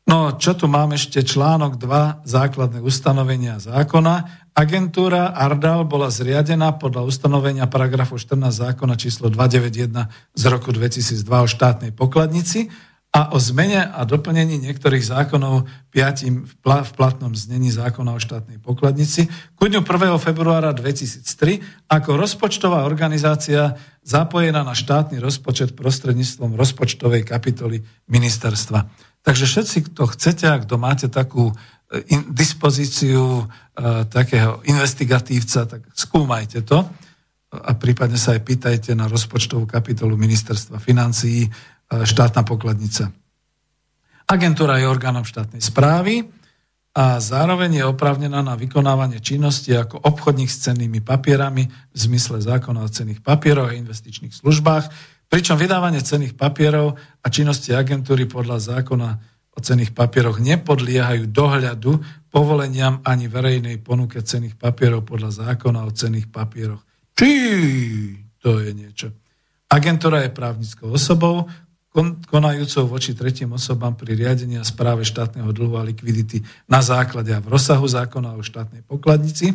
No, 0.06 0.38
čo 0.38 0.54
tu 0.54 0.70
máme 0.70 1.02
ešte? 1.02 1.26
Článok 1.26 1.82
2, 1.82 2.30
základné 2.30 2.78
ustanovenia 2.86 3.58
zákona 3.58 4.46
Agentúra 4.54 5.34
Ardal 5.34 5.82
bola 5.90 6.14
zriadená 6.14 6.78
podľa 6.78 7.10
ustanovenia 7.10 7.66
paragrafu 7.66 8.14
14 8.14 8.54
zákona 8.54 9.02
číslo 9.02 9.34
291 9.34 10.06
z 10.38 10.44
roku 10.46 10.70
2002 10.70 11.26
o 11.26 11.50
štátnej 11.50 11.92
pokladnici 11.92 12.70
a 13.18 13.34
o 13.34 13.42
zmene 13.42 13.82
a 13.82 14.06
doplnení 14.06 14.62
niektorých 14.62 15.02
zákonov 15.02 15.66
piatim 15.90 16.46
v 16.46 16.92
platnom 16.94 17.34
znení 17.34 17.74
zákona 17.74 18.14
o 18.14 18.22
štátnej 18.22 18.62
pokladnici 18.62 19.26
ku 19.58 19.66
dňu 19.66 19.82
1. 19.82 20.22
februára 20.22 20.70
2003 20.70 21.90
ako 21.90 22.14
rozpočtová 22.14 22.86
organizácia 22.86 23.74
zapojená 24.06 24.62
na 24.62 24.78
štátny 24.78 25.18
rozpočet 25.18 25.74
prostredníctvom 25.74 26.54
rozpočtovej 26.54 27.26
kapitoly 27.26 27.82
ministerstva. 28.06 28.86
Takže 29.26 29.46
všetci, 29.50 29.78
kto 29.90 30.06
chcete, 30.14 30.46
ak 30.46 30.70
kto 30.70 30.76
máte 30.78 31.10
takú 31.10 31.50
in, 32.06 32.30
dispozíciu 32.30 33.42
uh, 33.42 33.46
takého 34.06 34.62
investigatívca, 34.70 35.66
tak 35.66 35.82
skúmajte 35.98 36.62
to 36.62 36.86
a 37.50 37.72
prípadne 37.74 38.22
sa 38.22 38.38
aj 38.38 38.42
pýtajte 38.46 38.92
na 38.94 39.10
rozpočtovú 39.10 39.66
kapitolu 39.66 40.14
ministerstva 40.14 40.78
financií 40.78 41.50
uh, 41.50 42.06
štátna 42.06 42.46
pokladnica. 42.46 43.10
Agentúra 44.30 44.78
je 44.78 44.90
orgánom 44.90 45.26
štátnej 45.26 45.62
správy 45.62 46.26
a 46.96 47.20
zároveň 47.20 47.82
je 47.82 47.86
oprávnená 47.86 48.40
na 48.46 48.56
vykonávanie 48.58 49.20
činnosti 49.22 49.74
ako 49.74 50.00
obchodník 50.00 50.50
s 50.50 50.70
cennými 50.70 51.02
papierami 51.02 51.68
v 51.68 51.98
zmysle 51.98 52.42
zákona 52.42 52.86
o 52.86 52.94
cenných 52.94 53.20
papieroch 53.26 53.74
a 53.74 53.78
investičných 53.78 54.34
službách, 54.34 55.15
pričom 55.36 55.60
vydávanie 55.60 56.00
cenných 56.00 56.32
papierov 56.32 56.96
a 56.96 57.28
činnosti 57.28 57.76
agentúry 57.76 58.24
podľa 58.24 58.72
zákona 58.72 59.10
o 59.52 59.60
cených 59.60 59.92
papieroch 59.92 60.40
nepodliehajú 60.40 61.28
dohľadu, 61.28 62.00
povoleniam 62.32 63.04
ani 63.04 63.28
verejnej 63.28 63.84
ponuke 63.84 64.24
cených 64.24 64.56
papierov 64.56 65.04
podľa 65.04 65.44
zákona 65.44 65.84
o 65.84 65.92
cených 65.92 66.32
papieroch. 66.32 66.80
Či 67.20 67.32
to 68.40 68.64
je 68.64 68.72
niečo. 68.80 69.12
Agentúra 69.68 70.24
je 70.24 70.32
právnickou 70.32 70.96
osobou, 70.96 71.52
konajúcou 72.32 72.88
voči 72.88 73.12
tretím 73.12 73.60
osobám 73.60 73.92
pri 73.92 74.16
riadení 74.16 74.56
a 74.56 74.64
správe 74.64 75.04
štátneho 75.04 75.52
dlhu 75.52 75.76
a 75.76 75.84
likvidity 75.84 76.48
na 76.72 76.80
základe 76.80 77.36
a 77.36 77.44
v 77.44 77.52
rozsahu 77.52 77.84
zákona 77.84 78.40
o 78.40 78.44
štátnej 78.44 78.88
pokladnici 78.88 79.52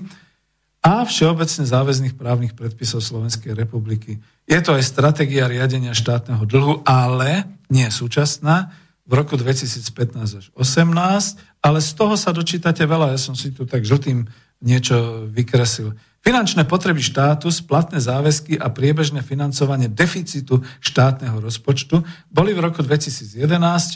a 0.80 1.04
všeobecne 1.04 1.64
záväzných 1.68 2.16
právnych 2.16 2.56
predpisov 2.56 3.04
Slovenskej 3.04 3.52
republiky. 3.52 4.16
Je 4.48 4.58
to 4.64 4.72
aj 4.76 4.84
stratégia 4.84 5.44
riadenia 5.44 5.92
štátneho 5.92 6.42
dlhu, 6.48 6.80
ale 6.88 7.44
nie 7.68 7.86
súčasná, 7.92 8.72
v 9.10 9.18
roku 9.18 9.34
2015 9.34 10.38
až 10.38 10.44
2018, 10.54 11.66
ale 11.66 11.78
z 11.82 11.90
toho 11.98 12.14
sa 12.14 12.30
dočítate 12.30 12.86
veľa. 12.86 13.10
Ja 13.10 13.18
som 13.18 13.34
si 13.34 13.50
tu 13.50 13.66
tak 13.66 13.82
žltým 13.82 14.30
niečo 14.62 15.26
vykresil. 15.26 15.98
Finančné 16.20 16.68
potreby 16.68 17.00
štátu, 17.02 17.48
splatné 17.50 17.98
záväzky 17.98 18.60
a 18.60 18.70
priebežné 18.70 19.24
financovanie 19.24 19.88
deficitu 19.88 20.62
štátneho 20.78 21.42
rozpočtu 21.42 22.04
boli 22.30 22.54
v 22.54 22.60
roku 22.60 22.84
2011 22.84 23.40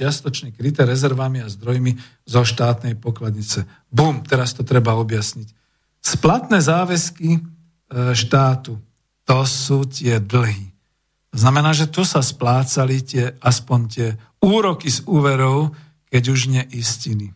čiastočne 0.02 0.48
kryté 0.50 0.82
rezervami 0.82 1.44
a 1.44 1.52
zdrojmi 1.52 1.94
zo 2.26 2.42
štátnej 2.42 2.96
pokladnice. 2.98 3.68
Bum, 3.92 4.24
teraz 4.24 4.56
to 4.56 4.66
treba 4.66 4.98
objasniť. 4.98 5.63
Splatné 6.04 6.60
záväzky 6.60 7.40
e, 7.40 7.40
štátu, 8.12 8.76
to 9.24 9.38
sú 9.48 9.88
tie 9.88 10.20
dlhy. 10.20 10.68
Znamená, 11.32 11.72
že 11.72 11.88
tu 11.88 12.04
sa 12.04 12.20
splácali 12.20 13.00
tie, 13.00 13.32
aspoň 13.40 13.80
tie 13.88 14.08
úroky 14.44 14.92
z 14.92 15.00
úverov, 15.08 15.72
keď 16.12 16.22
už 16.28 16.40
neistiny. 16.52 17.32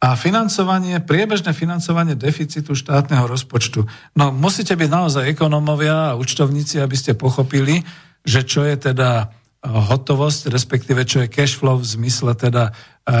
A 0.00 0.16
financovanie, 0.16 0.96
priebežné 1.04 1.52
financovanie 1.52 2.16
deficitu 2.16 2.72
štátneho 2.72 3.28
rozpočtu. 3.28 3.84
No 4.16 4.32
musíte 4.32 4.72
byť 4.72 4.88
naozaj 4.88 5.28
ekonomovia 5.28 6.10
a 6.10 6.16
účtovníci, 6.16 6.80
aby 6.80 6.96
ste 6.96 7.12
pochopili, 7.12 7.84
že 8.24 8.40
čo 8.48 8.64
je 8.64 8.80
teda 8.80 9.10
eh, 9.20 9.68
hotovosť, 9.68 10.48
respektíve 10.48 11.04
čo 11.04 11.20
je 11.22 11.28
cash 11.28 11.60
flow 11.60 11.76
v 11.76 11.84
zmysle 11.84 12.32
teda 12.32 12.72
e, 13.04 13.12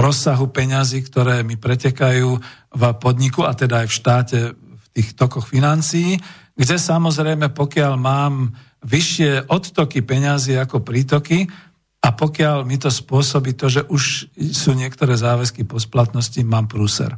rozsahu 0.00 0.48
peňazí, 0.48 1.04
ktoré 1.04 1.44
mi 1.44 1.60
pretekajú 1.60 2.30
v 2.72 2.82
podniku 2.96 3.44
a 3.44 3.52
teda 3.52 3.84
aj 3.84 3.88
v 3.88 3.96
štáte 3.96 4.38
v 4.56 4.86
tých 4.96 5.12
tokoch 5.12 5.44
financií 5.44 6.16
kde 6.56 6.76
samozrejme, 6.76 7.52
pokiaľ 7.52 7.92
mám 7.96 8.52
vyššie 8.84 9.48
odtoky 9.48 10.04
peňazí 10.04 10.58
ako 10.58 10.84
prítoky 10.84 11.48
a 12.02 12.08
pokiaľ 12.12 12.66
mi 12.66 12.76
to 12.76 12.90
spôsobí 12.90 13.54
to, 13.54 13.70
že 13.70 13.82
už 13.86 14.34
sú 14.52 14.70
niektoré 14.74 15.14
záväzky 15.14 15.64
po 15.64 15.78
splatnosti, 15.78 16.42
mám 16.42 16.66
prúser. 16.66 17.14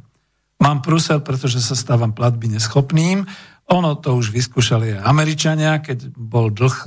Mám 0.60 0.86
prúser, 0.86 1.18
pretože 1.24 1.58
sa 1.58 1.74
stávam 1.74 2.14
platby 2.14 2.52
neschopným 2.52 3.26
ono 3.64 3.96
to 3.96 4.12
už 4.12 4.28
vyskúšali 4.28 5.00
aj 5.00 5.08
Američania, 5.08 5.80
keď 5.80 6.12
bol 6.12 6.52
dlh 6.52 6.76
e, 6.84 6.86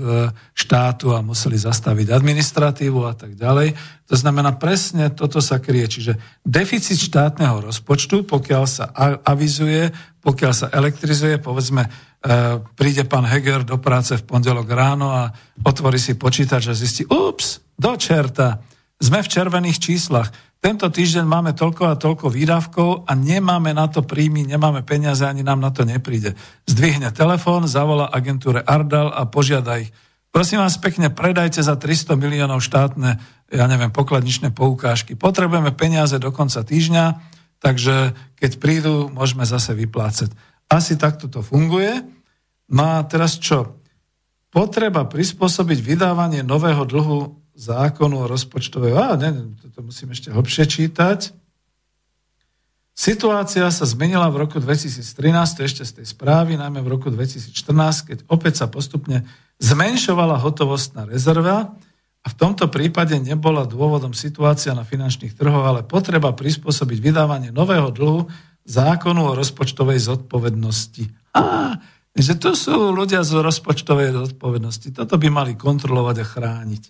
štátu 0.54 1.10
a 1.10 1.26
museli 1.26 1.58
zastaviť 1.58 2.14
administratívu 2.14 3.02
a 3.02 3.18
tak 3.18 3.34
ďalej. 3.34 3.74
To 4.06 4.16
znamená, 4.16 4.54
presne 4.62 5.10
toto 5.10 5.42
sa 5.42 5.58
kryje. 5.58 5.88
Čiže 5.90 6.14
deficit 6.46 7.02
štátneho 7.02 7.66
rozpočtu, 7.66 8.30
pokiaľ 8.30 8.64
sa 8.70 8.94
avizuje, 9.26 9.90
pokiaľ 10.22 10.54
sa 10.54 10.68
elektrizuje, 10.70 11.42
povedzme, 11.42 11.90
e, 11.90 11.90
príde 12.78 13.10
pán 13.10 13.26
Heger 13.26 13.66
do 13.66 13.82
práce 13.82 14.14
v 14.14 14.28
pondelok 14.30 14.70
ráno 14.70 15.10
a 15.10 15.34
otvorí 15.66 15.98
si 15.98 16.14
počítač 16.14 16.70
a 16.70 16.78
zistí, 16.78 17.10
ups, 17.10 17.58
do 17.74 17.98
čerta, 17.98 18.62
sme 18.98 19.22
v 19.22 19.32
červených 19.32 19.78
číslach 19.78 20.30
tento 20.58 20.90
týždeň 20.90 21.26
máme 21.30 21.54
toľko 21.54 21.84
a 21.86 22.00
toľko 22.02 22.34
výdavkov 22.34 23.06
a 23.06 23.14
nemáme 23.14 23.78
na 23.78 23.86
to 23.86 24.02
príjmy, 24.02 24.42
nemáme 24.42 24.82
peniaze, 24.82 25.22
ani 25.22 25.46
nám 25.46 25.62
na 25.62 25.70
to 25.70 25.86
nepríde. 25.86 26.34
Zdvihne 26.66 27.14
telefón, 27.14 27.70
zavolá 27.70 28.10
agentúre 28.10 28.66
Ardal 28.66 29.14
a 29.14 29.30
požiada 29.30 29.78
ich. 29.78 29.94
Prosím 30.34 30.66
vás 30.66 30.82
pekne, 30.82 31.14
predajte 31.14 31.62
za 31.62 31.78
300 31.78 32.18
miliónov 32.18 32.66
štátne, 32.66 33.22
ja 33.54 33.66
neviem, 33.70 33.94
pokladničné 33.94 34.50
poukážky. 34.52 35.14
Potrebujeme 35.14 35.72
peniaze 35.78 36.18
do 36.18 36.34
konca 36.34 36.66
týždňa, 36.66 37.06
takže 37.62 38.18
keď 38.36 38.52
prídu, 38.58 38.94
môžeme 39.14 39.46
zase 39.46 39.78
vyplácať. 39.78 40.34
Asi 40.68 40.98
takto 40.98 41.30
to 41.30 41.46
funguje. 41.46 42.02
No 42.68 42.98
a 42.98 43.06
teraz 43.06 43.38
čo? 43.38 43.78
Potreba 44.52 45.06
prispôsobiť 45.06 45.80
vydávanie 45.86 46.42
nového 46.42 46.82
dlhu 46.84 47.47
zákonu 47.58 48.22
o 48.22 48.30
rozpočtovej... 48.30 48.94
Á, 48.94 49.18
ne, 49.18 49.58
toto 49.58 49.82
musím 49.82 50.14
ešte 50.14 50.30
hlbšie 50.30 50.70
čítať. 50.70 51.34
Situácia 52.98 53.66
sa 53.70 53.86
zmenila 53.86 54.26
v 54.34 54.46
roku 54.46 54.58
2013, 54.58 55.02
to 55.54 55.62
ešte 55.66 55.84
z 55.86 55.92
tej 56.02 56.08
správy, 56.18 56.58
najmä 56.58 56.82
v 56.82 56.98
roku 56.98 57.14
2014, 57.14 57.54
keď 58.10 58.18
opäť 58.26 58.62
sa 58.62 58.66
postupne 58.66 59.26
zmenšovala 59.62 60.42
hotovostná 60.42 61.06
rezerva 61.06 61.78
a 62.26 62.28
v 62.30 62.36
tomto 62.38 62.66
prípade 62.74 63.14
nebola 63.22 63.70
dôvodom 63.70 64.18
situácia 64.18 64.74
na 64.74 64.82
finančných 64.82 65.38
trhoch, 65.38 65.62
ale 65.62 65.86
potreba 65.86 66.34
prispôsobiť 66.34 66.98
vydávanie 66.98 67.50
nového 67.54 67.94
dlhu 67.94 68.26
zákonu 68.66 69.30
o 69.30 69.38
rozpočtovej 69.38 70.02
zodpovednosti. 70.02 71.06
Á, 71.38 71.78
že 72.18 72.34
tu 72.34 72.58
sú 72.58 72.98
ľudia 72.98 73.22
z 73.22 73.46
rozpočtovej 73.46 74.10
zodpovednosti. 74.34 74.90
Toto 74.90 75.22
by 75.22 75.30
mali 75.30 75.54
kontrolovať 75.54 76.16
a 76.18 76.26
chrániť. 76.26 76.84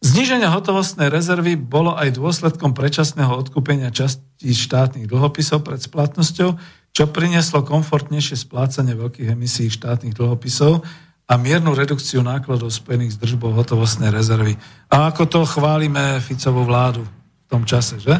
Zníženie 0.00 0.48
hotovostnej 0.48 1.12
rezervy 1.12 1.60
bolo 1.60 1.92
aj 1.92 2.16
dôsledkom 2.16 2.72
predčasného 2.72 3.36
odkúpenia 3.36 3.92
častí 3.92 4.56
štátnych 4.56 5.04
dlhopisov 5.04 5.60
pred 5.60 5.76
splatnosťou, 5.76 6.56
čo 6.96 7.04
prinieslo 7.12 7.60
komfortnejšie 7.60 8.48
splácanie 8.48 8.96
veľkých 8.96 9.28
emisí 9.36 9.68
štátnych 9.68 10.16
dlhopisov 10.16 10.80
a 11.28 11.32
miernu 11.36 11.76
redukciu 11.76 12.24
nákladov 12.24 12.72
spojených 12.72 13.14
s 13.14 13.20
držbou 13.20 13.52
hotovostnej 13.52 14.08
rezervy. 14.08 14.56
A 14.88 15.12
ako 15.12 15.28
to 15.28 15.40
chválime 15.44 16.16
Ficovú 16.24 16.64
vládu 16.64 17.04
v 17.04 17.46
tom 17.52 17.68
čase, 17.68 18.00
že? 18.00 18.16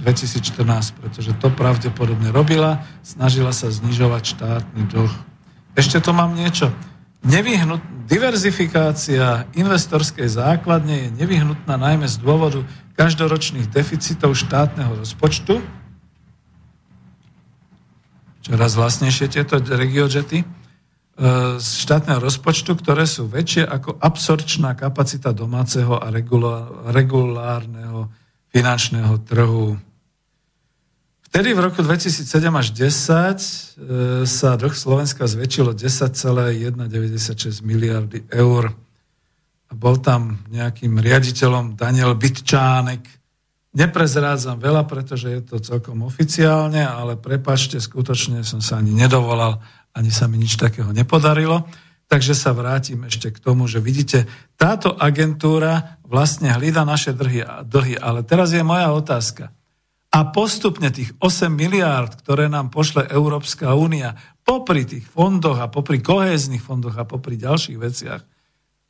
2014, 0.00 0.64
pretože 0.96 1.36
to 1.36 1.52
pravdepodobne 1.52 2.32
robila, 2.32 2.88
snažila 3.04 3.52
sa 3.52 3.68
znižovať 3.68 4.22
štátny 4.32 4.82
dlh. 4.96 5.12
Ešte 5.76 6.00
to 6.00 6.16
mám 6.16 6.32
niečo. 6.32 6.72
Nevyhnut, 7.20 7.82
diverzifikácia 8.08 9.44
investorskej 9.52 10.32
základne 10.32 11.06
je 11.06 11.08
nevyhnutná 11.20 11.76
najmä 11.76 12.08
z 12.08 12.16
dôvodu 12.24 12.64
každoročných 12.96 13.68
deficitov 13.68 14.34
štátneho 14.34 14.96
rozpočtu. 14.96 15.60
čoraz 18.48 18.80
vlastnejšie 18.80 19.28
tieto 19.28 19.60
regiojety, 19.60 20.40
z 21.58 21.68
štátneho 21.82 22.22
rozpočtu, 22.22 22.78
ktoré 22.78 23.02
sú 23.02 23.26
väčšie 23.26 23.66
ako 23.66 23.98
absorčná 23.98 24.78
kapacita 24.78 25.34
domáceho 25.34 25.98
a 25.98 26.08
regulárneho 26.94 28.06
finančného 28.54 29.18
trhu. 29.26 29.74
Vtedy 31.28 31.52
v 31.52 31.60
roku 31.60 31.84
2007 31.84 32.24
až 32.56 32.72
10 32.72 32.84
e, 32.84 34.24
sa 34.24 34.56
dlh 34.56 34.74
Slovenska 34.74 35.28
zväčšilo 35.28 35.76
10,196 35.76 37.60
miliardy 37.62 38.24
eur. 38.32 38.72
A 39.68 39.72
bol 39.76 40.00
tam 40.00 40.40
nejakým 40.48 40.96
riaditeľom 40.96 41.76
Daniel 41.76 42.16
Bytčánek. 42.16 43.04
Neprezrádzam 43.76 44.56
veľa, 44.56 44.88
pretože 44.88 45.28
je 45.28 45.40
to 45.44 45.60
celkom 45.60 46.00
oficiálne, 46.08 46.80
ale 46.80 47.20
prepačte, 47.20 47.76
skutočne 47.76 48.40
som 48.40 48.64
sa 48.64 48.80
ani 48.80 48.96
nedovolal 48.96 49.60
ani 49.98 50.14
sa 50.14 50.30
mi 50.30 50.38
nič 50.38 50.54
takého 50.54 50.94
nepodarilo. 50.94 51.66
Takže 52.08 52.32
sa 52.32 52.56
vrátim 52.56 53.04
ešte 53.04 53.28
k 53.28 53.42
tomu, 53.42 53.68
že 53.68 53.84
vidíte, 53.84 54.24
táto 54.56 54.96
agentúra 54.96 56.00
vlastne 56.08 56.48
hlída 56.56 56.86
naše 56.88 57.12
dlhy, 57.12 57.68
dlhy. 57.68 58.00
Ale 58.00 58.24
teraz 58.24 58.54
je 58.54 58.64
moja 58.64 58.88
otázka. 58.96 59.52
A 60.18 60.26
postupne 60.34 60.90
tých 60.90 61.14
8 61.22 61.46
miliárd, 61.46 62.18
ktoré 62.18 62.50
nám 62.50 62.74
pošle 62.74 63.06
Európska 63.06 63.78
únia, 63.78 64.18
popri 64.42 64.82
tých 64.82 65.06
fondoch 65.06 65.62
a 65.62 65.70
popri 65.70 66.02
kohéznych 66.02 66.58
fondoch 66.58 66.98
a 66.98 67.06
popri 67.06 67.38
ďalších 67.38 67.78
veciach, 67.78 68.26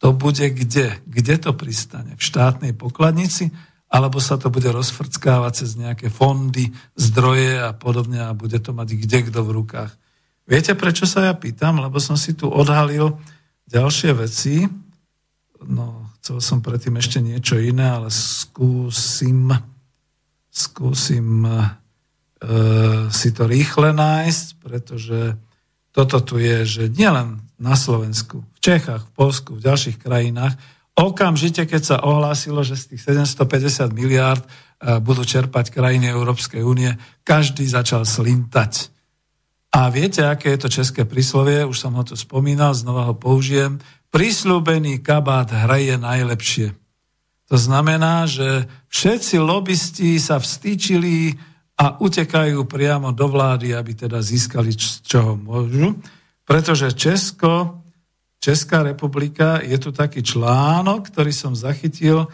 to 0.00 0.16
bude 0.16 0.40
kde? 0.40 1.04
Kde 1.04 1.34
to 1.36 1.52
pristane? 1.52 2.16
V 2.16 2.22
štátnej 2.24 2.72
pokladnici? 2.72 3.52
Alebo 3.92 4.24
sa 4.24 4.40
to 4.40 4.48
bude 4.48 4.72
rozfrckávať 4.72 5.52
cez 5.52 5.76
nejaké 5.76 6.08
fondy, 6.08 6.72
zdroje 6.96 7.60
a 7.60 7.76
podobne 7.76 8.24
a 8.24 8.32
bude 8.32 8.56
to 8.56 8.72
mať 8.72 8.96
kde 8.96 9.28
kto 9.28 9.44
v 9.44 9.54
rukách? 9.60 9.92
Viete, 10.48 10.72
prečo 10.72 11.04
sa 11.04 11.28
ja 11.28 11.36
pýtam? 11.36 11.84
Lebo 11.84 12.00
som 12.00 12.16
si 12.16 12.32
tu 12.32 12.48
odhalil 12.48 13.20
ďalšie 13.68 14.16
veci. 14.16 14.64
No, 15.60 16.08
chcel 16.24 16.40
som 16.40 16.64
predtým 16.64 16.96
ešte 16.96 17.20
niečo 17.20 17.60
iné, 17.60 17.84
ale 17.84 18.08
skúsim, 18.08 19.52
skúsim 20.58 21.46
e, 21.46 21.50
si 23.14 23.30
to 23.30 23.46
rýchle 23.46 23.94
nájsť, 23.94 24.46
pretože 24.58 25.38
toto 25.94 26.18
tu 26.18 26.42
je, 26.42 26.66
že 26.66 26.84
nielen 26.90 27.38
na 27.58 27.78
Slovensku, 27.78 28.42
v 28.42 28.58
Čechách, 28.58 29.06
v 29.06 29.14
Polsku, 29.14 29.50
v 29.54 29.64
ďalších 29.64 30.02
krajinách, 30.02 30.58
okamžite, 30.98 31.62
keď 31.66 31.82
sa 31.82 31.96
ohlásilo, 32.02 32.66
že 32.66 32.74
z 32.74 32.94
tých 32.94 33.02
750 33.06 33.94
miliárd 33.94 34.42
e, 34.42 34.48
budú 34.98 35.22
čerpať 35.22 35.70
krajiny 35.70 36.10
Európskej 36.10 36.66
únie, 36.66 36.98
každý 37.22 37.62
začal 37.70 38.02
slintať 38.02 38.98
a 39.68 39.92
viete, 39.92 40.24
aké 40.24 40.56
je 40.56 40.60
to 40.64 40.68
české 40.80 41.04
príslovie, 41.04 41.60
už 41.60 41.76
som 41.76 41.92
ho 41.92 42.04
tu 42.04 42.16
spomínal, 42.16 42.72
znova 42.72 43.04
ho 43.04 43.14
použijem. 43.14 43.76
Prislúbený 44.08 45.04
kabát 45.04 45.52
hraje 45.52 46.00
najlepšie. 46.00 46.72
To 47.48 47.56
znamená, 47.56 48.28
že 48.28 48.68
všetci 48.92 49.40
lobbysti 49.40 50.20
sa 50.20 50.36
vstýčili 50.36 51.32
a 51.78 51.96
utekajú 51.96 52.66
priamo 52.68 53.14
do 53.14 53.26
vlády, 53.30 53.72
aby 53.72 53.94
teda 53.94 54.20
získali 54.20 54.74
z 54.74 55.00
čoho 55.06 55.38
môžu. 55.38 55.96
Pretože 56.44 56.92
Česko, 56.92 57.80
Česká 58.42 58.82
republika, 58.82 59.62
je 59.64 59.78
tu 59.80 59.94
taký 59.94 60.20
článok, 60.20 61.08
ktorý 61.08 61.32
som 61.32 61.56
zachytil 61.56 62.28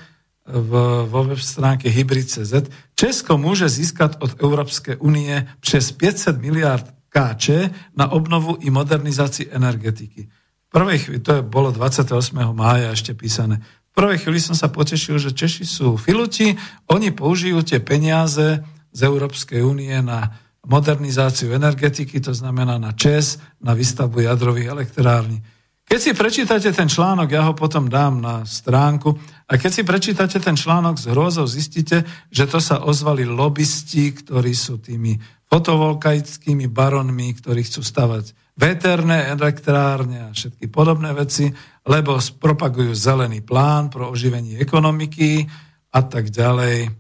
v, 0.45 0.73
vo 1.09 1.21
web 1.25 1.41
stránke 1.41 1.89
Hybrid.cz. 1.89 2.69
Česko 2.97 3.39
môže 3.41 3.69
získať 3.71 4.21
od 4.21 4.37
Európskej 4.41 5.01
únie 5.01 5.47
přes 5.61 5.93
500 5.93 6.37
miliard 6.41 6.87
KČ 7.09 7.71
na 7.95 8.11
obnovu 8.11 8.59
i 8.61 8.69
modernizácii 8.69 9.49
energetiky. 9.55 10.27
Prvej 10.75 10.99
chvíli, 11.07 11.21
to 11.23 11.39
je, 11.39 11.43
bolo 11.47 11.71
28. 11.71 12.35
mája 12.51 12.91
ešte 12.91 13.15
písané, 13.15 13.63
prvej 13.95 14.19
chvíli 14.27 14.43
som 14.43 14.59
sa 14.59 14.69
potešil, 14.69 15.23
že 15.23 15.31
Češi 15.33 15.65
sú 15.65 15.95
filuti, 15.95 16.59
oni 16.91 17.15
použijú 17.15 17.63
tie 17.63 17.79
peniaze 17.79 18.61
z 18.91 19.01
Európskej 19.07 19.63
únie 19.63 19.95
na 20.03 20.35
modernizáciu 20.67 21.55
energetiky, 21.55 22.19
to 22.19 22.35
znamená 22.35 22.81
na 22.81 22.93
ČES, 22.97 23.39
na 23.63 23.77
výstavbu 23.77 24.27
jadrových 24.27 24.71
elektrární. 24.75 25.39
Keď 25.85 26.01
si 26.01 26.13
prečítate 26.17 26.73
ten 26.73 26.89
článok, 26.89 27.29
ja 27.29 27.45
ho 27.45 27.53
potom 27.53 27.93
dám 27.93 28.17
na 28.17 28.49
stránku, 28.49 29.21
a 29.45 29.61
keď 29.61 29.71
si 29.71 29.83
prečítate 29.85 30.41
ten 30.41 30.57
článok 30.57 30.97
s 30.97 31.05
hrôzou, 31.13 31.45
zistíte, 31.45 32.09
že 32.33 32.49
to 32.49 32.57
sa 32.57 32.81
ozvali 32.81 33.29
lobbysti, 33.29 34.25
ktorí 34.25 34.57
sú 34.57 34.81
tými 34.81 35.21
fotovoltaickými 35.53 36.73
baronmi, 36.73 37.37
ktorí 37.37 37.69
chcú 37.69 37.85
stavať 37.85 38.33
veterné 38.57 39.29
elektrárne 39.29 40.31
a 40.31 40.33
všetky 40.33 40.73
podobné 40.73 41.13
veci, 41.13 41.53
lebo 41.85 42.17
propagujú 42.41 42.97
zelený 42.97 43.45
plán 43.45 43.93
pro 43.93 44.09
oživenie 44.09 44.57
ekonomiky 44.61 45.49
a 45.93 46.01
tak 46.01 46.33
ďalej 46.33 46.91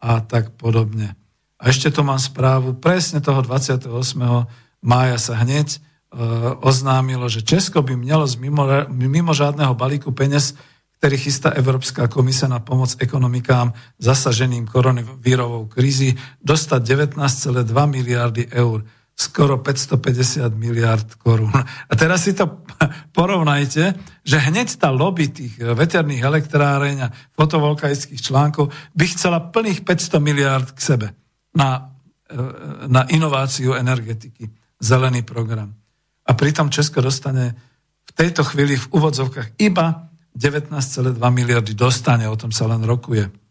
a 0.00 0.20
tak 0.20 0.54
podobne. 0.60 1.16
A 1.56 1.72
ešte 1.72 1.88
tu 1.88 2.04
mám 2.04 2.20
správu, 2.20 2.76
presne 2.76 3.24
toho 3.24 3.40
28. 3.40 3.88
mája 4.84 5.16
sa 5.16 5.40
hneď 5.40 5.68
e, 5.72 5.78
oznámilo, 6.60 7.32
že 7.32 7.40
Česko 7.40 7.80
by 7.80 7.96
mělo 7.96 8.28
z 8.28 8.36
mimo, 8.36 8.68
mimořádného 8.92 9.72
balíku 9.72 10.12
peniaz 10.12 10.52
ktorý 10.96 11.16
chystá 11.20 11.52
Európska 11.52 12.08
komisia 12.08 12.48
na 12.48 12.64
pomoc 12.64 12.96
ekonomikám 12.96 13.76
zasaženým 14.00 14.64
koronavírovou 14.64 15.68
krízy, 15.68 16.16
dostať 16.40 16.80
19,2 17.12 17.68
miliardy 17.68 18.48
eur, 18.48 18.80
skoro 19.12 19.60
550 19.60 20.48
miliard 20.56 21.08
korún. 21.20 21.52
A 21.52 21.92
teraz 21.92 22.24
si 22.24 22.32
to 22.32 22.64
porovnajte, 23.18 23.96
že 24.22 24.36
hneď 24.36 24.76
tá 24.76 24.92
lobby 24.92 25.28
tých 25.28 25.58
veterných 25.60 26.22
elektráreň 26.22 26.96
a 27.06 27.12
fotovoltaických 27.34 28.20
článkov 28.20 28.72
by 28.92 29.04
chcela 29.12 29.40
plných 29.40 29.82
500 29.84 30.20
miliard 30.20 30.68
k 30.72 30.80
sebe 30.80 31.06
na, 31.56 31.94
e, 32.28 32.36
na 32.90 33.08
inováciu 33.08 33.74
energetiky, 33.76 34.50
zelený 34.80 35.22
program. 35.22 35.72
A 36.26 36.34
pritom 36.34 36.68
Česko 36.68 37.00
dostane 37.00 37.54
v 38.06 38.12
tejto 38.12 38.42
chvíli 38.42 38.76
v 38.76 38.86
úvodzovkách 38.90 39.58
iba 39.62 40.10
19,2 40.36 41.16
miliardy 41.16 41.72
dostane, 41.72 42.28
o 42.28 42.36
tom 42.36 42.52
sa 42.52 42.68
len 42.68 42.84
rokuje. 42.84 43.45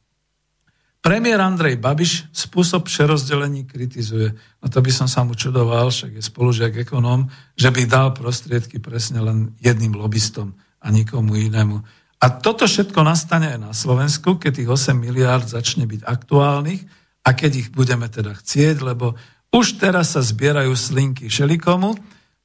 Premiér 1.05 1.37
Andrej 1.37 1.77
Babiš 1.77 2.33
spôsob 2.33 2.89
přerozdelení 2.89 3.69
kritizuje. 3.69 4.33
No 4.57 4.73
to 4.73 4.81
by 4.81 4.89
som 4.89 5.05
sa 5.05 5.21
mu 5.21 5.37
čudoval, 5.37 5.93
však 5.93 6.17
je 6.17 6.23
spolužiak 6.25 6.81
ekonóm, 6.81 7.29
že 7.53 7.69
by 7.69 7.85
dal 7.85 8.09
prostriedky 8.09 8.81
presne 8.81 9.21
len 9.21 9.53
jedným 9.61 9.93
lobbystom 9.93 10.57
a 10.81 10.89
nikomu 10.89 11.37
inému. 11.37 11.77
A 12.17 12.25
toto 12.41 12.65
všetko 12.65 13.05
nastane 13.05 13.53
aj 13.53 13.59
na 13.61 13.73
Slovensku, 13.77 14.41
keď 14.41 14.65
tých 14.65 14.69
8 14.89 14.97
miliárd 14.97 15.45
začne 15.45 15.85
byť 15.85 16.09
aktuálnych 16.09 16.81
a 17.21 17.29
keď 17.37 17.51
ich 17.53 17.69
budeme 17.69 18.09
teda 18.09 18.33
chcieť, 18.33 18.81
lebo 18.81 19.13
už 19.53 19.77
teraz 19.77 20.17
sa 20.17 20.25
zbierajú 20.25 20.73
slinky 20.73 21.29
všelikomu. 21.29 21.93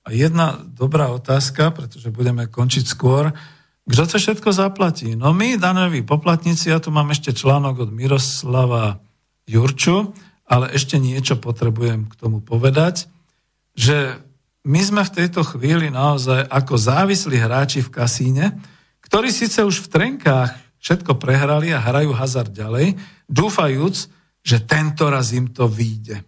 A 0.04 0.12
jedna 0.12 0.60
dobrá 0.60 1.08
otázka, 1.08 1.72
pretože 1.72 2.12
budeme 2.12 2.44
končiť 2.44 2.84
skôr, 2.84 3.32
kto 3.90 4.06
to 4.06 4.16
všetko 4.22 4.54
zaplatí? 4.54 5.18
No 5.18 5.34
my, 5.34 5.58
daňoví 5.58 6.06
poplatníci, 6.06 6.70
ja 6.70 6.78
tu 6.78 6.94
mám 6.94 7.10
ešte 7.10 7.34
článok 7.34 7.84
od 7.84 7.90
Miroslava 7.90 9.02
Jurču, 9.50 10.14
ale 10.46 10.70
ešte 10.74 10.98
niečo 11.02 11.38
potrebujem 11.38 12.06
k 12.06 12.14
tomu 12.14 12.38
povedať, 12.38 13.10
že 13.74 14.18
my 14.66 14.80
sme 14.82 15.02
v 15.02 15.14
tejto 15.22 15.42
chvíli 15.42 15.88
naozaj 15.90 16.46
ako 16.46 16.74
závislí 16.76 17.36
hráči 17.38 17.80
v 17.82 17.90
kasíne, 17.90 18.46
ktorí 19.02 19.32
síce 19.34 19.64
už 19.64 19.86
v 19.86 19.90
trenkách 19.90 20.52
všetko 20.80 21.16
prehrali 21.18 21.74
a 21.74 21.82
hrajú 21.82 22.14
hazard 22.14 22.52
ďalej, 22.54 22.96
dúfajúc, 23.26 24.08
že 24.40 24.64
tento 24.64 25.08
raz 25.08 25.34
im 25.36 25.50
to 25.52 25.68
vyjde. 25.68 26.24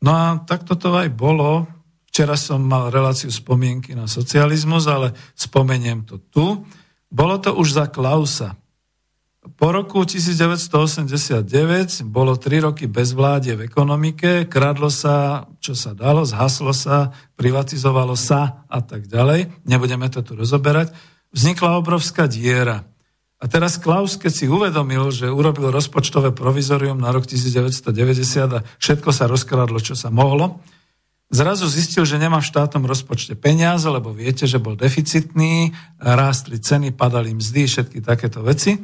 No 0.00 0.12
a 0.12 0.24
takto 0.44 0.76
to 0.76 0.92
aj 0.96 1.08
bolo. 1.12 1.68
Včera 2.10 2.34
som 2.34 2.58
mal 2.58 2.90
reláciu 2.90 3.30
spomienky 3.30 3.94
na 3.94 4.10
socializmus, 4.10 4.90
ale 4.90 5.14
spomeniem 5.38 6.02
to 6.02 6.18
tu. 6.18 6.66
Bolo 7.06 7.38
to 7.38 7.54
už 7.54 7.78
za 7.78 7.86
Klausa. 7.86 8.58
Po 9.40 9.72
roku 9.72 10.04
1989 10.04 12.04
bolo 12.04 12.36
tri 12.36 12.60
roky 12.60 12.84
bezvládie 12.84 13.56
v 13.56 13.72
ekonomike, 13.72 14.44
kradlo 14.50 14.92
sa, 14.92 15.48
čo 15.64 15.72
sa 15.72 15.96
dalo, 15.96 16.28
zhaslo 16.28 16.76
sa, 16.76 17.08
privatizovalo 17.40 18.12
sa 18.20 18.68
a 18.68 18.84
tak 18.84 19.08
ďalej. 19.08 19.48
Nebudeme 19.64 20.12
to 20.12 20.20
tu 20.20 20.36
rozoberať. 20.36 20.92
Vznikla 21.32 21.80
obrovská 21.80 22.28
diera. 22.28 22.84
A 23.40 23.48
teraz 23.48 23.80
Klaus, 23.80 24.20
keď 24.20 24.32
si 24.36 24.44
uvedomil, 24.44 25.08
že 25.08 25.32
urobil 25.32 25.72
rozpočtové 25.72 26.36
provizorium 26.36 27.00
na 27.00 27.08
rok 27.08 27.24
1990 27.24 28.60
a 28.60 28.62
všetko 28.76 29.08
sa 29.08 29.24
rozkradlo, 29.24 29.80
čo 29.80 29.96
sa 29.96 30.12
mohlo, 30.12 30.60
Zrazu 31.30 31.70
zistil, 31.70 32.02
že 32.02 32.18
nemá 32.18 32.42
v 32.42 32.50
štátnom 32.50 32.82
rozpočte 32.90 33.38
peniaze, 33.38 33.86
lebo 33.86 34.10
viete, 34.10 34.50
že 34.50 34.58
bol 34.58 34.74
deficitný, 34.74 35.70
rástli 36.02 36.58
ceny, 36.58 36.90
padali 36.90 37.30
mzdy, 37.30 37.70
všetky 37.70 37.98
takéto 38.02 38.42
veci. 38.42 38.82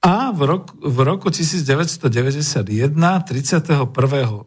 A 0.00 0.32
v 0.32 0.40
roku, 0.48 0.72
v 0.80 0.98
roku 1.04 1.28
1991, 1.28 2.64
31. 2.64 3.84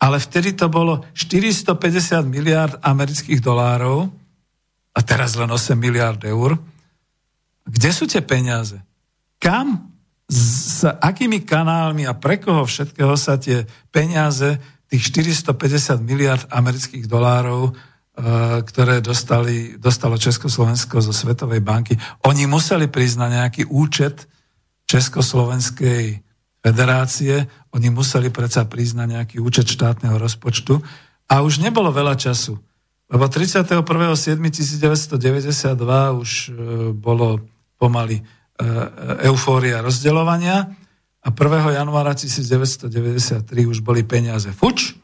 ale 0.01 0.17
vtedy 0.19 0.53
to 0.57 0.69
bolo 0.73 1.05
450 1.13 2.25
miliard 2.25 2.81
amerických 2.83 3.45
dolárov 3.45 4.09
a 4.97 5.01
teraz 5.05 5.37
len 5.37 5.53
8 5.53 5.77
miliard 5.79 6.25
eur. 6.25 6.57
Kde 7.69 7.93
sú 7.93 8.09
tie 8.09 8.25
peniaze? 8.25 8.89
kam, 9.39 9.95
s 10.29 10.85
akými 10.85 11.41
kanálmi 11.41 12.05
a 12.05 12.13
pre 12.13 12.37
koho 12.37 12.69
všetkého 12.69 13.17
sa 13.17 13.41
tie 13.41 13.65
peniaze, 13.89 14.61
tých 14.93 15.09
450 15.09 16.05
miliard 16.05 16.45
amerických 16.53 17.09
dolárov, 17.09 17.73
ktoré 18.67 18.99
dostali, 18.99 19.79
dostalo 19.79 20.19
Československo 20.19 20.99
zo 20.99 21.15
Svetovej 21.15 21.63
banky, 21.63 21.95
oni 22.27 22.51
museli 22.51 22.91
na 23.15 23.31
nejaký 23.31 23.71
účet 23.71 24.27
Československej 24.91 26.27
federácie, 26.59 27.47
oni 27.71 27.95
museli 27.95 28.35
predsa 28.35 28.67
na 28.99 29.07
nejaký 29.07 29.39
účet 29.39 29.71
štátneho 29.71 30.19
rozpočtu 30.19 30.83
a 31.31 31.47
už 31.47 31.63
nebolo 31.63 31.95
veľa 31.95 32.19
času. 32.19 32.59
Lebo 33.09 33.25
31.7.1992 33.31 36.19
už 36.19 36.31
e, 36.31 36.51
bolo 36.93 37.41
pomaly 37.79 38.21
E, 38.59 38.67
eufória 39.31 39.79
rozdeľovania 39.79 40.67
a 41.23 41.29
1. 41.31 41.79
januára 41.79 42.11
1993 42.11 43.47
už 43.71 43.87
boli 43.87 44.03
peniaze 44.03 44.51
fuč 44.51 44.99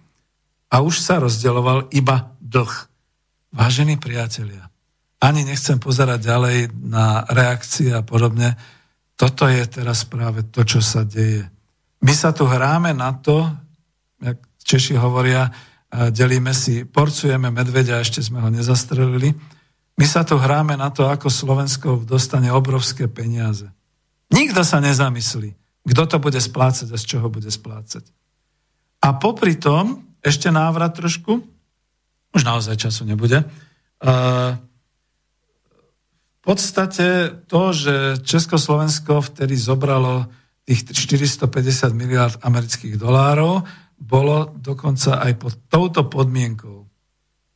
a 0.75 0.83
už 0.83 0.99
sa 0.99 1.23
rozdeľoval 1.23 1.95
iba 1.95 2.35
dlh. 2.43 2.75
Vážení 3.55 3.95
priatelia, 3.95 4.67
ani 5.23 5.47
nechcem 5.47 5.79
pozerať 5.79 6.27
ďalej 6.27 6.59
na 6.75 7.23
reakcie 7.31 7.95
a 7.95 8.03
podobne. 8.03 8.59
Toto 9.15 9.47
je 9.47 9.63
teraz 9.71 10.03
práve 10.03 10.43
to, 10.43 10.67
čo 10.67 10.83
sa 10.83 11.07
deje. 11.07 11.47
My 12.03 12.11
sa 12.11 12.35
tu 12.35 12.51
hráme 12.51 12.91
na 12.91 13.15
to, 13.15 13.47
jak 14.19 14.43
Češi 14.59 14.99
hovoria, 14.99 15.55
delíme 16.11 16.51
si, 16.51 16.83
porcujeme 16.83 17.55
medveďa, 17.55 18.03
ešte 18.03 18.27
sme 18.27 18.43
ho 18.43 18.51
nezastrelili, 18.51 19.31
my 19.95 20.07
sa 20.11 20.27
tu 20.27 20.35
hráme 20.35 20.75
na 20.75 20.91
to, 20.91 21.07
ako 21.07 21.31
Slovensko 21.31 22.03
dostane 22.03 22.51
obrovské 22.51 23.07
peniaze. 23.07 23.71
Nikto 24.35 24.67
sa 24.67 24.83
nezamyslí, 24.83 25.55
kto 25.87 26.03
to 26.11 26.17
bude 26.19 26.43
splácať 26.43 26.91
a 26.91 26.99
z 26.99 27.05
čoho 27.07 27.31
bude 27.31 27.47
splácať. 27.47 28.03
A 28.99 29.15
popri 29.15 29.55
tom, 29.55 30.03
ešte 30.19 30.51
návrat 30.51 30.99
trošku, 30.99 31.54
už 32.35 32.43
naozaj 32.43 32.77
času 32.77 33.07
nebude, 33.07 33.47
v 36.35 36.41
podstate 36.45 37.33
to, 37.49 37.63
že 37.73 38.21
Československo 38.21 39.25
vtedy 39.33 39.57
zobralo 39.57 40.29
tých 40.69 40.93
450 40.93 41.49
miliard 41.97 42.37
amerických 42.45 43.01
dolárov, 43.01 43.65
bolo 43.97 44.53
dokonca 44.61 45.25
aj 45.25 45.33
pod 45.41 45.57
touto 45.73 46.05
podmienkou. 46.05 46.85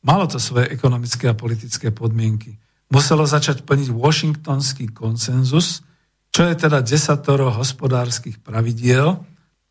Malo 0.01 0.25
to 0.25 0.41
svoje 0.41 0.73
ekonomické 0.73 1.29
a 1.29 1.37
politické 1.37 1.93
podmienky. 1.93 2.57
Muselo 2.89 3.29
začať 3.29 3.61
plniť 3.61 3.93
Washingtonský 3.93 4.89
konsenzus, 4.89 5.85
čo 6.33 6.49
je 6.49 6.55
teda 6.57 6.81
desatoro 6.81 7.53
hospodárskych 7.53 8.41
pravidiel, 8.41 9.21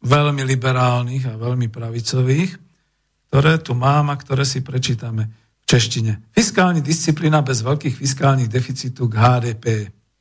veľmi 0.04 0.46
liberálnych 0.46 1.26
a 1.26 1.34
veľmi 1.34 1.66
pravicových, 1.66 2.67
ktoré 3.28 3.60
tu 3.60 3.76
mám 3.76 4.08
a 4.08 4.16
ktoré 4.16 4.48
si 4.48 4.64
prečítame 4.64 5.28
v 5.60 5.64
češtine. 5.68 6.32
Fiskálna 6.32 6.80
disciplína 6.80 7.44
bez 7.44 7.60
veľkých 7.60 8.00
fiskálnych 8.00 8.48
deficitov 8.48 9.12
k 9.12 9.20
HDP. 9.20 9.64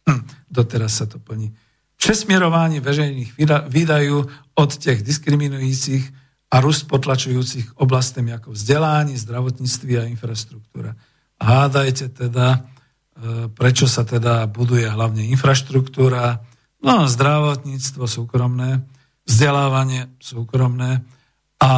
Hm, 0.04 0.22
doteraz 0.52 1.00
sa 1.00 1.08
to 1.08 1.20
plní. 1.20 1.56
Přesmierovanie 1.98 2.80
veřejných 2.80 3.34
výdajů 3.68 4.28
od 4.56 4.70
těch 4.78 5.04
diskriminujúcich 5.04 6.14
a 6.52 6.60
rust 6.62 6.88
potlačujúcich 6.88 7.76
oblastem 7.76 8.32
ako 8.32 8.52
vzdelání, 8.52 9.18
zdravotníctví 9.18 9.98
a 9.98 10.08
infraštruktúra. 10.08 10.96
Hádajte 11.42 12.10
teda, 12.10 12.48
e, 12.56 12.60
prečo 13.52 13.88
sa 13.90 14.08
teda 14.08 14.48
buduje 14.48 14.88
hlavne 14.88 15.28
infraštruktúra, 15.28 16.40
no 16.80 17.04
zdravotníctvo 17.10 18.08
súkromné, 18.08 18.86
vzdelávanie 19.28 20.08
súkromné 20.24 21.04
a 21.60 21.72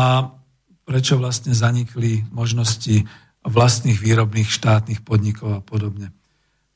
prečo 0.89 1.21
vlastne 1.21 1.53
zanikli 1.53 2.25
možnosti 2.33 3.05
vlastných 3.45 4.01
výrobných 4.01 4.49
štátnych 4.49 5.05
podnikov 5.05 5.61
a 5.61 5.61
podobne. 5.61 6.09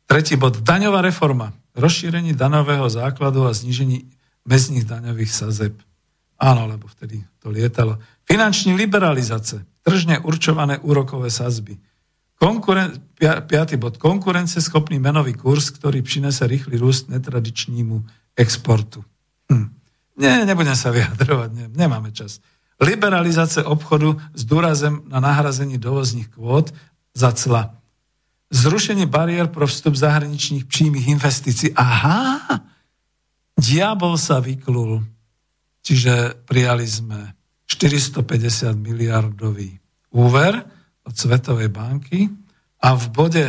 Tretí 0.05 0.37
bod, 0.37 0.61
daňová 0.61 1.01
reforma. 1.01 1.57
Rozšírenie 1.73 2.37
daňového 2.37 2.85
základu 2.93 3.49
a 3.49 3.57
znížení 3.57 4.05
mezných 4.45 4.85
daňových 4.85 5.33
sazeb. 5.33 5.73
Áno, 6.37 6.69
lebo 6.69 6.85
vtedy 6.85 7.25
to 7.41 7.49
lietalo. 7.49 7.97
Finanční 8.29 8.77
liberalizace, 8.77 9.65
tržne 9.81 10.21
určované 10.21 10.77
úrokové 10.85 11.33
sazby. 11.33 11.81
Konkuren... 12.37 12.93
Piatý 13.23 13.79
bod. 13.79 13.97
Konkurenceschopný 13.97 14.99
menový 14.99 15.33
kurz, 15.33 15.71
ktorý 15.73 16.03
přinese 16.03 16.43
rýchly 16.43 16.77
rúst 16.77 17.09
netradičnímu 17.09 18.03
exportu. 18.35 19.01
Hm. 19.49 19.71
Nie, 20.19 20.45
nebudem 20.45 20.77
sa 20.77 20.93
vyjadrovať, 20.93 21.49
nie, 21.57 21.65
nemáme 21.73 22.13
čas. 22.13 22.43
Liberalizácia 22.83 23.63
obchodu 23.63 24.19
s 24.35 24.43
dôrazem 24.43 25.07
na 25.07 25.23
nahrazení 25.23 25.79
dovozních 25.79 26.27
kvót 26.27 26.75
za 27.15 27.31
cla. 27.31 27.79
Zrušenie 28.51 29.07
bariér 29.07 29.47
pro 29.47 29.65
vstup 29.65 29.95
zahraničných 29.95 30.67
přímých 30.67 31.07
investícií. 31.07 31.71
Aha, 31.73 32.61
diabol 33.55 34.19
sa 34.19 34.43
vyklul. 34.43 35.01
Čiže 35.83 36.43
prijali 36.43 36.83
sme 36.83 37.33
450 37.65 38.75
miliardový 38.77 39.79
úver 40.13 40.59
od 41.03 41.13
Svetovej 41.15 41.71
banky 41.71 42.29
a 42.83 42.93
v 42.99 43.05
bode 43.09 43.45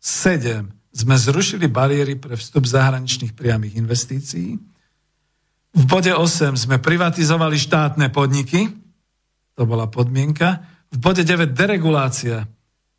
7 0.00 0.70
sme 0.94 1.14
zrušili 1.18 1.66
bariéry 1.70 2.18
pre 2.18 2.34
vstup 2.34 2.66
zahraničných 2.66 3.34
priamých 3.34 3.78
investícií. 3.78 4.58
V 5.76 5.84
bode 5.84 6.12
8 6.14 6.56
sme 6.56 6.80
privatizovali 6.80 7.60
štátne 7.60 8.08
podniky, 8.08 8.72
to 9.58 9.62
bola 9.68 9.90
podmienka. 9.90 10.64
V 10.88 10.96
bode 10.96 11.26
9 11.26 11.52
deregulácia, 11.52 12.48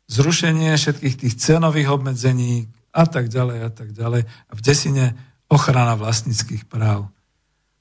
zrušenie 0.06 0.74
všetkých 0.76 1.16
tých 1.26 1.34
cenových 1.38 1.90
obmedzení 1.90 2.70
a 2.94 3.06
tak 3.06 3.30
ďalej 3.30 3.58
a 3.62 3.70
tak 3.70 3.90
ďalej. 3.94 4.22
A 4.26 4.52
v 4.54 4.60
desine 4.62 5.06
ochrana 5.50 5.98
vlastníckých 5.98 6.66
práv. 6.70 7.10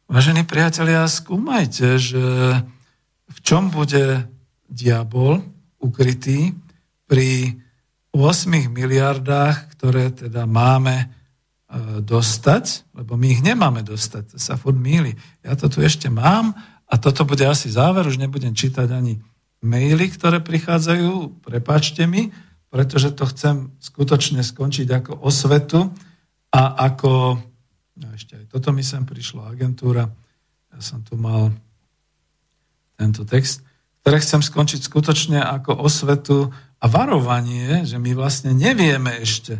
Vážení 0.09 0.41
priatelia, 0.41 1.05
skúmajte, 1.05 2.01
že 2.01 2.25
v 3.29 3.37
čom 3.45 3.69
bude 3.69 4.25
diabol 4.65 5.45
ukrytý 5.77 6.57
pri 7.05 7.61
8 8.09 8.73
miliardách, 8.73 9.69
ktoré 9.77 10.09
teda 10.09 10.49
máme 10.49 11.18
dostať, 12.01 12.89
lebo 12.97 13.13
my 13.13 13.27
ich 13.29 13.45
nemáme 13.45 13.85
dostať, 13.85 14.33
to 14.33 14.37
sa 14.41 14.57
furt 14.57 14.77
míli. 14.77 15.13
Ja 15.45 15.53
to 15.53 15.69
tu 15.69 15.85
ešte 15.85 16.09
mám 16.09 16.57
a 16.89 16.97
toto 16.97 17.25
bude 17.29 17.45
asi 17.45 17.69
záver, 17.69 18.09
už 18.09 18.17
nebudem 18.17 18.57
čítať 18.57 18.89
ani 18.89 19.21
maily, 19.61 20.09
ktoré 20.09 20.41
prichádzajú, 20.41 21.45
prepačte 21.45 22.09
mi, 22.09 22.33
pretože 22.73 23.13
to 23.13 23.29
chcem 23.29 23.69
skutočne 23.77 24.41
skončiť 24.41 24.87
ako 24.89 25.11
osvetu 25.21 25.93
a 26.49 26.89
ako 26.89 27.37
No 27.99 28.15
ešte 28.15 28.39
aj 28.39 28.45
toto 28.47 28.71
mi 28.71 28.79
sem 28.79 29.03
prišlo, 29.03 29.43
agentúra. 29.43 30.07
Ja 30.71 30.79
som 30.79 31.03
tu 31.03 31.19
mal 31.19 31.51
tento 32.95 33.27
text, 33.27 33.59
ktoré 34.03 34.23
chcem 34.23 34.39
skončiť 34.39 34.79
skutočne 34.87 35.43
ako 35.43 35.83
osvetu 35.83 36.55
a 36.79 36.85
varovanie, 36.87 37.83
že 37.83 37.99
my 37.99 38.15
vlastne 38.15 38.55
nevieme 38.55 39.19
ešte, 39.19 39.59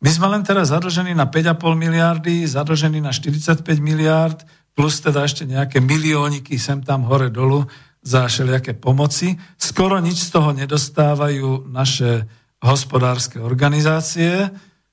My 0.00 0.10
sme 0.12 0.26
len 0.28 0.44
teraz 0.44 0.68
zadlžení 0.70 1.16
na 1.16 1.24
5,5 1.24 1.56
miliardy, 1.72 2.44
zadlžení 2.44 3.00
na 3.00 3.10
45 3.16 3.64
miliard, 3.80 4.44
plus 4.76 5.00
teda 5.00 5.24
ešte 5.24 5.48
nejaké 5.48 5.80
milióniky 5.80 6.60
sem 6.60 6.84
tam 6.84 7.08
hore 7.08 7.32
dolu 7.32 7.64
za 8.04 8.28
všelijaké 8.28 8.76
pomoci. 8.76 9.34
Skoro 9.56 9.98
nič 9.98 10.28
z 10.28 10.36
toho 10.36 10.52
nedostávajú 10.52 11.66
naše 11.72 12.28
hospodárske 12.60 13.40
organizácie, 13.40 14.52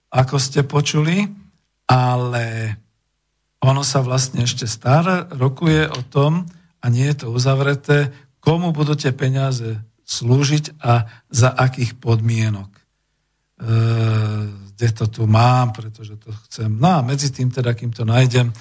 ako 0.09 0.35
ste 0.39 0.63
počuli, 0.63 1.27
ale 1.89 2.77
ono 3.59 3.84
sa 3.84 3.99
vlastne 3.99 4.47
ešte 4.47 4.67
stále 4.67 5.27
rokuje 5.35 5.88
o 5.88 6.01
tom, 6.07 6.47
a 6.84 6.91
nie 6.91 7.07
je 7.07 7.23
to 7.23 7.27
uzavreté, 7.31 8.11
komu 8.43 8.75
budú 8.75 8.99
tie 8.99 9.15
peniaze 9.15 9.80
slúžiť 10.03 10.84
a 10.84 11.07
za 11.31 11.49
akých 11.55 11.95
podmienok. 11.95 12.73
E, 13.64 13.65
kde 14.76 14.91
to 14.91 15.07
tu 15.07 15.23
mám, 15.27 15.72
pretože 15.72 16.19
to 16.19 16.35
chcem. 16.45 16.76
No 16.76 16.99
a 16.99 17.02
medzi 17.02 17.31
tým 17.31 17.48
teda, 17.48 17.72
kým 17.73 17.95
to 17.95 18.03
nájdem, 18.03 18.52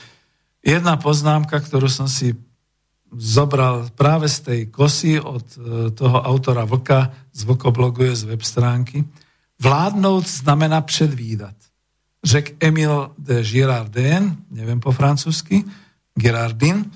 jedna 0.63 0.95
poznámka, 0.95 1.59
ktorú 1.59 1.91
som 1.91 2.07
si 2.07 2.39
zobral 3.11 3.91
práve 3.99 4.31
z 4.31 4.39
tej 4.41 4.61
kosy 4.71 5.19
od 5.19 5.43
e, 5.59 5.91
toho 5.91 6.23
autora 6.23 6.63
Vlka 6.65 7.11
z 7.35 7.45
Vlkobloguje 7.45 8.17
z 8.17 8.23
web 8.31 8.43
stránky. 8.43 9.05
Vládnout 9.59 10.29
znamená 10.29 10.81
předvídat. 10.81 11.55
Řek 12.25 12.63
Emil 12.63 13.11
de 13.19 13.43
Girardin, 13.43 14.37
neviem 14.51 14.81
po 14.81 14.93
francúzsky, 14.93 15.65
Girardin, 16.15 16.91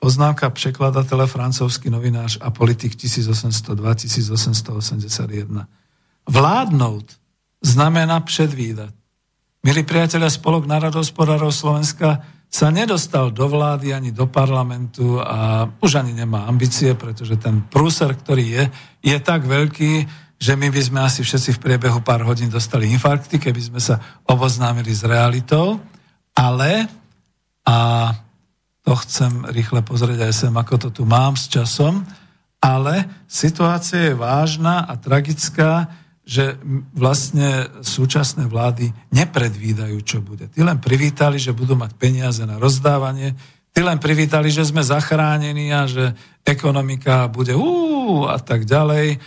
poznámka 0.00 0.50
překladatele, 0.50 1.26
francouzský 1.26 1.90
novinář 1.90 2.38
a 2.40 2.50
politik 2.50 2.96
1802-1881. 2.96 5.66
Vládnout 6.28 7.16
znamená 7.64 8.20
předvídat. 8.20 8.92
Milí 9.64 9.82
priatelia, 9.82 10.30
Spolok 10.30 10.68
národospodárov 10.68 11.50
Slovenska 11.50 12.22
sa 12.48 12.68
nedostal 12.72 13.32
do 13.32 13.48
vlády 13.48 13.92
ani 13.92 14.12
do 14.12 14.28
parlamentu 14.28 15.20
a 15.20 15.68
už 15.80 16.00
ani 16.00 16.12
nemá 16.12 16.44
ambície, 16.48 16.94
pretože 16.94 17.36
ten 17.36 17.64
prúser, 17.66 18.12
ktorý 18.14 18.44
je, 18.44 18.64
je 19.04 19.16
tak 19.20 19.44
veľký, 19.44 20.08
že 20.38 20.54
my 20.54 20.70
by 20.70 20.80
sme 20.80 21.00
asi 21.02 21.20
všetci 21.26 21.58
v 21.58 21.62
priebehu 21.64 22.00
pár 22.00 22.22
hodín 22.22 22.48
dostali 22.48 22.88
infarkty, 22.94 23.42
keby 23.42 23.60
sme 23.60 23.80
sa 23.82 24.00
oboznámili 24.24 24.94
s 24.94 25.02
realitou, 25.02 25.82
ale 26.32 26.86
a 27.68 28.08
to 28.80 28.96
chcem 29.04 29.44
rýchle 29.52 29.84
pozrieť 29.84 30.24
aj 30.24 30.32
sem, 30.32 30.54
ako 30.56 30.74
to 30.78 30.88
tu 30.88 31.02
mám 31.04 31.36
s 31.36 31.52
časom, 31.52 32.00
ale 32.64 33.04
situácia 33.28 34.08
je 34.08 34.14
vážna 34.16 34.88
a 34.88 34.96
tragická, 34.96 35.92
že 36.28 36.60
vlastne 36.92 37.80
súčasné 37.80 38.44
vlády 38.52 38.92
nepredvídajú, 39.16 39.96
čo 40.04 40.20
bude. 40.20 40.52
Tí 40.52 40.60
len 40.60 40.76
privítali, 40.76 41.40
že 41.40 41.56
budú 41.56 41.72
mať 41.72 41.96
peniaze 41.96 42.44
na 42.44 42.60
rozdávanie, 42.60 43.32
tí 43.72 43.80
len 43.80 43.96
privítali, 43.96 44.52
že 44.52 44.68
sme 44.68 44.84
zachránení 44.84 45.72
a 45.72 45.88
že 45.88 46.12
ekonomika 46.44 47.32
bude 47.32 47.56
ú 47.56 48.28
a 48.28 48.36
tak 48.36 48.68
ďalej. 48.68 49.16
E, 49.16 49.18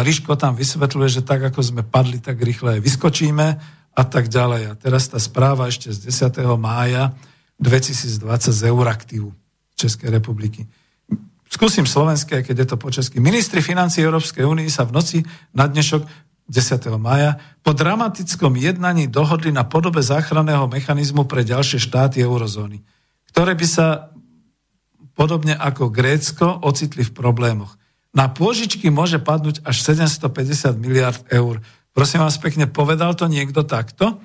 Ríško 0.00 0.32
tam 0.40 0.56
vysvetľuje, 0.56 1.20
že 1.20 1.28
tak 1.28 1.44
ako 1.44 1.60
sme 1.60 1.82
padli, 1.84 2.24
tak 2.24 2.40
rýchle 2.40 2.80
vyskočíme 2.80 3.46
a 3.92 4.02
tak 4.08 4.32
ďalej. 4.32 4.72
A 4.72 4.78
teraz 4.80 5.12
tá 5.12 5.20
správa 5.20 5.68
ešte 5.68 5.92
z 5.92 6.08
10. 6.08 6.40
mája 6.56 7.12
2020 7.60 8.16
z 8.48 8.60
Euraktivu 8.64 9.28
Českej 9.76 10.08
republiky. 10.08 10.64
Skúsim 11.46 11.86
slovenské, 11.86 12.42
keď 12.42 12.56
je 12.64 12.66
to 12.66 12.76
po 12.76 12.90
česky. 12.90 13.22
Ministri 13.22 13.62
financí 13.62 14.02
Európskej 14.02 14.42
únie 14.42 14.66
sa 14.66 14.82
v 14.82 14.98
noci 14.98 15.18
na 15.54 15.70
dnešok 15.70 16.25
10. 16.46 16.78
maja, 17.02 17.42
po 17.66 17.74
dramatickom 17.74 18.54
jednaní 18.54 19.10
dohodli 19.10 19.50
na 19.50 19.66
podobe 19.66 19.98
záchranného 19.98 20.70
mechanizmu 20.70 21.26
pre 21.26 21.42
ďalšie 21.42 21.82
štáty 21.82 22.22
eurozóny, 22.22 22.86
ktoré 23.34 23.58
by 23.58 23.66
sa 23.66 24.14
podobne 25.18 25.58
ako 25.58 25.90
Grécko 25.90 26.62
ocitli 26.62 27.02
v 27.02 27.10
problémoch. 27.10 27.74
Na 28.14 28.30
pôžičky 28.30 28.88
môže 28.94 29.18
padnúť 29.18 29.60
až 29.66 29.82
750 29.82 30.78
miliard 30.78 31.20
eur. 31.34 31.58
Prosím 31.90 32.22
vás 32.22 32.38
pekne, 32.38 32.70
povedal 32.70 33.16
to 33.18 33.26
niekto 33.26 33.66
takto? 33.66 34.22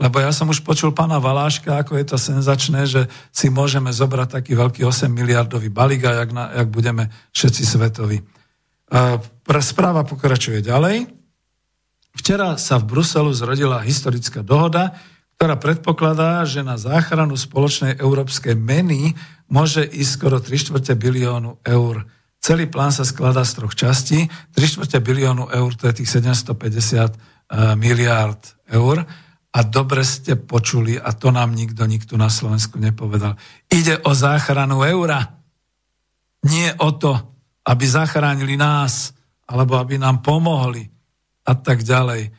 Lebo 0.00 0.18
ja 0.18 0.34
som 0.34 0.50
už 0.50 0.66
počul 0.66 0.90
pána 0.90 1.22
Valáška, 1.22 1.78
ako 1.78 1.94
je 1.94 2.06
to 2.10 2.18
senzačné, 2.18 2.90
že 2.90 3.06
si 3.30 3.52
môžeme 3.52 3.92
zobrať 3.92 4.40
taký 4.40 4.58
veľký 4.58 4.82
8 4.82 5.06
miliardový 5.12 5.70
balík 5.70 6.02
a 6.10 6.26
jak, 6.26 6.30
jak 6.34 6.68
budeme 6.72 7.12
všetci 7.30 7.62
svetoví. 7.62 8.18
Správa 9.62 10.02
pokračuje 10.02 10.58
ďalej. 10.58 11.21
Včera 12.12 12.60
sa 12.60 12.76
v 12.76 12.92
Bruselu 12.92 13.32
zrodila 13.32 13.80
historická 13.80 14.44
dohoda, 14.44 14.92
ktorá 15.40 15.56
predpokladá, 15.58 16.44
že 16.44 16.62
na 16.62 16.76
záchranu 16.76 17.34
spoločnej 17.34 17.98
európskej 17.98 18.54
meny 18.54 19.16
môže 19.48 19.82
ísť 19.82 20.12
skoro 20.12 20.36
3 20.38 20.54
čtvrte 20.54 20.92
biliónu 20.94 21.58
eur. 21.64 22.06
Celý 22.38 22.68
plán 22.68 22.92
sa 22.92 23.02
skladá 23.02 23.42
z 23.42 23.58
troch 23.58 23.74
častí. 23.74 24.28
3 24.54 24.70
čtvrte 24.76 25.02
biliónu 25.02 25.48
eur, 25.50 25.70
to 25.74 25.88
je 25.88 26.04
tých 26.04 26.20
750 26.20 26.54
eh, 26.54 27.10
miliárd 27.74 28.38
eur. 28.70 29.02
A 29.52 29.58
dobre 29.66 30.04
ste 30.06 30.38
počuli, 30.38 30.96
a 30.96 31.10
to 31.10 31.34
nám 31.34 31.58
nikto, 31.58 31.84
nikto 31.90 32.14
na 32.14 32.30
Slovensku 32.30 32.78
nepovedal. 32.78 33.34
Ide 33.66 34.00
o 34.04 34.12
záchranu 34.14 34.84
eura. 34.84 35.42
Nie 36.46 36.76
o 36.78 36.94
to, 36.94 37.12
aby 37.66 37.82
zachránili 37.82 38.54
nás, 38.54 39.10
alebo 39.50 39.74
aby 39.74 39.98
nám 39.98 40.22
pomohli 40.22 40.91
a 41.42 41.52
tak 41.58 41.82
ďalej. 41.82 42.30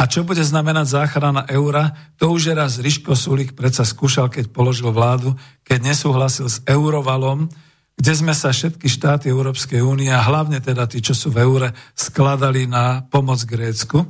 A 0.00 0.08
čo 0.08 0.24
bude 0.24 0.40
znamenať 0.40 0.96
záchrana 0.96 1.44
eura, 1.52 1.92
to 2.16 2.32
už 2.32 2.48
je 2.48 2.54
raz 2.56 2.80
Riško 2.80 3.12
Sulik 3.12 3.52
predsa 3.52 3.84
skúšal, 3.84 4.32
keď 4.32 4.48
položil 4.48 4.88
vládu, 4.88 5.36
keď 5.60 5.92
nesúhlasil 5.92 6.48
s 6.48 6.64
eurovalom, 6.64 7.52
kde 8.00 8.12
sme 8.16 8.32
sa 8.32 8.48
všetky 8.48 8.88
štáty 8.88 9.28
Európskej 9.28 9.84
únie, 9.84 10.08
a 10.08 10.24
hlavne 10.24 10.56
teda 10.64 10.88
tí, 10.88 11.04
čo 11.04 11.12
sú 11.12 11.28
v 11.28 11.44
eure, 11.44 11.76
skladali 11.92 12.64
na 12.64 13.04
pomoc 13.04 13.44
Grécku. 13.44 14.08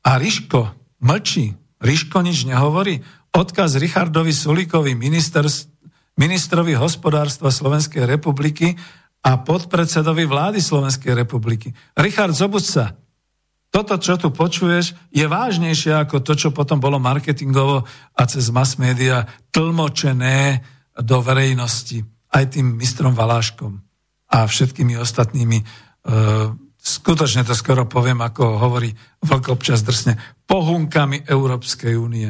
A 0.00 0.16
Riško 0.16 0.72
mlčí, 1.04 1.52
Riško 1.84 2.24
nič 2.24 2.48
nehovorí. 2.48 3.04
Odkaz 3.36 3.76
Richardovi 3.76 4.32
Sulíkovi, 4.32 4.96
minister, 4.96 5.44
ministrovi 6.16 6.72
hospodárstva 6.72 7.52
Slovenskej 7.52 8.08
republiky 8.08 8.72
a 9.28 9.44
podpredsedovi 9.44 10.24
vlády 10.24 10.64
Slovenskej 10.64 11.12
republiky. 11.12 11.68
Richard 12.00 12.32
Zobudca, 12.32 12.96
toto, 13.72 13.96
čo 13.96 14.20
tu 14.20 14.28
počuješ, 14.28 14.92
je 15.08 15.24
vážnejšie 15.24 15.96
ako 15.96 16.20
to, 16.20 16.36
čo 16.36 16.52
potom 16.52 16.76
bolo 16.76 17.00
marketingovo 17.00 17.88
a 18.12 18.22
cez 18.28 18.52
mass 18.52 18.76
media 18.76 19.24
tlmočené 19.48 20.60
do 21.00 21.24
verejnosti 21.24 22.04
aj 22.36 22.52
tým 22.52 22.76
mistrom 22.76 23.16
Valáškom 23.16 23.80
a 24.28 24.44
všetkými 24.44 25.00
ostatnými. 25.00 25.58
E, 25.60 25.64
skutočne 26.76 27.48
to 27.48 27.56
skoro 27.56 27.88
poviem, 27.88 28.20
ako 28.20 28.60
hovorí 28.60 28.92
Vlk 29.24 29.56
občas 29.56 29.80
drsne, 29.80 30.20
pohunkami 30.44 31.24
Európskej 31.24 31.96
únie. 31.96 32.28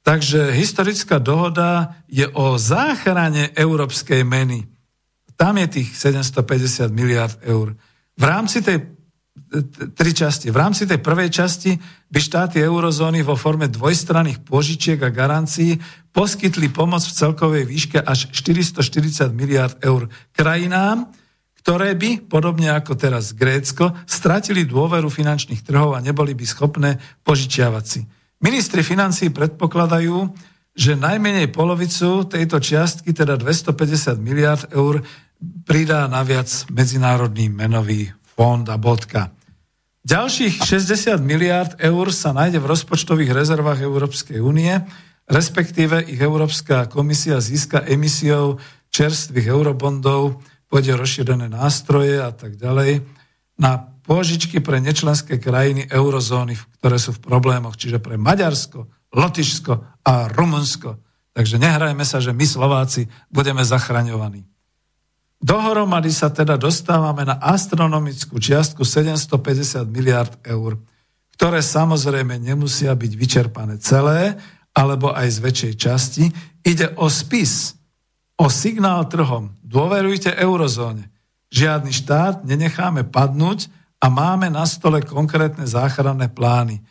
Takže 0.00 0.52
historická 0.52 1.20
dohoda 1.20 2.00
je 2.08 2.24
o 2.24 2.56
záchrane 2.56 3.52
európskej 3.52 4.24
meny. 4.24 4.64
Tam 5.36 5.60
je 5.60 5.80
tých 5.80 5.92
750 5.92 6.88
miliard 6.88 7.36
eur. 7.44 7.76
V 8.16 8.24
rámci 8.24 8.64
tej 8.64 9.03
tri 9.94 10.14
časti. 10.14 10.50
V 10.50 10.56
rámci 10.56 10.86
tej 10.86 11.02
prvej 11.02 11.30
časti 11.30 11.74
by 12.10 12.18
štáty 12.22 12.62
eurozóny 12.62 13.26
vo 13.26 13.34
forme 13.34 13.66
dvojstranných 13.66 14.46
požičiek 14.46 14.98
a 15.02 15.10
garancií 15.10 15.78
poskytli 16.14 16.70
pomoc 16.70 17.02
v 17.02 17.16
celkovej 17.18 17.64
výške 17.66 17.98
až 17.98 18.30
440 18.30 19.34
miliard 19.34 19.74
eur 19.82 20.06
krajinám, 20.30 21.10
ktoré 21.58 21.98
by, 21.98 22.30
podobne 22.30 22.70
ako 22.70 22.94
teraz 22.94 23.34
Grécko, 23.34 23.94
stratili 24.06 24.62
dôveru 24.66 25.10
finančných 25.10 25.66
trhov 25.66 25.98
a 25.98 26.04
neboli 26.04 26.34
by 26.38 26.44
schopné 26.46 27.02
požičiavať 27.26 27.84
si. 27.86 28.00
Ministri 28.38 28.86
financí 28.86 29.34
predpokladajú, 29.34 30.30
že 30.74 30.98
najmenej 30.98 31.50
polovicu 31.50 32.26
tejto 32.26 32.62
čiastky, 32.62 33.10
teda 33.10 33.38
250 33.38 34.14
miliard 34.18 34.66
eur, 34.70 35.02
pridá 35.66 36.06
naviac 36.06 36.50
Medzinárodný 36.70 37.50
menový 37.50 38.14
fond 38.34 38.66
a 38.66 38.76
bodka. 38.76 39.30
Ďalších 40.04 40.60
60 40.60 41.16
miliard 41.24 41.72
eur 41.80 42.12
sa 42.12 42.36
nájde 42.36 42.60
v 42.60 42.68
rozpočtových 42.68 43.32
rezervách 43.32 43.80
Európskej 43.80 44.36
únie, 44.36 44.76
respektíve 45.24 46.04
ich 46.04 46.20
Európska 46.20 46.84
komisia 46.92 47.40
získa 47.40 47.88
emisiou 47.88 48.60
čerstvých 48.92 49.48
eurobondov, 49.48 50.44
pôjde 50.68 50.92
rozšírené 50.92 51.48
nástroje 51.48 52.20
a 52.20 52.34
tak 52.36 52.60
ďalej, 52.60 53.00
na 53.56 53.94
pôžičky 54.04 54.60
pre 54.60 54.82
nečlenské 54.84 55.40
krajiny 55.40 55.88
eurozóny, 55.88 56.58
ktoré 56.78 57.00
sú 57.00 57.16
v 57.16 57.24
problémoch, 57.24 57.80
čiže 57.80 57.96
pre 57.96 58.20
Maďarsko, 58.20 59.08
Lotyšsko 59.14 60.04
a 60.04 60.28
Rumunsko. 60.28 61.00
Takže 61.32 61.56
nehrajme 61.56 62.04
sa, 62.04 62.20
že 62.20 62.36
my 62.36 62.44
Slováci 62.44 63.08
budeme 63.32 63.64
zachraňovaní. 63.64 64.44
Dohromady 65.42 66.10
sa 66.14 66.32
teda 66.32 66.56
dostávame 66.56 67.26
na 67.26 67.36
astronomickú 67.36 68.40
čiastku 68.40 68.86
750 68.86 69.84
miliard 69.90 70.32
eur, 70.46 70.80
ktoré 71.34 71.60
samozrejme 71.60 72.38
nemusia 72.38 72.94
byť 72.94 73.12
vyčerpané 73.12 73.76
celé, 73.82 74.38
alebo 74.74 75.14
aj 75.14 75.28
z 75.30 75.38
väčšej 75.38 75.74
časti. 75.78 76.24
Ide 76.66 76.98
o 76.98 77.06
spis, 77.06 77.78
o 78.34 78.50
signál 78.50 79.06
trhom. 79.06 79.54
Dôverujte 79.62 80.34
eurozóne. 80.34 81.10
Žiadny 81.54 81.94
štát 81.94 82.42
nenecháme 82.42 83.06
padnúť 83.06 83.70
a 84.02 84.10
máme 84.10 84.50
na 84.50 84.66
stole 84.66 85.06
konkrétne 85.06 85.62
záchranné 85.64 86.26
plány. 86.28 86.82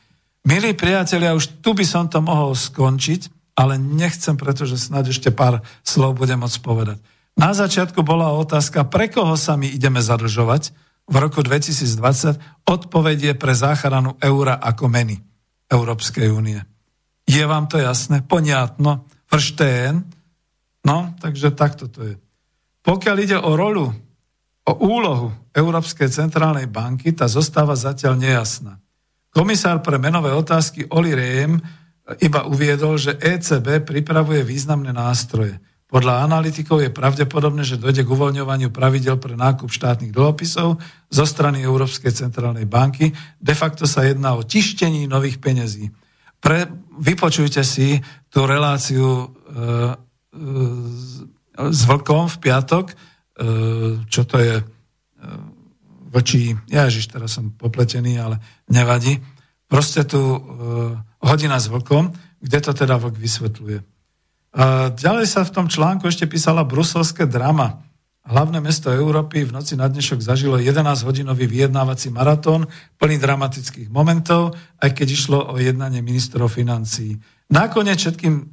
Milí 0.48 0.72
priatelia, 0.76 1.36
už 1.36 1.60
tu 1.60 1.76
by 1.76 1.84
som 1.84 2.08
to 2.08 2.24
mohol 2.24 2.56
skončiť, 2.56 3.28
ale 3.60 3.76
nechcem, 3.78 4.34
pretože 4.40 4.80
snad 4.80 5.08
ešte 5.08 5.30
pár 5.30 5.62
slov 5.84 6.18
budem 6.18 6.40
môcť 6.42 6.60
povedať. 6.64 6.98
Na 7.34 7.50
začiatku 7.52 8.06
bola 8.06 8.30
otázka, 8.38 8.86
pre 8.86 9.10
koho 9.10 9.34
sa 9.34 9.58
my 9.58 9.66
ideme 9.66 9.98
zadlžovať 10.00 10.70
v 11.10 11.16
roku 11.18 11.42
2020. 11.42 12.38
Odpovedie 12.70 13.34
pre 13.34 13.58
záchranu 13.58 14.16
eura 14.22 14.62
ako 14.62 14.86
meny 14.86 15.18
Európskej 15.68 16.30
únie. 16.30 16.62
Je 17.26 17.42
vám 17.44 17.66
to 17.66 17.82
jasné? 17.82 18.22
Poniatno? 18.22 19.10
Verstehen? 19.32 20.06
No, 20.86 21.18
takže 21.18 21.56
takto 21.58 21.90
to 21.90 22.14
je. 22.14 22.16
Pokiaľ 22.84 23.18
ide 23.24 23.38
o 23.40 23.56
rolu, 23.56 23.90
o 24.68 24.74
úlohu 24.84 25.34
Európskej 25.56 26.12
centrálnej 26.12 26.70
banky, 26.70 27.16
tá 27.16 27.26
zostáva 27.26 27.74
zatiaľ 27.74 28.20
nejasná. 28.20 28.78
Komisár 29.34 29.82
pre 29.82 29.98
menové 29.98 30.30
otázky 30.30 30.86
Oli 30.94 31.18
Rehn 31.18 31.58
iba 32.22 32.46
uviedol, 32.46 33.00
že 33.00 33.18
ECB 33.18 33.82
pripravuje 33.82 34.46
významné 34.46 34.94
nástroje– 34.94 35.58
podľa 35.94 36.26
analytikov 36.26 36.82
je 36.82 36.90
pravdepodobné, 36.90 37.62
že 37.62 37.78
dojde 37.78 38.02
k 38.02 38.10
uvoľňovaniu 38.10 38.74
pravidel 38.74 39.22
pre 39.22 39.38
nákup 39.38 39.70
štátnych 39.70 40.10
dlhopisov 40.10 40.82
zo 41.06 41.26
strany 41.30 41.62
Európskej 41.62 42.10
centrálnej 42.10 42.66
banky. 42.66 43.14
De 43.38 43.54
facto 43.54 43.86
sa 43.86 44.02
jedná 44.02 44.34
o 44.34 44.42
tištení 44.42 45.06
nových 45.06 45.38
peniazí. 45.38 45.94
Pre, 46.42 46.66
vypočujte 46.98 47.62
si 47.62 48.02
tú 48.34 48.50
reláciu 48.50 49.06
e, 49.06 49.26
e, 49.30 49.30
s 51.62 51.82
Vlkom 51.86 52.26
v 52.26 52.38
piatok, 52.42 52.86
e, 52.90 52.96
čo 54.10 54.26
to 54.26 54.42
je 54.42 54.58
e, 54.58 54.64
voči, 56.10 56.58
ježiš, 56.74 57.06
teraz 57.14 57.38
som 57.38 57.54
popletený, 57.54 58.18
ale 58.18 58.42
nevadí. 58.66 59.22
Proste 59.70 60.10
tu 60.10 60.18
e, 60.18 60.40
hodina 61.22 61.62
s 61.62 61.70
Vlkom, 61.70 62.10
kde 62.42 62.60
to 62.66 62.74
teda 62.74 62.98
Vlk 62.98 63.14
vysvetľuje. 63.14 63.93
Ďalej 64.94 65.26
sa 65.26 65.42
v 65.42 65.54
tom 65.54 65.66
článku 65.66 66.06
ešte 66.06 66.30
písala 66.30 66.62
bruselské 66.62 67.26
drama. 67.26 67.82
Hlavné 68.24 68.64
mesto 68.64 68.88
Európy 68.88 69.44
v 69.44 69.52
noci 69.52 69.76
na 69.76 69.92
dnešok 69.92 70.24
zažilo 70.24 70.56
11-hodinový 70.56 71.44
vyjednávací 71.44 72.08
maratón 72.08 72.72
plný 72.96 73.20
dramatických 73.20 73.92
momentov, 73.92 74.56
aj 74.80 74.96
keď 74.96 75.08
išlo 75.12 75.40
o 75.52 75.60
jednanie 75.60 76.00
ministrov 76.00 76.48
financií. 76.48 77.20
Nakoniec 77.52 78.00
všetkým 78.00 78.34
e, 78.40 78.44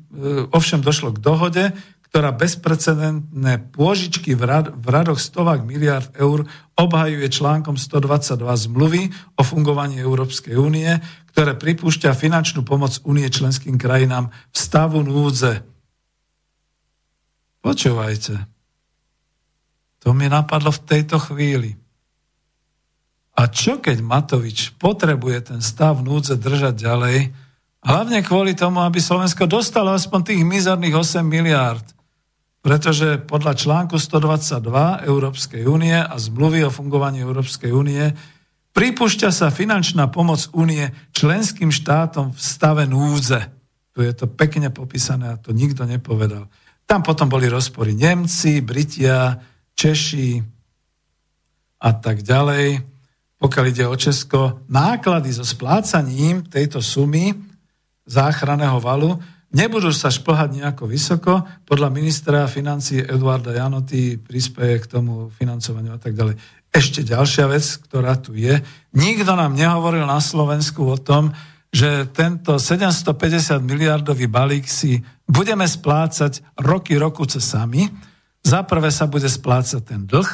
ovšem 0.50 0.82
došlo 0.82 1.14
k 1.14 1.22
dohode, 1.22 1.64
ktorá 2.10 2.34
bezprecedentné 2.34 3.70
pôžičky 3.70 4.34
v, 4.34 4.42
rad, 4.42 4.66
v 4.74 4.86
radoch 4.90 5.22
stovák 5.22 5.62
miliard 5.62 6.10
eur 6.18 6.42
obhajuje 6.74 7.30
článkom 7.30 7.78
122 7.78 8.42
zmluvy 8.66 9.02
o 9.38 9.46
fungovaní 9.46 10.02
Európskej 10.02 10.58
únie, 10.58 10.90
ktoré 11.30 11.54
pripúšťa 11.54 12.10
finančnú 12.18 12.66
pomoc 12.66 12.98
únie 13.06 13.30
členským 13.30 13.78
krajinám 13.78 14.34
v 14.50 14.56
stavu 14.58 15.06
núdze. 15.06 15.62
Počúvajte. 17.60 18.34
To 20.00 20.16
mi 20.16 20.32
napadlo 20.32 20.72
v 20.72 20.84
tejto 20.84 21.20
chvíli. 21.20 21.76
A 23.36 23.48
čo 23.48 23.80
keď 23.80 24.00
Matovič 24.00 24.76
potrebuje 24.80 25.52
ten 25.52 25.60
stav 25.64 26.00
núdze 26.00 26.40
držať 26.40 26.74
ďalej, 26.76 27.18
hlavne 27.84 28.18
kvôli 28.24 28.52
tomu, 28.56 28.80
aby 28.84 29.00
Slovensko 29.00 29.48
dostalo 29.48 29.92
aspoň 29.92 30.20
tých 30.32 30.42
mizerných 30.44 30.96
8 30.96 31.24
miliárd, 31.24 31.84
pretože 32.60 33.20
podľa 33.24 33.56
článku 33.56 33.96
122 33.96 35.08
Európskej 35.08 35.64
únie 35.64 35.96
a 35.96 36.12
zmluvy 36.16 36.68
o 36.68 36.70
fungovaní 36.72 37.24
Európskej 37.24 37.72
únie 37.72 38.04
pripúšťa 38.76 39.32
sa 39.32 39.48
finančná 39.48 40.12
pomoc 40.12 40.48
únie 40.52 40.92
členským 41.16 41.72
štátom 41.72 42.36
v 42.36 42.40
stave 42.40 42.84
núdze. 42.84 43.48
Tu 43.96 44.04
je 44.04 44.12
to 44.12 44.28
pekne 44.28 44.68
popísané 44.68 45.32
a 45.32 45.40
to 45.40 45.56
nikto 45.56 45.88
nepovedal. 45.88 46.46
Tam 46.90 47.06
potom 47.06 47.30
boli 47.30 47.46
rozpory 47.46 47.94
Nemci, 47.94 48.66
Britia, 48.66 49.38
Češi 49.78 50.42
a 51.86 51.90
tak 51.94 52.26
ďalej. 52.26 52.82
Pokiaľ 53.38 53.64
ide 53.70 53.86
o 53.86 53.94
Česko, 53.94 54.66
náklady 54.66 55.30
so 55.30 55.46
splácaním 55.46 56.42
tejto 56.50 56.82
sumy 56.82 57.30
záchranného 58.10 58.82
valu 58.82 59.14
nebudú 59.54 59.94
sa 59.94 60.10
šplhať 60.10 60.58
nejako 60.58 60.90
vysoko. 60.90 61.46
Podľa 61.62 61.94
ministra 61.94 62.50
financí 62.50 62.98
Eduarda 62.98 63.54
Janoty 63.54 64.18
prispieje 64.18 64.82
k 64.82 64.90
tomu 64.90 65.30
financovaniu 65.30 65.94
a 65.94 66.00
tak 66.02 66.18
ďalej. 66.18 66.42
Ešte 66.74 67.06
ďalšia 67.06 67.46
vec, 67.54 67.86
ktorá 67.86 68.18
tu 68.18 68.34
je. 68.34 68.58
Nikto 68.98 69.38
nám 69.38 69.54
nehovoril 69.54 70.10
na 70.10 70.18
Slovensku 70.18 70.90
o 70.90 70.98
tom, 70.98 71.30
že 71.70 72.10
tento 72.10 72.58
750 72.58 73.62
miliardový 73.62 74.26
balík 74.26 74.66
si 74.66 74.98
budeme 75.30 75.64
splácať 75.64 76.42
roky, 76.58 76.98
rokuce 76.98 77.38
sami. 77.38 77.86
Za 78.42 78.66
prvé 78.66 78.90
sa 78.90 79.06
bude 79.06 79.30
splácať 79.30 79.80
ten 79.86 80.02
dlh, 80.02 80.26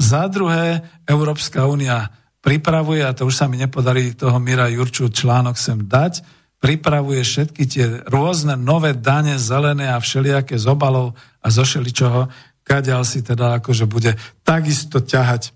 za 0.00 0.24
druhé 0.32 0.80
Európska 1.04 1.68
únia 1.68 2.08
pripravuje, 2.40 3.04
a 3.04 3.12
to 3.12 3.28
už 3.28 3.36
sa 3.36 3.44
mi 3.44 3.60
nepodarí 3.60 4.16
toho 4.16 4.40
Mira 4.40 4.64
Jurču 4.72 5.12
článok 5.12 5.60
sem 5.60 5.76
dať, 5.84 6.24
pripravuje 6.56 7.20
všetky 7.20 7.62
tie 7.68 7.84
rôzne 8.08 8.56
nové 8.56 8.96
dane, 8.96 9.36
zelené 9.36 9.92
a 9.92 10.00
všelijaké 10.00 10.56
z 10.56 10.66
obalov 10.72 11.12
a 11.44 11.52
zo 11.52 11.68
šeličoho, 11.68 12.32
kaďal 12.64 13.04
si 13.04 13.20
teda 13.20 13.60
akože 13.60 13.84
bude 13.84 14.16
takisto 14.40 15.04
ťahať 15.04 15.52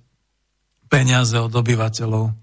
peniaze 0.92 1.36
od 1.40 1.52
obyvateľov. 1.52 2.36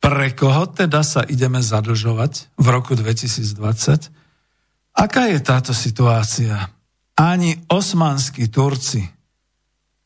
Pre 0.00 0.28
koho 0.32 0.64
teda 0.72 1.04
sa 1.04 1.20
ideme 1.22 1.60
zadlžovať 1.60 2.56
v 2.56 2.66
roku 2.72 2.96
2020? 2.96 4.21
Aká 4.92 5.28
je 5.32 5.40
táto 5.40 5.72
situácia? 5.72 6.68
Ani 7.16 7.56
osmanskí 7.68 8.48
Turci 8.52 9.04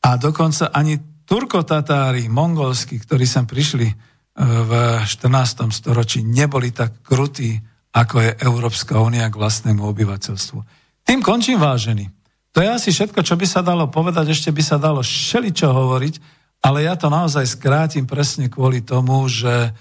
a 0.03 0.15
dokonca 0.15 0.71
ani 0.71 0.99
Turkotatári, 1.27 2.31
mongolskí, 2.31 3.03
ktorí 3.03 3.27
sem 3.27 3.43
prišli 3.43 3.87
e, 3.91 3.95
v 4.39 4.71
14. 5.03 5.67
storočí, 5.75 6.23
neboli 6.23 6.71
tak 6.71 7.03
krutí, 7.03 7.59
ako 7.91 8.15
je 8.23 8.31
Európska 8.47 8.95
únia 9.03 9.27
k 9.27 9.35
vlastnému 9.35 9.83
obyvateľstvu. 9.83 10.59
Tým 11.03 11.19
končím 11.19 11.59
vážený. 11.59 12.07
To 12.55 12.63
je 12.63 12.69
asi 12.71 12.89
všetko, 12.95 13.27
čo 13.27 13.35
by 13.35 13.43
sa 13.43 13.59
dalo 13.59 13.91
povedať, 13.91 14.31
ešte 14.31 14.55
by 14.55 14.63
sa 14.63 14.79
dalo 14.79 15.03
šeličo 15.03 15.67
hovoriť, 15.67 16.15
ale 16.63 16.87
ja 16.87 16.95
to 16.95 17.11
naozaj 17.11 17.43
skrátim 17.43 18.07
presne 18.07 18.47
kvôli 18.47 18.81
tomu, 18.81 19.27
že 19.27 19.75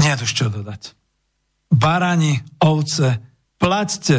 nie 0.00 0.12
už 0.16 0.32
čo 0.32 0.48
dodať. 0.48 0.96
Barani, 1.68 2.40
ovce, 2.58 3.31
plaťte 3.62 4.18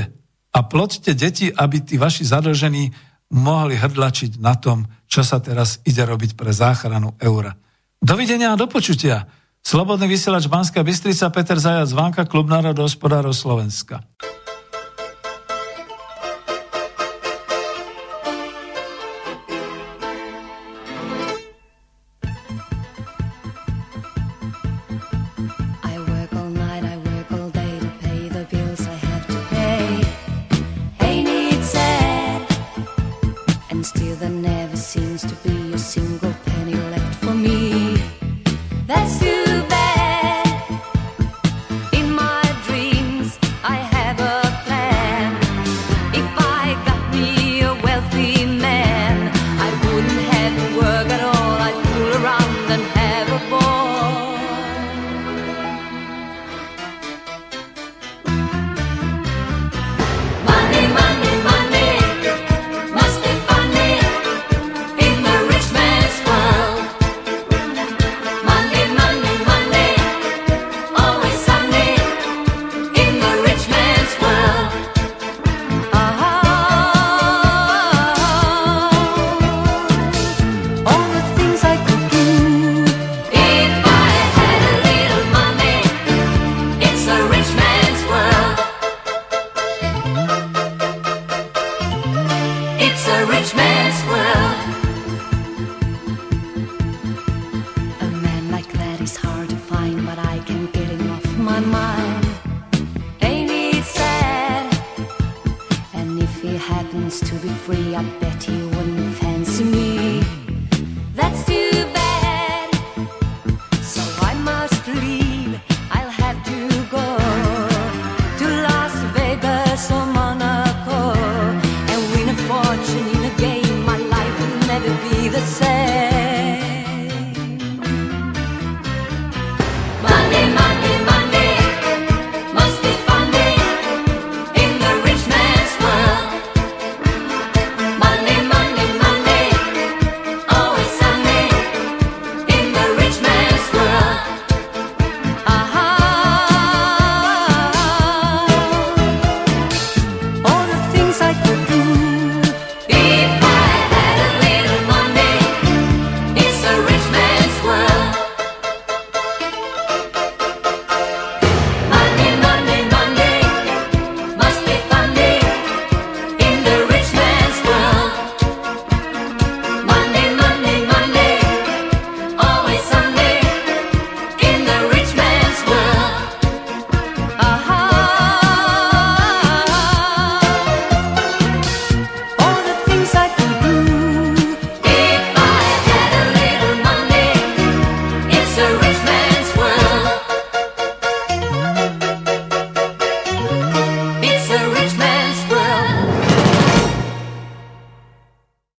a 0.55 0.59
ploďte 0.63 1.11
deti, 1.19 1.47
aby 1.51 1.83
tí 1.83 1.99
vaši 1.99 2.23
zadlžení 2.23 2.95
mohli 3.35 3.75
hrdlačiť 3.75 4.39
na 4.39 4.55
tom, 4.55 4.87
čo 5.09 5.25
sa 5.25 5.43
teraz 5.43 5.83
ide 5.83 6.07
robiť 6.07 6.39
pre 6.39 6.55
záchranu 6.55 7.19
eura. 7.19 7.51
Dovidenia 7.99 8.55
a 8.55 8.59
do 8.59 8.71
počutia. 8.71 9.27
Slobodný 9.63 10.07
vysielač 10.07 10.47
Banská 10.47 10.83
Bystrica, 10.83 11.31
Peter 11.31 11.55
Zajac, 11.55 11.91
Vanka, 11.91 12.23
Klub 12.27 12.51
národohospodárov 12.51 13.31
Slovenska. 13.31 14.03